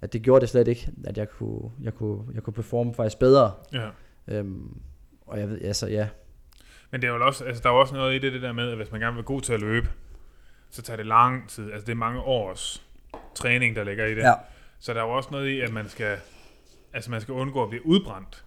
at 0.00 0.12
det 0.12 0.22
gjorde 0.22 0.40
det 0.40 0.48
slet 0.48 0.68
ikke, 0.68 0.90
at 1.04 1.18
jeg 1.18 1.30
kunne, 1.30 1.70
jeg 1.82 1.94
kunne, 1.94 2.24
jeg 2.34 2.42
kunne 2.42 2.54
performe 2.54 2.94
faktisk 2.94 3.18
bedre. 3.18 3.52
Ja. 3.72 3.88
Øhm, 4.28 4.78
og 5.26 5.38
jeg 5.40 5.48
ved, 5.48 5.62
altså 5.62 5.86
ja, 5.86 6.08
Men 6.90 7.02
det 7.02 7.08
er 7.08 7.14
jo 7.14 7.26
også, 7.26 7.44
altså, 7.44 7.62
der 7.62 7.68
er 7.68 7.74
jo 7.74 7.80
også 7.80 7.94
noget 7.94 8.14
i 8.14 8.18
det, 8.18 8.32
det 8.32 8.42
der 8.42 8.52
med, 8.52 8.70
at 8.70 8.76
hvis 8.76 8.90
man 8.92 9.00
gerne 9.00 9.12
vil 9.12 9.16
være 9.16 9.24
god 9.26 9.40
til 9.40 9.52
at 9.52 9.60
løbe, 9.60 9.88
så 10.70 10.82
tager 10.82 10.96
det 10.96 11.06
lang 11.06 11.48
tid. 11.48 11.72
Altså 11.72 11.86
det 11.86 11.92
er 11.92 11.96
mange 11.96 12.20
års 12.20 12.86
træning, 13.34 13.76
der 13.76 13.84
ligger 13.84 14.06
i 14.06 14.14
det. 14.14 14.22
ja, 14.22 14.32
Så 14.78 14.94
der 14.94 15.00
er 15.00 15.04
jo 15.04 15.10
også 15.10 15.28
noget 15.32 15.48
i, 15.48 15.60
at 15.60 15.72
man 15.72 15.88
skal, 15.88 16.18
altså 16.92 17.10
man 17.10 17.20
skal 17.20 17.32
undgå 17.34 17.62
at 17.62 17.68
blive 17.68 17.86
udbrændt. 17.86 18.44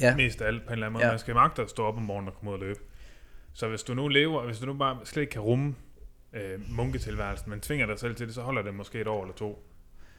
ja, 0.00 0.16
Mest 0.16 0.42
af 0.42 0.46
alt 0.46 0.62
på 0.62 0.66
en 0.68 0.72
eller 0.72 0.86
anden 0.86 0.92
måde. 0.92 1.04
Ja. 1.04 1.10
Man 1.12 1.18
skal 1.18 1.34
magte 1.34 1.62
at 1.62 1.70
stå 1.70 1.84
op 1.84 1.96
om 1.96 2.02
morgenen 2.02 2.28
og 2.28 2.34
komme 2.34 2.50
ud 2.50 2.54
og 2.54 2.60
løbe. 2.60 2.80
Så 3.52 3.68
hvis 3.68 3.82
du 3.82 3.94
nu 3.94 4.08
lever, 4.08 4.44
hvis 4.44 4.58
du 4.58 4.66
nu 4.66 4.74
bare 4.74 4.98
slet 5.04 5.20
ikke 5.22 5.30
kan 5.30 5.40
rumme 5.42 5.74
øh, 6.32 6.60
munketilværelsen, 6.70 7.50
men 7.50 7.60
tvinger 7.60 7.86
dig 7.86 7.98
selv 7.98 8.14
til 8.14 8.26
det, 8.26 8.34
så 8.34 8.42
holder 8.42 8.62
det 8.62 8.74
måske 8.74 9.00
et 9.00 9.06
år 9.06 9.22
eller 9.22 9.34
to. 9.34 9.66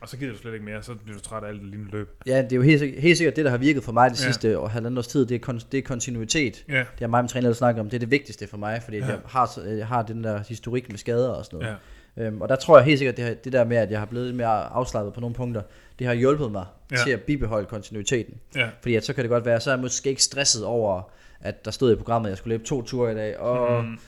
Og 0.03 0.09
så 0.09 0.17
gider 0.17 0.31
du 0.31 0.37
slet 0.37 0.53
ikke 0.53 0.65
mere, 0.65 0.83
så 0.83 0.93
bliver 1.03 1.17
du 1.17 1.23
træt 1.23 1.43
af 1.43 1.47
alt 1.47 1.61
det 1.61 1.69
lignende 1.69 1.91
løb. 1.91 2.09
ja, 2.27 2.41
det 2.41 2.51
er 2.51 2.55
jo 2.55 2.61
helt, 2.61 2.99
helt 2.99 3.17
sikkert 3.17 3.35
det, 3.35 3.45
der 3.45 3.51
har 3.51 3.57
virket 3.57 3.83
for 3.83 3.91
mig 3.91 4.09
det 4.11 4.19
Ja. 4.19 4.23
sidste 4.25 4.59
år, 4.59 4.67
halvandet 4.67 4.97
års 4.97 5.07
tid, 5.07 5.25
det 5.25 5.35
er, 5.43 5.51
kon- 5.53 5.67
det 5.71 5.77
er 5.77 5.81
kontinuitet. 5.81 6.63
Ja, 6.69 6.73
Det 6.79 6.85
har 6.99 7.07
mig 7.07 7.17
og 7.17 7.23
min 7.23 7.27
træner 7.29 7.47
altid 7.47 7.57
snakket 7.57 7.79
om, 7.81 7.89
det 7.89 7.97
er 7.97 7.99
det 7.99 8.11
vigtigste 8.11 8.47
for 8.47 8.57
mig, 8.57 8.81
fordi 8.83 8.97
Ja. 8.97 9.05
jeg, 9.05 9.19
har, 9.25 9.61
jeg 9.65 9.87
har 9.87 10.01
den 10.01 10.23
der 10.23 10.43
historik 10.47 10.89
med 10.89 10.97
skader 10.97 11.29
og 11.29 11.45
sådan 11.45 11.59
noget. 11.59 11.71
ja, 11.71 11.77
Øhm, 12.17 12.41
og 12.41 12.49
der 12.49 12.55
tror 12.55 12.77
jeg 12.77 12.85
helt 12.85 12.97
sikkert, 12.99 13.17
det, 13.17 13.25
her, 13.25 13.33
det 13.33 13.53
der 13.53 13.63
med, 13.63 13.77
at 13.77 13.91
jeg 13.91 13.99
har 13.99 14.05
blevet 14.05 14.25
lidt 14.27 14.37
mere 14.37 14.47
afslappet 14.73 15.13
på 15.13 15.19
nogle 15.19 15.35
punkter, 15.35 15.61
det 15.99 16.07
har 16.07 16.13
hjulpet 16.13 16.51
mig 16.51 16.65
ja. 16.91 16.95
til 17.05 17.11
at 17.11 17.21
bibeholde 17.21 17.65
kontinuiteten. 17.67 18.33
ja, 18.55 18.69
Fordi 18.81 18.95
at 18.95 19.05
så 19.05 19.13
kan 19.13 19.23
det 19.23 19.29
godt 19.29 19.45
være, 19.45 19.59
så 19.59 19.69
er 19.69 19.75
jeg 19.75 19.81
måske 19.81 20.09
ikke 20.09 20.23
stresset 20.23 20.65
over, 20.65 21.01
at 21.41 21.65
der 21.65 21.71
stod 21.71 21.93
i 21.93 21.95
programmet, 21.95 22.27
at 22.27 22.29
jeg 22.29 22.37
skulle 22.37 22.53
løbe 22.53 22.63
to 22.63 22.81
ture 22.81 23.11
i 23.11 23.15
dag, 23.15 23.39
og 23.39 23.83
Mm. 23.83 23.99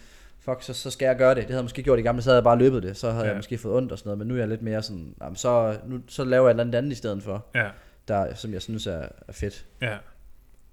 Fuck, 0.45 0.63
så, 0.63 0.73
så 0.73 0.91
skal 0.91 1.05
jeg 1.05 1.17
gøre 1.17 1.29
det. 1.29 1.37
Det 1.37 1.45
havde 1.45 1.57
jeg 1.57 1.63
måske 1.63 1.83
gjort 1.83 1.99
i 1.99 2.01
gamle, 2.01 2.21
så 2.21 2.29
havde 2.29 2.37
jeg 2.37 2.43
bare 2.43 2.57
løbet 2.57 2.83
det, 2.83 2.97
så 2.97 3.11
havde 3.11 3.23
Ja. 3.23 3.29
jeg 3.29 3.37
måske 3.37 3.57
fået 3.57 3.75
ondt 3.75 3.91
og 3.91 3.97
sådan 3.99 4.07
noget, 4.09 4.17
men 4.17 4.27
nu 4.27 4.33
er 4.33 4.39
jeg 4.39 4.47
lidt 4.47 4.61
mere 4.61 4.83
sådan, 4.83 5.15
jamen, 5.21 5.35
så, 5.35 5.77
nu, 5.87 5.99
så 6.07 6.23
laver 6.23 6.43
jeg 6.47 6.51
et 6.51 6.53
eller 6.53 6.63
andet 6.63 6.75
andet 6.77 6.91
i 6.91 6.95
stedet 6.95 7.23
for, 7.23 7.45
ja, 7.55 7.69
der, 8.07 8.35
som 8.35 8.53
jeg 8.53 8.61
synes 8.61 8.87
er, 8.87 9.07
er 9.27 9.31
fedt. 9.33 9.65
ja. 9.81 9.97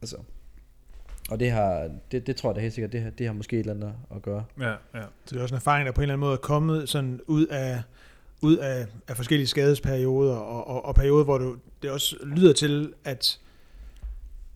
Altså. 0.02 0.16
Og 1.30 1.40
det 1.40 1.50
har, 1.50 1.88
det, 2.12 2.26
det 2.26 2.36
tror 2.36 2.50
jeg 2.50 2.56
da 2.56 2.60
helt 2.60 2.74
sikkert, 2.74 2.92
det, 2.92 3.02
har- 3.02 3.10
det 3.10 3.26
har 3.26 3.32
måske 3.34 3.56
et 3.56 3.60
eller 3.60 3.74
andet 3.74 3.94
at 4.16 4.22
gøre. 4.22 4.44
Ja, 4.60 4.68
ja. 4.70 5.02
Så 5.24 5.34
det 5.34 5.36
er 5.36 5.42
også 5.42 5.54
en 5.54 5.56
erfaring, 5.56 5.86
der 5.86 5.92
på 5.92 6.00
en 6.00 6.02
eller 6.02 6.12
anden 6.14 6.20
måde 6.26 6.32
er 6.32 6.36
kommet 6.36 6.88
sådan 6.88 7.20
ud 7.26 7.46
af, 7.46 7.82
ud 8.42 8.56
af, 8.56 8.86
af 9.08 9.16
forskellige 9.16 9.46
skadesperioder, 9.46 10.34
og, 10.36 10.66
og, 10.66 10.84
og 10.84 10.94
perioder, 10.94 11.24
hvor 11.24 11.38
du, 11.38 11.56
det 11.82 11.90
også 11.90 12.16
lyder 12.24 12.52
til, 12.52 12.92
at, 13.04 13.38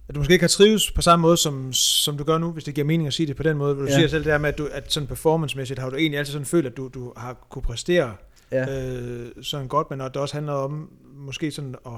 at 0.09 0.15
du 0.15 0.21
måske 0.21 0.33
ikke 0.33 0.43
har 0.43 0.49
trives 0.49 0.91
på 0.91 1.03
samme 1.03 1.23
måde, 1.23 1.37
som, 1.37 1.73
som 1.73 2.19
du 2.19 2.25
gør 2.25 2.39
nu, 2.39 2.51
hvis 2.53 2.65
det 2.65 2.75
giver 2.75 2.85
mening 2.87 3.07
at 3.07 3.13
sige 3.15 3.27
det 3.27 3.37
på 3.37 3.43
den 3.43 3.57
måde. 3.57 3.75
Du 3.77 3.85
Ja. 3.85 3.95
siger 3.95 4.09
selv 4.09 4.25
det 4.25 4.33
her 4.33 4.39
med, 4.39 4.49
at, 4.49 4.59
du, 4.59 4.69
at 4.73 4.93
sådan 4.93 5.07
performancemæssigt 5.07 5.79
har 5.81 5.91
du 5.91 5.97
egentlig 5.97 6.19
altid 6.19 6.33
sådan 6.33 6.47
følt, 6.47 6.67
at 6.67 6.77
du, 6.77 6.91
du 6.95 7.13
har 7.17 7.47
kunne 7.51 7.63
præstere 7.63 8.15
Ja, 8.53 8.93
øh, 8.95 9.29
sådan 9.43 9.69
godt, 9.69 9.91
men 9.91 10.01
at 10.01 10.15
det 10.15 10.23
også 10.23 10.35
handler 10.35 10.53
om 10.53 10.91
måske 11.17 11.51
sådan 11.51 11.75
at 11.87 11.93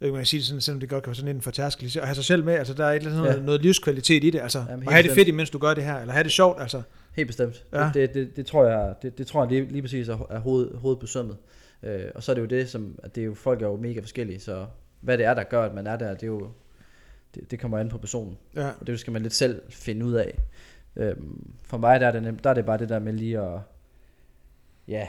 jeg 0.00 0.12
kan 0.12 0.26
sige 0.26 0.38
det 0.40 0.46
sådan, 0.46 0.60
selvom 0.60 0.80
det 0.80 0.88
godt 0.88 1.02
kan 1.04 1.08
være 1.10 1.14
sådan 1.16 1.36
en 1.36 1.42
fortærskelse, 1.42 2.00
at 2.00 2.06
have 2.06 2.14
sig 2.14 2.24
selv 2.24 2.44
med, 2.44 2.54
altså 2.54 2.74
der 2.74 2.84
er 2.84 2.90
et 2.92 2.96
eller 2.96 3.10
andet, 3.10 3.22
Ja. 3.24 3.28
noget, 3.30 3.44
noget 3.44 3.62
livskvalitet 3.62 4.24
i 4.24 4.30
det, 4.30 4.40
altså 4.40 4.58
Jamen, 4.70 4.86
at 4.88 4.92
have 4.92 5.02
det 5.02 5.08
bestemt. 5.10 5.18
fedt, 5.18 5.28
imens 5.28 5.50
du 5.50 5.58
gør 5.58 5.74
det 5.74 5.84
her, 5.84 5.98
eller 6.00 6.12
have 6.12 6.24
det 6.24 6.32
sjovt, 6.32 6.60
altså. 6.60 6.82
helt 7.16 7.26
bestemt. 7.26 7.64
Ja. 7.72 7.90
Det, 7.94 8.14
det, 8.14 8.36
det, 8.36 8.46
tror 8.46 8.64
jeg, 8.66 8.94
det, 9.02 9.18
det 9.18 9.26
tror 9.26 9.42
jeg 9.44 9.52
lige, 9.52 9.72
lige 9.72 9.82
præcis 9.82 10.08
er, 10.08 10.26
er 10.30 10.38
hoved, 10.38 10.74
hovedet 10.76 11.00
på 11.00 11.06
sømmet. 11.06 11.36
Øh, 11.82 12.00
og 12.14 12.22
så 12.22 12.32
er 12.32 12.34
det 12.34 12.42
jo 12.42 12.46
det, 12.46 12.70
som, 12.70 12.94
at 13.02 13.14
det 13.14 13.20
er 13.20 13.24
jo, 13.24 13.34
folk 13.34 13.62
er 13.62 13.66
jo 13.66 13.76
mega 13.76 14.00
forskellige, 14.00 14.40
så 14.40 14.66
hvad 15.00 15.18
det 15.18 15.26
er, 15.26 15.34
der 15.34 15.42
gør, 15.42 15.62
at 15.64 15.74
man 15.74 15.86
er 15.86 15.96
der, 15.96 16.14
det 16.14 16.22
er 16.22 16.26
jo, 16.26 16.48
det, 17.34 17.50
det 17.50 17.60
kommer 17.60 17.78
an 17.78 17.88
på 17.88 17.98
personen. 17.98 18.38
Ja. 18.56 18.68
Og 18.80 18.86
det 18.86 19.00
skal 19.00 19.12
man 19.12 19.22
lidt 19.22 19.32
selv 19.34 19.62
finde 19.70 20.06
ud 20.06 20.12
af. 20.14 20.38
Øhm, 20.96 21.52
for 21.64 21.78
mig 21.78 22.00
der 22.00 22.06
er, 22.06 22.12
det, 22.20 22.28
nem- 22.28 22.40
der 22.44 22.50
er 22.50 22.54
det 22.54 22.66
bare 22.66 22.78
det 22.78 22.88
der 22.88 22.98
med 22.98 23.12
lige 23.12 23.40
at 23.40 23.58
ja, 24.88 25.06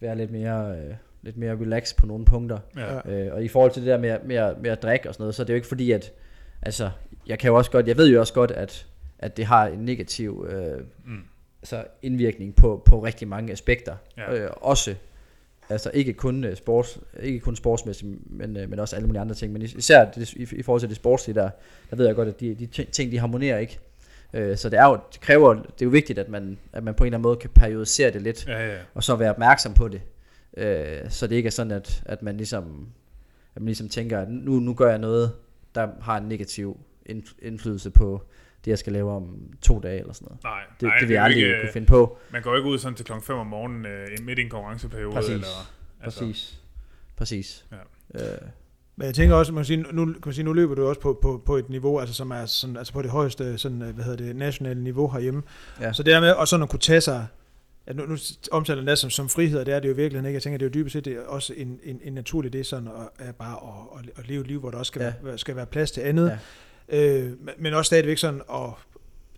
være 0.00 0.16
lidt 0.16 0.30
mere, 0.30 0.76
øh, 0.78 0.94
lidt 1.22 1.36
mere 1.36 1.52
relax 1.52 1.96
på 1.96 2.06
nogle 2.06 2.24
punkter. 2.24 2.58
ja. 2.76 3.10
Øh, 3.12 3.34
og 3.34 3.44
i 3.44 3.48
forhold 3.48 3.70
til 3.72 3.82
det 3.82 3.90
der 3.90 3.98
med, 3.98 4.18
med, 4.24 4.36
at- 4.36 4.60
med 4.62 4.70
at 4.70 4.82
drikke 4.82 5.08
og 5.08 5.14
sådan 5.14 5.22
noget, 5.22 5.34
så 5.34 5.42
er 5.42 5.44
det 5.44 5.52
jo 5.52 5.56
ikke 5.56 5.68
fordi, 5.68 5.92
at 5.92 6.12
altså, 6.62 6.90
jeg 7.26 7.38
kan 7.38 7.48
jo 7.48 7.56
også 7.56 7.70
godt, 7.70 7.88
jeg 7.88 7.96
ved 7.96 8.08
jo 8.12 8.20
også 8.20 8.34
godt, 8.34 8.50
at, 8.50 8.86
at 9.18 9.36
det 9.36 9.44
har 9.46 9.66
en 9.66 9.78
negativ 9.78 10.46
øh, 10.48 10.80
Mm. 11.04 11.20
altså 11.62 11.84
indvirkning 12.02 12.54
på, 12.56 12.82
på 12.86 13.04
rigtig 13.04 13.28
mange 13.28 13.52
aspekter. 13.52 13.96
Ja. 14.16 14.34
Øh, 14.34 14.50
også 14.56 14.94
Altså 15.70 15.90
ikke 15.94 16.12
kun, 16.12 16.44
øh, 16.44 16.56
sports, 16.56 16.98
ikke 17.20 17.40
kun 17.40 17.56
sportsmæssigt, 17.56 18.10
men, 18.32 18.56
øh, 18.56 18.70
men 18.70 18.78
også 18.78 18.96
alle 18.96 19.06
mulige 19.06 19.20
andre 19.20 19.34
ting. 19.34 19.52
Men 19.52 19.62
is- 19.62 19.74
især 19.74 20.10
det, 20.10 20.32
i, 20.32 20.46
i 20.52 20.62
forhold 20.62 20.80
til 20.80 20.88
det 20.88 20.96
sportslige 20.96 21.34
der, 21.40 21.50
der 21.90 21.96
ved 21.96 22.06
jeg 22.06 22.14
godt, 22.14 22.28
at 22.28 22.40
de, 22.40 22.54
de 22.54 22.66
ti- 22.66 22.84
ting, 22.84 23.12
de 23.12 23.18
harmonerer 23.18 23.58
ikke. 23.58 23.78
Øh, 24.32 24.56
så 24.56 24.68
det, 24.68 24.78
er 24.78 24.84
jo, 24.86 24.98
det 25.12 25.20
kræver, 25.20 25.54
det 25.54 25.62
er 25.62 25.84
jo 25.84 25.88
vigtigt, 25.88 26.18
at 26.18 26.28
man, 26.28 26.58
at 26.72 26.84
man 26.84 26.94
på 26.94 27.04
en 27.04 27.06
eller 27.06 27.18
anden 27.18 27.28
måde 27.28 27.36
kan 27.36 27.50
periodisere 27.50 28.10
det 28.10 28.22
lidt, 28.22 28.46
Ja, 28.46 28.66
ja. 28.72 28.76
og 28.94 29.04
så 29.04 29.16
være 29.16 29.30
opmærksom 29.30 29.74
på 29.74 29.88
det. 29.88 30.00
Så 31.08 31.26
det 31.26 31.36
ikke 31.36 31.46
er 31.46 31.50
sådan, 31.50 31.70
at, 31.72 32.02
at 32.06 32.22
man 32.22 32.36
ligesom, 32.36 32.86
at 33.54 33.62
man 33.62 33.66
ligesom 33.66 33.88
tænker, 33.88 34.20
at 34.20 34.28
nu, 34.30 34.52
nu 34.52 34.74
gør 34.74 34.88
jeg 34.90 34.98
noget, 34.98 35.32
der 35.74 35.88
har 36.00 36.18
en 36.18 36.28
negativ 36.28 36.76
indf- 37.10 37.38
indflydelse 37.42 37.90
på 37.90 38.22
det, 38.64 38.70
jeg 38.70 38.78
skal 38.78 38.92
lave 38.92 39.12
om 39.12 39.36
to 39.62 39.80
dage 39.80 40.00
eller 40.00 40.12
sådan 40.12 40.26
noget. 40.26 40.44
Nej, 40.44 40.60
Det, 40.80 40.88
nej, 40.88 40.96
det 40.98 41.08
vil 41.08 41.14
jeg 41.14 41.24
aldrig 41.24 41.42
ikke, 41.42 41.60
kunne 41.60 41.72
finde 41.72 41.86
på. 41.86 42.18
Man 42.30 42.42
går 42.42 42.56
ikke 42.56 42.68
ud 42.68 42.78
sådan 42.78 42.96
til 42.96 43.04
klokken 43.06 43.26
5 43.26 43.36
om 43.36 43.46
morgenen 43.46 43.86
øh, 43.86 44.08
midt 44.22 44.38
i 44.38 44.42
en 44.42 44.48
konkurrenceperiode. 44.50 45.14
Præcis. 45.14 45.30
Eller, 45.30 45.46
altså, 46.00 46.20
Præcis. 46.20 46.60
Præcis. 47.16 47.66
Ja. 47.72 48.24
Øh, 48.24 48.38
Men 48.96 49.06
jeg 49.06 49.14
tænker 49.14 49.36
også, 49.36 49.52
man 49.52 49.60
kan 49.60 49.64
sige, 49.64 49.82
nu, 49.92 50.04
kan 50.04 50.22
man 50.24 50.34
sige, 50.34 50.44
nu 50.44 50.52
løber 50.52 50.74
du 50.74 50.88
også 50.88 51.00
på, 51.00 51.18
på, 51.22 51.42
på 51.46 51.56
et 51.56 51.68
niveau, 51.68 52.00
altså, 52.00 52.14
som 52.14 52.30
er 52.30 52.46
sådan, 52.46 52.76
altså 52.76 52.92
på 52.92 53.02
det 53.02 53.10
højeste 53.10 53.58
sådan, 53.58 53.82
øh, 53.82 53.94
hvad 53.94 54.04
hedder 54.04 54.24
det, 54.24 54.36
nationale 54.36 54.82
niveau 54.82 55.08
herhjemme. 55.08 55.42
Ja. 55.80 55.92
Så 55.92 56.02
det 56.02 56.12
der 56.12 56.20
med 56.20 56.32
også 56.32 56.50
sådan 56.50 56.62
at 56.62 56.68
kunne 56.68 56.80
tage 56.80 57.00
sig, 57.00 57.26
at 57.86 57.96
nu, 57.96 58.06
nu 58.06 58.16
omtaler 58.52 58.84
det 58.84 58.98
som, 58.98 59.10
som 59.10 59.28
frihed, 59.28 59.60
og 59.60 59.66
det 59.66 59.74
er 59.74 59.80
det 59.80 59.88
jo 59.88 59.92
i 59.92 59.96
virkeligheden 59.96 60.26
ikke. 60.26 60.34
Jeg 60.34 60.42
tænker, 60.42 60.58
det 60.58 60.64
er 60.64 60.68
jo 60.68 60.74
dybest 60.74 60.92
set 60.92 61.04
det 61.04 61.12
er 61.12 61.20
også 61.26 61.54
en, 61.56 61.80
en, 61.82 62.00
en 62.02 62.12
naturlig 62.12 62.52
det, 62.52 62.66
sådan 62.66 62.88
at, 62.88 63.26
at 63.28 63.36
bare 63.36 63.56
at, 63.98 64.10
at, 64.16 64.28
leve 64.28 64.40
et 64.40 64.46
liv, 64.46 64.60
hvor 64.60 64.70
der 64.70 64.78
også 64.78 64.90
skal, 64.90 65.02
ja. 65.02 65.12
være, 65.22 65.38
skal 65.38 65.56
være 65.56 65.66
plads 65.66 65.90
til 65.90 66.00
andet. 66.00 66.28
Ja. 66.28 66.38
Øh, 66.88 67.30
men- 67.58 67.74
også 67.74 67.86
stadigvæk 67.86 68.18
sådan 68.18 68.40
at 68.52 68.70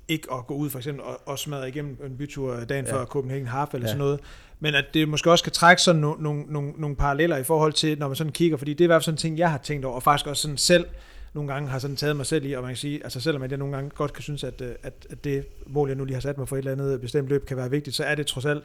ikke 0.08 0.28
at 0.32 0.46
gå 0.46 0.54
ud 0.54 0.70
for 0.70 0.78
eksempel 0.78 1.04
og, 1.04 1.20
og 1.26 1.38
smadre 1.38 1.68
igennem 1.68 1.96
en 2.06 2.16
bytur 2.16 2.60
dagen 2.64 2.84
Ja. 2.84 2.92
før 2.92 3.04
Copenhagen 3.04 3.46
Half 3.46 3.74
eller 3.74 3.86
Ja. 3.86 3.88
sådan 3.88 3.98
noget. 3.98 4.20
Men 4.60 4.74
at 4.74 4.84
det 4.94 5.08
måske 5.08 5.30
også 5.30 5.44
kan 5.44 5.52
trække 5.52 5.82
sådan 5.82 6.00
nogle, 6.00 6.22
nogle, 6.22 6.44
nogle, 6.48 6.72
nogle 6.78 6.96
paralleller 6.96 7.36
i 7.36 7.44
forhold 7.44 7.72
til, 7.72 7.98
når 7.98 8.06
man 8.08 8.16
sådan 8.16 8.32
kigger, 8.32 8.56
fordi 8.56 8.72
det 8.72 8.80
er 8.80 8.84
i 8.84 8.86
hvert 8.86 8.96
fald 8.96 9.02
sådan 9.04 9.14
en 9.14 9.18
ting, 9.18 9.38
jeg 9.38 9.50
har 9.50 9.58
tænkt 9.58 9.84
over, 9.84 9.94
og 9.96 10.02
faktisk 10.02 10.26
også 10.26 10.42
sådan 10.42 10.56
selv 10.56 10.86
nogle 11.34 11.52
gange 11.52 11.68
har 11.68 11.78
sådan 11.78 11.96
taget 11.96 12.16
mig 12.16 12.26
selv 12.26 12.44
i, 12.44 12.52
og 12.52 12.62
man 12.62 12.70
kan 12.70 12.76
sige, 12.76 13.04
altså 13.04 13.20
selvom 13.20 13.42
jeg 13.42 13.56
nogle 13.58 13.74
gange 13.74 13.90
godt 13.90 14.12
kan 14.12 14.22
synes, 14.22 14.44
at, 14.44 14.60
øh, 14.60 14.70
at, 14.82 15.06
at 15.10 15.24
det 15.24 15.46
mål, 15.66 15.88
jeg 15.88 15.96
nu 15.96 16.04
lige 16.04 16.14
har 16.14 16.20
sat 16.20 16.38
mig 16.38 16.48
for 16.48 16.56
et 16.56 16.58
eller 16.58 16.72
andet 16.72 17.00
bestemt 17.00 17.28
løb, 17.28 17.46
kan 17.46 17.56
være 17.56 17.70
vigtigt, 17.70 17.96
så 17.96 18.04
er 18.04 18.14
det 18.14 18.26
trods 18.26 18.44
alt 18.46 18.64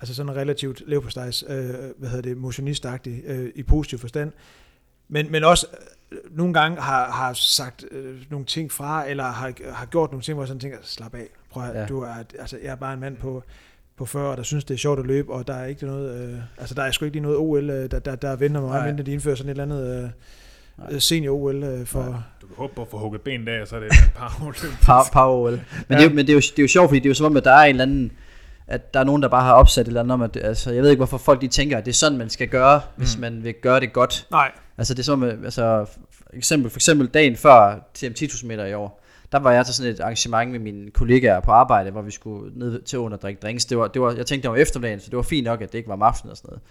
altså 0.00 0.14
sådan 0.14 0.36
relativt 0.36 0.82
leverpostejs, 0.86 1.44
øh, 1.48 1.54
hvad 1.98 2.08
hedder 2.08 2.22
det, 2.22 2.36
motionistagtigt 2.36 3.24
øh, 3.26 3.50
i 3.54 3.62
positiv 3.62 3.98
forstand. 3.98 4.32
Men, 5.12 5.32
men 5.32 5.44
også 5.44 5.66
øh, 6.12 6.18
nogle 6.30 6.54
gange 6.54 6.80
har, 6.80 7.10
har 7.10 7.32
sagt 7.32 7.84
øh, 7.90 8.16
nogle 8.30 8.46
ting 8.46 8.72
fra, 8.72 9.08
eller 9.08 9.24
har, 9.24 9.52
har 9.72 9.86
gjort 9.86 10.10
nogle 10.10 10.22
ting, 10.22 10.34
hvor 10.34 10.42
jeg 10.42 10.48
sådan 10.48 10.60
tænker, 10.60 10.78
slap 10.82 11.14
af, 11.14 11.26
prøv 11.50 11.62
at, 11.64 11.74
Ja. 11.80 11.86
du 11.86 12.00
er, 12.02 12.14
altså, 12.38 12.58
jeg 12.62 12.70
er 12.70 12.74
bare 12.76 12.94
en 12.94 13.00
mand 13.00 13.16
på, 13.16 13.42
på 13.98 14.06
40, 14.06 14.36
der 14.36 14.42
synes, 14.42 14.64
det 14.64 14.74
er 14.74 14.78
sjovt 14.78 14.98
at 15.00 15.06
løbe, 15.06 15.32
og 15.32 15.46
der 15.46 15.54
er 15.54 15.66
ikke 15.66 15.86
noget, 15.86 16.28
øh, 16.28 16.38
altså 16.58 16.74
der 16.74 16.82
er 16.82 16.90
sgu 16.90 17.04
ikke 17.04 17.14
lige 17.14 17.22
noget 17.22 17.38
OL, 17.38 17.70
øh, 17.70 17.90
der, 17.90 17.98
der, 17.98 18.14
der 18.16 18.36
venter 18.36 18.60
mig, 18.60 18.70
Nej. 18.70 18.86
mindre 18.86 19.04
de 19.04 19.12
indfører 19.12 19.34
sådan 19.34 19.48
et 19.48 19.60
eller 19.60 19.64
andet 19.64 20.12
Nej. 20.78 20.88
øh, 20.92 21.00
senior-OL 21.00 21.64
øh, 21.64 21.86
for... 21.86 22.02
Nej. 22.02 22.12
Du 22.42 22.46
kan 22.46 22.56
håbe 22.56 22.74
på 22.74 22.82
at 22.82 22.88
få 22.90 22.98
hugget 22.98 23.20
ben 23.22 23.48
og 23.62 23.68
så 23.68 23.76
er 23.76 23.80
det 23.80 23.86
et 23.92 24.12
par 24.14 24.38
år. 24.46 24.52
Power, 24.86 25.04
power 25.12 25.50
Men, 25.50 25.60
ja. 25.90 25.94
det, 25.94 26.04
er, 26.04 26.08
jo- 26.08 26.14
men 26.14 26.26
det, 26.26 26.30
er 26.30 26.34
jo, 26.34 26.40
det 26.40 26.58
er 26.58 26.62
jo 26.62 26.68
sjovt, 26.68 26.88
fordi 26.90 26.98
det 26.98 27.06
er 27.06 27.10
jo 27.10 27.14
som 27.14 27.26
om, 27.26 27.36
at 27.36 27.44
der 27.44 27.52
er 27.52 27.64
en 27.64 27.70
eller 27.70 27.82
anden, 27.82 28.12
at 28.66 28.94
der 28.94 29.00
er 29.00 29.04
nogen, 29.04 29.22
der 29.22 29.28
bare 29.28 29.42
har 29.44 29.52
opsat 29.52 29.82
et 29.82 29.86
eller 29.88 30.00
andet 30.00 30.14
om, 30.14 30.22
at 30.22 30.36
altså, 30.36 30.72
jeg 30.72 30.82
ved 30.82 30.90
ikke, 30.90 30.98
hvorfor 30.98 31.18
folk 31.18 31.40
de 31.40 31.48
tænker, 31.48 31.78
at 31.78 31.84
det 31.84 31.90
er 31.90 31.94
sådan, 31.94 32.18
man 32.18 32.30
skal 32.30 32.48
gøre, 32.48 32.80
mm. 32.96 33.02
hvis 33.02 33.18
man 33.18 33.44
vil 33.44 33.54
gøre 33.62 33.80
det 33.80 33.92
godt. 33.92 34.26
Nej, 34.30 34.50
Altså 34.82 34.94
det 34.94 35.00
er 35.00 35.04
som, 35.04 35.22
at- 35.22 35.44
altså, 35.44 35.84
for 36.10 36.36
eksempel, 36.36 36.70
for 36.70 36.78
eksempel 36.78 37.06
dagen 37.08 37.36
før 37.36 37.88
TM 37.94 38.06
10.000 38.18 38.46
meter 38.46 38.64
i 38.64 38.74
år, 38.74 39.02
der 39.32 39.38
var 39.38 39.52
jeg 39.52 39.66
til 39.66 39.74
sådan 39.74 39.92
et 39.92 40.00
arrangement 40.00 40.50
med 40.50 40.58
mine 40.58 40.90
kollegaer 40.90 41.40
på 41.40 41.50
arbejde, 41.50 41.90
hvor 41.90 42.02
vi 42.02 42.10
skulle 42.10 42.58
ned 42.58 42.82
til 42.82 42.98
under 42.98 43.16
og 43.18 43.22
drikke 43.22 43.40
drinks. 43.40 43.64
Det 43.64 43.78
var, 43.78 43.88
det 43.88 44.02
var, 44.02 44.12
jeg 44.12 44.26
tænkte, 44.26 44.42
det 44.48 44.50
var 44.50 44.56
eftermiddagen, 44.62 45.00
så 45.00 45.10
det 45.10 45.16
var 45.16 45.22
fint 45.22 45.44
nok, 45.44 45.62
at 45.62 45.72
det 45.72 45.78
ikke 45.78 45.88
var 45.88 45.94
om 45.94 46.02
aftenen 46.02 46.30
og 46.30 46.36
sådan 46.36 46.48
noget. 46.48 46.62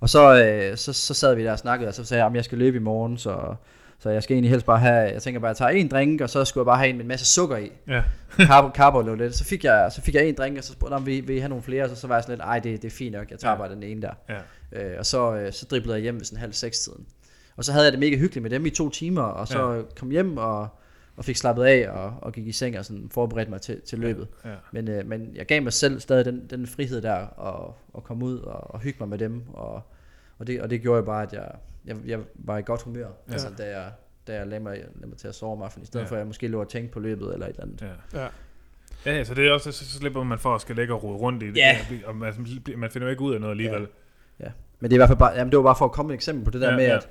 Og 0.00 0.08
så, 0.08 0.44
øh, 0.44 0.76
så, 0.76 0.92
så 0.92 1.14
sad 1.14 1.34
vi 1.34 1.44
der 1.44 1.52
og 1.52 1.58
snakkede, 1.58 1.88
og 1.88 1.94
så 1.94 2.04
sagde 2.04 2.18
jeg, 2.18 2.26
om 2.26 2.36
jeg 2.36 2.44
skal 2.44 2.58
løbe 2.58 2.76
i 2.76 2.80
morgen, 2.80 3.18
så, 3.18 3.54
så 3.98 4.10
jeg 4.10 4.22
skal 4.22 4.34
egentlig 4.34 4.50
helst 4.50 4.66
bare 4.66 4.78
have, 4.78 4.94
jeg 5.12 5.22
tænker 5.22 5.40
bare, 5.40 5.50
at 5.50 5.60
jeg 5.60 5.66
tager 5.68 5.80
en 5.80 5.88
drink, 5.88 6.20
og 6.20 6.30
så 6.30 6.44
skulle 6.44 6.62
jeg 6.62 6.66
bare 6.66 6.78
have 6.78 6.88
en 6.88 6.96
med 6.96 7.04
en 7.04 7.08
masse 7.08 7.26
sukker 7.26 7.56
i. 7.56 7.72
Ja. 7.88 8.02
Carbo, 8.46 8.68
carbo 8.74 9.14
lidt. 9.14 9.34
Så 9.34 9.44
fik 9.44 9.64
jeg, 9.64 9.90
så 9.94 10.02
fik 10.02 10.14
jeg 10.14 10.28
en 10.28 10.34
drink, 10.34 10.58
og 10.58 10.64
så 10.64 10.72
spurgte 10.72 10.92
jeg, 10.94 11.00
om 11.00 11.06
vi, 11.06 11.20
vil 11.20 11.36
I 11.36 11.38
have 11.38 11.48
nogle 11.48 11.62
flere, 11.64 11.84
og 11.84 11.90
så, 11.90 11.96
så 11.96 12.06
var 12.06 12.14
jeg 12.14 12.22
sådan 12.22 12.32
lidt, 12.38 12.42
ej, 12.44 12.58
det, 12.58 12.82
det 12.82 12.88
er 12.92 12.96
fint 12.96 13.12
nok, 13.14 13.30
jeg 13.30 13.38
tager 13.38 13.52
Ja. 13.52 13.58
bare 13.58 13.70
den 13.74 13.82
ene 13.82 14.02
der. 14.02 14.10
Ja. 14.28 14.82
Øh, 14.82 14.98
og 14.98 15.06
så, 15.06 15.34
øh, 15.34 15.52
så 15.52 15.66
driblede 15.70 15.94
jeg 15.94 16.02
hjem 16.02 16.14
ved 16.14 16.24
sådan 16.24 16.38
halv 16.38 16.52
seks 16.52 16.78
tiden. 16.78 17.06
Og 17.58 17.64
så 17.64 17.72
havde 17.72 17.84
jeg 17.84 17.92
det 17.92 18.00
mega 18.00 18.16
hyggeligt 18.16 18.42
med 18.42 18.50
dem 18.50 18.66
i 18.66 18.70
to 18.70 18.90
timer, 18.90 19.22
og 19.22 19.48
så 19.48 19.72
ja. 19.72 19.82
kom 19.96 20.10
hjem 20.10 20.36
og, 20.36 20.68
og 21.16 21.24
fik 21.24 21.36
slappet 21.36 21.64
af 21.64 21.90
og, 21.90 22.14
og 22.22 22.32
gik 22.32 22.46
i 22.46 22.52
seng 22.52 22.78
og 22.78 22.84
sådan 22.84 23.08
forberedte 23.10 23.50
mig 23.50 23.60
til, 23.60 23.80
til 23.80 23.98
løbet. 23.98 24.28
Ja. 24.44 24.54
Men, 24.72 24.88
øh, 24.88 25.06
men 25.06 25.30
jeg 25.34 25.46
gav 25.46 25.62
mig 25.62 25.72
selv 25.72 26.00
stadig 26.00 26.24
den, 26.24 26.46
den 26.50 26.66
frihed 26.66 27.02
der 27.02 27.14
og, 27.16 27.76
og 27.92 28.04
komme 28.04 28.24
ud 28.24 28.38
og, 28.38 28.74
og 28.74 28.80
hygge 28.80 28.96
mig 29.00 29.08
med 29.08 29.18
dem. 29.18 29.42
Og, 29.52 29.82
og, 30.38 30.46
det, 30.46 30.60
og 30.62 30.70
det 30.70 30.82
gjorde 30.82 31.02
bare, 31.02 31.22
at 31.22 31.32
jeg, 31.32 31.50
jeg, 31.86 31.96
jeg 32.06 32.18
var 32.34 32.58
i 32.58 32.62
godt 32.62 32.82
humør, 32.82 33.06
ja. 33.28 33.32
altså, 33.32 33.48
da 33.58 33.78
jeg, 33.78 33.92
da 34.26 34.34
jeg 34.34 34.46
lagde 34.46 34.62
mig, 34.62 34.76
lagde 34.76 35.08
mig 35.08 35.16
til 35.16 35.28
at 35.28 35.34
sove 35.34 35.52
om 35.52 35.62
aftenen, 35.62 35.82
i 35.82 35.86
stedet 35.86 36.00
Ja. 36.00 36.04
ja. 36.04 36.10
for 36.10 36.16
at 36.16 36.18
jeg 36.18 36.26
måske 36.26 36.48
lå 36.48 36.60
og 36.60 36.68
tænkte 36.68 36.92
på 36.92 37.00
løbet 37.00 37.32
eller 37.32 37.46
et 37.46 37.50
eller 37.50 37.62
andet. 37.62 37.82
Ja. 38.12 38.20
ja. 38.20 38.28
Ja, 39.06 39.16
ja, 39.16 39.24
så 39.24 39.34
det 39.34 39.46
er 39.46 39.52
også, 39.52 39.72
så, 39.72 39.84
slipper 39.84 40.22
man 40.22 40.38
for 40.38 40.54
at 40.54 40.60
skal 40.60 40.76
ligge 40.76 40.94
og 40.94 41.02
rode 41.02 41.16
rundt 41.18 41.42
i 41.42 41.46
det. 41.46 41.56
Ja. 41.56 41.78
Og 42.04 42.16
man, 42.16 42.34
man 42.76 42.90
finder 42.90 43.06
jo 43.06 43.10
ikke 43.10 43.22
ud 43.22 43.34
af 43.34 43.40
noget 43.40 43.50
alligevel. 43.50 43.86
Ja. 44.40 44.48
Men 44.80 44.90
det 44.90 44.94
er 44.94 44.96
i 44.96 44.98
hvert 44.98 45.08
fald 45.08 45.18
bare, 45.18 45.32
jamen 45.32 45.50
det 45.50 45.56
var 45.56 45.62
bare 45.62 45.76
for 45.78 45.84
at 45.84 45.92
komme 45.92 46.08
med 46.08 46.14
et 46.14 46.18
eksempel 46.18 46.44
på 46.44 46.50
det 46.50 46.60
der 46.60 46.66
Ja, 46.66 46.72
ja, 46.72 46.76
med, 46.76 46.84
ja. 46.84 46.90
ja. 46.90 46.96
At, 46.96 47.08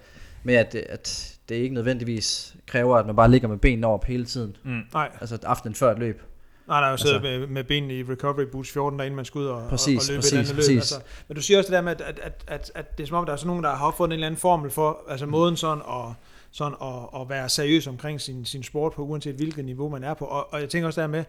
med 0.48 0.56
at, 0.56 0.76
at 0.76 1.38
det 1.50 1.56
ikke 1.56 1.74
nødvendigvis 1.76 2.56
kræver, 2.68 2.98
at 2.98 3.06
man 3.06 3.16
bare 3.16 3.32
ligger 3.32 3.48
med 3.48 3.58
benene 3.58 3.88
over 3.88 4.00
hele 4.08 4.26
tiden. 4.26 4.56
Mm. 4.64 4.80
nej, 4.94 5.10
Altså 5.22 5.38
aftenen 5.44 5.76
før 5.76 5.92
et 5.92 6.00
løb. 6.00 6.22
nej, 6.68 6.80
der 6.80 6.86
er 6.86 6.90
jo 6.90 6.92
Altså- 6.92 7.20
med, 7.24 7.48
med 7.48 7.64
benene 7.64 7.94
i 8.00 8.04
recovery 8.04 8.44
boots 8.52 8.72
14, 8.72 9.00
der 9.00 9.06
inden 9.06 9.16
man 9.16 9.26
skal 9.26 9.40
ud 9.40 9.46
og, 9.46 9.70
Præcis, 9.70 9.98
og, 9.98 10.02
og 10.02 10.08
løbe 10.10 10.18
præcis, 10.18 10.34
et 10.34 10.38
andet 10.38 10.56
præcis. 10.56 10.70
løb. 10.70 10.78
Altså, 10.78 10.96
men 11.28 11.36
du 11.36 11.42
siger 11.42 11.58
også 11.58 11.68
det 11.68 11.76
der 11.76 11.82
med, 11.82 11.92
at, 11.92 12.02
at, 12.02 12.20
at, 12.20 12.44
at, 12.48 12.72
at 12.76 12.98
det 12.98 13.04
er 13.04 13.08
som 13.08 13.18
om, 13.18 13.26
der 13.26 13.34
er 13.34 13.38
sådan 13.38 13.48
nogen, 13.48 13.64
der 13.64 13.76
har 13.76 13.86
opfundet 13.88 14.14
en 14.14 14.18
eller 14.18 14.28
anden 14.28 14.40
formel 14.40 14.72
for, 14.72 15.00
altså 15.10 15.26
Mm. 15.26 15.32
måden 15.32 15.56
sådan 15.58 15.84
at, 15.90 16.14
sådan 16.52 16.74
at, 16.82 17.22
at 17.22 17.30
være 17.30 17.50
seriøs 17.50 17.88
omkring 17.88 18.22
sin, 18.22 18.46
sin 18.46 18.64
sport 18.64 18.94
på, 18.94 19.02
uanset 19.04 19.36
hvilket 19.36 19.66
niveau 19.66 19.90
man 19.90 20.04
er 20.04 20.14
på. 20.14 20.26
Og, 20.26 20.54
og 20.54 20.62
jeg 20.62 20.70
tænker 20.70 20.88
også 20.88 21.02
der 21.02 21.08
med, 21.08 21.24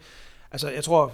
altså 0.52 0.70
jeg 0.70 0.84
tror, 0.84 1.12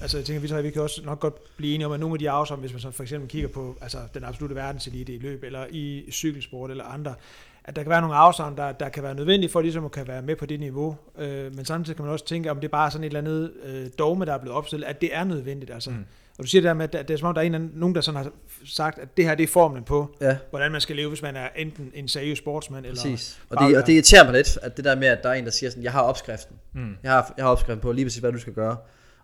altså 0.00 0.18
jeg 0.18 0.26
tænker, 0.26 0.40
vi, 0.40 0.48
tror, 0.48 0.62
vi 0.62 0.70
kan 0.70 0.82
også 0.82 1.02
nok 1.04 1.20
godt 1.20 1.56
blive 1.56 1.74
enige 1.74 1.86
om, 1.86 1.92
at 1.92 2.00
nogle 2.00 2.14
af 2.14 2.18
de 2.18 2.30
afsom, 2.30 2.58
hvis 2.58 2.72
man 2.72 2.80
så 2.80 2.90
for 2.90 3.02
eksempel 3.02 3.28
kigger 3.28 3.48
på 3.48 3.76
altså, 3.80 3.98
den 4.14 4.24
absolute 4.24 4.54
verdenselite 4.54 5.14
i 5.14 5.18
løb, 5.18 5.44
eller 5.44 5.66
i 5.70 6.10
cykelsport 6.10 6.70
eller 6.70 6.84
andre, 6.84 7.14
at 7.64 7.76
der 7.76 7.82
kan 7.82 7.90
være 7.90 8.00
nogle 8.00 8.16
afsavn, 8.16 8.56
der, 8.56 8.72
der 8.72 8.88
kan 8.88 9.02
være 9.02 9.14
nødvendige 9.14 9.50
for 9.50 9.60
ligesom 9.60 9.84
at 9.84 9.92
kan 9.92 10.08
være 10.08 10.22
med 10.22 10.36
på 10.36 10.46
det 10.46 10.60
niveau. 10.60 10.96
Øh, 11.18 11.54
men 11.54 11.64
samtidig 11.64 11.96
kan 11.96 12.04
man 12.04 12.12
også 12.12 12.24
tænke, 12.24 12.50
om 12.50 12.56
det 12.56 12.64
er 12.64 12.72
bare 12.72 12.90
sådan 12.90 13.04
et 13.04 13.06
eller 13.06 13.20
andet 13.20 13.52
øh, 13.64 13.86
dogme, 13.98 14.24
der 14.24 14.34
er 14.34 14.38
blevet 14.38 14.56
opstillet, 14.56 14.86
at 14.86 15.00
det 15.00 15.14
er 15.16 15.24
nødvendigt. 15.24 15.70
Altså. 15.70 15.90
Mm. 15.90 16.04
Og 16.40 16.44
du 16.44 16.48
siger 16.50 16.62
det 16.62 16.68
der 16.68 16.74
med, 16.74 16.84
at 16.84 16.92
der- 16.92 17.02
det 17.02 17.14
er 17.14 17.18
som 17.18 17.28
om, 17.28 17.34
der 17.34 17.40
er 17.40 17.46
en, 17.46 17.54
anden- 17.54 17.70
nogen, 17.74 17.94
der 17.94 18.00
sådan 18.00 18.16
har 18.24 18.32
sagt, 18.66 18.98
at 18.98 19.16
det 19.16 19.24
her 19.24 19.34
det 19.34 19.42
er 19.42 19.48
formlen 19.48 19.84
på, 19.84 20.16
Ja, 20.20 20.36
hvordan 20.50 20.72
man 20.72 20.80
skal 20.80 20.96
leve, 20.96 21.08
hvis 21.08 21.22
man 21.22 21.36
er 21.36 21.48
enten 21.56 21.90
en 21.94 22.08
seriøs 22.08 22.38
sportsmand, 22.38 22.86
eller... 22.86 22.96
præcis. 23.02 23.40
Og 23.50 23.56
det, 23.68 23.76
og 23.78 23.86
det 23.86 23.92
irriterer 23.92 24.24
mig 24.24 24.32
lidt, 24.32 24.58
at 24.62 24.76
det 24.76 24.84
der 24.84 24.94
med, 24.96 25.08
at 25.08 25.22
der 25.22 25.28
er 25.28 25.32
en, 25.34 25.44
der 25.44 25.50
siger 25.50 25.70
sådan, 25.70 25.82
jeg 25.84 25.92
har 25.92 26.00
opskriften. 26.02 26.56
Mm. 26.72 26.96
Jeg 27.02 27.10
har, 27.12 27.34
jeg 27.36 27.44
har 27.44 27.50
opskriften 27.52 27.80
på 27.80 27.92
lige 27.92 28.04
præcis, 28.04 28.20
hvad 28.20 28.32
du 28.32 28.38
skal 28.38 28.52
gøre. 28.52 28.76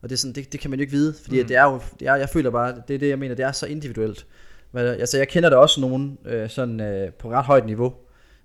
Og 0.02 0.08
det, 0.08 0.12
er 0.12 0.18
sådan, 0.18 0.34
det, 0.34 0.52
det 0.52 0.60
kan 0.60 0.70
man 0.70 0.78
jo 0.78 0.80
ikke 0.80 0.92
vide, 0.92 1.14
fordi 1.24 1.40
Mm. 1.42 1.48
det 1.48 1.56
er 1.56 1.64
jo, 1.64 1.80
det 2.00 2.08
er, 2.08 2.14
jeg 2.16 2.28
føler 2.28 2.50
bare, 2.50 2.82
det 2.88 2.94
er 2.94 2.98
det, 2.98 3.08
jeg 3.08 3.18
mener, 3.18 3.34
det 3.34 3.44
er 3.44 3.52
så 3.52 3.66
individuelt. 3.66 4.26
Men, 4.72 4.86
altså, 4.86 5.18
jeg 5.18 5.28
kender 5.28 5.50
der 5.50 5.56
også 5.56 5.80
nogen 5.80 6.18
øh, 6.24 6.50
sådan, 6.50 6.80
øh, 6.80 7.12
på 7.12 7.30
ret 7.30 7.44
højt 7.44 7.66
niveau, 7.66 7.94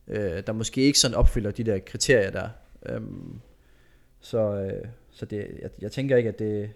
øh, 0.08 0.44
der 0.48 0.54
måske 0.54 0.82
ikke 0.82 1.00
sådan 1.00 1.16
opfylder 1.18 1.52
de 1.52 1.64
der 1.64 1.80
kriterier 1.80 2.32
der. 2.32 2.50
Øhm, 2.90 3.40
Så, 4.20 4.54
øh, 4.56 4.86
så 5.12 5.26
det, 5.26 5.38
jeg, 5.62 5.70
jeg 5.82 5.92
tænker 5.92 6.18
ikke, 6.18 6.30
at 6.30 6.40
det, 6.40 6.70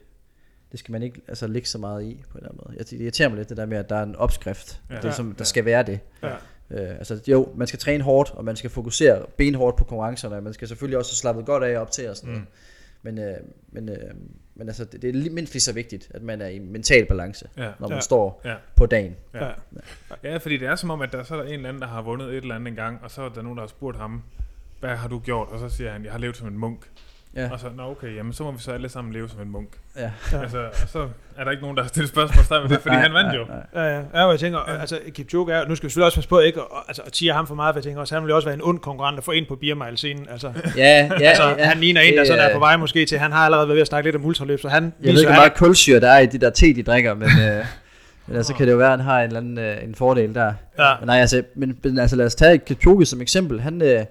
det 0.76 0.80
skal 0.80 0.91
man 0.91 1.03
ikke 1.03 1.21
altså, 1.28 1.47
lægge 1.47 1.67
så 1.67 1.78
meget 1.78 2.03
i 2.03 2.23
på 2.32 2.38
en 2.38 2.38
eller 2.38 2.49
anden 2.49 2.61
måde. 2.67 2.78
Jeg, 2.78 2.89
det 2.89 3.01
irriterer 3.01 3.30
mig 3.30 3.38
lidt 3.38 3.49
det 3.49 3.57
der 3.57 3.65
med, 3.65 3.78
at 3.78 3.89
der 3.89 3.95
er 3.95 4.03
en 4.03 4.15
opskrift. 4.15 4.82
Ja. 4.89 4.95
Det, 5.01 5.13
som, 5.13 5.28
der 5.28 5.36
Ja. 5.39 5.43
skal 5.43 5.65
være 5.65 5.84
det. 5.84 5.99
Ja. 6.23 6.30
Øh, 6.71 6.89
altså 6.95 7.21
jo, 7.28 7.49
man 7.55 7.67
skal 7.67 7.80
træne 7.80 8.03
hårdt, 8.03 8.32
og 8.32 8.45
man 8.45 8.55
skal 8.55 8.69
fokusere 8.69 9.26
benhårdt 9.38 9.78
på 9.78 9.84
konkurrencerne, 9.84 10.36
og 10.36 10.43
man 10.43 10.53
skal 10.53 10.67
selvfølgelig 10.67 10.97
også 10.97 11.11
have 11.11 11.15
slappet 11.15 11.45
godt 11.45 11.63
af 11.63 11.78
op 11.80 11.91
til 11.91 12.09
og 12.09 12.15
sådan 12.17 12.30
noget. 12.30 12.41
Mm. 12.43 12.47
Men, 13.01 13.19
øh, 13.19 13.36
men, 13.71 13.89
øh, 13.89 13.97
men 14.55 14.67
altså, 14.67 14.86
det, 14.86 15.01
det 15.01 15.26
er 15.26 15.32
mindst 15.32 15.53
lige 15.53 15.61
så 15.61 15.73
vigtigt, 15.73 16.07
at 16.13 16.21
man 16.21 16.41
er 16.41 16.47
i 16.47 16.59
mental 16.59 17.05
balance, 17.05 17.47
Ja. 17.57 17.71
når 17.80 17.88
man 17.88 17.97
Ja. 17.97 18.01
står 18.01 18.41
Ja. 18.45 18.55
på 18.76 18.86
dagen. 18.86 19.15
Ja. 19.34 19.45
Ja. 19.45 19.51
ja, 20.23 20.38
fordi 20.38 20.57
det 20.57 20.67
er 20.67 20.76
som 20.76 20.89
om, 20.89 21.01
at 21.01 21.11
der 21.11 21.23
så 21.23 21.34
er 21.36 21.38
der 21.41 21.45
en 21.47 21.53
eller 21.53 21.69
anden, 21.69 21.82
der 21.82 21.88
har 21.88 22.01
vundet 22.01 22.30
et 22.30 22.36
eller 22.36 22.55
andet 22.55 22.67
engang, 22.67 22.99
og 23.03 23.11
så 23.11 23.21
er 23.21 23.30
der 23.30 23.41
nogen, 23.41 23.57
der 23.57 23.63
har 23.63 23.67
spurgt 23.67 23.97
ham, 23.97 24.23
hvad 24.80 24.95
har 24.95 25.07
du 25.07 25.19
gjort? 25.19 25.47
Og 25.51 25.59
så 25.59 25.69
siger 25.69 25.91
han, 25.91 26.03
jeg 26.03 26.11
har 26.11 26.19
levet 26.19 26.38
som 26.38 26.47
en 26.47 26.57
munk. 26.57 26.86
Ja. 27.36 27.50
Og 27.52 27.60
så, 27.60 27.68
nå 27.78 27.84
okay, 27.84 28.16
jamen 28.16 28.34
så 28.34 28.44
må 28.44 28.52
vi 28.52 28.60
så 28.60 28.72
alle 28.72 28.90
sammen 28.90 29.14
leve 29.14 29.30
som 29.30 29.42
en 29.42 29.52
munk. 29.52 29.68
Ja. 29.98 30.12
Altså, 30.42 30.60
og 30.84 30.90
så 30.90 31.08
er 31.38 31.44
der 31.44 31.52
ikke 31.52 31.64
nogen, 31.64 31.78
der 31.78 31.84
har 31.84 31.88
stillet 31.88 32.10
spørgsmål 32.10 32.62
ved 32.62 32.70
det, 32.70 32.82
fordi 32.82 32.96
Nej, 32.96 33.02
han 33.02 33.14
vandt 33.14 33.28
nej, 33.28 33.36
jo. 33.36 33.46
nej. 33.46 33.86
Ja, 33.86 33.96
ja. 33.96 34.02
ja 34.14 34.26
og 34.26 34.32
jeg 34.32 34.40
tænker, 34.40 34.60
ja. 34.68 34.78
altså 34.78 35.00
Kipchoge 35.14 35.54
er, 35.54 35.68
nu 35.68 35.76
skal 35.76 35.88
vi 35.88 35.90
selvfølgelig 35.90 36.06
også 36.06 36.18
passe 36.18 36.30
på 36.30 36.40
ikke 36.40 36.60
at, 36.60 36.66
altså, 36.88 37.02
at 37.06 37.14
tige 37.14 37.34
ham 37.34 37.48
for 37.48 37.56
meget, 37.56 37.74
for 37.74 37.80
jeg 37.80 37.84
tænker 37.84 38.02
også, 38.02 38.16
han 38.16 38.24
vil 38.24 38.30
jo 38.30 38.36
også 38.36 38.48
være 38.48 38.56
en 38.56 38.62
ond 38.64 38.80
konkurrent 38.80 39.18
at 39.18 39.24
få 39.24 39.32
ind 39.32 39.46
på 39.46 39.56
Beer 39.56 39.96
scenen. 39.96 40.28
Altså, 40.32 40.48
Ja, 40.78 41.10
ja, 41.20 41.28
altså 41.28 41.50
ja. 41.50 41.66
han 41.66 41.78
ligner 41.78 42.02
en, 42.02 42.14
der 42.14 42.20
Det, 42.20 42.28
sådan 42.28 42.50
er 42.50 42.54
på 42.54 42.60
vej 42.60 42.78
måske 42.78 43.06
til, 43.06 43.20
han 43.20 43.32
har 43.32 43.46
allerede 43.46 43.68
været 43.68 43.76
ved 43.76 43.82
at 43.82 43.88
snakke 43.88 44.08
lidt 44.08 44.16
om 44.16 44.26
ultraløb, 44.26 44.60
så 44.60 44.70
han 44.70 44.84
Jeg 44.84 44.92
ved 45.00 45.12
viser, 45.12 45.22
ikke, 45.22 45.32
hvor 45.32 45.40
meget 45.40 45.54
kulsyre 45.54 46.00
der 46.00 46.10
er 46.10 46.20
i 46.20 46.26
de 46.26 46.38
der 46.38 46.50
te, 46.50 46.74
de 46.74 46.84
drikker, 46.84 47.14
men, 47.14 47.30
øh, 47.30 47.66
men 48.28 48.38
altså 48.38 48.54
kan 48.54 48.66
det 48.66 48.74
jo 48.74 48.78
være, 48.78 48.94
at 48.94 48.98
han 48.98 49.06
har 49.06 49.20
en 49.20 49.28
eller 49.28 49.40
anden 49.40 49.58
øh, 49.58 49.84
en 49.84 49.96
fordel 49.96 50.36
der. 50.36 50.54
Ja. 50.80 50.94
Men 51.00 51.08
nej, 51.08 51.20
altså, 51.20 51.44
men, 51.56 51.78
men 51.84 52.00
altså 52.00 52.16
lad 52.16 52.26
os 52.26 52.36
tage 52.36 52.58
Kipchoge 52.58 53.06
som 53.06 53.22
eksempel. 53.22 53.62
Han, 53.62 53.82
øh, 53.82 54.06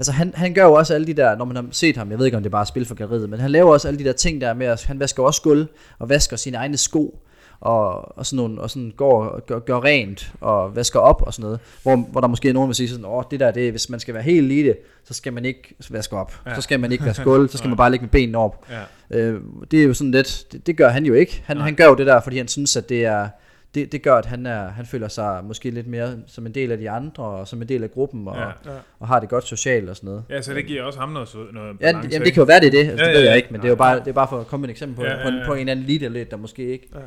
altså 0.00 0.12
han, 0.12 0.32
han 0.36 0.54
gør 0.54 0.64
jo 0.64 0.72
også 0.72 0.94
alle 0.94 1.06
de 1.06 1.14
der, 1.14 1.36
når 1.36 1.44
man 1.44 1.56
har 1.56 1.66
set 1.70 1.96
ham, 1.96 2.10
jeg 2.10 2.18
ved 2.18 2.26
ikke 2.26 2.36
om 2.36 2.42
det 2.42 2.48
er 2.48 2.52
bare 2.52 2.66
spil 2.66 2.84
for 2.86 2.94
galleriet, 2.94 3.30
men 3.30 3.40
han 3.40 3.50
laver 3.50 3.72
også 3.72 3.88
alle 3.88 3.98
de 3.98 4.04
der 4.04 4.12
ting 4.12 4.40
der 4.40 4.54
med, 4.54 4.66
at 4.66 4.84
han 4.84 5.00
vasker 5.00 5.22
også 5.22 5.42
gulv 5.42 5.66
og 5.98 6.08
vasker 6.08 6.36
sine 6.36 6.56
egne 6.56 6.76
sko 6.76 7.18
og, 7.60 8.18
og 8.18 8.26
sådan 8.26 8.36
nogle, 8.36 8.60
og 8.60 8.70
sådan 8.70 8.92
går 8.96 9.24
og 9.24 9.46
gør, 9.46 9.58
gør 9.58 9.84
rent 9.84 10.32
og 10.40 10.76
vasker 10.76 11.00
op 11.00 11.22
og 11.26 11.34
sådan 11.34 11.42
noget, 11.42 11.60
hvor, 11.82 11.96
hvor 11.96 12.20
der 12.20 12.28
måske 12.28 12.48
er 12.48 12.52
nogen, 12.52 12.64
der 12.64 12.68
vil 12.68 12.74
sige 12.76 12.88
sådan, 12.88 13.04
åh, 13.04 13.22
det 13.30 13.40
der, 13.40 13.50
det, 13.50 13.70
hvis 13.70 13.90
man 13.90 14.00
skal 14.00 14.14
være 14.14 14.22
helt 14.22 14.44
elite, 14.44 14.76
så 15.04 15.14
skal 15.14 15.32
man 15.32 15.44
ikke 15.44 15.74
vaske 15.90 16.16
op, 16.16 16.32
Ja. 16.46 16.50
ja. 16.50 16.56
så 16.56 16.62
skal 16.62 16.80
man 16.80 16.92
ikke 16.92 17.04
vaske 17.04 17.24
gulv, 17.24 17.48
så 17.48 17.58
skal 17.58 17.68
man 17.68 17.76
bare 17.76 17.90
ligge 17.90 18.04
med 18.04 18.10
benene 18.10 18.38
op. 18.38 18.66
Ja. 19.10 19.18
Øh, 19.18 19.40
det 19.70 19.80
er 19.80 19.84
jo 19.84 19.94
sådan 19.94 20.10
lidt, 20.10 20.44
det, 20.52 20.66
det 20.66 20.76
gør 20.76 20.88
han 20.88 21.04
jo 21.06 21.14
ikke. 21.14 21.42
Han, 21.46 21.56
Nej. 21.56 21.64
han 21.64 21.74
gør 21.74 21.86
jo 21.86 21.94
det 21.94 22.06
der, 22.06 22.20
fordi 22.20 22.36
han 22.36 22.48
synes, 22.48 22.76
at 22.76 22.88
det 22.88 23.04
er, 23.04 23.28
det, 23.74 23.92
det 23.92 24.02
gør, 24.02 24.14
at 24.14 24.26
han, 24.26 24.46
er, 24.46 24.68
han 24.68 24.86
føler 24.86 25.08
sig 25.08 25.44
måske 25.44 25.70
lidt 25.70 25.86
mere 25.86 26.16
som 26.26 26.46
en 26.46 26.54
del 26.54 26.72
af 26.72 26.78
de 26.78 26.90
andre, 26.90 27.24
og 27.24 27.48
som 27.48 27.62
en 27.62 27.68
del 27.68 27.82
af 27.82 27.90
gruppen, 27.90 28.28
og, 28.28 28.36
Ja. 28.36 28.46
ja. 28.72 28.78
Og 28.98 29.08
har 29.08 29.20
det 29.20 29.28
godt 29.28 29.46
socialt 29.46 29.88
og 29.88 29.96
sådan 29.96 30.08
noget. 30.08 30.24
ja, 30.30 30.42
så 30.42 30.54
det 30.54 30.66
giver 30.66 30.82
også 30.82 30.98
ham 30.98 31.08
noget, 31.08 31.28
noget 31.52 31.68
Ja, 31.68 31.76
balance, 31.86 32.08
det, 32.08 32.14
jamen, 32.14 32.24
det 32.26 32.32
kan 32.34 32.40
jo 32.40 32.44
være, 32.46 32.60
det 32.60 32.66
er 32.66 32.70
det. 32.70 32.90
Altså, 32.90 33.04
Ja, 33.04 33.10
det 33.10 33.16
ved 33.16 33.22
ja, 33.24 33.28
jeg 33.28 33.36
ikke, 33.36 33.48
men 33.50 33.60
det 33.60 33.66
er 33.66 33.70
jo 33.70 33.76
bare, 33.76 33.98
det 33.98 34.08
er 34.08 34.12
bare 34.12 34.28
for 34.28 34.40
at 34.40 34.46
komme 34.46 34.60
med 34.62 34.68
et 34.68 34.72
eksempel 34.72 34.96
på, 34.96 35.02
Ja, 35.04 35.10
ja, 35.10 35.18
ja, 35.18 35.22
på, 35.22 35.28
en, 35.28 35.42
på 35.46 35.54
en 35.54 35.68
anden 35.68 35.84
leader 35.86 36.24
der 36.24 36.36
måske 36.36 36.66
ikke 36.72 36.88
Ja. 36.94 36.98
ja. 36.98 37.04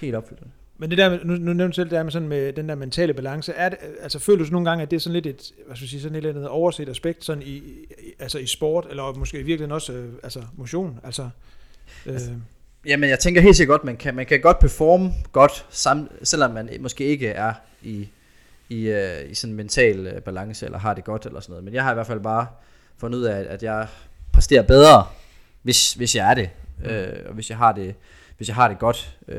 helt 0.00 0.14
opfylder 0.14 0.42
det. 0.42 0.50
Men 0.78 0.90
det 0.90 0.98
der, 0.98 1.10
med- 1.10 1.18
nu, 1.24 1.32
nu 1.34 1.52
nævnte 1.52 1.66
du 1.66 1.72
selv 1.72 1.84
det 1.90 1.96
der 1.96 2.02
med, 2.02 2.12
sådan 2.12 2.28
med 2.28 2.52
den 2.52 2.68
der 2.68 2.74
mentale 2.74 3.14
balance, 3.14 3.52
er 3.52 3.68
det, 3.68 3.78
altså 4.02 4.18
føler 4.18 4.38
du 4.38 4.44
så 4.44 4.52
nogle 4.52 4.70
gange, 4.70 4.82
at 4.82 4.90
det 4.90 4.96
er 4.96 5.00
sådan 5.00 5.12
lidt 5.22 5.26
et, 5.26 5.52
hvad 5.66 5.76
skal 5.76 5.84
jeg 5.84 5.90
sige, 5.90 6.00
sådan 6.00 6.14
et 6.14 6.18
eller 6.18 6.30
andet 6.30 6.48
overset 6.48 6.88
aspekt, 6.88 7.24
sådan 7.24 7.42
i, 7.42 7.46
i, 7.46 7.62
altså 8.18 8.38
i 8.38 8.46
sport, 8.46 8.86
eller 8.90 9.14
måske 9.18 9.36
i 9.38 9.42
virkeligheden 9.42 9.72
også, 9.72 9.92
øh, 9.92 10.08
altså 10.22 10.40
motion, 10.56 11.00
altså, 11.04 11.22
øh, 12.06 12.12
Altså, 12.12 12.30
Jamen, 12.86 13.10
jeg 13.10 13.18
tænker 13.18 13.40
helt 13.40 13.56
sikkert 13.56 13.72
godt, 13.74 13.84
man 13.84 13.96
kan, 13.96 14.14
man 14.14 14.26
kan 14.26 14.40
godt 14.40 14.58
performe 14.58 15.12
godt, 15.32 15.66
sam, 15.70 16.10
selvom 16.22 16.50
man 16.50 16.70
måske 16.80 17.04
ikke 17.04 17.28
er 17.28 17.52
i, 17.82 18.08
i, 18.68 18.90
uh, 18.92 19.30
i 19.30 19.34
sådan 19.34 19.52
en 19.52 19.56
mental 19.56 20.06
uh, 20.16 20.22
balance, 20.22 20.66
eller 20.66 20.78
har 20.78 20.94
det 20.94 21.04
godt, 21.04 21.26
eller 21.26 21.40
sådan 21.40 21.50
noget. 21.52 21.64
Men 21.64 21.74
jeg 21.74 21.84
har 21.84 21.90
i 21.90 21.94
hvert 21.94 22.06
fald 22.06 22.20
bare 22.20 22.46
fundet 22.98 23.18
ud 23.18 23.24
af, 23.24 23.38
at, 23.40 23.46
at 23.46 23.62
jeg 23.62 23.86
præsterer 24.32 24.62
bedre, 24.62 25.06
hvis, 25.62 25.94
hvis 25.94 26.16
jeg 26.16 26.30
er 26.30 26.34
det. 26.34 26.50
Mm. 26.78 26.84
Uh, 26.84 27.26
og 27.28 27.34
hvis 27.34 27.50
jeg 27.50 27.58
har 27.58 27.72
det, 27.72 27.94
hvis 28.36 28.48
jeg 28.48 28.54
har 28.54 28.68
det 28.68 28.78
godt, 28.78 29.16
uh, 29.28 29.36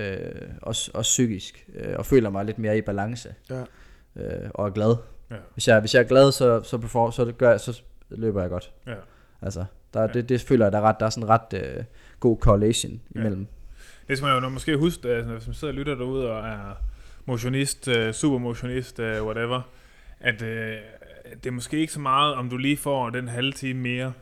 også, 0.61 0.91
også 0.93 1.09
psykisk, 1.09 1.65
uh, 1.87 1.93
og 1.97 2.05
føler 2.05 2.29
mig 2.29 2.45
lidt 2.45 2.59
mere 2.59 2.77
i 2.77 2.81
balance, 2.81 3.33
Ja. 3.49 3.61
uh, 4.15 4.49
og 4.53 4.67
er 4.67 4.71
glad. 4.71 4.95
Ja. 5.31 5.35
Hvis, 5.53 5.67
jeg, 5.67 5.79
hvis 5.79 5.93
jeg 5.93 5.99
er 5.99 6.07
glad, 6.07 6.31
så, 6.31 6.61
så, 6.63 6.77
perform, 6.77 7.11
så, 7.11 7.25
det 7.25 7.37
gør, 7.37 7.49
jeg- 7.51 7.59
så 7.59 7.81
løber 8.09 8.41
jeg 8.41 8.49
godt. 8.49 8.71
Ja. 8.87 8.93
Altså, 9.41 9.65
der, 9.93 10.01
Ja. 10.01 10.07
det, 10.07 10.29
det 10.29 10.41
føler 10.41 10.65
jeg, 10.65 10.71
der 10.71 10.77
er, 10.77 10.81
ret, 10.81 10.95
der 10.99 11.05
er 11.05 11.09
sådan 11.09 11.29
ret 11.29 11.53
uh, 11.77 11.83
god 12.19 12.37
correlation 12.37 13.01
Ja. 13.15 13.19
imellem. 13.19 13.47
Det 14.07 14.17
skal 14.17 14.25
man 14.25 14.35
jo 14.35 14.39
nok 14.41 14.51
måske 14.51 14.77
huske, 14.77 15.09
at 15.09 15.23
hvis 15.23 15.47
man 15.47 15.53
sidder 15.53 15.73
og 15.73 15.77
lytter 15.77 15.95
derude 15.95 16.31
og 16.31 16.47
er 16.47 16.73
motionist, 17.25 17.87
uh, 17.87 18.11
supermotionist, 18.11 18.99
uh, 18.99 19.05
whatever, 19.05 19.61
at 20.19 20.41
uh, 20.41 20.47
det 20.47 21.45
er 21.47 21.51
måske 21.51 21.77
ikke 21.77 21.93
så 21.93 21.99
meget, 21.99 22.35
om 22.35 22.49
du 22.49 22.57
lige 22.57 22.77
får 22.77 23.09
den 23.09 23.27
halve 23.27 23.51
time 23.51 23.79
mere. 23.81 24.13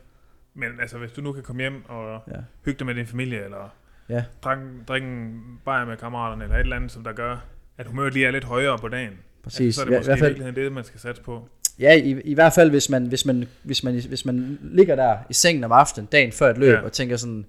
Men 0.54 0.68
altså, 0.80 0.98
hvis 0.98 1.12
du 1.12 1.20
nu 1.20 1.32
kan 1.32 1.42
komme 1.42 1.62
hjem 1.62 1.84
og 1.88 2.22
Ja. 2.28 2.32
hygge 2.64 2.78
dig 2.78 2.86
med 2.86 2.94
din 2.94 3.06
familie, 3.06 3.44
eller 3.44 3.74
Ja. 4.08 4.24
drikke, 4.44 4.62
drikke 4.88 5.06
en 5.08 5.42
bajer 5.64 5.84
med 5.84 5.96
kammeraterne, 5.96 6.44
eller 6.44 6.56
et 6.56 6.60
eller 6.60 6.76
andet, 6.76 6.92
som 6.92 7.04
der 7.04 7.12
gør, 7.12 7.36
at 7.78 7.86
humøret 7.86 8.12
lige 8.14 8.26
er 8.26 8.30
lidt 8.30 8.44
højere 8.44 8.78
på 8.78 8.88
dagen. 8.88 9.12
Præcis. 9.42 9.60
Altså, 9.60 9.80
så 9.80 9.80
er 9.82 9.84
det 9.84 9.92
Ja, 9.92 9.96
i 9.96 9.98
måske 10.00 10.08
hvert 10.08 10.16
i 10.16 10.20
fald- 10.20 10.28
virkeligheden 10.30 10.64
det, 10.64 10.72
man 10.72 10.84
skal 10.84 11.00
satse 11.00 11.22
på. 11.22 11.48
Ja, 11.78 11.92
i, 11.94 12.20
i 12.20 12.34
hvert 12.34 12.52
fald 12.52 12.70
hvis 12.70 12.90
man, 12.90 13.06
hvis, 13.06 13.24
man, 13.26 13.44
hvis, 13.62 13.84
man, 13.84 13.94
hvis 14.08 14.24
man 14.24 14.58
ligger 14.62 14.96
der 14.96 15.18
i 15.30 15.32
sengen 15.32 15.64
om 15.64 15.72
aftenen, 15.72 16.08
dagen 16.12 16.32
før 16.32 16.50
et 16.50 16.58
løb, 16.58 16.68
Ja. 16.68 16.74
ja. 16.74 16.80
og 16.84 16.92
tænker 16.92 17.16
sådan, 17.16 17.46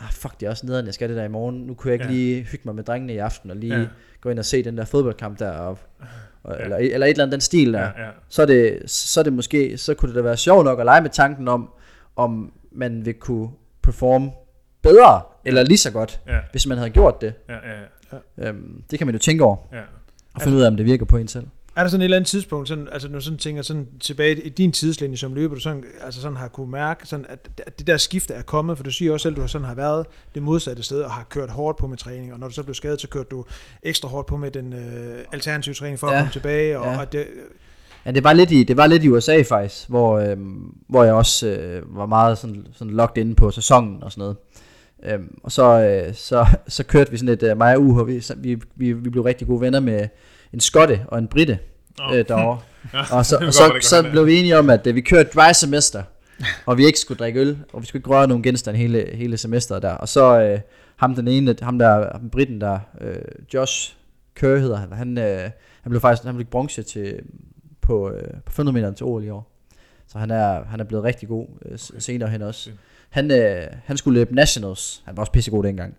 ah, 0.00 0.10
fuck, 0.12 0.40
det 0.40 0.46
er 0.46 0.50
også 0.50 0.66
nederen, 0.66 0.86
jeg 0.86 0.94
skal 0.94 1.08
det 1.08 1.16
der 1.16 1.24
i 1.24 1.28
morgen. 1.28 1.56
Nu 1.66 1.74
kunne 1.74 1.88
jeg 1.88 1.94
ikke 1.94 2.04
Ja. 2.04 2.10
ja. 2.10 2.16
lige 2.16 2.42
hygge 2.42 2.62
mig 2.64 2.74
med 2.74 2.84
drengene 2.84 3.12
i 3.14 3.18
aften, 3.18 3.50
og 3.50 3.56
lige 3.56 3.74
Ja. 3.74 3.80
ja. 3.80 3.86
gå 4.20 4.30
ind 4.30 4.38
og 4.38 4.44
se 4.44 4.62
den 4.64 4.78
der 4.78 4.84
fodboldkamp 4.84 5.38
der, 5.38 5.50
og, 5.50 5.78
Ja. 6.00 6.52
ja. 6.54 6.64
eller, 6.64 6.76
eller 6.76 7.06
et 7.06 7.10
eller 7.10 7.24
andet 7.24 7.32
den 7.32 7.40
stil 7.40 7.72
der. 7.72 7.80
Ja, 7.80 7.86
Ja. 7.86 8.04
ja. 8.04 8.10
Så, 8.28 8.42
er 8.42 8.46
det, 8.46 8.78
så 8.90 9.20
er 9.20 9.24
det 9.24 9.32
måske, 9.32 9.78
så 9.78 9.94
kunne 9.94 10.08
det 10.08 10.16
da 10.16 10.22
være 10.22 10.36
sjovt 10.36 10.64
nok 10.64 10.78
at 10.80 10.84
lege 10.84 11.00
med 11.00 11.10
tanken 11.10 11.48
om, 11.48 11.70
om 12.16 12.52
man 12.72 13.04
vil 13.04 13.14
kunne 13.14 13.48
performe 13.82 14.30
bedre, 14.82 15.22
eller 15.44 15.62
lige 15.62 15.78
så 15.78 15.90
godt, 15.90 16.20
Ja, 16.26 16.38
hvis 16.50 16.66
man 16.66 16.78
havde 16.78 16.90
gjort 16.90 17.20
det. 17.20 17.34
ja, 17.48 17.54
ja, 17.54 17.80
Øhm, 18.38 18.82
det 18.90 18.98
kan 18.98 19.06
man 19.06 19.14
jo 19.14 19.18
tænke 19.18 19.44
over, 19.44 19.56
ja. 19.72 19.80
og 20.34 20.42
finde 20.42 20.56
ud 20.58 20.62
af, 20.62 20.66
om 20.68 20.76
det 20.76 20.86
virker 20.86 21.04
på 21.04 21.16
en 21.16 21.28
selv. 21.28 21.46
Er 21.76 21.82
der 21.82 21.88
sådan 21.88 22.00
et 22.00 22.04
eller 22.04 22.16
andet 22.16 22.28
tidspunkt, 22.28 22.68
sådan, 22.68 22.88
altså 22.92 23.08
når 23.08 23.20
sådan 23.20 23.38
tænker 23.38 23.62
sådan 23.62 23.86
tilbage 24.00 24.40
i 24.42 24.48
din 24.48 24.72
tidslinje 24.72 25.16
som 25.16 25.34
løber, 25.34 25.54
du 25.54 25.60
sådan, 25.60 25.84
altså 26.04 26.20
sådan 26.20 26.36
har 26.36 26.48
kunne 26.48 26.70
mærke, 26.70 27.06
sådan, 27.06 27.26
at, 27.28 27.48
at 27.66 27.78
det 27.78 27.86
der 27.86 27.96
skifte 27.96 28.34
er 28.34 28.42
kommet, 28.42 28.76
for 28.76 28.84
du 28.84 28.90
siger 28.90 29.12
også 29.12 29.22
selv, 29.22 29.32
at 29.32 29.36
du 29.36 29.40
har 29.40 29.48
sådan 29.48 29.66
har 29.66 29.74
været 29.74 30.06
det 30.34 30.42
modsatte 30.42 30.82
sted, 30.82 31.00
og 31.02 31.10
har 31.10 31.24
kørt 31.30 31.50
hårdt 31.50 31.78
på 31.78 31.86
med 31.86 31.96
træning, 31.96 32.32
og 32.32 32.38
når 32.38 32.48
du 32.48 32.54
så 32.54 32.62
blev 32.62 32.74
skadet, 32.74 33.00
så 33.00 33.08
kørte 33.08 33.28
du 33.30 33.44
ekstra 33.82 34.08
hårdt 34.08 34.26
på 34.26 34.36
med 34.36 34.50
den 34.50 34.72
øh, 34.72 35.18
alternative 35.32 35.74
træning 35.74 35.98
for 35.98 36.06
at 36.06 36.12
Ja. 36.14 36.18
komme 36.18 36.32
tilbage, 36.32 36.78
og, 36.78 36.86
Ja. 36.94 37.00
og 37.00 37.12
det, 37.12 37.26
Ja, 38.06 38.10
det 38.10 38.24
var 38.24 38.32
lidt 38.32 38.50
i, 38.50 38.64
det 38.64 38.76
var 38.76 38.86
lidt 38.86 39.04
i 39.04 39.08
USA 39.08 39.42
faktisk, 39.42 39.88
hvor, 39.88 40.18
øhm, 40.18 40.74
hvor 40.88 41.04
jeg 41.04 41.14
også 41.14 41.48
øh, 41.48 41.96
var 41.96 42.06
meget 42.06 42.38
sådan, 42.38 42.66
sådan 42.72 42.92
locked 42.94 43.18
inde 43.24 43.34
på 43.34 43.50
sæsonen 43.50 44.02
og 44.02 44.12
sådan 44.12 44.22
noget. 44.22 44.36
Øhm, 45.04 45.38
og 45.42 45.52
så, 45.52 45.80
øh, 45.80 46.14
så, 46.14 46.46
så 46.68 46.84
kørte 46.84 47.10
vi 47.10 47.16
sådan 47.16 47.34
et, 47.34 47.42
øh, 47.42 47.56
mig 47.58 47.76
og 47.76 47.82
UH, 47.82 48.06
vi, 48.08 48.20
så- 48.20 48.34
vi, 48.38 48.58
vi, 48.76 48.92
vi 48.92 49.10
blev 49.10 49.22
rigtig 49.24 49.46
gode 49.46 49.60
venner 49.60 49.80
med 49.80 50.08
en 50.52 50.60
skotte 50.60 51.04
og 51.08 51.18
en 51.18 51.28
britte 51.28 51.58
øh, 52.12 52.24
derovre. 52.28 52.60
Ja, 52.94 53.16
Og 53.16 53.26
så, 53.26 53.36
og 53.36 53.40
kan 53.40 53.46
godt 53.46 53.84
så, 53.84 53.88
så 53.88 54.10
blev 54.10 54.26
vi 54.26 54.38
enige 54.38 54.58
om, 54.58 54.70
at 54.70 54.86
øh, 54.86 54.94
vi 54.94 55.00
kørte 55.00 55.30
dry 55.34 55.52
semester, 55.52 56.02
og 56.66 56.78
vi 56.78 56.86
ikke 56.86 56.98
skulle 56.98 57.18
drikke 57.18 57.40
øl, 57.40 57.58
og 57.72 57.82
vi 57.82 57.86
skulle 57.86 58.00
ikke 58.00 58.10
røre 58.10 58.28
nogen 58.28 58.42
genstand 58.42 58.76
hele, 58.76 59.10
hele 59.14 59.36
semesteret 59.36 59.82
der. 59.82 59.90
Og 59.90 60.08
så 60.08 60.40
øh, 60.40 60.60
ham 60.96 61.14
den 61.14 61.28
ene, 61.28 61.56
ham 61.62 61.78
der, 61.78 62.12
ham 62.12 62.30
britten 62.30 62.60
der, 62.60 62.78
øh, 63.00 63.14
Josh 63.54 63.94
Kerr 64.34 64.58
hedder 64.58 64.76
han, 64.76 64.92
han, 64.92 65.18
øh, 65.18 65.50
han 65.82 65.90
blev 65.90 66.00
faktisk, 66.00 66.24
han 66.24 66.34
blev 66.34 66.46
bronze 66.46 66.82
til, 66.82 67.20
på, 67.80 68.10
øh, 68.10 68.34
på 68.46 68.52
500 68.52 68.74
meter 68.74 68.94
til 68.94 69.06
OL 69.06 69.24
i 69.24 69.30
år. 69.30 69.50
Så 70.08 70.18
han 70.18 70.30
er, 70.30 70.64
han 70.64 70.80
er 70.80 70.84
blevet 70.84 71.04
rigtig 71.04 71.28
god 71.28 71.46
øh, 71.64 71.78
senere 71.78 72.30
hen 72.30 72.42
også. 72.42 72.70
Han, 73.10 73.30
øh, 73.30 73.66
han 73.84 73.96
skulle 73.96 74.20
løbe 74.20 74.34
Nationals, 74.34 75.02
han 75.04 75.16
var 75.16 75.20
også 75.22 75.32
pissegod 75.32 75.64
dengang, 75.64 75.96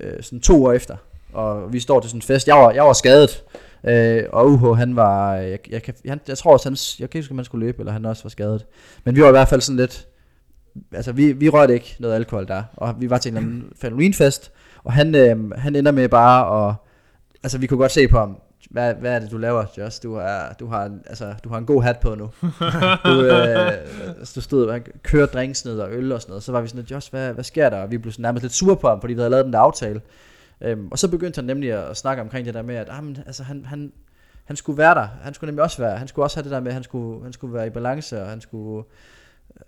øh, 0.00 0.22
sådan 0.22 0.40
to 0.40 0.64
år 0.64 0.72
efter. 0.72 0.96
Og 1.32 1.72
vi 1.72 1.80
står 1.80 2.00
til 2.00 2.10
sådan 2.10 2.18
en 2.18 2.22
fest, 2.22 2.48
jeg 2.48 2.56
var, 2.56 2.70
jeg 2.70 2.84
var 2.84 2.92
skadet, 2.92 3.44
øh, 3.86 4.24
og 4.32 4.50
UH 4.50 4.78
han 4.78 4.96
var, 4.96 5.34
jeg, 5.34 5.58
jeg, 5.70 5.82
kan, 5.82 5.94
han, 6.08 6.20
jeg 6.28 6.38
tror 6.38 6.52
også, 6.52 6.68
han, 6.68 6.76
jeg 7.00 7.10
kan 7.10 7.18
ikke 7.18 7.24
huske, 7.24 7.32
om 7.32 7.38
han 7.38 7.44
skulle 7.44 7.66
løbe, 7.66 7.78
eller 7.78 7.92
han 7.92 8.04
også 8.04 8.22
var 8.22 8.30
skadet. 8.30 8.66
Men 9.04 9.16
vi 9.16 9.22
var 9.22 9.28
i 9.28 9.30
hvert 9.30 9.48
fald 9.48 9.60
sådan 9.60 9.76
lidt, 9.76 10.06
altså 10.92 11.12
vi, 11.12 11.32
vi 11.32 11.48
rørte 11.48 11.74
ikke 11.74 11.96
noget 11.98 12.14
alkohol 12.14 12.48
der, 12.48 12.62
og 12.76 12.94
vi 12.98 13.10
var 13.10 13.18
til 13.18 13.30
en 13.30 13.36
eller 13.36 13.48
anden 13.48 13.72
Halloween-fest, 13.82 14.52
og 14.84 14.92
han, 14.92 15.14
øh, 15.14 15.50
han 15.50 15.76
ender 15.76 15.92
med 15.92 16.08
bare 16.08 16.68
at, 16.68 16.74
altså 17.42 17.58
vi 17.58 17.66
kunne 17.66 17.78
godt 17.78 17.92
se 17.92 18.08
på 18.08 18.18
ham, 18.18 18.36
hvad, 18.70 18.94
hvad 18.94 19.14
er 19.14 19.18
det 19.18 19.30
du 19.30 19.38
laver, 19.38 19.64
Josh? 19.78 20.02
Du 20.02 20.14
har, 20.14 20.56
du 20.60 20.66
har, 20.66 20.90
altså, 21.06 21.34
du 21.44 21.48
har 21.48 21.58
en 21.58 21.66
god 21.66 21.82
hat 21.82 21.98
på 22.00 22.14
nu. 22.14 22.30
Du, 23.04 23.22
øh, 23.24 23.72
altså, 24.18 24.32
du 24.34 24.40
stod 24.40 24.66
og 24.66 24.80
kørte 25.02 25.32
drinks 25.32 25.64
ned 25.64 25.78
og 25.78 25.92
øl 25.92 26.12
og 26.12 26.20
sådan 26.20 26.30
noget. 26.30 26.42
Så 26.42 26.52
var 26.52 26.60
vi 26.60 26.68
sådan 26.68 26.84
Josh, 26.90 27.10
hvad, 27.10 27.32
hvad 27.32 27.44
sker 27.44 27.70
der? 27.70 27.82
Og 27.82 27.90
vi 27.90 27.98
blev 27.98 28.12
sådan 28.12 28.22
nærmest 28.22 28.42
lidt 28.42 28.52
sure 28.52 28.76
på 28.76 28.88
ham, 28.88 29.00
fordi 29.00 29.14
vi 29.14 29.20
havde 29.20 29.30
lavet 29.30 29.44
den 29.44 29.52
der 29.52 29.58
aftale. 29.58 30.00
Øhm, 30.60 30.88
og 30.88 30.98
så 30.98 31.08
begyndte 31.08 31.38
han 31.38 31.44
nemlig 31.44 31.72
at 31.72 31.96
snakke 31.96 32.22
omkring 32.22 32.46
det 32.46 32.54
der 32.54 32.62
med, 32.62 32.74
at 32.74 32.88
ah, 32.90 33.04
men, 33.04 33.18
altså, 33.26 33.42
han, 33.42 33.64
han, 33.68 33.92
han 34.44 34.56
skulle 34.56 34.78
være 34.78 34.94
der. 34.94 35.08
Han 35.22 35.34
skulle 35.34 35.48
nemlig 35.48 35.62
også 35.62 35.82
være. 35.82 35.98
Han 35.98 36.08
skulle 36.08 36.26
også 36.26 36.36
have 36.36 36.44
det 36.44 36.50
der 36.52 36.60
med, 36.60 36.68
at 36.68 36.74
han 36.74 36.82
skulle, 36.82 37.22
han 37.22 37.32
skulle 37.32 37.54
være 37.54 37.66
i 37.66 37.70
balance, 37.70 38.22
og 38.22 38.28
han 38.28 38.40
skulle, 38.40 38.84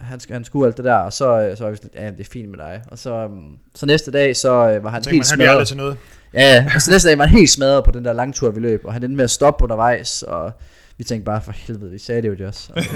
han, 0.01 0.21
han 0.31 0.45
skulle 0.45 0.67
alt 0.67 0.77
det 0.77 0.85
der. 0.85 0.95
Og 0.95 1.13
så, 1.13 1.41
øh, 1.41 1.57
så 1.57 1.65
var 1.65 1.71
vi 1.71 1.77
sådan 1.77 1.91
ja, 1.95 2.11
det 2.11 2.21
er 2.21 2.25
fint 2.33 2.49
med 2.49 2.59
dig. 2.59 2.83
Og 2.91 2.99
så, 2.99 3.15
øhm, 3.15 3.59
så 3.75 3.87
næste 3.87 4.11
dag, 4.11 4.37
så 4.37 4.49
øh, 4.49 4.85
var 4.85 4.91
han 4.91 5.03
tænker 5.03 5.11
helt 5.11 5.13
man, 5.13 5.29
han 5.31 5.37
smadret. 5.37 5.51
aldrig 5.51 5.67
til 5.67 5.77
noget. 5.77 5.97
Ja, 6.35 6.67
og 6.75 6.83
så 6.83 6.91
næste 6.91 7.09
dag 7.09 7.19
var 7.19 7.27
han 7.27 7.39
helt 7.39 7.51
smadret 7.51 7.85
på 7.85 7.91
den 7.91 8.05
der 8.05 8.13
langtur, 8.13 8.51
vi 8.51 8.61
løb, 8.61 8.85
og 8.85 8.93
han 8.93 9.03
endte 9.03 9.17
med 9.17 9.25
at 9.25 9.31
stoppe 9.31 9.65
undervejs, 9.65 10.23
og 10.23 10.53
Vi 10.99 11.05
tænkte 11.05 11.25
bare, 11.25 11.43
for 11.43 11.53
helvede, 11.53 11.91
vi 11.91 11.99
sagde 11.99 12.23
det 12.23 12.41
jo 12.41 12.47
også. 12.47 12.73
Altså, 12.77 12.91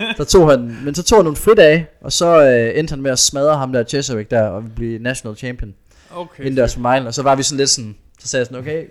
men, 0.00 0.16
så 0.16 0.24
tog 0.24 0.50
han, 0.50 0.76
men 0.84 0.94
så 0.94 1.02
tog 1.02 1.18
han 1.18 1.24
nogle 1.24 1.36
fridage, 1.36 1.86
og 2.00 2.12
så 2.12 2.42
øh, 2.44 2.78
endte 2.78 2.92
han 2.92 3.02
med 3.02 3.10
at 3.10 3.18
smadre 3.18 3.56
ham 3.56 3.72
der 3.72 3.84
Chesapeake 3.84 4.30
der, 4.30 4.42
og 4.42 4.64
blive 4.76 4.98
national 4.98 5.36
champion. 5.36 5.74
Okay. 6.10 6.44
indendørs 6.44 6.74
for 6.74 6.80
mig, 6.80 7.06
og 7.06 7.14
så 7.14 7.22
var 7.22 7.34
vi 7.36 7.42
sådan 7.42 7.58
lidt 7.58 7.70
sådan, 7.70 7.96
så 8.18 8.28
sagde 8.28 8.40
jeg 8.40 8.46
sådan, 8.46 8.58
okay, 8.60 8.86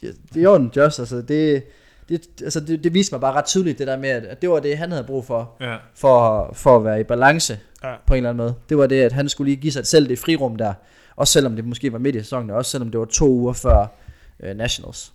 det, 0.00 0.16
det 0.34 0.42
er 0.44 0.48
orden, 0.48 0.72
Josh, 0.76 1.00
altså 1.00 1.16
det, 1.22 1.64
det, 2.08 2.26
altså 2.42 2.60
det, 2.60 2.84
det 2.84 2.94
viste 2.94 3.14
mig 3.14 3.20
bare 3.20 3.32
ret 3.32 3.44
tydeligt, 3.44 3.78
det 3.78 3.86
der 3.86 3.96
med, 3.96 4.08
at, 4.08 4.42
det 4.42 4.50
var 4.50 4.60
det, 4.60 4.78
han 4.78 4.90
havde 4.90 5.04
brug 5.04 5.24
for, 5.26 5.56
Ja. 5.60 5.76
for, 5.94 6.50
for 6.54 6.76
at 6.76 6.84
være 6.84 7.00
i 7.00 7.04
balance 7.04 7.58
Ja. 7.82 7.88
ja. 7.90 7.94
på 8.06 8.14
en 8.14 8.16
eller 8.16 8.30
anden 8.30 8.44
måde. 8.44 8.54
Det 8.68 8.78
var 8.78 8.86
det, 8.86 9.02
at 9.02 9.12
han 9.12 9.28
skulle 9.28 9.50
lige 9.52 9.60
give 9.60 9.72
sig 9.72 9.86
selv 9.86 10.08
det 10.08 10.18
frirum 10.18 10.56
der, 10.56 10.74
også 11.16 11.32
selvom 11.32 11.56
det 11.56 11.64
måske 11.64 11.92
var 11.92 11.98
midt 11.98 12.16
i 12.16 12.18
sæsonen, 12.18 12.50
og 12.50 12.56
også 12.56 12.70
selvom 12.70 12.90
det 12.90 13.00
var 13.00 13.06
to 13.06 13.26
uger 13.28 13.52
før 13.52 13.86
øh, 14.40 14.56
Nationals. 14.56 15.12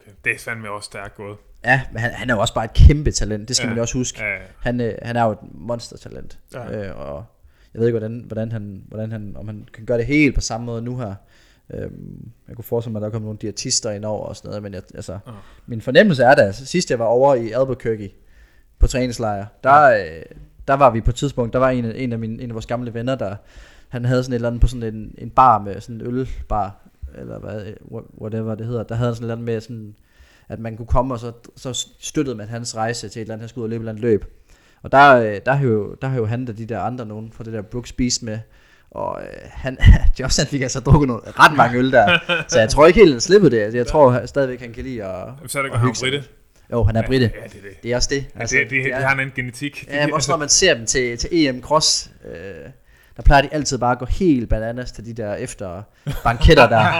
Okay. 0.00 0.10
Det 0.24 0.32
er 0.34 0.38
fandme 0.38 0.70
også 0.70 0.86
stærkt 0.86 1.14
gået. 1.16 1.36
Ja, 1.64 1.80
men 1.92 2.00
han, 2.00 2.10
han 2.12 2.30
er 2.30 2.34
jo 2.34 2.40
også 2.40 2.54
bare 2.54 2.64
et 2.64 2.72
kæmpe 2.74 3.10
talent, 3.12 3.48
det 3.48 3.56
skal 3.56 3.64
Ja. 3.64 3.68
ja. 3.68 3.70
man 3.70 3.76
jo 3.76 3.82
også 3.82 3.98
huske. 3.98 4.22
Ja. 4.24 4.36
Han, 4.60 4.80
øh, 4.80 4.94
han 5.02 5.16
er 5.16 5.22
jo 5.24 5.30
et 5.30 5.38
monstertalent, 5.54 6.38
Ja. 6.54 6.70
øh, 6.88 6.98
og 7.00 7.24
jeg 7.74 7.80
ved 7.80 7.86
ikke, 7.88 7.98
hvordan, 7.98 8.22
hvordan, 8.26 8.52
han, 8.52 8.82
hvordan 8.88 9.12
han, 9.12 9.36
om 9.36 9.46
han 9.48 9.68
kan 9.72 9.84
gøre 9.84 9.98
det 9.98 10.06
helt 10.06 10.34
på 10.34 10.40
samme 10.40 10.66
måde 10.66 10.82
nu 10.82 10.96
her. 10.98 11.14
Øhm, 11.74 12.28
jeg 12.48 12.56
kunne 12.56 12.64
forestille 12.64 12.92
mig, 12.92 12.98
at 13.00 13.02
der 13.04 13.10
kommer 13.10 13.26
nogle 13.26 13.38
diætister 13.42 13.90
ind 13.90 14.04
over 14.04 14.26
og 14.26 14.36
sådan 14.36 14.48
noget, 14.48 14.62
men 14.62 14.74
jeg, 14.74 14.82
altså, 14.94 15.12
Ja. 15.12 15.32
min 15.66 15.80
fornemmelse 15.80 16.22
er 16.22 16.34
da, 16.34 16.42
altså, 16.42 16.66
sidst 16.66 16.90
jeg 16.90 16.98
var 16.98 17.04
over 17.04 17.34
i 17.34 17.50
Albuquerque 17.50 18.10
på 18.78 18.86
træningslejr, 18.86 19.46
der, 19.64 19.82
øh, 19.90 20.22
der 20.68 20.74
var 20.74 20.90
vi 20.90 21.00
på 21.00 21.10
et 21.10 21.14
tidspunkt, 21.14 21.52
der 21.52 21.58
var 21.58 21.70
en, 21.70 21.84
af- 21.84 21.92
en, 21.96 22.12
af 22.12 22.18
mine, 22.18 22.42
en 22.42 22.50
af 22.50 22.54
vores 22.54 22.66
gamle 22.66 22.94
venner, 22.94 23.14
der 23.14 23.36
han 23.88 24.04
havde 24.04 24.22
sådan 24.24 24.32
et 24.32 24.34
eller 24.36 24.48
andet 24.48 24.60
på 24.60 24.66
sådan 24.66 24.94
en, 24.94 25.14
en 25.18 25.30
bar 25.30 25.58
med 25.62 25.80
sådan 25.80 26.00
en 26.00 26.06
ølbar, 26.06 26.88
eller 27.18 27.38
hvad, 27.38 27.62
whatever 28.20 28.54
det 28.54 28.66
hedder, 28.66 28.82
der 28.82 28.94
havde 28.94 29.08
han 29.08 29.14
sådan 29.16 29.24
et 29.24 29.32
eller 29.32 29.34
andet 29.34 29.44
med 29.54 29.60
sådan, 29.60 29.94
at 30.48 30.58
man 30.60 30.76
kunne 30.76 30.86
komme, 30.86 31.14
og 31.14 31.20
så, 31.20 31.32
så 31.56 31.86
støttede 31.98 32.36
man 32.36 32.48
hans 32.48 32.76
rejse 32.76 33.08
til 33.08 33.20
et 33.20 33.22
eller 33.22 33.34
andet, 33.34 33.42
han 33.42 33.48
skulle 33.48 33.62
ud 33.62 33.66
og 33.66 33.70
løbe 33.70 33.80
et 33.84 33.88
eller 33.88 33.92
andet 33.92 34.02
løb. 34.02 34.24
Og 34.82 34.92
der, 34.92 35.16
øh, 35.16 35.40
der, 35.46 35.52
har 35.52 35.64
jo, 35.64 35.94
der 36.02 36.08
har 36.08 36.16
jo 36.16 36.26
han 36.26 36.44
da 36.44 36.52
de 36.52 36.66
der 36.66 36.80
andre 36.80 37.06
nogen 37.06 37.32
fra 37.36 37.44
det 37.44 37.52
der 37.52 37.62
Brooks 37.62 37.92
Beast 37.92 38.22
med, 38.22 38.38
og 38.90 39.20
øh, 39.22 39.28
han, 39.50 39.78
Josh 40.20 40.40
han 40.40 40.46
fik 40.46 40.62
altså 40.62 40.80
drukket 40.80 41.08
nogle, 41.08 41.22
ret 41.26 41.56
mange 41.56 41.78
øl 41.78 41.92
der, 41.92 42.18
så 42.48 42.58
jeg 42.60 42.68
tror 42.68 42.86
ikke 42.86 43.00
helt, 43.00 43.12
han 43.12 43.20
slippede 43.20 43.56
det. 43.56 43.62
Altså, 43.62 43.76
Jeg 43.78 43.86
tror 43.86 44.10
han- 44.10 44.28
stadigvæk, 44.28 44.60
han 44.60 44.72
kan 44.72 44.84
lide 44.84 45.04
at, 45.04 45.24
Så 45.46 45.58
er 45.58 45.62
det 45.62 45.70
godt, 45.72 45.80
han. 45.82 45.92
Britte. 46.00 46.24
Jo, 46.72 46.84
han 46.84 46.96
er 46.96 47.02
britte. 47.06 47.30
Ja, 47.34 47.42
det 47.48 47.56
er 47.58 47.62
det. 47.68 47.82
Det 47.82 47.92
er 47.92 47.96
også 47.96 48.08
det. 48.12 48.26
Altså, 48.36 48.56
det, 48.56 48.70
det, 48.70 48.84
det, 48.84 48.92
er- 48.92 49.00
har 49.00 49.12
en 49.14 49.20
anden 49.20 49.32
genetik. 49.36 49.84
Ja, 49.90 50.06
men 50.06 50.14
også 50.14 50.30
når 50.32 50.38
man 50.38 50.48
ser 50.60 50.74
dem 50.74 50.86
til, 50.86 51.18
til 51.18 51.28
EM 51.32 51.62
Cross, 51.62 52.10
øh, 52.24 52.34
der 53.16 53.22
plejer 53.22 53.42
de 53.42 53.48
altid 53.52 53.78
bare 53.78 53.92
at 53.92 53.98
gå 53.98 54.04
helt 54.04 54.48
bananas 54.48 54.92
til 54.92 55.04
de 55.06 55.12
der 55.12 55.34
efter 55.34 55.82
banketter 56.24 56.68
der. 56.68 56.86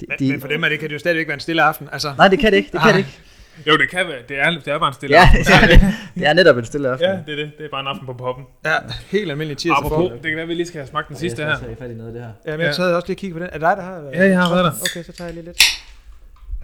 De, 0.00 0.06
Men, 0.08 0.18
de, 0.18 0.30
men 0.32 0.40
for 0.40 0.48
dem 0.48 0.64
er 0.64 0.68
det, 0.68 0.78
kan 0.80 0.88
det 0.88 0.94
jo 0.94 0.98
stadigvæk 0.98 1.26
være 1.28 1.34
en 1.34 1.40
stille 1.40 1.62
aften. 1.62 1.88
Altså, 1.92 2.14
nej, 2.18 2.28
det 2.28 2.38
kan 2.38 2.50
det 2.52 2.56
ikke. 2.58 2.70
Det 2.72 2.80
kan 2.80 2.92
det 2.92 2.98
ikke. 2.98 3.20
Jo, 3.66 3.76
det 3.76 3.88
kan 3.90 4.06
være. 4.08 4.22
Det 4.28 4.38
er, 4.40 4.50
det 4.50 4.68
er 4.68 4.78
bare 4.78 4.88
en 4.88 4.94
stille 4.94 5.16
Ja, 5.16 5.22
aften. 5.22 5.44
det, 5.44 5.74
er, 5.74 5.92
det 6.14 6.26
er 6.26 6.32
netop 6.32 6.56
en 6.58 6.64
stille 6.64 6.88
aften. 6.88 7.08
Ja, 7.08 7.12
det 7.26 7.32
er 7.40 7.44
det. 7.44 7.52
Det 7.58 7.64
er 7.66 7.70
bare 7.70 7.80
en 7.80 7.86
aften 7.86 8.06
på 8.06 8.12
poppen. 8.12 8.44
ja, 8.64 8.74
helt 9.10 9.30
almindelig 9.30 9.58
tirsdag 9.58 9.86
Apropos, 9.86 10.10
det 10.12 10.22
kan 10.22 10.32
være, 10.32 10.42
at 10.42 10.48
vi 10.48 10.54
lige 10.54 10.66
skal 10.66 10.78
have 10.80 10.86
smagt 10.88 11.08
den 11.08 11.16
sidste 11.16 11.42
jeg 11.42 11.50
her. 11.50 11.58
have 11.58 11.76
fat 11.76 11.90
i 11.90 11.94
noget 11.94 12.08
af 12.08 12.12
det 12.14 12.22
her. 12.22 12.32
Ja, 12.46 12.50
men 12.50 12.60
jeg 12.60 12.66
Ja. 12.66 12.72
sad 12.72 12.94
også 12.94 13.06
lige 13.08 13.14
og 13.16 13.18
kiggede 13.18 13.38
på 13.40 13.44
den. 13.44 13.48
Er 13.48 13.52
det 13.52 13.60
dig, 13.60 13.76
der 13.76 13.82
har 13.82 14.00
været? 14.00 14.12
Ja, 14.14 14.24
jeg 14.28 14.38
har 14.42 14.50
været 14.54 14.64
der. 14.64 14.72
Okay, 14.72 15.02
så 15.04 15.12
tager 15.12 15.28
jeg 15.28 15.34
lige 15.34 15.44
lidt. 15.44 15.62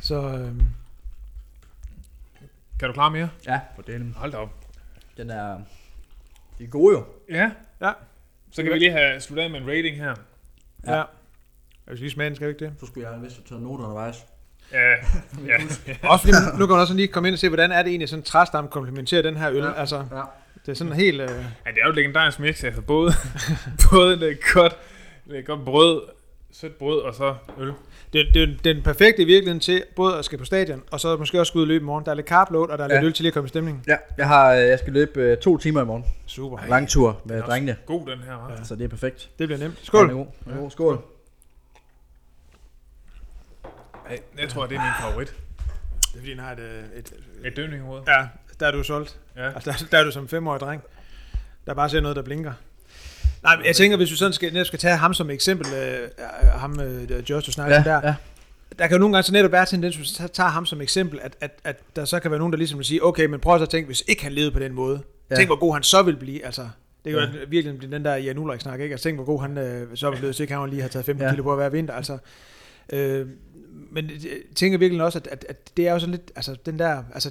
Så, 0.01 0.15
øhm, 0.15 0.63
Kan 2.81 2.89
du 2.89 2.93
klare 2.93 3.11
mere? 3.11 3.29
Ja, 3.47 3.61
for 3.75 3.83
delen. 3.83 4.15
Hold 4.17 4.33
da 4.33 4.37
op. 4.37 4.51
Den 5.17 5.31
er... 5.31 5.59
De 6.59 6.65
er 6.65 6.69
gode 6.69 6.97
jo. 6.99 7.05
Ja. 7.31 7.51
Ja. 7.81 7.93
Så 8.53 8.63
kan 8.63 8.73
vi 8.73 8.79
lige 8.79 8.91
have 8.93 9.21
sluttet 9.21 9.45
af 9.45 9.51
med 9.51 9.61
en 9.61 9.67
rating 9.69 9.97
her. 9.97 10.15
ja. 10.87 10.93
ja. 10.97 11.03
Jeg 11.87 11.97
skal 11.97 11.99
lige 11.99 12.11
smage 12.11 12.29
den, 12.29 12.37
skal 12.37 12.49
vi 12.49 12.53
ikke 12.53 12.65
det? 12.65 12.73
Så 12.81 12.87
skulle 12.87 13.05
jeg 13.07 13.15
have 13.15 13.25
vist 13.25 13.37
have 13.37 13.45
taget 13.49 13.63
noter 13.63 13.85
undervejs. 13.85 14.27
Ja. 14.73 14.79
ja. 15.51 15.57
Også 16.03 16.25
fordi, 16.25 16.59
nu 16.59 16.67
kan 16.67 16.73
man 16.75 16.81
også 16.81 16.95
lige 16.95 17.09
komme 17.09 17.29
ind 17.29 17.35
og 17.35 17.39
se, 17.39 17.49
hvordan 17.49 17.73
er 17.73 17.83
det 17.83 17.91
egentlig, 17.91 18.09
sådan 18.09 18.21
en 18.21 18.25
træstam 18.25 18.69
komplementerer 18.69 19.23
den 19.23 19.37
her 19.37 19.51
øl. 19.51 19.57
Ja. 19.57 19.73
Altså, 19.81 19.97
Ja. 19.97 20.21
det 20.67 20.73
er 20.73 20.75
sådan 20.77 20.93
helt... 20.93 21.21
Øh, 21.21 21.29
ja, 21.29 21.71
det 21.71 21.79
er 21.81 21.85
jo 21.85 21.91
et 21.91 21.97
legendarisk 21.97 22.41
mix. 22.41 22.65
Altså 22.65 22.81
både, 22.83 23.13
både 23.91 24.17
lidt 24.17 24.39
godt, 24.53 24.77
lidt 25.27 25.47
godt 25.47 25.65
brød, 25.65 26.03
sødt 26.53 26.79
brød 26.79 27.01
og 27.01 27.15
så 27.15 27.35
øl. 27.61 27.73
det, 28.13 28.27
det, 28.35 28.43
er 28.43 28.47
den 28.75 28.83
perfekte 28.83 29.23
i 29.23 29.25
virkeligheden 29.25 29.61
til 29.61 29.83
både 29.97 30.19
at 30.19 30.25
skal 30.25 30.39
på 30.39 30.45
stadion, 30.45 30.83
og 30.91 31.01
så 31.01 31.17
måske 31.17 31.41
også 31.41 31.53
gå 31.53 31.59
ud 31.59 31.63
og 31.65 31.69
løbe 31.69 31.83
i 31.83 31.87
morgen. 31.87 32.05
Der 32.05 32.11
er 32.11 32.15
lidt 32.15 32.27
carb 32.29 32.51
load, 32.51 32.69
og 32.69 32.79
der 32.79 32.85
er 32.85 32.89
lidt 32.89 33.01
Ja. 33.01 33.07
øl 33.07 33.13
til 33.13 33.23
lige 33.23 33.31
at 33.31 33.35
komme 33.35 33.47
i 33.47 33.49
stemning. 33.49 33.85
Ja, 33.87 33.97
jeg, 34.19 34.29
har, 34.29 34.53
øh, 34.55 34.61
jeg 34.61 34.79
skal 34.79 34.93
løbe 34.93 35.21
øh, 35.21 35.37
to 35.37 35.59
timer 35.59 35.83
i 35.83 35.85
morgen. 35.85 36.05
Super. 36.27 36.59
Lang 36.69 36.89
tur 36.89 37.21
med 37.25 37.43
drengene. 37.43 37.77
God 37.87 38.01
den 38.01 38.19
her, 38.19 38.47
hva'? 38.49 38.59
Ja. 38.59 38.65
Så 38.65 38.75
det 38.75 38.85
er 38.85 38.89
perfekt. 38.89 39.29
Det 39.39 39.49
bliver 39.49 39.59
nemt. 39.59 39.79
Skål. 39.83 40.03
Den 40.09 40.11
er 40.11 40.15
god. 40.15 40.27
Den 40.45 40.53
er 40.53 40.57
god. 40.61 40.71
Skål. 40.71 40.95
Hey, 40.95 41.03
jeg 44.39 44.49
tror, 44.49 44.67
det 44.67 44.77
er 44.77 44.81
min 44.81 44.93
favorit. 45.11 45.29
Det 45.29 46.15
er 46.15 46.19
fordi, 46.19 46.31
den 46.31 46.39
har 46.39 46.53
et... 46.53 46.59
øh, 46.59 46.99
et, 46.99 47.13
Et 47.45 47.57
dødninghoved. 47.57 48.01
ja, 48.07 48.27
der 48.61 48.67
er 48.67 48.71
du 48.71 48.83
solgt. 48.83 49.19
Ja. 49.37 49.47
Altså, 49.53 49.71
der, 49.71 49.87
der 49.91 49.99
er 49.99 50.05
du 50.05 50.11
som 50.11 50.29
femårig 50.29 50.61
dreng, 50.61 50.83
der 51.67 51.75
bare 51.75 51.91
ser 51.91 52.01
noget, 52.01 52.17
der 52.17 52.23
blinker. 52.23 52.53
Nej, 53.43 53.57
men 53.57 53.67
jeg 53.67 53.77
tænker, 53.77 53.97
hvis 53.97 54.11
vi 54.11 54.17
sådan 54.17 54.33
skal, 54.33 54.53
netop 54.53 54.67
skal 54.67 54.79
tage 54.79 54.97
ham 54.97 55.15
som 55.15 55.31
eksempel, 55.31 55.67
øh, 55.75 56.03
øh, 56.03 56.49
ham, 56.49 56.81
øh, 56.81 57.31
Josh, 57.31 57.47
du 57.47 57.53
snakker 57.53 57.77
Ja, 57.77 57.83
der, 57.85 58.01
ja. 58.09 58.15
der 58.79 58.87
kan 58.87 58.95
jo 58.95 58.99
nogle 58.99 59.13
gange 59.17 59.23
så 59.27 59.33
netop 59.33 59.53
være 59.53 59.67
tendens, 59.67 59.97
hvis 59.97 60.21
vi 60.23 60.29
tager 60.29 60.51
ham 60.51 60.67
som 60.67 60.81
eksempel, 60.81 61.21
at, 61.23 61.37
at, 61.41 61.51
at 61.65 61.77
der 61.97 62.05
så 62.05 62.21
kan 62.21 62.31
være 62.31 62.39
nogen, 62.39 62.53
der 62.53 62.57
ligesom 62.59 62.79
vil 62.79 62.87
sige, 62.87 63.05
okay, 63.05 63.25
men 63.27 63.41
prøv 63.41 63.59
så 63.59 63.63
at 63.63 63.71
tænke, 63.71 63.87
hvis 63.87 64.05
ikke 64.09 64.23
han 64.23 64.33
levede 64.33 64.51
på 64.51 64.59
den 64.59 64.73
måde, 64.73 65.03
ja. 65.31 65.35
Tænk 65.37 65.49
hvor 65.49 65.57
god 65.57 65.73
han 65.75 65.83
så 65.83 66.03
vil 66.03 66.17
blive, 66.17 66.45
altså. 66.45 66.69
Det 67.05 67.13
kan 67.13 67.23
Ja. 67.23 67.45
virkelig 67.49 67.79
blive 67.79 67.93
den 67.93 68.05
der 68.05 68.15
Jan 68.15 68.39
Ulrik 68.39 68.61
snak, 68.61 68.81
ikke? 68.81 68.93
Altså, 68.93 69.05
tænk 69.05 69.17
hvor 69.17 69.25
god 69.25 69.41
han 69.43 69.59
øh, 69.59 69.97
så 69.97 70.07
ville 70.11 70.19
blive, 70.19 70.29
hvis 70.29 70.41
ikke 70.41 70.55
han 70.55 70.71
lige 70.71 70.83
har 70.83 70.89
taget 70.89 71.07
15 71.07 71.23
ja. 71.23 71.27
Ja. 71.27 71.33
kilo 71.33 71.43
på 71.43 71.55
hver 71.55 71.69
vinter, 71.69 71.95
altså. 71.95 72.19
Øh, 72.93 73.27
men 73.91 74.11
jeg 74.11 74.31
tænker 74.55 74.79
virkelig 74.79 75.05
også, 75.05 75.19
at, 75.19 75.27
at, 75.27 75.47
at, 75.49 75.77
det 75.77 75.89
er 75.89 75.93
jo 75.93 75.99
sådan 75.99 76.15
lidt, 76.15 76.33
altså 76.37 76.57
den 76.67 76.79
der, 76.79 77.05
altså 77.15 77.31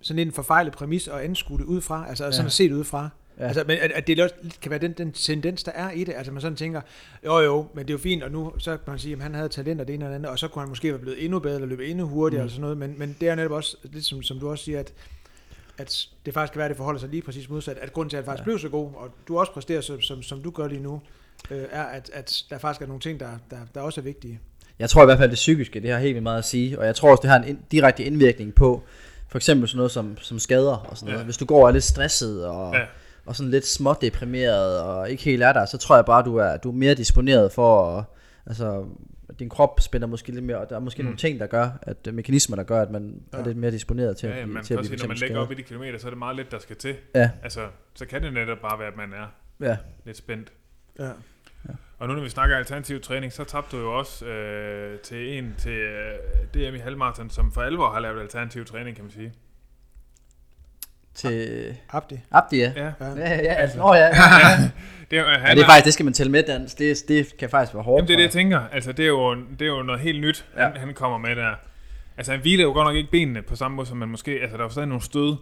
sådan 0.00 0.18
en 0.18 0.32
forfejlet 0.32 0.72
præmis 0.72 1.08
at 1.08 1.20
anskue 1.20 1.58
det 1.58 1.64
ud 1.64 1.80
fra, 1.80 2.06
altså 2.08 2.24
ja. 2.24 2.30
sådan 2.30 2.46
at 2.46 2.52
se 2.52 2.68
det 2.68 2.74
ud 2.74 2.84
fra. 2.84 3.10
Ja. 3.38 3.46
Altså, 3.46 3.64
men 3.66 3.78
at, 3.78 3.92
at 3.92 4.06
det 4.06 4.20
også 4.20 4.34
kan 4.62 4.70
være 4.70 4.80
den, 4.80 4.92
den 4.92 5.12
tendens, 5.12 5.64
der 5.64 5.72
er 5.72 5.90
i 5.90 6.04
det. 6.04 6.14
Altså 6.16 6.32
man 6.32 6.40
sådan 6.40 6.56
tænker, 6.56 6.80
jo 7.24 7.38
jo, 7.38 7.66
men 7.74 7.84
det 7.84 7.90
er 7.90 7.94
jo 7.94 7.98
fint, 7.98 8.22
og 8.22 8.30
nu 8.30 8.52
så 8.58 8.70
kan 8.70 8.90
man 8.90 8.98
sige, 8.98 9.16
at 9.16 9.22
han 9.22 9.34
havde 9.34 9.48
talent 9.48 9.80
og 9.80 9.88
det 9.88 9.94
ene 9.94 10.04
og 10.04 10.08
det 10.08 10.14
andet, 10.14 10.30
og 10.30 10.38
så 10.38 10.48
kunne 10.48 10.62
han 10.62 10.68
måske 10.68 10.90
være 10.90 10.98
blevet 10.98 11.24
endnu 11.24 11.38
bedre, 11.38 11.54
eller 11.54 11.68
løbe 11.68 11.86
endnu 11.86 12.06
hurtigere, 12.06 12.42
mm. 12.42 12.44
eller 12.44 12.52
sådan 12.52 12.60
noget, 12.60 12.78
men, 12.78 12.94
men 12.98 13.16
det 13.20 13.28
er 13.28 13.34
netop 13.34 13.50
også, 13.50 13.76
lidt 13.82 14.04
som, 14.04 14.22
som 14.22 14.38
du 14.40 14.50
også 14.50 14.64
siger, 14.64 14.80
at, 14.80 14.92
at 15.78 16.08
det 16.26 16.34
faktisk 16.34 16.52
kan 16.52 16.58
være, 16.58 16.66
at 16.66 16.70
det 16.70 16.76
forholder 16.76 17.00
sig 17.00 17.08
lige 17.08 17.22
præcis 17.22 17.48
modsat, 17.48 17.78
at 17.78 17.92
grunden 17.92 18.10
til, 18.10 18.16
at 18.16 18.22
han 18.22 18.26
faktisk 18.26 18.40
ja. 18.40 18.44
blev 18.44 18.58
så 18.58 18.68
god, 18.68 18.90
og 18.94 19.10
du 19.28 19.38
også 19.38 19.52
præsterer, 19.52 19.80
som, 19.80 20.00
som, 20.00 20.22
som 20.22 20.42
du 20.42 20.50
gør 20.50 20.68
lige 20.68 20.82
nu, 20.82 21.00
øh, 21.50 21.64
er, 21.70 21.82
at, 21.82 22.10
at 22.12 22.44
der 22.50 22.58
faktisk 22.58 22.82
er 22.82 22.86
nogle 22.86 23.00
ting, 23.00 23.20
der, 23.20 23.30
der, 23.50 23.58
der 23.74 23.80
også 23.80 24.00
er 24.00 24.02
vigtige. 24.02 24.40
Jeg 24.78 24.90
tror 24.90 25.02
i 25.02 25.04
hvert 25.04 25.18
fald, 25.18 25.30
det 25.30 25.34
psykiske, 25.36 25.80
det 25.80 25.90
har 25.90 25.98
helt 25.98 26.14
vildt 26.14 26.22
meget 26.22 26.38
at 26.38 26.44
sige, 26.44 26.78
og 26.78 26.86
jeg 26.86 26.94
tror 26.94 27.10
også, 27.10 27.20
det 27.22 27.30
har 27.30 27.38
en 27.38 27.60
direkte 27.72 28.04
indvirkning 28.04 28.54
på, 28.54 28.82
for 29.28 29.38
eksempel 29.38 29.68
sådan 29.68 29.76
noget 29.76 29.90
som, 29.90 30.16
som 30.20 30.38
skader 30.38 30.76
og 30.76 30.96
sådan 30.96 31.06
noget. 31.06 31.18
Ja. 31.20 31.24
Hvis 31.24 31.36
du 31.36 31.44
går 31.44 31.62
og 31.62 31.68
er 31.68 31.72
lidt 31.72 31.84
stresset 31.84 32.46
og, 32.46 32.74
Ja. 32.74 32.80
og 33.26 33.36
sådan 33.36 33.50
lidt 33.50 33.66
smådeprimeret 33.66 34.80
og 34.80 35.10
ikke 35.10 35.22
helt 35.22 35.42
er 35.42 35.52
der, 35.52 35.66
så 35.66 35.78
tror 35.78 35.96
jeg 35.96 36.04
bare, 36.04 36.22
du 36.24 36.36
er, 36.36 36.56
du 36.56 36.68
er 36.68 36.74
mere 36.74 36.94
disponeret 36.94 37.52
for, 37.52 37.98
at, 37.98 38.04
altså, 38.46 38.84
at 39.28 39.38
din 39.38 39.48
krop 39.48 39.80
spænder 39.80 40.06
måske 40.06 40.32
lidt 40.32 40.44
mere, 40.44 40.58
og 40.58 40.70
der 40.70 40.76
er 40.76 40.80
måske 40.80 41.02
Mm. 41.02 41.06
nogle 41.06 41.18
ting, 41.18 41.40
der 41.40 41.46
gør, 41.46 41.70
at 41.82 41.96
øh, 42.08 42.14
mekanismer, 42.14 42.56
der 42.56 42.62
gør, 42.62 42.82
at 42.82 42.90
man 42.90 43.22
ja. 43.32 43.38
Er 43.38 43.44
lidt 43.44 43.56
mere 43.56 43.70
disponeret 43.70 44.16
til 44.16 44.26
Ja, 44.26 44.32
at 44.32 44.38
ja, 44.38 44.44
blive, 44.44 44.54
man 44.54 44.64
til 44.64 44.74
at 44.74 44.78
blive 44.80 44.88
sige, 44.88 44.98
når 44.98 45.08
man 45.08 45.16
lægger 45.16 45.38
op 45.40 45.52
i 45.52 45.54
de 45.54 45.62
kilometer, 45.62 45.98
så 45.98 46.06
er 46.06 46.10
det 46.10 46.18
meget 46.18 46.36
lidt, 46.36 46.50
der 46.50 46.58
skal 46.58 46.76
til. 46.76 46.94
Ja, 47.14 47.30
Altså, 47.42 47.60
så 47.94 48.06
kan 48.06 48.22
det 48.22 48.32
netop 48.32 48.58
bare 48.58 48.78
være, 48.78 48.88
at 48.88 48.96
man 48.96 49.12
er 49.12 49.26
ja. 49.70 49.76
lidt 50.06 50.16
spændt. 50.16 50.52
Ja. 50.98 51.08
Og 51.98 52.08
nu 52.08 52.14
når 52.14 52.22
vi 52.22 52.28
snakker 52.28 52.56
alternativ 52.56 53.00
træning, 53.00 53.32
så 53.32 53.44
tabte 53.44 53.76
du 53.76 53.82
jo 53.82 53.98
også 53.98 54.24
øh, 54.26 54.98
til 54.98 55.38
en 55.38 55.54
til 55.58 55.72
øh, 55.72 56.14
DM 56.54 56.74
i 56.74 56.78
halvmarathon, 56.78 57.30
som 57.30 57.52
for 57.52 57.62
alvor 57.62 57.90
har 57.90 58.00
lavet 58.00 58.20
alternativ 58.20 58.64
træning, 58.64 58.96
kan 58.96 59.04
man 59.04 59.12
sige. 59.12 59.32
Til 61.14 61.76
Abdi. 61.90 62.20
Abdi, 62.30 62.56
ja. 62.58 62.72
Ja. 62.76 62.82
Ja. 63.00 63.14
Ja, 63.16 63.54
altså, 63.54 63.78
nå, 63.78 63.94
ja. 63.94 64.00
ja. 64.06 64.10
Det 65.10 65.18
er, 65.18 65.22
jo- 65.22 65.28
ja, 65.30 65.38
han 65.38 65.56
det 65.56 65.62
er 65.62 65.66
faktisk, 65.66 65.84
det 65.84 65.92
skal 65.94 66.04
man 66.04 66.12
tælle 66.14 66.32
med 66.32 66.42
dans. 66.42 66.74
Det, 66.74 66.96
det 67.08 67.36
kan 67.38 67.50
faktisk 67.50 67.74
være 67.74 67.82
hårdt. 67.82 67.98
Jamen, 67.98 68.08
det 68.08 68.12
er 68.14 68.16
det, 68.18 68.22
jeg 68.24 68.30
tænker. 68.32 68.60
Altså, 68.72 68.92
det 68.92 69.02
er 69.04 69.08
jo, 69.08 69.34
det 69.34 69.62
er 69.62 69.66
jo 69.66 69.82
noget 69.82 70.00
helt 70.00 70.20
nyt, 70.20 70.46
ja. 70.56 70.62
han, 70.62 70.76
han 70.76 70.94
kommer 70.94 71.18
med 71.18 71.36
der. 71.36 71.54
Altså, 72.16 72.32
han 72.32 72.40
hviler 72.40 72.64
jo 72.64 72.72
godt 72.72 72.86
nok 72.86 72.96
ikke 72.96 73.10
benene 73.10 73.42
på 73.42 73.56
samme 73.56 73.74
måde, 73.76 73.86
som 73.88 73.96
man 73.96 74.08
måske... 74.08 74.30
Altså, 74.42 74.56
der 74.56 74.62
er 74.62 74.66
jo 74.66 74.70
stadig 74.70 74.88
nogle 74.88 75.02
stød. 75.02 75.36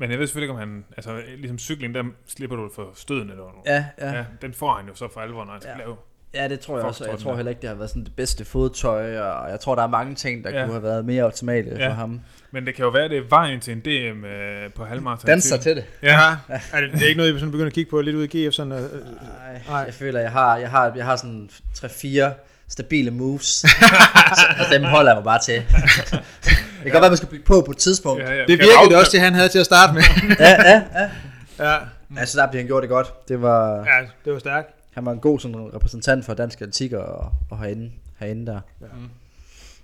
Men 0.00 0.10
jeg 0.10 0.18
ved 0.18 0.26
selvfølgelig 0.26 0.44
ikke, 0.52 0.62
om 0.62 0.68
han... 0.68 0.84
Altså, 0.96 1.20
ligesom 1.38 1.58
cykling, 1.58 1.94
der 1.94 2.02
slipper 2.28 2.56
du 2.56 2.70
for 2.74 2.90
støden 2.94 3.30
eller 3.30 3.36
noget. 3.36 3.54
Ja, 3.66 3.84
Ja. 3.98 4.10
ja. 4.12 4.16
ja. 4.18 4.24
den 4.42 4.54
får 4.54 4.74
han 4.74 4.86
jo 4.88 4.94
så 4.94 5.08
for 5.14 5.20
alvor, 5.20 5.44
når 5.44 5.52
han 5.52 5.60
skal 5.60 5.72
Ja. 5.78 5.84
lave. 5.84 5.96
Ja, 6.34 6.48
det 6.48 6.60
tror 6.60 6.76
jeg 6.78 6.86
også. 6.86 7.04
og 7.04 7.10
Jeg 7.10 7.18
tror 7.18 7.36
heller 7.36 7.50
ikke, 7.50 7.60
det 7.60 7.68
har 7.68 7.76
været 7.76 7.90
sådan 7.90 8.04
det 8.04 8.16
bedste 8.16 8.44
fodtøj, 8.44 9.18
og 9.18 9.50
jeg 9.50 9.60
tror, 9.60 9.74
der 9.74 9.82
er 9.82 9.86
mange 9.86 10.14
ting, 10.14 10.44
der 10.44 10.50
Ja. 10.50 10.58
ja. 10.58 10.64
kunne 10.64 10.72
have 10.74 10.82
været 10.82 11.04
mere 11.04 11.24
optimale 11.24 11.76
Ja. 11.78 11.88
for 11.88 11.92
ham. 11.92 12.20
Men 12.50 12.66
det 12.66 12.74
kan 12.74 12.84
jo 12.84 12.90
være, 12.90 13.08
det 13.08 13.18
er 13.18 13.22
vejen 13.28 13.60
til 13.60 13.72
en 13.72 13.80
DM 13.80 14.24
øh, 14.24 14.72
på 14.72 14.84
halvmarathon. 14.84 15.26
Danser 15.26 15.56
til 15.56 15.76
det. 15.76 15.84
Ja. 16.02 16.18
Er 16.72 16.80
det, 16.80 16.92
det 16.92 17.02
er 17.02 17.06
ikke 17.06 17.18
noget, 17.18 17.34
vi 17.34 17.38
sådan 17.40 17.50
begynder 17.50 17.66
at 17.66 17.72
kigge 17.72 17.90
på 17.90 18.00
lidt 18.00 18.16
ud 18.16 18.28
i 18.32 18.46
GF, 18.48 18.54
sådan, 18.54 18.72
øh, 18.72 18.78
øh, 18.78 18.90
Nej, 18.90 19.62
Nej. 19.68 19.78
jeg 19.78 19.94
føler, 19.94 20.20
jeg 20.20 20.32
har, 20.32 20.56
jeg 20.56 20.70
har, 20.70 20.92
jeg 20.96 21.04
har 21.04 21.16
sådan 21.16 21.50
3-4 21.74 22.32
stabile 22.68 23.10
moves, 23.10 23.44
så, 24.38 24.46
og 24.60 24.64
dem 24.72 24.82
holder 24.84 25.10
jeg 25.10 25.16
mig 25.16 25.24
bare 25.24 25.38
til. 25.38 25.62
det 26.84 26.92
kan 26.92 26.92
godt 26.92 27.02
være, 27.02 27.10
man 27.10 27.16
skal 27.16 27.28
bygge 27.28 27.44
på 27.44 27.60
på 27.60 27.70
et 27.70 27.76
tidspunkt. 27.76 28.22
Ja, 28.22 28.32
ja. 28.32 28.40
det 28.40 28.48
virkede 28.48 28.88
det 28.88 28.96
også, 28.96 29.10
det 29.12 29.20
han 29.20 29.34
havde 29.34 29.48
til 29.48 29.58
at 29.58 29.66
starte 29.66 29.92
med. 29.94 30.02
Ja, 30.38 30.50
ja, 30.70 30.82
ja. 30.94 31.10
ja, 31.72 31.78
Altså, 32.16 32.40
der 32.40 32.50
blev 32.50 32.58
han 32.60 32.66
gjort 32.66 32.82
det 32.82 32.90
godt. 32.90 33.28
Det 33.28 33.42
var, 33.42 33.76
ja, 33.76 34.06
det 34.24 34.32
var 34.32 34.38
stærkt. 34.38 34.68
han 34.94 35.04
var 35.06 35.12
en 35.12 35.18
god 35.20 35.40
sådan, 35.40 35.74
repræsentant 35.74 36.24
for 36.24 36.34
dansk 36.34 36.60
atletik 36.60 36.92
og, 36.92 37.32
og 37.50 37.58
herinde, 37.58 37.90
herinde 38.18 38.46
der. 38.46 38.60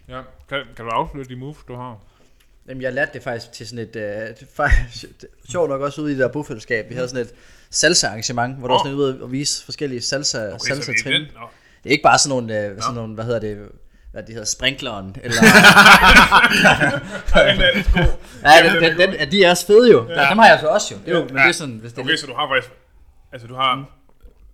Ja. 0.09 0.21
Kan, 0.49 0.63
kan 0.77 0.85
du 0.85 0.91
afslutte 0.91 1.35
de 1.35 1.41
moves, 1.41 1.59
du 1.69 1.75
har? 1.75 1.99
Jamen, 2.69 2.83
jeg 2.83 2.93
lærte 2.93 3.11
det 3.15 3.23
faktisk 3.23 3.53
til 3.53 3.67
sådan 3.69 3.79
et, 3.89 3.97
øh, 3.97 4.03
det, 4.41 4.47
faktisk, 4.55 5.05
sjovt 5.51 5.69
nok 5.71 5.81
også 5.81 6.03
ude 6.03 6.11
i 6.11 6.15
det 6.15 6.23
der 6.23 6.29
bofællesskab. 6.29 6.89
Vi 6.89 6.95
havde 6.95 7.09
sådan 7.09 7.23
et 7.25 7.33
salsa-arrangement, 7.71 8.59
hvor 8.59 8.69
der 8.69 8.75
var 8.75 8.83
sådan 8.85 8.99
ude 8.99 9.21
at 9.25 9.33
vise 9.33 9.65
forskellige 9.65 10.01
salsa, 10.01 10.47
Okay, 10.47 10.59
så 10.59 10.67
salsa 10.67 10.93
vi 10.93 10.99
trin. 11.03 11.13
den. 11.13 11.23
Nå. 11.23 11.47
Det 11.83 11.91
er 11.91 11.93
ikke 11.93 12.03
bare 12.03 12.19
sådan 12.19 12.29
nogle, 12.29 12.61
øh, 12.61 12.81
sådan 12.83 12.95
nogle 12.95 13.15
hvad 13.15 13.25
hedder 13.25 13.41
det, 13.41 13.69
hvad 14.17 14.23
det 14.25 14.35
hedder, 14.35 14.47
sprinkleren, 14.47 15.17
eller... 15.23 15.43
Er. 17.35 17.83
Nej, 18.43 18.63
den, 18.63 18.83
den, 18.83 18.99
den, 18.99 19.15
ja, 19.19 19.25
de 19.25 19.45
er 19.45 19.51
også 19.51 19.67
fede 19.67 19.91
jo. 19.91 20.09
Ja. 20.09 20.29
Dem 20.31 20.39
har 20.39 20.47
jeg 20.49 20.59
så 20.61 20.67
også 20.67 20.95
jo. 20.95 21.01
Det 21.07 21.15
er 21.15 21.19
jo, 21.19 21.25
men 21.25 21.37
det 21.37 21.43
er 21.49 21.53
sådan, 21.53 21.75
hvis 21.75 21.93
det 21.93 22.05
Okay, 22.05 22.17
så 22.17 22.27
du 22.27 22.35
har 22.35 22.49
faktisk... 22.49 22.73
Altså, 23.33 23.49
du 23.49 23.55
har 23.55 23.75
4-5 23.77 23.87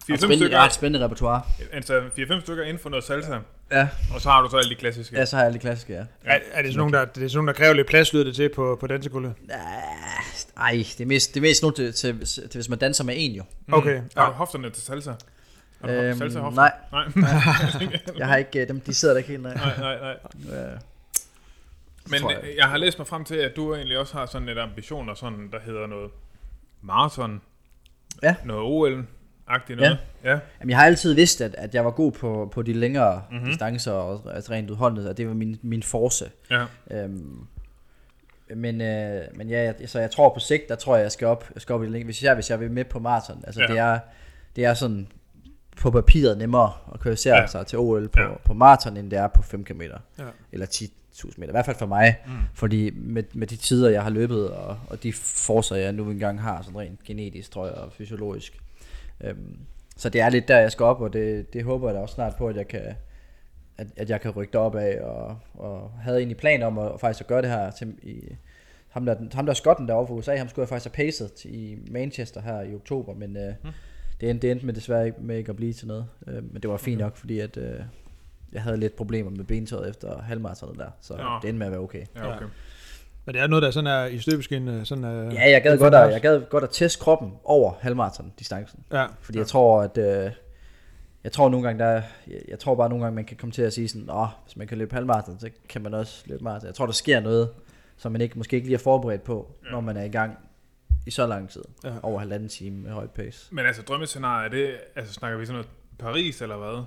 spændende, 0.05 0.37
stykker, 0.37 0.49
jeg 0.57 0.61
har 0.61 0.67
et 0.67 0.73
spændende 0.73 1.05
repertoire. 1.05 1.43
altså 1.73 2.01
4-5 2.19 2.41
stykker 2.41 2.63
inden 2.65 2.79
for 2.79 2.89
noget 2.91 3.05
salsa, 3.05 3.39
Ja. 3.73 3.89
og 4.15 4.21
så 4.21 4.29
har 4.31 4.43
du 4.43 4.51
så 4.51 4.57
alle 4.57 4.71
de 4.71 4.75
klassiske. 4.75 5.17
ja, 5.17 5.25
så 5.25 5.37
har 5.37 5.43
jeg 5.43 5.47
alle 5.47 5.59
de 5.59 5.61
klassiske, 5.63 5.93
ja. 5.93 5.99
Er, 6.25 6.39
er 6.53 6.63
det 6.63 6.73
sådan 6.73 6.79
nogle, 6.79 6.99
der, 6.99 7.05
det 7.05 7.23
er 7.25 7.29
sådan 7.29 7.37
nogle, 7.37 7.47
der 7.53 7.59
kræver 7.59 7.73
lidt 7.75 7.87
plads, 7.87 8.13
lyder 8.13 8.25
det 8.25 8.35
til 8.37 8.49
på, 8.55 8.77
på 8.81 8.87
dansegulvet? 8.87 9.33
Ej, 10.57 10.71
det 10.73 11.01
er 11.01 11.07
mest, 11.07 11.35
det 11.35 11.41
er 11.41 11.43
mest 11.43 11.63
nu 11.63 11.71
til, 11.71 11.93
til, 11.93 12.27
til, 12.27 12.49
hvis 12.55 12.69
man 12.69 12.79
danser 12.79 13.05
med 13.05 13.15
en 13.19 13.33
jo. 13.33 13.43
Okay. 13.73 14.01
Har 14.17 14.27
du 14.27 14.33
hofterne 14.33 14.71
til 14.71 14.83
salsa? 14.83 15.13
Øhm, 15.89 16.19
nej. 16.55 16.73
Nej, 16.93 17.05
Jeg 18.19 18.27
har 18.27 18.37
ikke, 18.37 18.61
øh, 18.63 18.69
dem, 18.69 18.81
de 18.81 18.95
sidder 18.95 19.15
der 19.15 19.19
ikke 19.19 19.31
helt, 19.31 19.43
nej. 19.43 19.55
nej, 19.55 19.79
nej. 19.79 19.99
nej. 20.01 20.17
Ja. 20.59 20.67
Men 22.11 22.31
jeg. 22.31 22.39
jeg. 22.59 22.65
har 22.69 22.77
læst 22.77 22.99
mig 22.99 23.07
frem 23.07 23.25
til, 23.25 23.35
at 23.35 23.57
du 23.57 23.75
egentlig 23.75 23.99
også 23.99 24.17
har 24.17 24.27
sådan 24.27 24.49
et 24.49 24.59
ambition, 24.59 25.09
og 25.09 25.17
sådan, 25.17 25.49
der 25.53 25.59
hedder 25.65 25.87
noget 25.87 26.11
maraton, 26.83 27.41
Ja. 28.23 28.35
noget 28.45 28.63
OL-agtigt 28.63 29.75
noget. 29.77 29.99
Ja. 30.25 30.31
ja. 30.33 30.39
Jamen, 30.61 30.71
jeg 30.71 30.79
har 30.79 30.85
altid 30.87 31.15
vidst, 31.15 31.41
at, 31.41 31.55
at 31.55 31.75
jeg 31.75 31.85
var 31.85 31.91
god 31.91 32.13
på, 32.13 32.51
på 32.53 32.63
de 32.63 32.73
længere 32.73 33.23
Mhm. 33.29 33.35
mm-hmm. 33.37 33.49
distancer 33.51 33.93
og 33.93 34.35
altså 34.35 34.53
rent 34.53 34.71
udholdenhed, 34.71 35.09
og 35.09 35.17
det 35.17 35.29
var 35.29 35.35
min, 35.35 35.59
min 35.63 35.83
force. 35.83 36.31
ja. 36.51 36.65
Øhm, 36.91 37.47
men, 38.57 38.81
øh, 38.81 39.23
men 39.35 39.49
ja, 39.49 39.63
jeg, 39.63 39.75
så 39.87 39.99
jeg 40.01 40.11
tror 40.11 40.35
på 40.35 40.41
sigt, 40.41 40.69
der 40.69 40.75
tror 40.75 40.97
jeg, 40.97 41.03
jeg 41.03 41.13
skal 41.13 41.27
op, 41.27 41.51
jeg 41.55 41.63
skal 41.63 41.75
op 41.75 41.83
i 41.83 41.85
det 41.85 41.93
længe. 41.93 42.05
Hvis 42.05 42.23
jeg, 42.23 42.35
hvis 42.35 42.51
jeg 42.51 42.61
vil 42.61 42.71
med 42.71 42.85
på 42.85 42.99
maraton, 42.99 43.45
altså 43.47 43.61
ja. 43.61 43.67
det, 43.67 43.79
er, 43.79 43.99
det 44.57 44.65
er 44.65 44.75
sådan 44.75 45.09
på 45.83 45.91
papiret 45.91 46.39
nemmere 46.39 46.73
at 46.95 47.01
kvalificere 47.01 47.37
Ja. 47.37 47.47
sig 47.47 47.67
til 47.67 47.79
OL 47.79 48.09
på, 48.09 48.21
Ja. 48.21 48.29
på 48.45 48.55
maraton, 48.55 48.97
end 48.97 49.11
det 49.11 49.19
er 49.19 49.29
på 49.29 49.43
5 49.43 49.65
km. 49.65 49.83
Ja. 49.83 50.25
Eller 50.53 50.67
10.000 50.67 51.41
meter. 51.41 51.51
I 51.51 51.55
hvert 51.55 51.65
fald 51.65 51.77
for 51.77 51.87
mig. 51.87 52.17
Mm. 52.27 52.33
Fordi 52.55 52.91
med, 52.91 53.23
med 53.35 53.47
de 53.47 53.57
tider, 53.57 53.91
jeg 53.91 54.03
har 54.03 54.11
løbet, 54.11 54.51
og, 54.51 54.79
og 54.91 55.03
de 55.03 55.13
forcer, 55.13 55.77
jeg 55.77 55.93
nu 55.93 56.11
engang 56.11 56.41
har, 56.43 56.63
sådan 56.63 56.79
rent 56.79 57.05
genetisk, 57.05 57.51
tror 57.51 57.67
jeg, 57.67 57.75
og 57.75 57.93
fysiologisk. 57.93 58.59
Øhm, 59.21 59.57
så 59.97 60.09
det 60.09 60.21
er 60.21 60.29
lidt 60.29 60.49
der, 60.49 60.59
jeg 60.59 60.73
skal 60.73 60.85
op, 60.85 61.01
og 61.01 61.13
det, 61.13 61.53
det 61.53 61.65
håber 61.65 61.89
jeg 61.89 61.95
da 61.95 62.01
også 62.01 62.15
snart 62.15 62.37
på, 62.37 62.49
at 62.49 62.57
jeg 62.57 62.69
kan, 62.69 62.95
at, 63.79 63.87
at 63.97 64.11
jeg 64.11 64.21
kan 64.21 64.31
rykke 64.31 64.59
op 64.59 64.75
af, 64.77 65.01
og, 65.01 65.39
og 65.55 65.91
havde 66.03 66.19
egentlig 66.19 66.37
plan 66.37 66.63
om 66.63 66.79
at, 66.79 66.93
faktisk 67.01 67.21
at 67.21 67.27
gøre 67.27 67.43
det 67.43 67.51
her 67.51 67.71
til, 67.71 67.95
i, 68.03 68.37
ham 68.89 69.07
der, 69.07 69.15
ham 69.35 69.47
der 69.47 69.51
er 69.53 69.55
skotten 69.55 69.89
derovre 69.89 70.07
fra 70.07 70.15
USA, 70.15 70.37
ham 70.37 70.49
skulle 70.49 70.63
jeg 70.63 70.69
faktisk 70.69 70.97
have 70.97 71.07
pacet 71.07 71.45
i 71.45 71.79
Manchester 71.91 72.41
her 72.41 72.61
i 72.63 72.75
oktober, 72.75 73.15
men 73.15 73.37
øh, 73.37 73.55
Mm. 73.65 73.71
Det, 74.23 74.31
endte, 74.31 74.47
det 74.47 74.53
endte 74.53 74.67
med 74.67 74.75
desværre 74.75 75.07
ikke 75.07 75.19
med 75.21 75.37
ikke 75.37 75.51
at 75.51 75.57
blive 75.57 75.73
til 75.73 75.89
noget. 75.89 76.07
Øh, 76.27 76.35
men 76.53 76.63
det 76.63 76.71
var 76.71 76.77
fint 76.77 77.01
nok, 77.01 77.17
fordi 77.17 77.39
at, 77.41 77.57
øh, 77.57 77.81
jeg 78.53 78.63
havde 78.63 78.77
lidt 78.77 78.97
problemer 78.97 79.31
med 79.31 79.45
bentøjet 79.45 79.91
efter 79.91 80.23
halvmaratonet 80.23 80.79
der, 80.79 80.91
så 81.01 81.17
Nå. 81.17 81.23
det 81.43 81.49
endte 81.49 81.59
med 81.59 81.67
at 81.67 81.73
være 81.73 81.81
okay. 81.81 82.05
ja, 82.17 82.37
okay. 82.37 82.47
Men 83.25 83.35
det 83.35 83.43
er 83.43 83.47
noget, 83.47 83.63
der 83.63 83.71
sådan 83.71 83.87
er 83.87 84.05
i 84.05 84.19
støbeskin, 84.19 84.69
øh, 84.69 84.85
sådan 84.85 85.05
er... 85.05 85.33
Ja, 85.33 85.51
jeg 85.51 85.63
gad, 85.63 85.79
godt 85.79 85.95
at, 85.95 86.13
jeg 86.13 86.21
gad 86.21 86.43
godt 86.51 86.65
at 86.65 86.71
teste 86.73 87.01
kroppen 87.01 87.33
over 87.45 87.73
halvmaraton 87.81 88.33
distancen. 88.39 88.81
Ja. 88.93 89.07
Fordi 89.21 89.39
jeg 89.39 89.47
tror, 89.47 89.83
at... 89.83 89.99
Øh, 89.99 90.31
jeg 91.25 91.33
tror 91.33 91.49
nogle 91.49 91.67
gange, 91.67 91.85
der, 91.85 91.91
jeg, 91.91 92.41
jeg 92.49 92.59
tror 92.59 92.75
bare 92.75 92.89
nogle 92.89 93.05
gange, 93.05 93.15
man 93.15 93.25
kan 93.25 93.37
komme 93.37 93.53
til 93.53 93.63
at 93.63 93.73
sige 93.73 93.89
sådan, 93.89 94.11
åh, 94.11 94.27
hvis 94.45 94.57
man 94.57 94.67
kan 94.67 94.79
løbe 94.79 94.95
halvmaraton, 94.95 95.41
så 95.41 95.51
kan 95.69 95.83
man 95.83 95.95
også 95.95 96.23
løbe 96.27 96.45
maraton. 96.45 96.67
Jeg 96.67 96.75
tror, 96.75 96.87
der 96.87 96.93
sker 96.93 97.21
noget, 97.21 97.49
som 97.97 98.13
man 98.13 98.21
ikke, 98.21 98.39
måske 98.39 98.57
ikke 98.57 98.69
lige 98.69 98.75
er 98.75 98.79
forberedt 98.79 99.23
på, 99.23 99.55
Ja. 99.65 99.71
når 99.71 99.81
man 99.81 99.97
er 99.97 100.03
i 100.03 100.09
gang 100.09 100.39
i 101.07 101.11
så 101.11 101.27
lang 101.27 101.51
tid. 101.51 101.63
Ja. 101.85 101.93
Over 102.03 102.19
halvanden 102.19 102.49
time 102.49 102.77
med 102.77 102.91
højt 102.91 103.11
pace. 103.11 103.55
Men 103.55 103.67
altså, 103.67 103.83
drømmescenariet, 103.83 104.45
er 104.45 104.49
det, 104.51 104.77
altså 104.97 105.13
snakker 105.15 105.39
vi 105.39 105.47
sådan 105.47 105.55
noget 105.55 105.69
Paris 105.99 106.43
eller 106.43 106.57
hvad? 106.57 106.85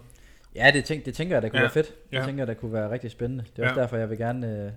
Ja, 0.55 0.71
det, 0.73 0.85
tænk, 0.85 1.05
det 1.05 1.13
tænker 1.13 1.35
jeg, 1.35 1.41
der 1.41 1.49
kunne 1.49 1.57
Ja. 1.59 1.63
være 1.63 1.71
fedt. 1.73 1.87
Det 2.11 2.17
Ja. 2.17 2.25
tænker 2.25 2.41
jeg, 2.41 2.47
der 2.47 2.53
kunne 2.53 2.73
være 2.73 2.89
rigtig 2.91 3.11
spændende. 3.11 3.43
Det 3.55 3.63
er 3.63 3.67
også 3.69 3.75
Ja. 3.79 3.81
derfor, 3.81 3.97
jeg 3.97 4.09
vil 4.09 4.17
gerne, 4.17 4.47
øh, 4.65 4.71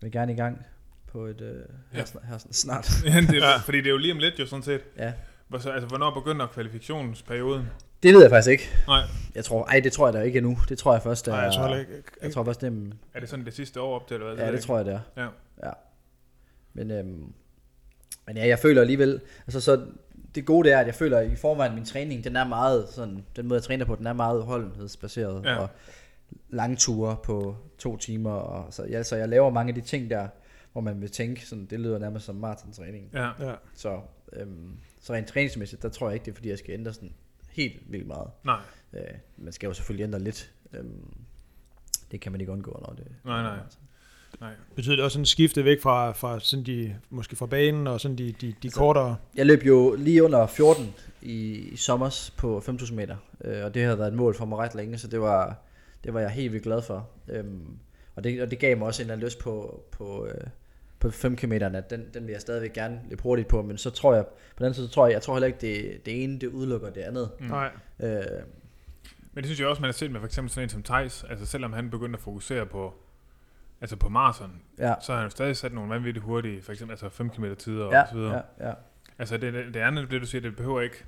vil 0.00 0.12
gerne 0.12 0.32
i 0.32 0.36
gang 0.36 0.66
på 1.06 1.24
et, 1.26 1.40
øh, 1.40 1.54
her, 1.56 1.62
Ja. 1.92 1.98
ja. 2.14 2.28
her 2.28 2.38
snart. 2.50 2.90
Ja, 3.04 3.20
det 3.20 3.42
er, 3.44 3.60
fordi 3.64 3.78
det 3.78 3.86
er 3.86 3.90
jo 3.90 3.96
lige 3.96 4.12
om 4.12 4.18
lidt 4.18 4.38
jo 4.38 4.46
sådan 4.46 4.62
set. 4.62 4.80
Ja. 4.98 5.12
Hvor 5.48 5.58
så, 5.58 5.70
altså, 5.70 5.86
hvornår 5.88 6.14
begynder 6.14 6.46
kvalifikationsperioden? 6.46 7.66
Det 8.02 8.14
ved 8.14 8.20
jeg 8.22 8.30
faktisk 8.30 8.50
ikke. 8.50 8.70
Nej, 8.86 9.02
Jeg 9.34 9.44
tror, 9.44 9.64
ej, 9.64 9.80
det 9.80 9.92
tror 9.92 10.06
jeg 10.06 10.14
da 10.14 10.20
ikke 10.20 10.38
endnu. 10.38 10.58
Det 10.68 10.78
tror 10.78 10.92
jeg 10.92 11.02
først, 11.02 11.28
er, 11.28 11.32
Nej, 11.32 11.40
jeg 11.40 11.52
tror 11.52 11.76
ikke. 11.76 11.92
jeg 12.22 12.32
tror 12.32 12.44
først, 12.44 12.60
det 12.60 12.66
er, 12.66 12.92
er 13.14 13.20
det 13.20 13.28
sådan 13.28 13.44
det 13.44 13.54
sidste 13.54 13.80
år 13.80 13.94
op 14.00 14.08
til, 14.08 14.14
eller 14.14 14.26
hvad? 14.26 14.36
ja, 14.44 14.46
det 14.46 14.52
jeg 14.56 14.62
tror 14.62 14.76
jeg, 14.76 14.86
det 14.86 14.94
er. 14.94 15.00
Ja. 15.22 15.28
ja. 15.68 15.72
Men, 16.72 16.90
øhm, 16.90 17.32
men 18.26 18.36
ja, 18.36 18.46
jeg 18.46 18.58
føler 18.58 18.80
alligevel, 18.80 19.20
altså 19.46 19.60
så 19.60 19.86
det 20.34 20.46
gode 20.46 20.68
det 20.68 20.74
er, 20.74 20.78
at 20.80 20.86
jeg 20.86 20.94
føler 20.94 21.18
at 21.18 21.30
i 21.30 21.36
forvejen, 21.36 21.74
min 21.74 21.84
træning, 21.84 22.24
den 22.24 22.36
er 22.36 22.44
meget 22.48 22.88
sådan, 22.88 23.24
den 23.36 23.46
måde 23.48 23.56
jeg 23.58 23.62
træner 23.64 23.84
på, 23.84 23.94
den 23.96 24.06
er 24.06 24.12
meget 24.12 24.36
udholdenhedsbaseret, 24.38 25.44
Ja. 25.44 25.56
og 25.56 25.68
lange 26.50 26.76
ture 26.76 27.16
på 27.24 27.56
to 27.78 27.96
timer, 27.96 28.30
og 28.30 28.72
så, 28.74 28.84
ja, 28.84 29.02
så 29.02 29.16
jeg 29.16 29.28
laver 29.28 29.50
mange 29.50 29.68
af 29.68 29.74
de 29.74 29.80
ting 29.80 30.10
der, 30.10 30.28
hvor 30.72 30.80
man 30.80 31.00
vil 31.00 31.10
tænke, 31.10 31.46
sådan, 31.46 31.66
det 31.66 31.80
lyder 31.80 31.98
nærmest 31.98 32.24
som 32.26 32.34
maratontræning. 32.36 33.10
Ja. 33.12 33.30
Ja. 33.40 33.54
Så, 33.74 34.00
øhm, 34.32 34.76
så 35.00 35.12
rent 35.12 35.28
træningsmæssigt, 35.28 35.82
der 35.82 35.88
tror 35.88 36.08
jeg 36.08 36.14
ikke, 36.14 36.24
det 36.24 36.30
er 36.30 36.34
fordi, 36.34 36.48
jeg 36.50 36.58
skal 36.58 36.74
ændre 36.74 36.92
sådan 36.92 37.12
helt 37.50 37.92
vildt 37.92 38.06
meget. 38.06 38.30
Nej, 38.44 38.60
Øh, 38.92 39.00
man 39.36 39.52
skal 39.52 39.66
jo 39.66 39.72
selvfølgelig 39.72 40.04
ændre 40.04 40.18
lidt. 40.18 40.52
Øhm, 40.72 41.14
det 42.10 42.20
kan 42.20 42.32
man 42.32 42.40
ikke 42.40 42.52
undgå, 42.52 42.82
når 42.88 42.94
det 42.94 43.06
Nej, 43.24 43.42
nej. 43.42 43.58
Nej. 44.44 44.54
Betyder 44.76 44.96
det 44.96 45.04
også 45.04 45.14
sådan 45.14 45.22
en 45.22 45.26
skifte 45.26 45.64
væk 45.64 45.82
fra, 45.82 46.12
fra 46.12 46.40
sådan 46.40 46.64
de, 46.66 46.96
måske 47.10 47.36
fra 47.36 47.46
banen 47.46 47.86
og 47.86 48.00
sådan 48.00 48.18
de, 48.18 48.32
de, 48.32 48.46
de 48.46 48.54
Altså- 48.64 48.78
kortere... 48.78 49.16
Jeg 49.36 49.46
løb 49.46 49.62
jo 49.62 49.94
lige 49.98 50.24
under 50.24 50.46
14 50.46 50.94
i, 51.22 51.34
i 51.72 51.76
sommers 51.76 52.30
på 52.36 52.62
5.000 52.68 52.94
meter, 52.94 53.16
øh, 53.44 53.64
og 53.64 53.74
det 53.74 53.82
havde 53.82 53.98
været 53.98 54.08
et 54.08 54.14
mål 54.14 54.34
for 54.34 54.44
mig 54.44 54.58
ret 54.58 54.74
længe, 54.74 54.98
så 54.98 55.08
det 55.08 55.20
var, 55.20 55.56
det 56.04 56.14
var 56.14 56.20
jeg 56.20 56.30
helt 56.30 56.52
vildt 56.52 56.64
glad 56.64 56.82
for. 56.82 57.08
Øhm, 57.28 57.66
og, 58.16 58.24
det, 58.24 58.42
og 58.42 58.50
det 58.50 58.58
gav 58.58 58.78
mig 58.78 58.86
også 58.86 59.02
en 59.02 59.04
eller 59.04 59.14
anden 59.14 59.26
lyst 59.26 59.38
på, 59.38 59.82
på, 59.90 60.26
øh, 60.26 60.46
på 61.00 61.10
5 61.10 61.36
km, 61.36 61.52
at 61.52 61.90
den, 61.90 62.04
den 62.14 62.26
vil 62.26 62.32
jeg 62.32 62.40
stadigvæk 62.40 62.72
gerne 62.72 63.00
løbe 63.10 63.22
hurtigt 63.22 63.48
på, 63.48 63.62
men 63.62 63.78
så 63.78 63.90
tror 63.90 64.14
jeg, 64.14 64.26
på 64.26 64.32
den 64.58 64.64
anden 64.64 64.74
side, 64.74 64.86
så 64.88 64.92
tror 64.92 65.06
jeg, 65.06 65.14
jeg 65.14 65.22
tror 65.22 65.34
heller 65.34 65.46
ikke, 65.46 65.58
det, 65.60 66.06
det 66.06 66.24
ene, 66.24 66.38
det 66.38 66.46
udelukker 66.46 66.90
det 66.90 67.00
andet. 67.00 67.30
Mm. 67.40 67.46
Nej. 67.46 67.70
Øh, 68.00 68.22
Men 69.32 69.36
det 69.42 69.44
synes 69.44 69.60
jeg 69.60 69.68
også, 69.68 69.82
man 69.82 69.88
har 69.88 69.92
set 69.92 70.10
med 70.10 70.20
for 70.20 70.26
eksempel 70.26 70.50
sådan 70.50 70.64
en 70.64 70.70
som 70.70 70.82
Thijs, 70.82 71.24
altså 71.30 71.46
selvom 71.46 71.72
han 71.72 71.90
begyndte 71.90 72.16
at 72.16 72.22
fokusere 72.22 72.66
på, 72.66 72.94
altså 73.84 73.96
på 73.96 74.08
maraton, 74.08 74.50
ja, 74.78 74.94
så 75.00 75.12
har 75.12 75.18
han 75.18 75.26
jo 75.26 75.30
stadig 75.30 75.56
sat 75.56 75.72
nogle 75.72 75.90
vanvittigt 75.90 76.24
hurtige, 76.24 76.62
for 76.62 76.72
eksempel 76.72 76.92
altså 76.92 77.08
5 77.08 77.30
km 77.30 77.44
tider 77.58 77.84
og 77.84 77.92
ja, 77.92 78.02
så 78.10 78.14
videre. 78.16 78.42
ja, 78.60 78.68
ja. 78.68 78.74
Altså 79.18 79.36
det, 79.36 79.52
det, 79.52 79.74
det 79.74 79.80
andet, 79.80 80.10
det 80.10 80.20
du 80.20 80.26
siger, 80.26 80.42
det 80.42 80.56
behøver 80.56 80.80
ikke 80.80 81.04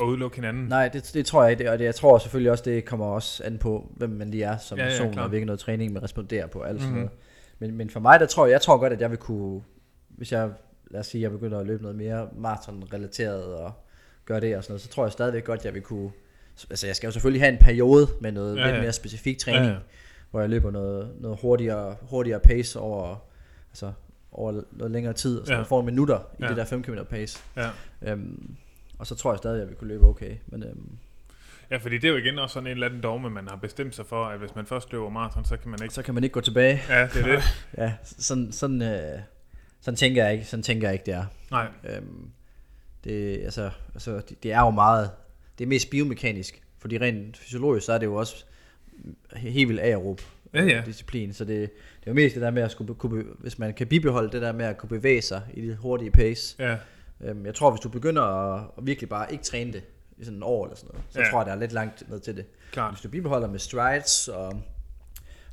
at 0.00 0.04
udelukke 0.04 0.36
hinanden. 0.36 0.64
Nej, 0.66 0.88
det, 0.88 1.10
det 1.14 1.26
tror 1.26 1.42
jeg 1.42 1.52
ikke, 1.52 1.70
og 1.72 1.78
det, 1.78 1.84
jeg 1.84 1.94
tror 1.94 2.18
selvfølgelig 2.18 2.50
også, 2.50 2.64
det 2.64 2.84
kommer 2.84 3.06
også 3.06 3.44
an 3.44 3.58
på, 3.58 3.92
hvem 3.96 4.10
man 4.10 4.30
lige 4.30 4.44
er 4.44 4.56
som 4.56 4.78
Ja, 4.78 4.84
ja, 4.84 4.90
person, 4.90 5.12
klart. 5.12 5.22
og 5.22 5.28
hvilken 5.28 5.46
noget 5.46 5.60
træning 5.60 5.92
man 5.92 6.02
responderer 6.02 6.46
på, 6.46 6.62
alt 6.62 6.82
Mhm. 6.82 6.92
noget. 6.94 7.10
Men, 7.58 7.74
men 7.76 7.90
for 7.90 8.00
mig, 8.00 8.20
der 8.20 8.26
tror 8.26 8.46
jeg, 8.46 8.52
jeg 8.52 8.60
tror 8.60 8.76
godt, 8.76 8.92
at 8.92 9.00
jeg 9.00 9.10
vil 9.10 9.18
kunne, 9.18 9.62
hvis 10.08 10.32
jeg, 10.32 10.50
lad 10.90 11.00
os 11.00 11.06
sige, 11.06 11.22
jeg 11.22 11.30
begynder 11.30 11.58
at 11.58 11.66
løbe 11.66 11.82
noget 11.82 11.96
mere 11.96 12.28
maraton-relateret 12.36 13.44
og 13.54 13.72
gøre 14.24 14.40
det 14.40 14.56
og 14.56 14.64
sådan 14.64 14.72
noget, 14.72 14.82
så 14.82 14.88
tror 14.88 15.04
jeg 15.04 15.12
stadigvæk 15.12 15.44
godt, 15.44 15.58
at 15.60 15.64
jeg 15.64 15.74
vil 15.74 15.82
kunne, 15.82 16.10
altså 16.70 16.86
jeg 16.86 16.96
skal 16.96 17.06
jo 17.06 17.12
selvfølgelig 17.12 17.42
have 17.42 17.52
en 17.52 17.58
periode 17.58 18.06
med 18.20 18.32
noget 18.32 18.56
Ja, 18.56 18.60
ja, 18.60 18.66
lidt 18.66 18.76
ja. 18.76 18.82
mere 18.82 18.92
specifik 18.92 19.38
træning, 19.38 19.64
Ja, 19.64 19.68
ja, 19.68 19.72
ja. 19.72 19.78
ja. 19.78 19.84
Hvor 20.34 20.40
jeg 20.40 20.50
løber 20.50 20.70
noget, 20.70 21.14
noget 21.20 21.38
hurtigere, 21.40 21.96
hurtigere 22.02 22.40
pace 22.40 22.78
over, 22.80 23.16
altså 23.70 23.92
over 24.32 24.62
noget 24.72 24.90
længere 24.92 25.12
tid, 25.12 25.46
så 25.46 25.52
Ja. 25.52 25.58
jeg 25.58 25.66
får 25.66 25.82
minutter 25.82 26.18
i 26.38 26.42
Ja. 26.42 26.48
det 26.48 26.56
der 26.56 26.64
5 26.64 26.82
km 26.82 26.96
pace. 27.10 27.38
Ja. 27.56 27.70
Øhm, 28.02 28.56
og 28.98 29.06
så 29.06 29.14
tror 29.14 29.32
jeg 29.32 29.38
stadig, 29.38 29.54
at 29.54 29.60
jeg 29.60 29.68
vil 29.68 29.76
kunne 29.76 29.88
løbe 29.88 30.06
okay. 30.06 30.36
Men 30.46 30.62
øhm, 30.62 30.96
ja, 31.70 31.76
fordi 31.76 31.94
det 31.98 32.04
er 32.04 32.08
jo 32.12 32.16
igen 32.16 32.38
også 32.38 32.52
sådan 32.52 32.66
en 32.66 32.70
eller 32.70 32.86
anden 32.86 33.02
dogme, 33.02 33.30
man 33.30 33.48
har 33.48 33.56
bestemt 33.56 33.94
sig 33.94 34.06
for, 34.06 34.24
at 34.24 34.38
hvis 34.38 34.54
man 34.54 34.66
først 34.66 34.92
løber 34.92 35.08
maraton, 35.08 35.44
så 35.44 35.56
kan 35.56 35.70
man 35.70 35.82
ikke... 35.82 35.94
så 35.94 36.02
kan 36.02 36.14
man 36.14 36.24
ikke 36.24 36.34
gå 36.34 36.40
tilbage. 36.40 36.80
Ja, 36.88 37.02
det 37.02 37.16
er 37.16 37.26
det. 37.36 37.42
Ja, 37.78 37.92
sådan, 38.02 38.52
sådan, 38.52 38.82
øh, 38.82 39.18
sådan 39.80 39.96
tænker 39.96 40.24
jeg 40.24 40.32
ikke, 40.32 40.44
sådan 40.44 40.62
tænker 40.62 40.88
jeg 40.88 40.92
ikke, 40.92 41.06
det 41.06 41.14
er. 41.14 41.24
Nej, 41.50 41.68
Øhm, 41.84 42.30
det, 43.04 43.40
altså, 43.44 43.70
altså, 43.94 44.16
det, 44.28 44.42
det, 44.42 44.52
er 44.52 44.60
jo 44.60 44.70
meget, 44.70 45.10
det 45.58 45.64
er 45.64 45.68
mest 45.68 45.90
biomekanisk, 45.90 46.62
fordi 46.78 46.98
rent 46.98 47.36
fysiologisk, 47.36 47.86
så 47.86 47.92
er 47.92 47.98
det 47.98 48.06
jo 48.06 48.14
også 48.14 48.44
helt 49.36 49.68
vildt 49.68 49.80
aerob 49.80 50.20
Ja, 50.54 50.62
ja. 50.64 50.82
disciplin, 50.86 51.32
så 51.32 51.44
det, 51.44 51.58
det 51.60 52.06
er 52.06 52.10
jo 52.10 52.14
mest 52.14 52.34
det 52.34 52.42
der 52.42 52.50
med 52.50 52.62
at 52.62 52.70
skulle, 52.70 52.94
kunne, 52.94 53.24
hvis 53.38 53.58
man 53.58 53.74
kan 53.74 53.86
bibeholde 53.86 54.30
det 54.32 54.42
der 54.42 54.52
med 54.52 54.64
at 54.66 54.78
kunne 54.78 54.88
bevæge 54.88 55.22
sig 55.22 55.42
i 55.54 55.66
det 55.68 55.76
hurtige 55.76 56.10
pace. 56.10 56.56
ja, 56.58 56.76
Øhm, 57.24 57.46
jeg 57.46 57.54
tror, 57.54 57.70
hvis 57.70 57.80
du 57.80 57.88
begynder 57.88 58.22
at, 58.22 58.64
at 58.78 58.86
virkelig 58.86 59.08
bare 59.08 59.32
ikke 59.32 59.44
træne 59.44 59.72
det 59.72 59.82
i 60.18 60.24
sådan 60.24 60.36
en 60.36 60.42
år 60.42 60.64
eller 60.64 60.76
sådan 60.76 60.90
noget, 60.92 61.04
så 61.10 61.18
Ja. 61.18 61.24
ja. 61.24 61.30
tror 61.30 61.40
jeg, 61.40 61.46
der 61.46 61.52
er 61.52 61.56
lidt 61.58 61.72
langt 61.72 62.10
ned 62.10 62.20
til 62.20 62.36
det. 62.36 62.44
klart. 62.72 62.92
Hvis 62.94 63.00
du 63.00 63.08
bibeholder 63.08 63.48
med 63.48 63.58
strides, 63.58 64.28
og 64.28 64.62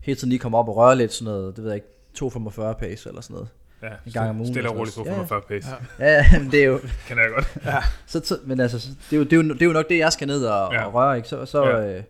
hele 0.04 0.16
tiden 0.18 0.30
lige 0.30 0.40
kommer 0.40 0.58
op 0.60 0.68
og 0.70 0.76
røre 0.76 0.96
lidt 0.96 1.14
sådan 1.14 1.34
noget, 1.34 1.56
det 1.56 1.64
ved 1.64 1.72
jeg 1.72 1.76
ikke, 1.76 1.88
2,45 2.26 2.74
pace 2.74 3.10
eller 3.10 3.22
sådan 3.22 3.34
noget. 3.34 3.50
Ja, 3.84 3.88
En 4.06 4.12
gang 4.12 4.30
om 4.30 4.36
ugen 4.40 4.54
Stille 4.54 4.70
og 4.70 4.78
roligt 4.78 4.96
sådan 4.96 5.12
noget. 5.14 5.28
245 5.30 5.42
pace. 5.60 5.70
Ja. 6.00 6.06
Ja, 6.06 6.26
ja, 6.34 6.40
men 6.40 6.52
det 6.52 6.60
er 6.62 6.66
jo, 6.66 6.80
Kan 7.08 7.18
jeg 7.18 7.30
godt. 7.36 7.58
så, 8.12 8.22
så, 8.24 8.38
men 8.46 8.60
altså, 8.60 8.80
så- 8.80 8.90
det 9.10 9.14
er, 9.16 9.18
jo, 9.18 9.24
det, 9.24 9.34
er 9.34 9.38
jo, 9.38 9.44
det 9.54 9.62
er 9.62 9.66
jo 9.66 9.72
nok 9.74 9.90
det, 9.90 9.98
jeg 9.98 10.14
skal 10.14 10.28
ned 10.28 10.46
og, 10.46 10.74
Ja. 10.74 10.80
ja. 10.80 10.86
og 10.86 10.94
røre, 10.94 11.18
ikke? 11.18 11.30
Så, 11.30 11.46
så, 11.46 11.64
Ja. 11.68 11.78
ja. 11.78 11.98
øh, 11.98 12.04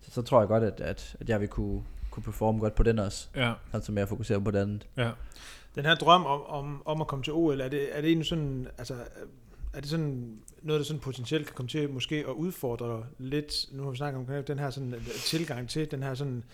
så, 0.00 0.10
så 0.10 0.22
tror 0.22 0.40
jeg 0.40 0.48
godt, 0.48 0.62
at, 0.62 0.80
at, 0.80 1.16
at 1.20 1.28
jeg 1.28 1.40
vil 1.40 1.48
kunne, 1.48 1.82
kunne 2.14 2.22
performe 2.22 2.60
godt 2.60 2.74
på 2.74 2.82
den 2.82 2.98
også. 2.98 3.28
Ja, 3.36 3.52
Altså 3.72 3.92
mere 3.92 4.06
fokusere 4.06 4.40
på 4.40 4.50
det 4.50 4.58
andet. 4.58 4.86
ja. 4.96 5.10
Den 5.74 5.84
her 5.84 5.94
drøm 5.94 6.26
om, 6.26 6.42
om, 6.42 6.82
om 6.84 7.00
at 7.00 7.06
komme 7.06 7.22
til 7.22 7.32
OL, 7.32 7.60
er 7.60 7.68
det, 7.68 7.96
er 7.96 8.00
det 8.00 8.08
egentlig 8.08 8.26
sådan, 8.26 8.68
altså, 8.78 8.94
er 9.72 9.80
det 9.80 9.90
sådan 9.90 10.38
noget, 10.62 10.80
der 10.80 10.84
sådan 10.84 11.00
potentielt 11.00 11.46
kan 11.46 11.54
komme 11.54 11.68
til 11.68 11.90
måske 11.90 12.16
at 12.16 12.32
udfordre 12.32 13.04
lidt, 13.18 13.66
nu 13.72 13.82
har 13.82 13.90
vi 13.90 13.96
snakket 13.96 14.18
om 14.18 14.44
den 14.44 14.58
her 14.58 14.70
sådan 14.70 14.94
tilgang 15.16 15.68
til, 15.68 15.90
den 15.90 16.02
her 16.02 16.14
sådan, 16.14 16.44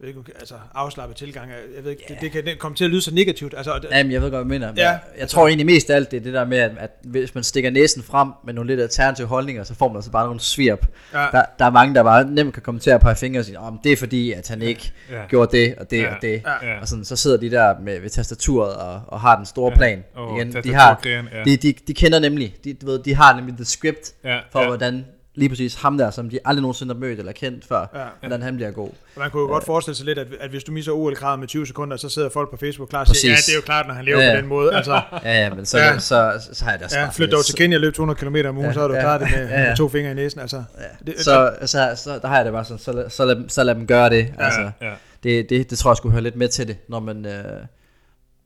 jeg 0.00 0.06
ved 0.14 0.16
ikke, 0.18 0.32
altså 0.40 0.54
afslappet 0.74 1.16
tilgang, 1.16 1.50
jeg 1.76 1.84
ved 1.84 1.90
ikke, 1.90 2.02
det, 2.08 2.20
det 2.20 2.32
kan 2.32 2.56
komme 2.58 2.76
til 2.76 2.84
at 2.84 2.90
lyde 2.90 3.00
så 3.02 3.14
negativt, 3.14 3.54
altså, 3.56 3.70
og- 3.72 3.80
Jamen, 3.92 4.12
jeg 4.12 4.22
ved 4.22 4.30
godt, 4.30 4.46
hvad 4.46 4.58
du 4.58 4.60
mener. 4.60 4.72
Ja, 4.76 4.82
Ja, 4.82 4.88
jeg, 4.90 5.00
jeg 5.18 5.28
tror 5.28 5.46
egentlig 5.46 5.66
mest 5.66 5.90
af 5.90 5.96
alt, 5.96 6.10
det 6.10 6.16
er 6.16 6.20
det 6.20 6.32
der 6.32 6.44
med, 6.44 6.58
at, 6.58 6.70
at 6.78 6.90
hvis 7.04 7.34
man 7.34 7.44
stikker 7.44 7.70
næsen 7.70 8.02
frem 8.02 8.28
med 8.44 8.54
nogle 8.54 8.70
lidt 8.70 8.80
alternative 8.80 9.26
holdninger, 9.26 9.64
så 9.64 9.74
får 9.74 9.88
man 9.88 9.96
altså 9.96 10.10
bare 10.10 10.24
nogle 10.26 10.40
svirp. 10.40 10.86
ja, 11.12 11.18
Der, 11.32 11.42
der 11.58 11.64
er 11.64 11.70
mange, 11.70 11.94
der 11.94 12.02
bare 12.02 12.24
nemt 12.30 12.54
kan 12.54 12.62
komme 12.62 12.80
til 12.80 12.90
at 12.90 13.00
pege 13.00 13.16
fingre 13.16 13.40
og 13.40 13.44
sige, 13.44 13.58
om 13.58 13.80
det 13.84 13.92
er 13.92 13.96
fordi, 13.96 14.32
at 14.32 14.48
han 14.48 14.62
ikke 14.62 14.92
ja. 15.10 15.26
gjorde 15.28 15.56
det 15.58 15.74
og 15.78 15.90
det 15.90 16.02
Ja. 16.02 16.14
og 16.14 16.22
det. 16.22 16.42
Ja. 16.62 16.80
Og 16.80 16.88
sådan, 16.88 17.04
så 17.04 17.16
sidder 17.16 17.36
de 17.36 17.50
der 17.50 17.74
med, 17.80 18.00
ved 18.00 18.10
tastaturet 18.10 18.74
og, 18.76 19.00
og 19.06 19.20
har 19.20 19.36
den 19.36 19.46
store 19.46 19.70
Ja. 19.72 19.76
plan. 19.76 20.04
Åh, 20.18 20.36
Igen, 20.38 20.52
de, 20.64 20.74
har, 20.74 21.00
ja. 21.04 21.22
de, 21.44 21.56
de, 21.56 21.74
de 21.86 21.94
kender 21.94 22.18
nemlig, 22.18 22.56
de, 22.64 22.74
du 22.74 22.86
ved, 22.86 22.98
de 22.98 23.14
har 23.14 23.36
nemlig 23.36 23.54
the 23.56 23.64
script 23.64 24.12
ja, 24.24 24.38
for, 24.52 24.60
ja. 24.60 24.66
hvordan 24.66 25.04
lige 25.36 25.48
præcis 25.48 25.74
ham 25.74 25.98
der, 25.98 26.10
som 26.10 26.30
de 26.30 26.38
aldrig 26.44 26.62
nogensinde 26.62 26.94
har 26.94 27.00
mødt 27.00 27.18
eller 27.18 27.32
kendt 27.32 27.64
før, 27.64 27.86
ja. 27.94 28.04
hvordan 28.20 28.42
han 28.42 28.56
bliver 28.56 28.70
god. 28.70 28.90
Man 29.16 29.30
kunne 29.30 29.40
jo 29.40 29.46
godt 29.46 29.64
forestille 29.64 29.96
sig 29.96 30.06
lidt, 30.06 30.18
at, 30.18 30.26
at 30.40 30.50
hvis 30.50 30.64
du 30.64 30.72
misser 30.72 30.92
OL-kravet 30.92 31.38
med 31.40 31.48
20 31.48 31.66
sekunder, 31.66 31.96
så 31.96 32.08
sidder 32.08 32.28
folk 32.28 32.50
på 32.50 32.56
Facebook 32.56 32.88
klar 32.88 33.00
og 33.00 33.06
siger, 33.06 33.30
ja, 33.30 33.36
Præcis. 33.36 33.46
det 33.46 33.52
er 33.52 33.56
jo 33.56 33.62
klart, 33.62 33.86
når 33.86 33.94
han 33.94 34.04
lever 34.04 34.18
Ja, 34.18 34.24
ja, 34.24 34.30
ja. 34.30 34.36
på 34.36 34.40
den 34.40 34.48
måde. 34.48 34.74
Altså, 34.74 34.92
Ja, 35.24 35.32
ja, 35.44 35.54
men 35.54 35.66
så, 35.66 35.78
Ja. 35.78 35.84
ja. 35.84 35.98
Så, 35.98 36.40
så, 36.44 36.54
så 36.54 36.64
har 36.64 36.70
jeg 36.72 36.78
det 36.78 36.84
også 36.84 36.98
ja, 36.98 37.08
flyt 37.08 37.32
dog 37.32 37.44
til 37.44 37.54
Kenya 37.54 37.76
og 37.76 37.80
løb 37.80 37.94
200 37.94 38.18
km 38.18 38.36
om 38.48 38.56
ugen, 38.56 38.66
Ja, 38.68 38.72
så 38.72 38.80
er 38.80 38.88
du 38.88 38.94
ja. 38.94 39.00
klar 39.00 39.18
det 39.18 39.28
med, 39.36 39.48
Ja, 39.48 39.60
ja. 39.60 39.68
med 39.68 39.76
to 39.76 39.88
fingre 39.88 40.10
i 40.10 40.14
næsen. 40.14 40.40
Altså, 40.40 40.56
Ja. 40.78 41.12
Det- 41.12 41.20
så, 41.20 41.56
så, 41.60 41.92
så, 41.96 42.18
der 42.22 42.28
har 42.28 42.36
jeg 42.36 42.44
det 42.44 42.52
bare 42.52 42.64
sådan, 42.64 42.78
så, 42.78 42.92
lad- 42.92 43.10
så, 43.10 43.24
lad, 43.24 43.48
så 43.48 43.64
lad 43.64 43.74
dem 43.74 43.86
gøre 43.86 44.10
det. 44.10 44.34
Ja. 44.38 44.44
Altså, 44.44 44.70
ja. 44.80 44.92
det, 45.22 45.50
det, 45.50 45.70
det 45.70 45.78
tror 45.78 45.90
jeg 45.90 45.96
skulle 45.96 46.12
høre 46.12 46.22
lidt 46.22 46.36
med 46.36 46.48
til 46.48 46.68
det, 46.68 46.76
når 46.88 47.00
man, 47.00 47.26
øh, 47.26 47.42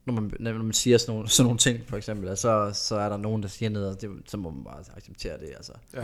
når 0.05 0.13
man, 0.13 0.31
når 0.39 0.53
man 0.53 0.73
siger 0.73 0.97
sådan 0.97 1.13
nogle, 1.15 1.29
sådan 1.29 1.45
nogle 1.45 1.57
ting, 1.59 1.79
for 1.89 1.97
eksempel, 1.97 2.37
så, 2.37 2.71
så 2.73 2.95
er 2.95 3.09
der 3.09 3.17
nogen, 3.17 3.43
der 3.43 3.49
siger 3.49 3.69
noget, 3.69 3.87
og 3.95 4.01
det, 4.01 4.09
så 4.27 4.37
må 4.37 4.49
man 4.51 4.63
bare 4.63 4.75
acceptere 4.97 5.33
det. 5.33 5.47
Altså. 5.57 5.71
ja. 5.95 6.01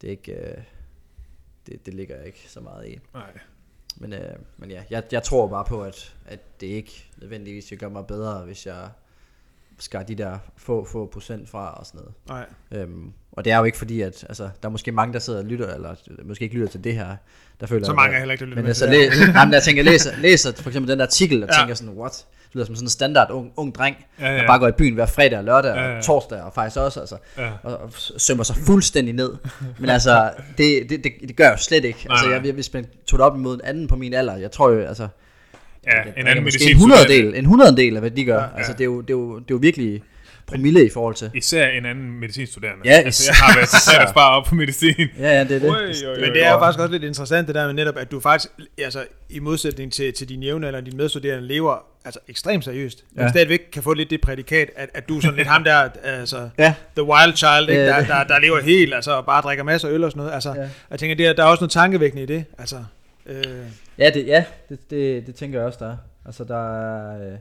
Det 0.00 0.06
er 0.06 0.10
ikke, 0.10 0.32
øh, 0.32 0.56
det, 1.66 1.86
det 1.86 1.94
ligger 1.94 2.16
jeg 2.16 2.26
ikke 2.26 2.44
så 2.48 2.60
meget 2.60 2.88
i. 2.88 2.98
Nej. 3.14 3.30
Men, 3.96 4.12
øh, 4.12 4.20
men 4.56 4.70
ja, 4.70 4.82
jeg, 4.90 5.02
jeg 5.12 5.22
tror 5.22 5.46
bare 5.48 5.64
på, 5.64 5.82
at, 5.82 6.14
at 6.26 6.60
det 6.60 6.66
ikke 6.66 7.10
nødvendigvis 7.16 7.70
vil 7.70 7.78
gøre 7.78 7.90
mig 7.90 8.06
bedre, 8.06 8.44
hvis 8.44 8.66
jeg 8.66 8.88
skar 9.78 10.02
de 10.02 10.14
der 10.14 10.38
få, 10.56 10.84
få 10.84 11.06
procent 11.06 11.48
fra 11.48 11.74
og 11.74 11.86
sådan 11.86 12.00
noget. 12.00 12.14
Nej. 12.28 12.46
Øhm, 12.82 13.12
og 13.32 13.44
det 13.44 13.52
er 13.52 13.58
jo 13.58 13.64
ikke 13.64 13.78
fordi, 13.78 14.00
at 14.00 14.24
altså, 14.28 14.42
der 14.62 14.68
er 14.68 14.72
måske 14.72 14.92
mange, 14.92 15.12
der 15.12 15.18
sidder 15.18 15.38
og 15.38 15.44
lytter, 15.44 15.74
eller 15.74 15.94
måske 16.24 16.42
ikke 16.42 16.54
lytter 16.56 16.68
til 16.68 16.84
det 16.84 16.94
her, 16.94 17.16
der 17.60 17.66
føler, 17.66 17.86
Så 17.86 17.92
mange 17.94 18.14
er 18.14 18.18
heller 18.18 18.32
ikke, 18.32 18.40
der 18.44 18.46
lytter 18.46 18.56
men 18.56 18.62
med 18.64 18.70
altså, 18.70 18.86
læ- 18.86 19.32
jamen, 19.40 19.54
jeg 19.54 19.62
tænker, 19.62 19.82
læser, 19.82 20.16
læser 20.16 20.52
for 20.52 20.70
eksempel 20.70 20.90
den 20.90 20.98
der 20.98 21.04
artikel, 21.06 21.42
og 21.42 21.48
ja. 21.52 21.58
tænker 21.58 21.74
sådan, 21.74 21.94
what? 21.94 22.26
Det 22.46 22.54
lyder 22.54 22.66
som 22.66 22.74
sådan 22.74 22.86
en 22.86 22.90
standard 22.90 23.30
ung, 23.30 23.52
ung 23.56 23.74
dreng, 23.74 23.96
Ja, 24.20 24.32
ja. 24.32 24.38
der 24.38 24.46
bare 24.46 24.58
går 24.58 24.68
i 24.68 24.72
byen 24.72 24.94
hver 24.94 25.06
fredag 25.06 25.38
og 25.38 25.44
lørdag 25.44 25.74
Ja, 25.74 25.88
og 25.88 25.94
ja. 25.94 26.00
torsdag 26.02 26.40
og 26.42 26.52
faktisk 26.54 26.76
også, 26.76 27.00
altså, 27.00 27.16
Ja. 27.38 27.50
og, 27.62 27.76
og 27.76 27.90
sømmer 28.18 28.44
sig 28.44 28.56
fuldstændig 28.56 29.14
ned. 29.14 29.32
Men 29.78 29.90
altså, 29.90 30.30
det, 30.58 30.90
det, 30.90 31.04
det, 31.04 31.12
det 31.28 31.36
gør 31.36 31.44
jeg 31.44 31.52
jo 31.52 31.56
slet 31.58 31.84
ikke. 31.84 32.06
Altså, 32.10 32.30
jeg, 32.30 32.52
hvis 32.52 32.72
man 32.72 32.86
tog 33.06 33.18
det 33.18 33.26
op 33.26 33.36
imod 33.36 33.54
en 33.54 33.60
anden 33.64 33.88
på 33.88 33.96
min 33.96 34.14
alder, 34.14 34.36
jeg 34.36 34.50
tror 34.50 34.70
jo, 34.70 34.80
altså, 34.80 35.08
Ja, 35.86 36.02
en 36.02 36.26
anden 36.26 36.26
måske 36.26 36.42
medicinsk 36.44 36.70
en 36.74 36.78
hundreddel, 36.80 37.34
en 37.34 37.44
hundreddel 37.44 37.94
af 37.96 38.00
hvad 38.02 38.10
de 38.10 38.24
gør. 38.24 38.40
Ja, 38.42 38.46
Altså, 38.56 38.72
ja. 38.72 38.76
det 38.76 38.80
er, 38.80 38.84
jo, 38.84 39.00
det, 39.00 39.10
er 39.10 39.14
jo, 39.14 39.34
det 39.34 39.40
er 39.42 39.54
jo 39.54 39.56
virkelig 39.56 40.02
promille 40.46 40.86
i 40.86 40.90
forhold 40.90 41.14
til. 41.14 41.30
Især 41.34 41.66
en 41.68 41.86
anden 41.86 42.20
medicinstuderende. 42.20 42.80
Ja, 42.84 42.90
altså, 42.90 43.30
jeg 43.30 43.36
har 43.36 43.54
været 43.56 43.68
sat 43.68 44.02
at 44.02 44.08
spare 44.08 44.30
op 44.36 44.44
på 44.44 44.54
medicin. 44.54 45.08
Ja, 45.18 45.28
ja, 45.32 45.44
det 45.44 45.50
er 45.50 45.58
det. 45.58 45.70
Oj, 45.70 45.76
oj, 45.76 46.10
oj. 46.14 46.20
Men 46.20 46.30
det 46.32 46.44
er 46.44 46.52
jo 46.52 46.58
faktisk 46.58 46.80
også 46.80 46.92
lidt 46.92 47.04
interessant 47.04 47.46
det 47.46 47.54
der 47.54 47.66
med 47.66 47.74
netop, 47.74 47.96
at 47.96 48.10
du 48.10 48.20
faktisk, 48.20 48.48
altså 48.78 49.04
i 49.30 49.38
modsætning 49.38 49.92
til, 49.92 50.12
til 50.12 50.28
dine 50.28 50.46
jævne 50.46 50.66
eller 50.66 50.80
dine 50.80 50.96
medstuderende, 50.96 51.46
lever 51.48 51.84
altså 52.04 52.20
ekstremt 52.28 52.64
seriøst. 52.64 53.04
Men 53.12 53.24
Ja. 53.24 53.30
stadigvæk 53.30 53.60
kan 53.72 53.82
få 53.82 53.92
lidt 53.94 54.10
det 54.10 54.20
prædikat, 54.20 54.70
at, 54.76 54.88
at 54.94 55.08
du 55.08 55.16
er 55.16 55.20
sådan 55.20 55.36
lidt 55.36 55.48
ham 55.48 55.64
der, 55.64 55.88
altså 56.04 56.48
Ja. 56.58 56.74
the 56.96 57.02
wild 57.04 57.36
child, 57.36 57.68
ikke? 57.70 57.86
Der, 57.86 58.04
der, 58.06 58.24
der, 58.24 58.38
lever 58.40 58.60
helt, 58.60 58.94
altså 58.94 59.10
og 59.12 59.26
bare 59.26 59.42
drikker 59.42 59.64
masser 59.64 59.88
af 59.88 59.92
øl 59.92 60.04
og 60.04 60.10
sådan 60.10 60.18
noget. 60.20 60.34
Altså, 60.34 60.54
Ja. 60.56 60.68
jeg 60.90 60.98
tænker, 60.98 61.16
det 61.16 61.26
er, 61.26 61.32
der 61.32 61.42
er 61.42 61.46
også 61.46 61.60
noget 61.62 61.70
tankevækkende 61.70 62.22
i 62.22 62.26
det. 62.26 62.44
Altså, 62.58 62.76
øh, 63.26 63.44
Ja, 63.98 64.10
det, 64.10 64.26
ja 64.26 64.44
det, 64.68 64.90
det, 64.90 65.26
det 65.26 65.34
tænker 65.34 65.58
jeg 65.58 65.66
også, 65.66 65.78
der 65.80 65.90
er. 65.90 65.96
Altså, 66.26 66.44
der 66.44 66.76
er... 66.76 67.26
Øh, 67.32 67.38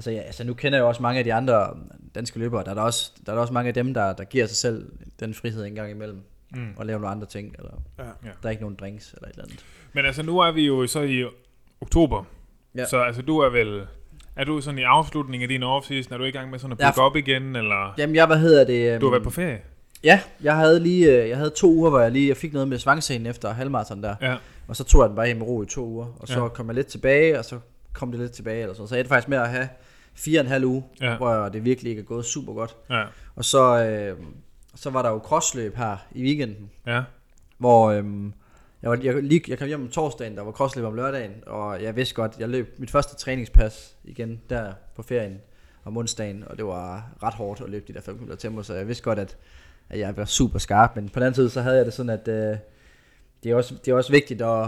altså, 0.00 0.10
ja, 0.10 0.20
altså, 0.20 0.44
nu 0.44 0.54
kender 0.54 0.78
jeg 0.78 0.82
jo 0.82 0.88
også 0.88 1.02
mange 1.02 1.18
af 1.18 1.24
de 1.24 1.34
andre 1.34 1.76
danske 2.14 2.38
løbere. 2.38 2.64
Der 2.64 2.70
er 2.70 2.74
der 2.74 2.82
også, 2.82 3.12
der 3.26 3.32
er 3.32 3.36
der 3.36 3.40
også 3.42 3.52
mange 3.52 3.68
af 3.68 3.74
dem, 3.74 3.94
der, 3.94 4.12
der 4.12 4.24
giver 4.24 4.46
sig 4.46 4.56
selv 4.56 4.92
den 5.20 5.34
frihed 5.34 5.64
en 5.64 5.74
gang 5.74 5.90
imellem. 5.90 6.20
Mm. 6.54 6.66
Og 6.76 6.86
lave 6.86 7.00
nogle 7.00 7.14
andre 7.14 7.26
ting, 7.26 7.54
eller 7.58 7.70
ja. 7.98 8.04
der 8.24 8.30
er 8.42 8.50
ikke 8.50 8.62
nogen 8.62 8.76
drinks, 8.76 9.12
eller 9.12 9.28
et 9.28 9.32
eller 9.32 9.44
andet. 9.44 9.64
Men 9.92 10.06
altså, 10.06 10.22
nu 10.22 10.38
er 10.38 10.52
vi 10.52 10.66
jo 10.66 10.86
så 10.86 11.00
i 11.00 11.24
oktober. 11.80 12.24
Ja. 12.74 12.86
Så 12.86 13.02
altså, 13.02 13.22
du 13.22 13.38
er 13.38 13.50
vel... 13.50 13.86
Er 14.36 14.44
du 14.44 14.60
sådan 14.60 14.78
i 14.78 14.82
afslutningen 14.82 15.42
af 15.42 15.48
din 15.48 15.62
offseason? 15.62 16.12
Er 16.12 16.18
du 16.18 16.24
i 16.24 16.30
gang 16.30 16.50
med 16.50 16.58
sådan 16.58 16.72
at 16.72 16.78
bygge 16.78 17.02
op 17.02 17.16
igen? 17.16 17.56
Eller? 17.56 17.94
Jamen, 17.98 18.16
jeg, 18.16 18.26
hvad 18.26 18.38
hedder 18.38 18.64
det? 18.64 18.94
Um, 18.94 19.00
Du 19.00 19.06
har 19.06 19.10
været 19.10 19.22
på 19.22 19.30
ferie? 19.30 19.60
Ja, 20.04 20.20
jeg 20.42 20.56
havde 20.56 20.80
lige, 20.80 21.22
øh, 21.22 21.28
jeg 21.28 21.36
havde 21.36 21.50
to 21.50 21.70
uger, 21.70 21.90
hvor 21.90 22.00
jeg 22.00 22.10
lige 22.10 22.28
jeg 22.28 22.36
fik 22.36 22.52
noget 22.52 22.68
med 22.68 22.78
svangscenen 22.78 23.26
efter 23.26 23.52
halvmarathon 23.52 24.02
der. 24.02 24.14
Ja. 24.20 24.36
Og 24.68 24.76
så 24.76 24.84
tog 24.84 25.02
jeg 25.02 25.08
den 25.08 25.16
bare 25.16 25.26
hjem 25.26 25.36
med 25.36 25.46
ro 25.46 25.62
i 25.62 25.66
to 25.66 25.84
uger. 25.86 26.06
Og 26.20 26.28
så 26.28 26.34
Ja. 26.34 26.42
ja. 26.42 26.48
kom 26.48 26.66
jeg 26.66 26.74
lidt 26.74 26.86
tilbage, 26.86 27.38
og 27.38 27.44
så 27.44 27.58
kom 27.92 28.10
det 28.10 28.20
lidt 28.20 28.32
tilbage. 28.32 28.62
Eller 28.62 28.74
sådan. 28.74 28.88
Så 28.88 28.94
jeg 28.94 29.00
endte 29.00 29.08
faktisk 29.08 29.28
med 29.28 29.38
at 29.38 29.48
have 29.48 29.68
fire 30.20 30.40
og 30.40 30.44
en 30.44 30.50
halv 30.50 30.64
uge, 30.64 30.84
Ja. 31.00 31.16
hvor 31.16 31.48
det 31.48 31.64
virkelig 31.64 31.90
ikke 31.90 32.00
er 32.00 32.04
gået 32.04 32.24
super 32.24 32.52
godt. 32.52 32.76
Ja. 32.90 33.04
Og 33.36 33.44
så, 33.44 33.84
øh, 33.84 34.16
så 34.74 34.90
var 34.90 35.02
der 35.02 35.10
jo 35.10 35.18
crossløb 35.18 35.76
her 35.76 35.96
i 36.12 36.22
weekenden, 36.22 36.70
Ja. 36.86 37.02
hvor 37.58 37.90
øhm, 37.90 38.32
jeg, 38.82 38.90
var, 38.90 38.98
jeg, 39.02 39.22
lige, 39.22 39.42
jeg 39.48 39.58
kom 39.58 39.66
hjem 39.68 39.82
om 39.82 39.88
torsdagen, 39.88 40.36
der 40.36 40.42
var 40.42 40.52
crossløb 40.52 40.84
om 40.84 40.94
lørdagen, 40.94 41.30
og 41.46 41.82
jeg 41.82 41.96
vidste 41.96 42.14
godt, 42.14 42.36
jeg 42.38 42.48
løb 42.48 42.74
mit 42.78 42.90
første 42.90 43.16
træningspas 43.16 43.96
igen 44.04 44.40
der 44.50 44.72
på 44.96 45.02
ferien 45.02 45.38
om 45.84 45.96
onsdagen, 45.96 46.44
og 46.46 46.56
det 46.56 46.64
var 46.66 47.10
ret 47.22 47.34
hårdt 47.34 47.60
at 47.60 47.70
løbe 47.70 47.84
de 47.88 47.92
der 47.92 48.00
5 48.00 48.18
km 48.18 48.30
tempo, 48.38 48.62
så 48.62 48.74
jeg 48.74 48.86
vidste 48.88 49.04
godt, 49.04 49.18
at, 49.18 49.36
at 49.90 49.98
jeg 49.98 50.16
var 50.16 50.24
super 50.24 50.58
skarp, 50.58 50.96
men 50.96 51.08
på 51.08 51.14
den 51.14 51.22
anden 51.22 51.34
side, 51.34 51.50
så 51.50 51.60
havde 51.62 51.76
jeg 51.76 51.84
det 51.86 51.94
sådan, 51.94 52.10
at 52.10 52.28
øh, 52.28 52.56
det, 53.42 53.50
er 53.50 53.54
også, 53.54 53.74
det 53.84 53.90
er 53.90 53.94
også 53.96 54.12
vigtigt 54.12 54.42
at, 54.42 54.66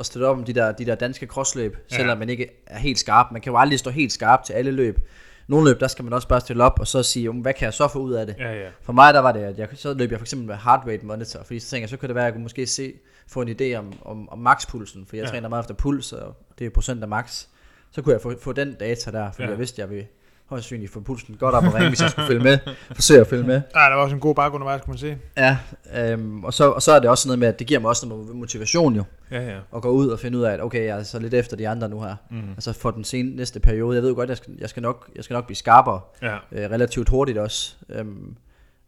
at 0.00 0.06
støtte 0.06 0.24
op 0.26 0.36
om 0.38 0.44
de 0.44 0.52
der, 0.52 0.72
de 0.72 0.84
der 0.86 0.94
danske 0.94 1.26
crossløb, 1.26 1.76
Ja. 1.90 1.96
selvom 1.96 2.18
man 2.18 2.28
ikke 2.28 2.48
er 2.66 2.78
helt 2.78 2.98
skarp. 2.98 3.26
Man 3.32 3.40
kan 3.40 3.52
jo 3.52 3.58
aldrig 3.58 3.78
stå 3.78 3.90
helt 3.90 4.12
skarp 4.12 4.44
til 4.44 4.52
alle 4.52 4.70
løb. 4.70 5.00
Nogle 5.48 5.70
løb, 5.70 5.80
der 5.80 5.88
skal 5.88 6.04
man 6.04 6.12
også 6.12 6.28
bare 6.28 6.40
stille 6.40 6.64
op, 6.64 6.80
og 6.80 6.86
så 6.86 7.02
sige, 7.02 7.22
"Jamen, 7.24 7.42
hvad 7.42 7.54
kan 7.54 7.64
jeg 7.64 7.74
så 7.74 7.88
få 7.88 7.98
ud 7.98 8.12
af 8.12 8.26
det? 8.26 8.36
Ja, 8.38 8.52
ja. 8.52 8.68
For 8.82 8.92
mig 8.92 9.14
der 9.14 9.20
var 9.20 9.32
det, 9.32 9.40
at 9.40 9.58
jeg, 9.58 9.68
så 9.74 9.94
løb 9.94 10.10
jeg 10.10 10.18
for 10.18 10.24
eksempel 10.24 10.46
med 10.48 10.56
heart 10.56 10.80
rate 10.86 11.06
monitor, 11.06 11.42
fordi 11.44 11.58
så 11.60 11.70
tænkte 11.70 11.82
jeg, 11.82 11.88
så 11.88 11.96
kunne 11.96 12.06
det 12.08 12.14
være, 12.14 12.24
at 12.24 12.26
jeg 12.26 12.32
kunne 12.34 12.42
måske 12.42 12.66
se, 12.66 12.92
få 13.28 13.42
en 13.42 13.48
idé 13.60 13.74
om, 13.74 13.92
om, 14.04 14.28
om 14.28 14.38
maxpulsen, 14.38 15.06
for 15.06 15.16
jeg 15.16 15.22
Ja. 15.22 15.26
ja. 15.28 15.32
træner 15.32 15.48
meget 15.48 15.62
efter 15.62 15.74
puls, 15.74 16.12
og 16.12 16.34
det 16.58 16.66
er 16.66 16.70
procent 16.70 17.02
af 17.02 17.08
max. 17.08 17.46
Så 17.92 18.02
kunne 18.02 18.12
jeg 18.12 18.20
få, 18.20 18.34
få 18.40 18.52
den 18.52 18.74
data 18.74 19.10
der, 19.10 19.30
fordi 19.30 19.42
Ja. 19.42 19.46
ja. 19.46 19.50
jeg 19.50 19.58
vidste, 19.58 19.74
at 19.74 19.78
jeg 19.88 19.90
ville 19.96 20.06
højst 20.50 20.64
sandsynligt 20.64 20.92
få 20.92 21.00
pulsen 21.00 21.36
godt 21.36 21.54
op 21.54 21.64
og 21.64 21.74
ringe, 21.74 21.88
hvis 21.88 22.00
jeg 22.02 22.10
skulle 22.10 22.26
følge 22.26 22.42
med, 22.42 22.58
forsøge 22.94 23.20
at 23.20 23.26
følge 23.26 23.42
med. 23.44 23.54
Ja, 23.74 23.80
der 23.80 23.94
var 23.94 24.02
også 24.02 24.14
en 24.14 24.20
god 24.20 24.34
bakke 24.34 24.54
undervejs, 24.54 24.80
kan 24.80 24.90
man 24.90 24.98
sige. 24.98 25.18
Ja, 25.36 25.58
øhm, 25.96 26.44
og, 26.44 26.54
så, 26.54 26.70
og 26.70 26.82
så 26.82 26.92
er 26.92 27.00
det 27.00 27.10
også 27.10 27.28
noget 27.28 27.38
med, 27.38 27.48
at 27.48 27.58
det 27.58 27.66
giver 27.66 27.80
mig 27.80 27.88
også 27.88 28.06
noget 28.08 28.34
motivation 28.36 28.96
jo, 28.96 29.04
Ja, 29.30 29.50
ja. 29.50 29.58
at 29.76 29.82
gå 29.82 29.88
ud 29.90 30.08
og 30.08 30.18
finde 30.18 30.38
ud 30.38 30.42
af, 30.42 30.52
at 30.52 30.60
okay, 30.60 30.86
jeg 30.86 30.98
er 30.98 31.02
så 31.02 31.18
lidt 31.18 31.34
efter 31.34 31.56
de 31.56 31.68
andre 31.68 31.88
nu 31.88 32.00
her. 32.02 32.16
Mm. 32.30 32.50
Altså 32.50 32.72
for 32.72 32.90
den 32.90 33.04
sen, 33.04 33.26
næste 33.26 33.60
periode. 33.60 33.94
Jeg 33.94 34.02
ved 34.02 34.10
jo 34.10 34.14
godt, 34.16 34.28
jeg 34.28 34.36
skal, 34.36 34.54
jeg 34.60 34.68
skal, 34.68 34.82
nok, 34.82 35.10
jeg 35.16 35.24
skal 35.24 35.34
nok 35.34 35.46
blive 35.46 35.56
skarpere, 35.56 36.00
Ja. 36.22 36.34
øh, 36.52 36.70
relativt 36.70 37.08
hurtigt 37.08 37.38
også. 37.38 37.74
Øhm, 37.88 38.36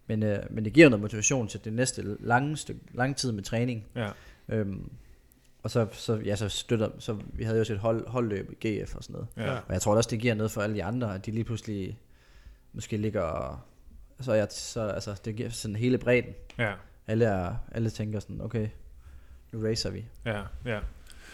men, 0.08 0.22
øh, 0.22 0.38
men 0.50 0.64
det 0.64 0.72
giver 0.72 0.88
noget 0.88 1.00
motivation 1.00 1.48
til 1.48 1.60
det 1.64 1.72
næste 1.72 2.02
lange, 2.20 2.56
stykke, 2.56 2.80
lange 2.94 3.14
tid 3.14 3.32
med 3.32 3.42
træning. 3.42 3.84
Ja. 3.96 4.08
Øhm, 4.48 4.90
og 5.62 5.70
så, 5.70 5.86
så, 5.92 6.16
ja, 6.16 6.36
så 6.36 6.48
støtter, 6.48 6.90
så 6.98 7.18
vi 7.32 7.44
havde 7.44 7.56
jo 7.56 7.60
også 7.60 7.72
et 7.72 7.78
hold, 7.78 8.08
holdløb 8.08 8.52
i 8.52 8.68
GF 8.68 8.94
og 8.96 9.02
sådan 9.04 9.14
noget. 9.14 9.28
Ja. 9.36 9.54
Og 9.54 9.72
jeg 9.72 9.82
tror 9.82 9.96
også, 9.96 10.10
det 10.10 10.20
giver 10.20 10.34
noget 10.34 10.50
for 10.50 10.60
alle 10.60 10.76
de 10.76 10.84
andre, 10.84 11.14
at 11.14 11.26
de 11.26 11.30
lige 11.30 11.44
pludselig 11.44 11.98
måske 12.72 12.96
ligger 12.96 13.22
og, 13.22 13.58
så, 14.20 14.32
jeg, 14.32 14.46
så 14.50 14.88
altså, 14.88 15.20
det 15.24 15.36
giver 15.36 15.50
sådan 15.50 15.76
hele 15.76 15.98
bredden. 15.98 16.34
Ja. 16.58 16.72
Alle, 17.06 17.24
er, 17.24 17.54
alle 17.72 17.90
tænker 17.90 18.20
sådan, 18.20 18.40
okay, 18.40 18.68
nu 19.52 19.68
racer 19.68 19.90
vi. 19.90 20.04
Ja, 20.24 20.42
ja. 20.64 20.78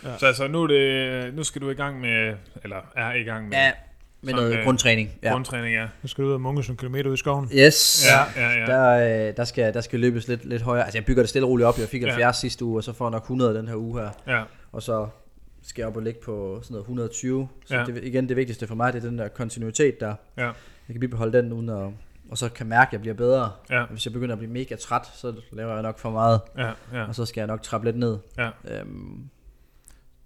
Ja. 0.05 0.19
Så 0.19 0.27
altså, 0.27 0.49
nu, 0.49 0.63
er 0.63 0.67
det, 0.67 1.35
nu 1.35 1.45
skal 1.45 1.63
du 1.63 1.71
i 1.71 1.75
gang 1.75 2.01
med, 2.01 2.37
eller 2.63 2.93
er 2.97 3.13
i 3.13 3.23
gang 3.23 3.49
med 3.49 3.57
Ja, 3.57 3.73
med 4.23 4.31
Sådan, 4.33 4.45
noget 4.45 4.59
øh, 4.59 4.65
grundtræning. 4.65 5.11
Ja. 5.23 5.31
grundtræning, 5.33 5.75
ja. 5.75 5.87
Nu 6.03 6.09
skal 6.09 6.25
du 6.25 6.29
ud 6.29 6.35
og 6.35 6.41
munke 6.41 6.63
sådan 6.63 6.73
en 6.73 6.77
kilometer 6.77 7.11
ud 7.11 7.15
i 7.15 7.17
skoven. 7.17 7.51
Yes. 7.55 8.07
Ja, 8.11 8.43
ja, 8.43 8.51
ja. 8.61 8.67
Der, 8.67 9.29
øh, 9.29 9.37
der, 9.37 9.45
skal, 9.45 9.75
der 9.75 9.81
skal 9.81 10.01
løbes 10.01 10.29
lidt, 10.29 10.45
lidt 10.45 10.63
højere. 10.63 10.85
Altså 10.85 10.99
jeg 10.99 11.05
bygger 11.05 11.23
det 11.23 11.29
stille 11.31 11.47
og 11.47 11.51
roligt 11.51 11.67
op. 11.67 11.79
Jeg 11.79 11.89
fik 11.89 12.03
Ja. 12.03 12.07
70 12.09 12.37
sidste 12.37 12.65
uge, 12.65 12.79
og 12.79 12.85
så 12.85 12.93
får 12.93 13.05
jeg 13.07 13.11
nok 13.11 13.23
100 13.23 13.55
den 13.59 13.69
her 13.69 13.75
uge 13.77 14.01
her. 14.01 14.11
Ja, 14.27 14.43
Og 14.73 14.83
så 14.83 15.07
skal 15.63 15.83
jeg 15.83 15.89
op 15.89 15.97
og 15.97 16.03
ligge 16.03 16.21
på 16.25 16.59
sådan 16.63 16.73
noget 16.75 16.83
120. 16.83 17.49
Så 17.67 17.75
Ja. 17.75 17.81
ja. 17.81 17.87
det, 17.87 18.05
igen, 18.05 18.29
det 18.29 18.37
vigtigste 18.37 18.67
for 18.67 18.75
mig, 18.75 18.93
det 18.93 19.05
er 19.05 19.09
den 19.09 19.19
der 19.19 19.29
kontinuitet 19.29 20.01
der. 20.01 20.15
ja, 20.39 20.45
Jeg 20.45 20.53
kan 20.95 21.01
bibeholde 21.01 21.39
den 21.43 21.53
uden 21.53 21.69
at, 21.69 21.89
og 22.31 22.39
så 22.39 22.49
kan 22.49 22.67
mærke, 22.67 22.89
at 22.89 22.93
jeg 22.93 23.01
bliver 23.01 23.15
bedre. 23.15 23.51
ja, 23.71 23.85
Hvis 23.91 24.07
jeg 24.07 24.13
begynder 24.13 24.33
at 24.35 24.39
blive 24.39 24.53
mega 24.53 24.77
træt, 24.77 25.07
så 25.15 25.35
laver 25.53 25.73
jeg 25.73 25.83
nok 25.83 25.99
for 25.99 26.11
meget. 26.11 26.41
ja, 26.59 26.71
ja. 26.93 27.05
Og 27.09 27.15
så 27.15 27.27
skal 27.27 27.41
jeg 27.41 27.47
nok 27.47 27.63
trappe 27.63 27.87
lidt 27.87 27.97
ned. 27.99 28.19
Ja. 28.39 28.49
Øhm, 28.71 29.29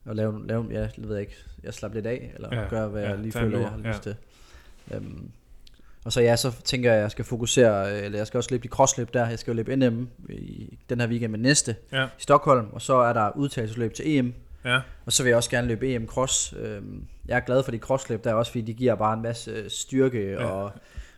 og 0.04 0.16
lave, 0.16 0.46
lave 0.46 0.66
ja, 0.70 0.80
jeg 0.80 0.90
ved 0.96 1.18
ikke, 1.18 1.36
jeg 1.64 1.74
slapper 1.74 1.96
lidt 1.96 2.06
af, 2.06 2.32
eller 2.34 2.48
Ja, 2.60 2.68
gøre, 2.70 2.88
hvad 2.88 3.02
ja, 3.02 3.08
jeg 3.08 3.18
lige 3.18 3.32
føler, 3.32 3.58
jeg 3.58 3.68
har 3.68 3.78
ja. 3.84 3.88
lyst 3.88 4.02
til. 4.02 4.14
Øhm, 4.94 5.30
og 6.04 6.12
så 6.12 6.20
ja, 6.20 6.36
så 6.36 6.52
tænker 6.64 6.88
jeg, 6.90 6.96
at 6.96 7.02
jeg 7.02 7.10
skal 7.10 7.24
fokusere, 7.24 7.92
øh, 7.98 8.04
eller 8.04 8.18
jeg 8.18 8.26
skal 8.26 8.38
også 8.38 8.50
løbe 8.50 8.62
de 8.62 8.68
crossløb 8.68 9.14
der. 9.14 9.28
Jeg 9.28 9.38
skal 9.38 9.50
jo 9.50 9.56
løbe 9.56 9.76
NM 9.76 10.08
i 10.28 10.78
den 10.88 11.00
her 11.00 11.08
weekend 11.08 11.30
med 11.30 11.38
næste 11.38 11.76
Ja. 11.92 12.04
i 12.04 12.08
Stockholm, 12.18 12.66
og 12.72 12.82
så 12.82 12.94
er 12.94 13.12
der 13.12 13.36
udtagelsesløb 13.36 13.94
til 13.94 14.18
EM 14.18 14.34
Ja. 14.64 14.80
Og 15.06 15.12
så 15.12 15.22
vil 15.22 15.30
jeg 15.30 15.36
også 15.36 15.50
gerne 15.50 15.66
løbe 15.68 15.94
EM 15.94 16.06
Cross. 16.06 16.54
Øhm, 16.58 17.04
Jeg 17.28 17.36
er 17.36 17.40
glad 17.40 17.62
for 17.62 17.70
de 17.70 17.78
crossløb 17.78 18.24
der 18.24 18.34
også, 18.34 18.52
fordi 18.52 18.62
de 18.62 18.74
giver 18.74 18.94
bare 18.94 19.14
en 19.14 19.22
masse 19.22 19.70
styrke, 19.70 20.30
Ja. 20.30 20.44
og, 20.44 20.72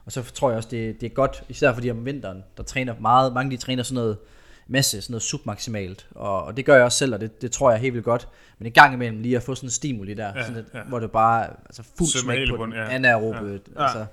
og 0.06 0.12
så 0.12 0.22
tror 0.22 0.50
jeg 0.50 0.56
også, 0.56 0.68
det, 0.72 1.00
det 1.00 1.06
er 1.06 1.10
godt, 1.14 1.42
især 1.48 1.72
fordi 1.74 1.90
om 1.90 2.04
vinteren, 2.04 2.44
der 2.56 2.62
træner 2.62 2.94
meget, 3.00 3.32
mange 3.32 3.50
de 3.50 3.56
træner 3.56 3.82
sådan 3.82 3.94
noget, 3.94 4.16
masse, 4.66 5.00
sådan 5.02 5.12
noget 5.12 5.22
submaksimalt, 5.22 6.06
og, 6.10 6.44
og 6.44 6.56
det 6.56 6.64
gør 6.66 6.74
jeg 6.74 6.84
også 6.84 6.98
selv, 6.98 7.14
og 7.14 7.20
det, 7.20 7.42
det 7.42 7.52
tror 7.52 7.70
jeg 7.70 7.80
helt 7.80 7.94
vildt 7.94 8.04
godt. 8.04 8.28
Men 8.58 8.66
en 8.66 8.72
gang 8.72 8.94
imellem 8.94 9.20
lige 9.20 9.36
at 9.36 9.42
få 9.42 9.54
sådan 9.54 9.66
en 9.66 9.70
stimuli 9.70 10.14
der, 10.14 10.32
Ja, 10.36 10.42
sådan 10.42 10.56
et, 10.56 10.66
ja. 10.74 10.82
hvor 10.82 10.98
det 10.98 11.10
bare 11.10 11.46
altså 11.66 11.82
fuld 11.98 12.08
smæk 12.22 12.48
på 12.56 12.64
den 12.64 12.72
ja. 12.72 12.94
anaerobe, 12.94 13.60
Ja. 13.76 13.82
altså, 13.84 14.06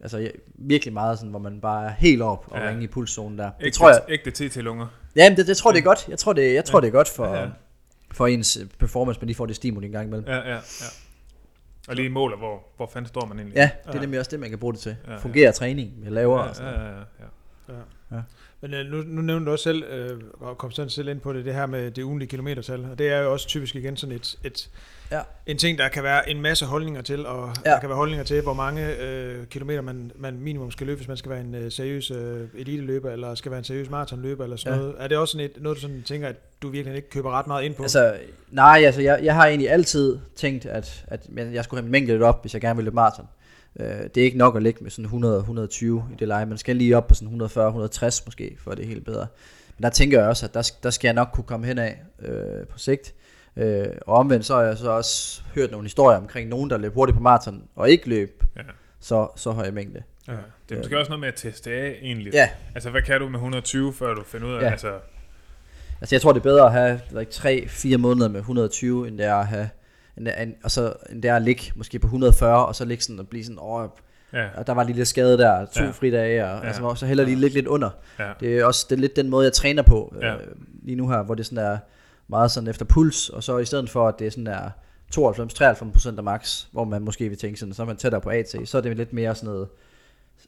altså 0.00 0.18
ja, 0.18 0.28
virkelig 0.54 0.94
meget 0.94 1.18
sådan, 1.18 1.30
hvor 1.30 1.38
man 1.38 1.60
bare 1.60 1.86
er 1.86 1.90
helt 1.90 2.22
op 2.22 2.44
og 2.50 2.58
Ja. 2.58 2.68
ringe 2.68 2.84
i 2.84 2.86
pulszonen 2.86 3.38
der. 3.38 3.44
Det 3.58 3.66
Ægte, 3.66 3.78
tror 3.78 3.90
jeg, 3.90 4.02
ægte 4.08 4.30
TT-lunger. 4.48 4.86
ja, 5.16 5.30
men 5.30 5.36
det, 5.36 5.46
det 5.46 5.56
tror 5.56 5.72
det 5.72 5.78
er 5.78 5.82
godt. 5.84 6.08
Jeg 6.08 6.18
tror, 6.18 6.32
det, 6.32 6.54
jeg 6.54 6.64
tror, 6.64 6.80
det 6.80 6.88
er 6.88 6.92
godt 6.92 7.08
for, 7.08 7.26
Ja, 7.26 7.40
ja. 7.42 7.48
for 8.12 8.26
ens 8.26 8.56
øh, 8.56 8.66
performance, 8.78 9.20
men 9.20 9.26
lige 9.26 9.36
får 9.36 9.46
det 9.46 9.56
stimuli 9.56 9.86
en 9.86 9.92
gang 9.92 10.06
imellem. 10.06 10.26
Ja, 10.28 10.36
ja, 10.36 10.54
ja. 10.54 10.58
Og 11.88 11.96
lige 11.96 12.08
måler, 12.10 12.36
hvor, 12.36 12.62
hvor 12.76 12.90
fanden 12.92 13.08
står 13.08 13.26
man 13.26 13.38
egentlig? 13.38 13.56
Ja, 13.56 13.70
det 13.84 13.90
er 13.90 13.94
Ja. 13.94 14.00
nemlig 14.00 14.18
også 14.20 14.30
det, 14.30 14.40
man 14.40 14.50
kan 14.50 14.58
bruge 14.58 14.72
det 14.72 14.80
til. 14.80 14.96
Ja, 15.06 15.12
ja. 15.12 15.18
Fungerer 15.18 15.52
træning 15.52 16.00
med 16.00 16.10
lavere 16.10 16.42
ja, 16.42 16.48
og 16.48 16.56
sådan 16.56 16.74
ja, 16.74 16.86
ja, 16.88 17.74
ja. 18.12 18.20
Men 18.60 18.74
øh, 18.74 18.86
nu, 18.86 19.02
nu 19.06 19.22
nævnte 19.22 19.46
du 19.46 19.50
også 19.50 19.62
selv, 19.62 19.82
øh, 19.84 20.20
og 20.40 20.58
kom 20.58 20.70
sådan 20.70 20.90
selv 20.90 21.08
ind 21.08 21.20
på 21.20 21.32
det, 21.32 21.44
det 21.44 21.54
her 21.54 21.66
med 21.66 21.90
det 21.90 22.02
ugenlige 22.02 22.28
kilometertal, 22.28 22.86
og 22.90 22.98
det 22.98 23.08
er 23.08 23.18
jo 23.18 23.32
også 23.32 23.46
typisk 23.48 23.74
igen 23.76 23.96
sådan 23.96 24.16
et, 24.16 24.38
et 24.44 24.70
Ja. 25.12 25.20
en 25.46 25.58
ting, 25.58 25.78
der 25.78 25.88
kan 25.88 26.02
være 26.02 26.30
en 26.30 26.40
masse 26.42 26.66
holdninger 26.66 27.02
til, 27.02 27.26
og 27.26 27.50
Ja. 27.66 27.70
der 27.70 27.80
kan 27.80 27.88
være 27.88 27.96
holdninger 27.96 28.24
til, 28.24 28.42
hvor 28.42 28.52
mange 28.54 28.96
øh, 29.02 29.46
kilometer 29.46 29.80
man, 29.80 30.12
man 30.16 30.40
minimum 30.40 30.70
skal 30.70 30.86
løbe, 30.86 30.96
hvis 30.96 31.08
man 31.08 31.16
skal 31.16 31.30
være 31.30 31.40
en 31.40 31.54
øh, 31.54 31.72
seriøs 31.72 32.10
øh, 32.10 32.40
eliteløber, 32.54 33.10
eller 33.10 33.34
skal 33.34 33.50
være 33.50 33.58
en 33.58 33.64
seriøs 33.64 33.90
maratonløber, 33.90 34.44
eller 34.44 34.56
sådan 34.56 34.72
Ja. 34.78 34.78
noget. 34.84 34.94
Er 34.98 35.08
det 35.08 35.18
også 35.18 35.32
sådan 35.32 35.44
et, 35.56 35.62
noget, 35.62 35.76
du 35.76 35.80
sådan 35.80 36.02
tænker, 36.02 36.28
at 36.28 36.36
du 36.62 36.68
virkelig 36.68 36.96
ikke 36.96 37.10
køber 37.10 37.30
ret 37.30 37.46
meget 37.46 37.64
ind 37.64 37.74
på? 37.74 37.82
Altså, 37.82 38.16
nej, 38.50 38.82
altså 38.86 39.00
jeg, 39.02 39.20
jeg 39.22 39.34
har 39.34 39.46
egentlig 39.46 39.70
altid 39.70 40.18
tænkt, 40.36 40.66
at, 40.66 41.04
at 41.08 41.26
men 41.28 41.54
jeg 41.54 41.64
skulle 41.64 41.78
have 41.78 41.84
min 41.84 41.92
mængde 41.92 42.12
lidt 42.12 42.22
op, 42.22 42.40
hvis 42.42 42.54
jeg 42.54 42.60
gerne 42.60 42.76
vil 42.76 42.84
løbe 42.84 42.94
maraton. 42.94 43.26
Øh, 43.78 43.86
det 43.86 44.16
er 44.16 44.24
ikke 44.24 44.38
nok 44.38 44.56
at 44.56 44.62
ligge 44.62 44.82
med 44.82 44.90
sådan 44.90 45.10
100-120 46.08 46.12
i 46.12 46.16
det 46.18 46.28
leje. 46.28 46.46
Man 46.46 46.58
skal 46.58 46.76
lige 46.76 46.96
op 46.96 47.06
på 47.06 47.14
sådan 47.14 47.40
140-160 47.42 48.22
måske, 48.26 48.56
for 48.64 48.70
det 48.74 48.82
er 48.84 48.88
helt 48.88 49.04
bedre. 49.04 49.26
Men 49.78 49.82
der 49.82 49.90
tænker 49.90 50.18
jeg 50.20 50.28
også, 50.28 50.46
at 50.46 50.54
der, 50.54 50.70
der 50.82 50.90
skal 50.90 51.08
jeg 51.08 51.14
nok 51.14 51.28
kunne 51.32 51.44
komme 51.44 51.66
hen 51.66 51.78
af 51.78 51.98
øh, 52.22 52.66
på 52.66 52.78
sigt. 52.78 53.14
Øh, 53.56 53.86
og 54.06 54.14
omvendt 54.16 54.46
så 54.46 54.54
har 54.54 54.62
jeg 54.62 54.78
så 54.78 54.90
også 54.90 55.42
hørt 55.54 55.70
nogle 55.70 55.84
historier 55.84 56.18
omkring 56.18 56.48
nogen, 56.48 56.70
der 56.70 56.78
løb 56.78 56.94
hurtigt 56.94 57.16
på 57.16 57.22
maraton 57.22 57.62
og 57.76 57.90
ikke 57.90 58.08
løb 58.08 58.44
Ja. 58.56 58.62
så, 59.00 59.28
så 59.36 59.50
høj 59.50 59.70
mængde. 59.70 60.02
ja. 60.28 60.32
Det 60.68 60.74
er 60.74 60.78
måske 60.78 60.98
også 60.98 61.08
noget 61.10 61.20
med 61.20 61.28
at 61.28 61.34
teste 61.34 61.70
af, 61.70 61.98
egentlig. 62.02 62.32
Ja, 62.34 62.48
Altså, 62.74 62.90
hvad 62.90 63.02
kan 63.02 63.20
du 63.20 63.26
med 63.28 63.34
120, 63.34 63.92
før 63.92 64.14
du 64.14 64.22
finder 64.24 64.46
ud 64.48 64.52
af, 64.54 64.60
Ja. 64.60 64.70
altså... 64.70 64.92
Altså 66.00 66.14
jeg 66.14 66.22
tror 66.22 66.32
det 66.32 66.38
er 66.40 66.42
bedre 66.42 66.66
at 66.66 66.72
have 66.72 67.00
like, 67.10 67.30
3-4 67.94 67.96
måneder 67.96 68.28
med 68.28 68.40
120, 68.40 69.08
end 69.08 69.18
det 69.18 69.26
er 69.26 69.34
at 69.34 69.46
have 69.46 69.68
end, 70.18 70.28
end, 70.42 70.54
og 70.64 70.70
så, 70.70 70.92
end 71.10 71.22
det 71.22 71.28
er 71.28 71.36
at 71.36 71.42
ligge 71.42 71.62
måske 71.74 71.98
på 71.98 72.06
140, 72.06 72.66
og 72.66 72.74
så 72.76 72.84
ligge 72.84 73.04
sådan 73.04 73.18
og 73.18 73.28
blive 73.28 73.44
sådan, 73.44 73.58
åh, 73.62 73.88
Ja, 74.32 74.46
og 74.56 74.66
der 74.66 74.72
var 74.72 74.82
lige 74.82 74.96
lidt 74.96 75.08
skade 75.08 75.38
der, 75.38 75.66
to 75.66 75.80
Ja. 75.80 75.84
ja. 75.84 75.90
fridage, 75.90 76.44
og 76.44 76.50
Ja. 76.50 76.56
ja. 76.56 76.66
altså, 76.66 76.94
så 76.96 77.06
heller 77.06 77.24
lige 77.24 77.36
ligge 77.36 77.54
lidt 77.54 77.66
under. 77.66 77.90
ja. 78.18 78.30
Det 78.40 78.58
er 78.58 78.64
også 78.64 78.86
det 78.90 78.96
er 78.96 79.00
lidt 79.00 79.16
den 79.16 79.28
måde, 79.28 79.44
jeg 79.44 79.52
træner 79.52 79.82
på 79.82 80.14
Ja. 80.22 80.34
øh, 80.34 80.40
lige 80.82 80.96
nu 80.96 81.08
her, 81.08 81.22
hvor 81.22 81.34
det 81.34 81.46
sådan 81.46 81.64
er 81.64 81.78
meget 82.28 82.50
sådan 82.50 82.68
efter 82.70 82.84
puls, 82.84 83.28
og 83.28 83.42
så 83.44 83.58
i 83.58 83.64
stedet 83.64 83.90
for, 83.90 84.08
at 84.08 84.18
det 84.18 84.26
er 84.26 84.30
sådan 84.30 84.46
der 84.46 84.70
92-93% 85.16 86.16
af 86.18 86.22
max, 86.24 86.64
hvor 86.72 86.84
man 86.84 87.02
måske 87.02 87.28
vil 87.28 87.38
tænke 87.38 87.58
sådan, 87.60 87.74
så 87.74 87.82
er 87.82 87.86
man 87.86 87.96
tættere 87.96 88.20
på 88.20 88.30
AT, 88.30 88.56
så 88.64 88.78
er 88.78 88.82
det 88.82 88.96
lidt 88.96 89.12
mere 89.12 89.34
sådan 89.34 89.46
noget, 89.46 89.68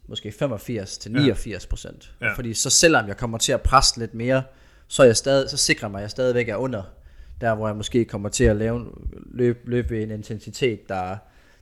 måske 0.08 0.32
85 0.32 0.98
til 0.98 1.12
89 1.12 1.66
procent. 1.66 2.12
Ja. 2.20 2.32
Fordi 2.32 2.54
så 2.54 2.70
selvom 2.70 3.08
jeg 3.08 3.16
kommer 3.16 3.38
til 3.38 3.52
at 3.52 3.60
presse 3.60 3.98
lidt 3.98 4.14
mere, 4.14 4.42
så, 4.88 5.02
er 5.02 5.06
jeg 5.06 5.16
stadig, 5.16 5.50
så 5.50 5.56
sikrer 5.56 5.88
mig, 5.88 5.98
at 5.98 6.02
jeg 6.02 6.10
stadigvæk 6.10 6.48
er 6.48 6.56
under, 6.56 6.82
der 7.40 7.54
hvor 7.54 7.66
jeg 7.68 7.76
måske 7.76 8.04
kommer 8.04 8.28
til 8.28 8.44
at 8.44 8.56
lave, 8.56 8.86
løbe, 9.30 9.58
løbe 9.64 10.00
i 10.00 10.02
en 10.02 10.10
intensitet, 10.10 10.88
der, 10.88 11.16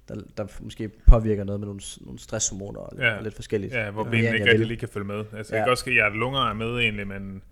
der, 0.09 0.15
der 0.37 0.47
måske 0.61 0.89
påvirker 1.07 1.45
noget 1.45 1.61
med 1.61 1.67
nogle, 1.67 1.81
nogle 2.01 2.19
stresshormoner 2.19 2.81
og, 2.81 2.99
Ja. 2.99 3.21
lidt 3.21 3.35
forskelligt. 3.35 3.75
Ja, 3.75 3.91
hvor 3.91 4.05
benene 4.05 4.19
ikke 4.19 4.33
rigtig 4.45 4.59
vil. 4.59 4.67
lige 4.67 4.79
kan 4.79 4.89
følge 4.89 5.07
med. 5.07 5.25
Altså, 5.37 5.51
det 5.51 5.53
Ja. 5.53 5.57
kan 5.65 5.67
godt 5.71 5.79
ske, 5.79 5.91
at 5.91 5.95
hjertet 5.95 6.19
lunger 6.19 6.41
er 6.41 6.53
med 6.53 6.79
egentlig, 6.79 7.07
men 7.07 7.43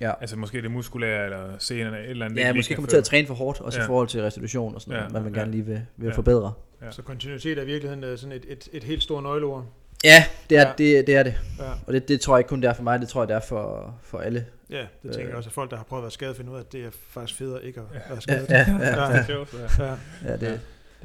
Ja. 0.00 0.12
altså 0.20 0.36
måske 0.38 0.62
det 0.62 0.70
muskulære 0.70 1.24
eller 1.24 1.58
senerne, 1.58 1.98
et 2.04 2.10
eller 2.10 2.24
andet. 2.24 2.38
Ja, 2.38 2.52
måske 2.54 2.68
kan 2.68 2.76
kommer 2.76 2.88
til 2.88 2.96
at 2.96 3.04
træne 3.04 3.26
for 3.26 3.34
hårdt, 3.34 3.60
også 3.60 3.78
Ja. 3.78 3.84
i 3.84 3.86
forhold 3.86 4.08
til 4.08 4.22
restitution 4.22 4.74
og 4.74 4.80
sådan 4.80 4.92
Ja, 4.94 4.98
noget, 4.98 5.12
hvad 5.12 5.20
man 5.20 5.32
ja. 5.34 5.38
gerne 5.38 5.50
lige 5.52 5.66
vil, 5.66 5.82
vil 5.96 6.06
Ja. 6.06 6.12
forbedre. 6.12 6.52
Ja. 6.82 6.90
Så 6.90 7.02
kontinuitet 7.02 7.58
er 7.58 7.62
i 7.62 7.66
virkeligheden 7.66 8.04
øh, 8.04 8.18
sådan 8.18 8.32
et, 8.36 8.44
et, 8.48 8.68
et 8.72 8.84
helt 8.84 9.02
stort 9.02 9.22
nøgleord. 9.22 9.66
Ja, 10.04 10.24
det 10.50 10.58
er, 10.58 10.60
Ja. 10.62 10.66
ja. 10.68 10.72
Det, 10.98 11.06
det 11.06 11.16
er 11.16 11.22
det. 11.22 11.34
Ja, 11.58 11.64
Og 11.86 11.92
det, 11.92 12.08
det 12.08 12.20
tror 12.20 12.36
jeg 12.36 12.40
ikke 12.40 12.48
kun 12.48 12.60
det 12.62 12.68
er 12.68 12.74
for 12.74 12.82
mig, 12.82 13.00
det 13.00 13.08
tror 13.08 13.20
jeg 13.22 13.28
det 13.28 13.36
er 13.36 13.40
for, 13.40 13.94
for 14.02 14.18
alle. 14.18 14.44
ja 14.70 14.76
det 14.76 14.86
tænker 15.02 15.20
Øh. 15.20 15.28
jeg 15.28 15.36
også, 15.36 15.48
at 15.48 15.52
folk, 15.54 15.70
der 15.70 15.76
har 15.76 15.84
prøvet 15.84 16.00
at 16.00 16.04
være 16.04 16.10
skadet, 16.10 16.36
finder 16.36 16.52
ud 16.52 16.56
af, 16.56 16.60
at 16.60 16.72
det 16.72 16.80
er 16.84 16.90
faktisk 17.10 17.38
federe 17.38 17.64
ikke 17.64 17.80
at 17.80 17.86
Ja. 17.94 17.98
være 18.08 18.14
Ja, 18.14 18.20
skadet. 18.20 18.48
ja, 18.50 18.56
ja. 18.58 18.64
Det 19.26 19.34
er 19.34 19.44
ja. 19.78 19.84
ja. 19.84 20.30
ja 20.30 20.36
det, 20.36 20.42
Ja. 20.42 20.50
det 20.52 20.60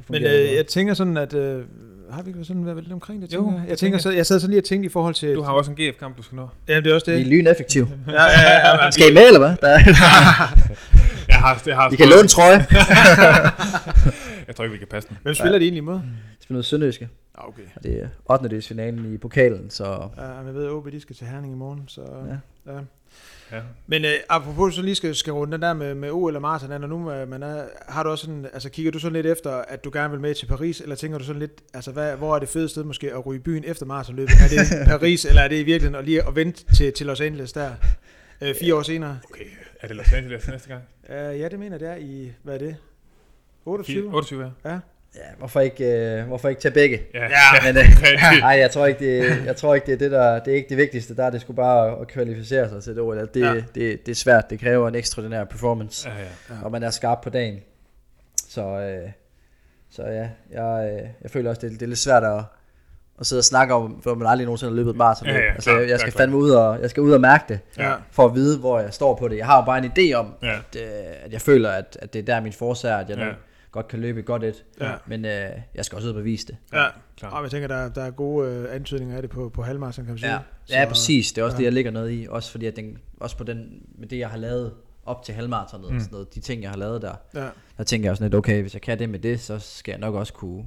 Men 0.08 0.24
øh, 0.24 0.54
jeg 0.54 0.66
tænker 0.66 0.94
sådan, 0.94 1.16
at... 1.16 1.34
Øh, 1.34 1.64
har 2.10 2.22
vi 2.22 2.30
ikke 2.30 2.44
sådan 2.44 2.66
været 2.66 2.82
lidt 2.82 2.92
omkring 2.92 3.22
det? 3.22 3.34
Jo, 3.34 3.38
tænker 3.42 3.52
jeg? 3.52 3.62
det 3.62 3.68
jeg, 3.70 3.78
tænker 3.78 3.98
tænker, 3.98 4.10
så, 4.10 4.16
jeg 4.16 4.26
sad 4.26 4.40
sådan 4.40 4.50
lige 4.50 4.60
og 4.60 4.64
tænkte 4.64 4.86
i 4.86 4.88
forhold 4.88 5.14
til... 5.14 5.34
Du 5.34 5.42
har 5.42 5.52
også 5.52 5.70
en 5.70 5.76
GF-kamp, 5.76 6.16
du 6.16 6.22
skal 6.22 6.36
nå. 6.36 6.48
Ja, 6.68 6.76
det 6.80 6.86
er 6.86 6.94
også 6.94 7.06
Vi 7.06 7.12
er 7.12 7.16
det. 7.18 7.26
lyneffektive. 7.26 7.88
Ja, 8.08 8.12
ja, 8.12 8.50
ja, 8.50 8.84
ja, 8.84 8.90
Skal 8.90 9.10
I 9.10 9.14
med, 9.14 9.26
eller 9.26 9.38
hvad? 9.38 9.56
Der, 9.62 9.68
Jeg 11.28 11.36
har, 11.36 11.62
jeg 11.66 11.76
har 11.76 11.92
I 11.92 11.96
kan 11.96 12.08
låne 12.08 12.20
en 12.22 12.28
trøje. 12.28 12.66
Jeg 14.48 14.56
tror 14.56 14.64
ikke, 14.64 14.72
vi 14.72 14.78
kan 14.78 14.88
passe 14.90 15.08
den. 15.08 15.18
Hvem 15.22 15.34
spiller 15.34 15.58
de 15.58 15.64
egentlig 15.64 15.78
imod? 15.78 15.98
Spiller 16.40 16.52
noget 16.54 16.64
sønderjyske. 16.64 17.08
Ja, 17.36 17.48
okay. 17.48 17.62
Og 17.76 17.82
det 17.82 18.02
er 18.02 18.08
8. 18.30 18.62
finalen 18.62 19.14
i 19.14 19.18
pokalen, 19.18 19.70
så 19.70 20.08
Ja, 20.16 20.22
jeg 20.22 20.54
ved, 20.54 20.64
at 20.64 20.70
OB 20.70 20.92
de 20.92 21.00
skal 21.00 21.16
til 21.16 21.26
Herning 21.26 21.52
i 21.52 21.56
morgen, 21.56 21.82
så... 21.86 22.02
Ja. 22.02 22.72
ja. 22.72 22.80
Ja. 23.52 23.60
Men 23.86 24.04
øh, 24.04 24.10
apropos 24.28 24.74
så 24.74 24.82
lige 24.82 24.94
skal, 24.94 25.14
skal 25.14 25.32
runde 25.32 25.52
den 25.52 25.62
der 25.62 25.74
med, 25.74 25.94
med 25.94 26.10
OL 26.10 26.36
og 26.36 26.42
maraton, 26.42 26.80
når 26.80 26.88
nu 26.88 27.12
øh, 27.12 27.28
man 27.28 27.42
er, 27.42 27.64
har 27.88 28.02
du 28.02 28.10
også 28.10 28.24
sådan, 28.24 28.44
altså 28.52 28.70
kigger 28.70 28.92
du 28.92 28.98
sådan 28.98 29.12
lidt 29.12 29.26
efter, 29.26 29.50
at 29.50 29.84
du 29.84 29.90
gerne 29.92 30.10
vil 30.10 30.20
med 30.20 30.34
til 30.34 30.46
Paris, 30.46 30.80
eller 30.80 30.96
tænker 30.96 31.18
du 31.18 31.24
sådan 31.24 31.40
lidt, 31.40 31.62
altså 31.74 31.92
hvad, 31.92 32.16
hvor 32.16 32.34
er 32.34 32.38
det 32.38 32.48
fede 32.48 32.68
sted 32.68 32.84
måske 32.84 33.12
at 33.12 33.26
ryge 33.26 33.38
i 33.38 33.42
byen 33.42 33.64
efter 33.66 33.86
maratonløbet? 33.86 34.34
Er 34.34 34.48
det 34.48 34.88
Paris, 34.98 35.24
eller 35.24 35.42
er 35.42 35.48
det 35.48 35.56
i 35.56 35.62
virkeligheden 35.62 35.94
at 35.94 36.04
lige 36.04 36.28
at 36.28 36.36
vente 36.36 36.74
til, 36.74 36.92
til 36.92 37.06
Los 37.06 37.20
Angeles 37.20 37.52
der, 37.52 37.70
øh, 38.40 38.54
fire 38.60 38.74
år 38.74 38.82
senere? 38.82 39.18
Okay, 39.30 39.44
er 39.80 39.86
det 39.86 39.96
Los 39.96 40.12
Angeles 40.12 40.48
næste 40.48 40.68
gang? 40.68 40.82
Uh, 41.08 41.40
ja, 41.40 41.48
det 41.48 41.58
mener 41.58 41.72
jeg, 41.72 41.80
det 41.80 41.88
er 41.88 41.96
i, 41.96 42.32
hvad 42.42 42.54
er 42.54 42.58
det? 42.58 42.76
28? 43.64 44.14
28, 44.14 44.52
ja. 44.64 44.72
Ja. 44.72 44.78
Ja, 45.16 45.22
hvorfor 45.38 45.60
ikke, 45.60 45.84
øh, 45.84 46.26
hvorfor 46.26 46.48
ikke 46.48 46.60
tage 46.60 46.72
begge? 46.74 47.02
Ja, 47.14 47.22
Ja, 47.22 47.72
Men, 47.72 47.76
øh. 47.76 47.84
Nej, 48.40 48.50
jeg 48.50 48.70
tror 48.70 48.86
ikke, 48.86 49.04
det, 49.24 49.44
jeg 49.46 49.56
tror 49.56 49.74
ikke, 49.74 49.86
det 49.86 49.92
er 49.94 49.98
det, 49.98 50.10
der, 50.10 50.38
det 50.38 50.52
er 50.52 50.56
ikke 50.56 50.68
det 50.68 50.76
vigtigste. 50.76 51.16
Der 51.16 51.24
er 51.24 51.30
det 51.30 51.40
sgu 51.40 51.52
bare 51.52 52.00
at 52.00 52.08
kvalificere 52.08 52.68
sig 52.68 52.82
til 52.82 52.92
det 52.94 53.02
OL. 53.02 53.18
Det, 53.34 53.36
Ja. 53.40 53.54
det, 53.54 54.06
det 54.06 54.08
er 54.08 54.14
svært. 54.14 54.50
Det 54.50 54.60
kræver 54.60 54.88
en 54.88 54.94
ekstraordinær 54.94 55.44
performance. 55.44 56.08
Ja, 56.08 56.14
ja. 56.16 56.22
Ja. 56.50 56.54
og 56.64 56.72
man 56.72 56.82
er 56.82 56.90
skarp 56.90 57.20
på 57.22 57.30
dagen. 57.30 57.58
Så, 58.48 58.62
øh, 58.80 59.10
så 59.90 60.02
ja, 60.02 60.28
jeg, 60.52 60.90
øh, 60.92 61.08
jeg 61.22 61.30
føler 61.30 61.50
også, 61.50 61.60
det, 61.60 61.70
det 61.72 61.82
er 61.82 61.86
lidt 61.86 61.98
svært 61.98 62.24
at, 62.24 62.42
at 63.20 63.26
sidde 63.26 63.40
og 63.40 63.44
snakke 63.44 63.74
om, 63.74 64.00
for 64.02 64.14
man 64.14 64.28
aldrig 64.28 64.44
nogensinde 64.44 64.70
har 64.72 64.76
løbet 64.76 64.90
et 64.90 64.96
maraton. 64.96 65.28
Ja, 65.28 65.34
ja, 65.34 65.52
altså, 65.54 65.70
klar, 65.70 65.80
jeg, 65.80 65.98
skal 66.00 66.12
klar. 66.12 66.20
fandme 66.20 66.36
ud 66.36 66.50
og, 66.50 66.80
jeg 66.82 66.90
skal 66.90 67.00
ud 67.02 67.12
og 67.12 67.20
mærke 67.20 67.44
det, 67.48 67.58
Ja. 67.78 67.92
for 68.10 68.24
at 68.24 68.34
vide, 68.34 68.58
hvor 68.58 68.80
jeg 68.80 68.94
står 68.94 69.14
på 69.14 69.28
det. 69.28 69.36
Jeg 69.36 69.46
har 69.46 69.56
jo 69.56 69.64
bare 69.64 69.78
en 69.78 69.92
idé 69.98 70.14
om, 70.14 70.34
Ja. 70.42 70.52
at, 70.52 70.76
øh, 70.82 70.88
at 71.24 71.32
jeg 71.32 71.40
føler, 71.40 71.70
at, 71.70 71.98
at 72.02 72.12
det 72.12 72.18
er 72.18 72.22
der 72.34 72.40
min 72.40 72.52
er, 72.84 72.96
at 72.96 73.10
jeg 73.10 73.18
Ja. 73.18 73.28
Godt 73.76 73.88
kan 73.88 74.00
løbe 74.00 74.22
godt 74.22 74.44
et. 74.44 74.64
Ja. 74.80 74.92
Men 75.06 75.24
øh, 75.24 75.50
jeg 75.74 75.84
skal 75.84 75.96
også 75.96 76.08
ud 76.08 76.12
og 76.12 76.16
bevise 76.18 76.46
det. 76.46 76.56
Ja. 76.72 76.86
Klar. 77.16 77.30
Og 77.30 77.42
jeg 77.42 77.50
tænker, 77.50 77.68
der, 77.68 77.88
der 77.88 78.02
er 78.02 78.10
gode 78.10 78.50
øh, 78.50 78.74
antydninger 78.74 79.16
af 79.16 79.22
det 79.22 79.30
på, 79.30 79.48
på 79.48 79.62
halvmarathon, 79.62 80.04
kan 80.04 80.12
man 80.14 80.18
sige. 80.18 80.32
Ja, 80.32 80.38
ja 80.70 80.88
præcis. 80.88 81.32
Det 81.32 81.40
er 81.40 81.44
også 81.44 81.54
ja. 81.54 81.58
det, 81.58 81.64
jeg 81.64 81.72
ligger 81.72 81.90
noget 81.90 82.12
i. 82.12 82.26
Også 82.30 82.50
fordi, 82.50 82.66
at 82.66 82.76
den, 82.76 82.98
også 83.20 83.36
på 83.36 83.44
den, 83.44 83.82
med 83.98 84.08
det, 84.08 84.18
jeg 84.18 84.28
har 84.30 84.38
lavet 84.38 84.72
op 85.04 85.22
til 85.22 85.34
halvmaratonet, 85.34 85.92
Mm. 85.92 86.00
sådan 86.00 86.12
noget, 86.12 86.34
de 86.34 86.40
ting, 86.40 86.62
jeg 86.62 86.70
har 86.70 86.76
lavet 86.78 87.02
der, 87.02 87.14
Ja. 87.34 87.48
der 87.78 87.84
tænker 87.84 88.06
jeg 88.06 88.10
også 88.10 88.24
lidt, 88.24 88.34
okay, 88.34 88.60
hvis 88.60 88.74
jeg 88.74 88.82
kan 88.82 88.98
det 88.98 89.08
med 89.10 89.18
det, 89.18 89.40
så 89.40 89.58
skal 89.58 89.92
jeg 89.92 90.00
nok 90.00 90.14
også 90.14 90.32
kunne, 90.32 90.66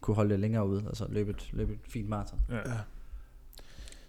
kunne 0.00 0.14
holde 0.14 0.30
det 0.30 0.40
længere 0.40 0.66
ud, 0.68 0.82
altså 0.86 1.06
løbe 1.08 1.30
et, 1.30 1.48
løbe 1.52 1.72
et 1.72 1.78
fint 1.88 2.08
maraton. 2.08 2.40
Ja. 2.50 2.56
Ja. 2.56 2.60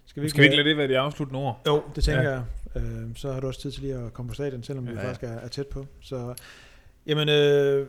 Skal 0.06 0.22
vi 0.22 0.28
Skal 0.28 0.40
vi 0.40 0.44
ikke 0.44 0.56
lade 0.56 0.68
det 0.68 0.76
være 0.76 0.88
de 0.88 0.98
afsluttende 0.98 1.40
ord? 1.40 1.60
Jo, 1.66 1.82
det 1.96 2.04
tænker 2.04 2.22
Ja. 2.22 2.30
jeg. 2.30 2.42
Øh, 2.82 3.16
så 3.16 3.32
har 3.32 3.40
du 3.40 3.46
også 3.46 3.60
tid 3.60 3.70
til 3.70 3.82
lige 3.82 3.94
at 3.94 4.12
komme 4.12 4.28
på 4.28 4.34
stadion, 4.34 4.62
selvom 4.62 4.86
vi 4.86 4.92
Ja. 4.92 5.02
faktisk 5.02 5.22
er, 5.22 5.28
er 5.28 5.48
tæt 5.48 5.66
på. 5.66 5.86
Så, 6.00 6.34
jamen, 7.06 7.28
øh, 7.28 7.86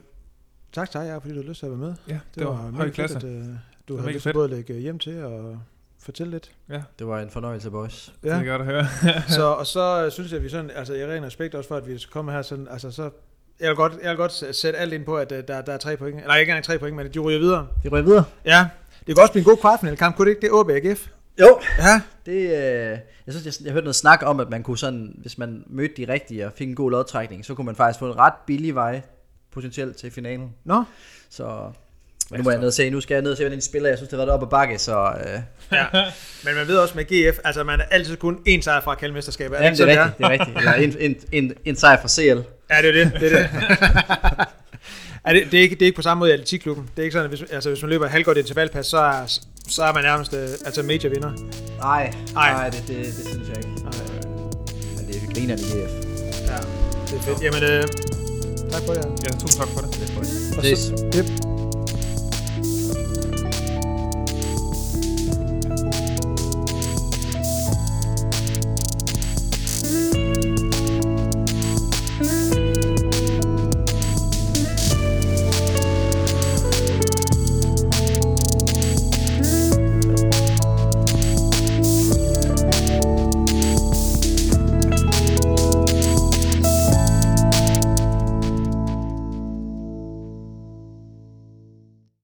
tak 0.73 0.91
til 0.91 0.99
dig, 0.99 1.07
Jacob, 1.07 1.21
fordi 1.21 1.35
du 1.35 1.41
har 1.41 1.49
lyst 1.49 1.59
til 1.59 1.65
at 1.65 1.71
være 1.71 1.79
med. 1.79 1.93
Ja, 2.09 2.19
det, 2.35 2.45
var, 2.45 2.53
mega 2.53 2.71
høj 2.77 2.85
fedt, 2.85 2.95
klasse. 2.95 3.17
At, 3.17 3.23
øh, 3.23 3.43
du 3.87 3.95
var 3.95 4.01
har 4.01 4.07
lyst 4.09 4.13
til 4.13 4.21
fedt. 4.21 4.33
både 4.33 4.43
at 4.45 4.51
lægge 4.51 4.73
hjem 4.73 4.99
til 4.99 5.23
og 5.25 5.59
fortælle 6.03 6.31
lidt. 6.31 6.51
Ja, 6.69 6.81
Det 6.99 7.07
var 7.07 7.19
en 7.19 7.29
fornøjelse, 7.29 7.69
boys. 7.71 8.13
det 8.23 8.31
er 8.31 8.43
godt 8.43 8.61
at 8.61 8.67
høre. 8.67 8.85
så, 9.37 9.43
og 9.43 9.67
så 9.67 10.05
øh, 10.05 10.11
synes 10.11 10.31
jeg, 10.31 10.37
at 10.37 10.43
vi 10.43 10.49
sådan, 10.49 10.71
altså 10.75 10.93
jeg 10.93 11.07
ren 11.09 11.25
respekt 11.25 11.55
også 11.55 11.67
for, 11.67 11.75
at 11.75 11.87
vi 11.87 11.97
skal 11.97 12.11
komme 12.11 12.31
her 12.31 12.41
sådan, 12.41 12.67
altså 12.71 12.91
så, 12.91 13.09
jeg 13.59 13.67
vil 13.69 13.75
godt, 13.75 13.93
jeg 14.03 14.09
vil 14.09 14.17
godt 14.17 14.55
sætte 14.55 14.79
alt 14.79 14.93
ind 14.93 15.05
på, 15.05 15.17
at 15.17 15.31
øh, 15.31 15.43
der, 15.47 15.61
der 15.61 15.73
er 15.73 15.77
tre 15.77 15.97
point, 15.97 16.21
eller 16.21 16.35
ikke 16.35 16.49
engang 16.49 16.65
tre 16.65 16.79
point, 16.79 16.95
men 16.95 17.13
de 17.13 17.19
ryger 17.19 17.39
videre. 17.39 17.67
Vi 17.83 17.89
rører 17.89 18.01
videre. 18.03 18.23
Ja, 18.45 18.67
det 19.07 19.15
kan 19.15 19.21
også 19.21 19.31
blive 19.31 19.41
en 19.41 19.45
god 19.45 19.57
kvartfinale-kamp, 19.57 20.15
kunne 20.15 20.25
det 20.25 20.31
ikke 20.35 20.41
det? 20.41 20.51
OB 20.51 20.69
AGF? 20.69 21.07
Jo. 21.39 21.59
Ja, 21.77 22.01
Det, 22.25 22.31
øh, 22.41 22.97
jeg 23.25 23.33
synes, 23.33 23.45
jeg, 23.45 23.65
jeg 23.65 23.73
hørte 23.73 23.83
noget 23.85 23.95
snak 23.95 24.19
om, 24.25 24.39
at 24.39 24.49
man 24.49 24.63
kunne 24.63 24.77
sådan, 24.77 25.15
hvis 25.17 25.37
man 25.37 25.63
mødte 25.67 25.93
de 25.97 26.13
rigtige 26.13 26.45
og 26.45 26.51
fik 26.55 26.67
en 26.69 26.75
god 26.75 26.91
lodtrækning, 26.91 27.45
så 27.45 27.55
kunne 27.55 27.65
man 27.65 27.75
faktisk 27.75 27.99
få 27.99 28.05
en 28.11 28.17
ret 28.17 28.33
billig 28.47 28.75
vej 28.75 29.01
potentielt 29.53 29.97
til 29.97 30.11
finalen. 30.11 30.49
nå, 30.65 30.83
Så 31.29 31.71
men 32.31 32.39
nu 32.39 32.43
må 32.43 32.49
jeg 32.49 32.59
ned 32.59 32.67
og 32.67 32.73
se, 32.73 32.89
nu 32.89 33.01
skal 33.01 33.15
jeg 33.15 33.21
ned 33.21 33.31
og 33.31 33.37
se, 33.37 33.43
hvordan 33.43 33.57
en 33.57 33.61
spiller, 33.61 33.89
jeg 33.89 33.97
synes, 33.97 34.09
det 34.09 34.19
har 34.19 34.25
været 34.25 34.35
op 34.35 34.43
ad 34.43 34.47
bakke, 34.49 34.77
så 34.79 35.13
øh, 35.25 35.39
ja. 35.71 35.85
Men 36.45 36.55
man 36.55 36.67
ved 36.67 36.77
også 36.77 36.93
med 36.95 37.05
GF, 37.05 37.37
altså 37.43 37.63
man 37.63 37.79
er 37.79 37.83
altid 37.83 38.17
kun 38.17 38.39
én 38.49 38.61
sejr 38.61 38.81
fra 38.81 38.91
at 38.91 38.97
kalde 38.97 39.13
mesterskabet. 39.13 39.63
Er 39.63 39.69
det 39.69 39.77
det 39.77 39.89
er 39.89 39.99
rigtigt, 39.99 40.17
det 40.17 40.25
er 40.25 40.29
rigtigt. 40.29 40.57
Eller 40.57 40.73
en, 40.73 40.95
en, 40.99 41.15
en, 41.31 41.53
en 41.65 41.75
sejr 41.75 42.01
fra 42.01 42.07
CL. 42.07 42.21
Ja, 42.21 42.31
det 42.31 42.45
er 42.71 42.91
det. 43.03 43.11
det, 43.19 43.33
er 43.33 43.37
det. 43.37 43.49
ja, 45.27 45.33
det, 45.33 45.51
det, 45.51 45.57
er 45.57 45.61
ikke, 45.61 45.75
det 45.75 45.81
er 45.81 45.85
ikke 45.85 45.95
på 45.95 46.01
samme 46.01 46.19
måde 46.19 46.29
i 46.29 46.33
atletikklubben. 46.33 46.89
Det 46.95 46.99
er 46.99 47.03
ikke 47.03 47.13
sådan, 47.13 47.31
at 47.31 47.37
hvis, 47.39 47.51
altså, 47.51 47.69
hvis 47.69 47.81
man 47.81 47.89
løber 47.89 48.07
halvgodt 48.07 48.37
intervalpas, 48.37 48.85
så 48.85 48.97
er, 48.97 49.39
så 49.69 49.83
er 49.83 49.93
man 49.93 50.03
nærmest 50.03 50.33
øh, 50.33 50.49
altså 50.65 50.83
major 50.83 51.09
vinder. 51.09 51.31
Nej, 51.79 52.13
Nej. 52.33 52.53
nej, 52.53 52.69
det, 52.69 52.83
det, 52.87 52.97
det 52.97 53.27
synes 53.27 53.47
jeg 53.49 53.57
ikke. 53.57 53.69
Men 54.97 55.07
det 55.07 55.15
er 55.15 55.33
griner 55.33 55.55
i 55.55 55.59
GF. 55.59 55.91
Ja, 56.47 56.57
det 57.07 57.13
er 57.13 57.21
fedt. 57.21 57.41
Jamen, 57.43 57.63
øh, 57.63 57.83
tak 58.71 58.83
for 58.87 58.93
det. 58.93 59.05
Ja, 59.23 59.29
tusind 59.39 59.59
tak 59.59 59.69
for 59.73 59.81
det. 59.81 59.89
Og 60.57 60.63
Ses. 60.63 60.93
yep. 61.15 61.56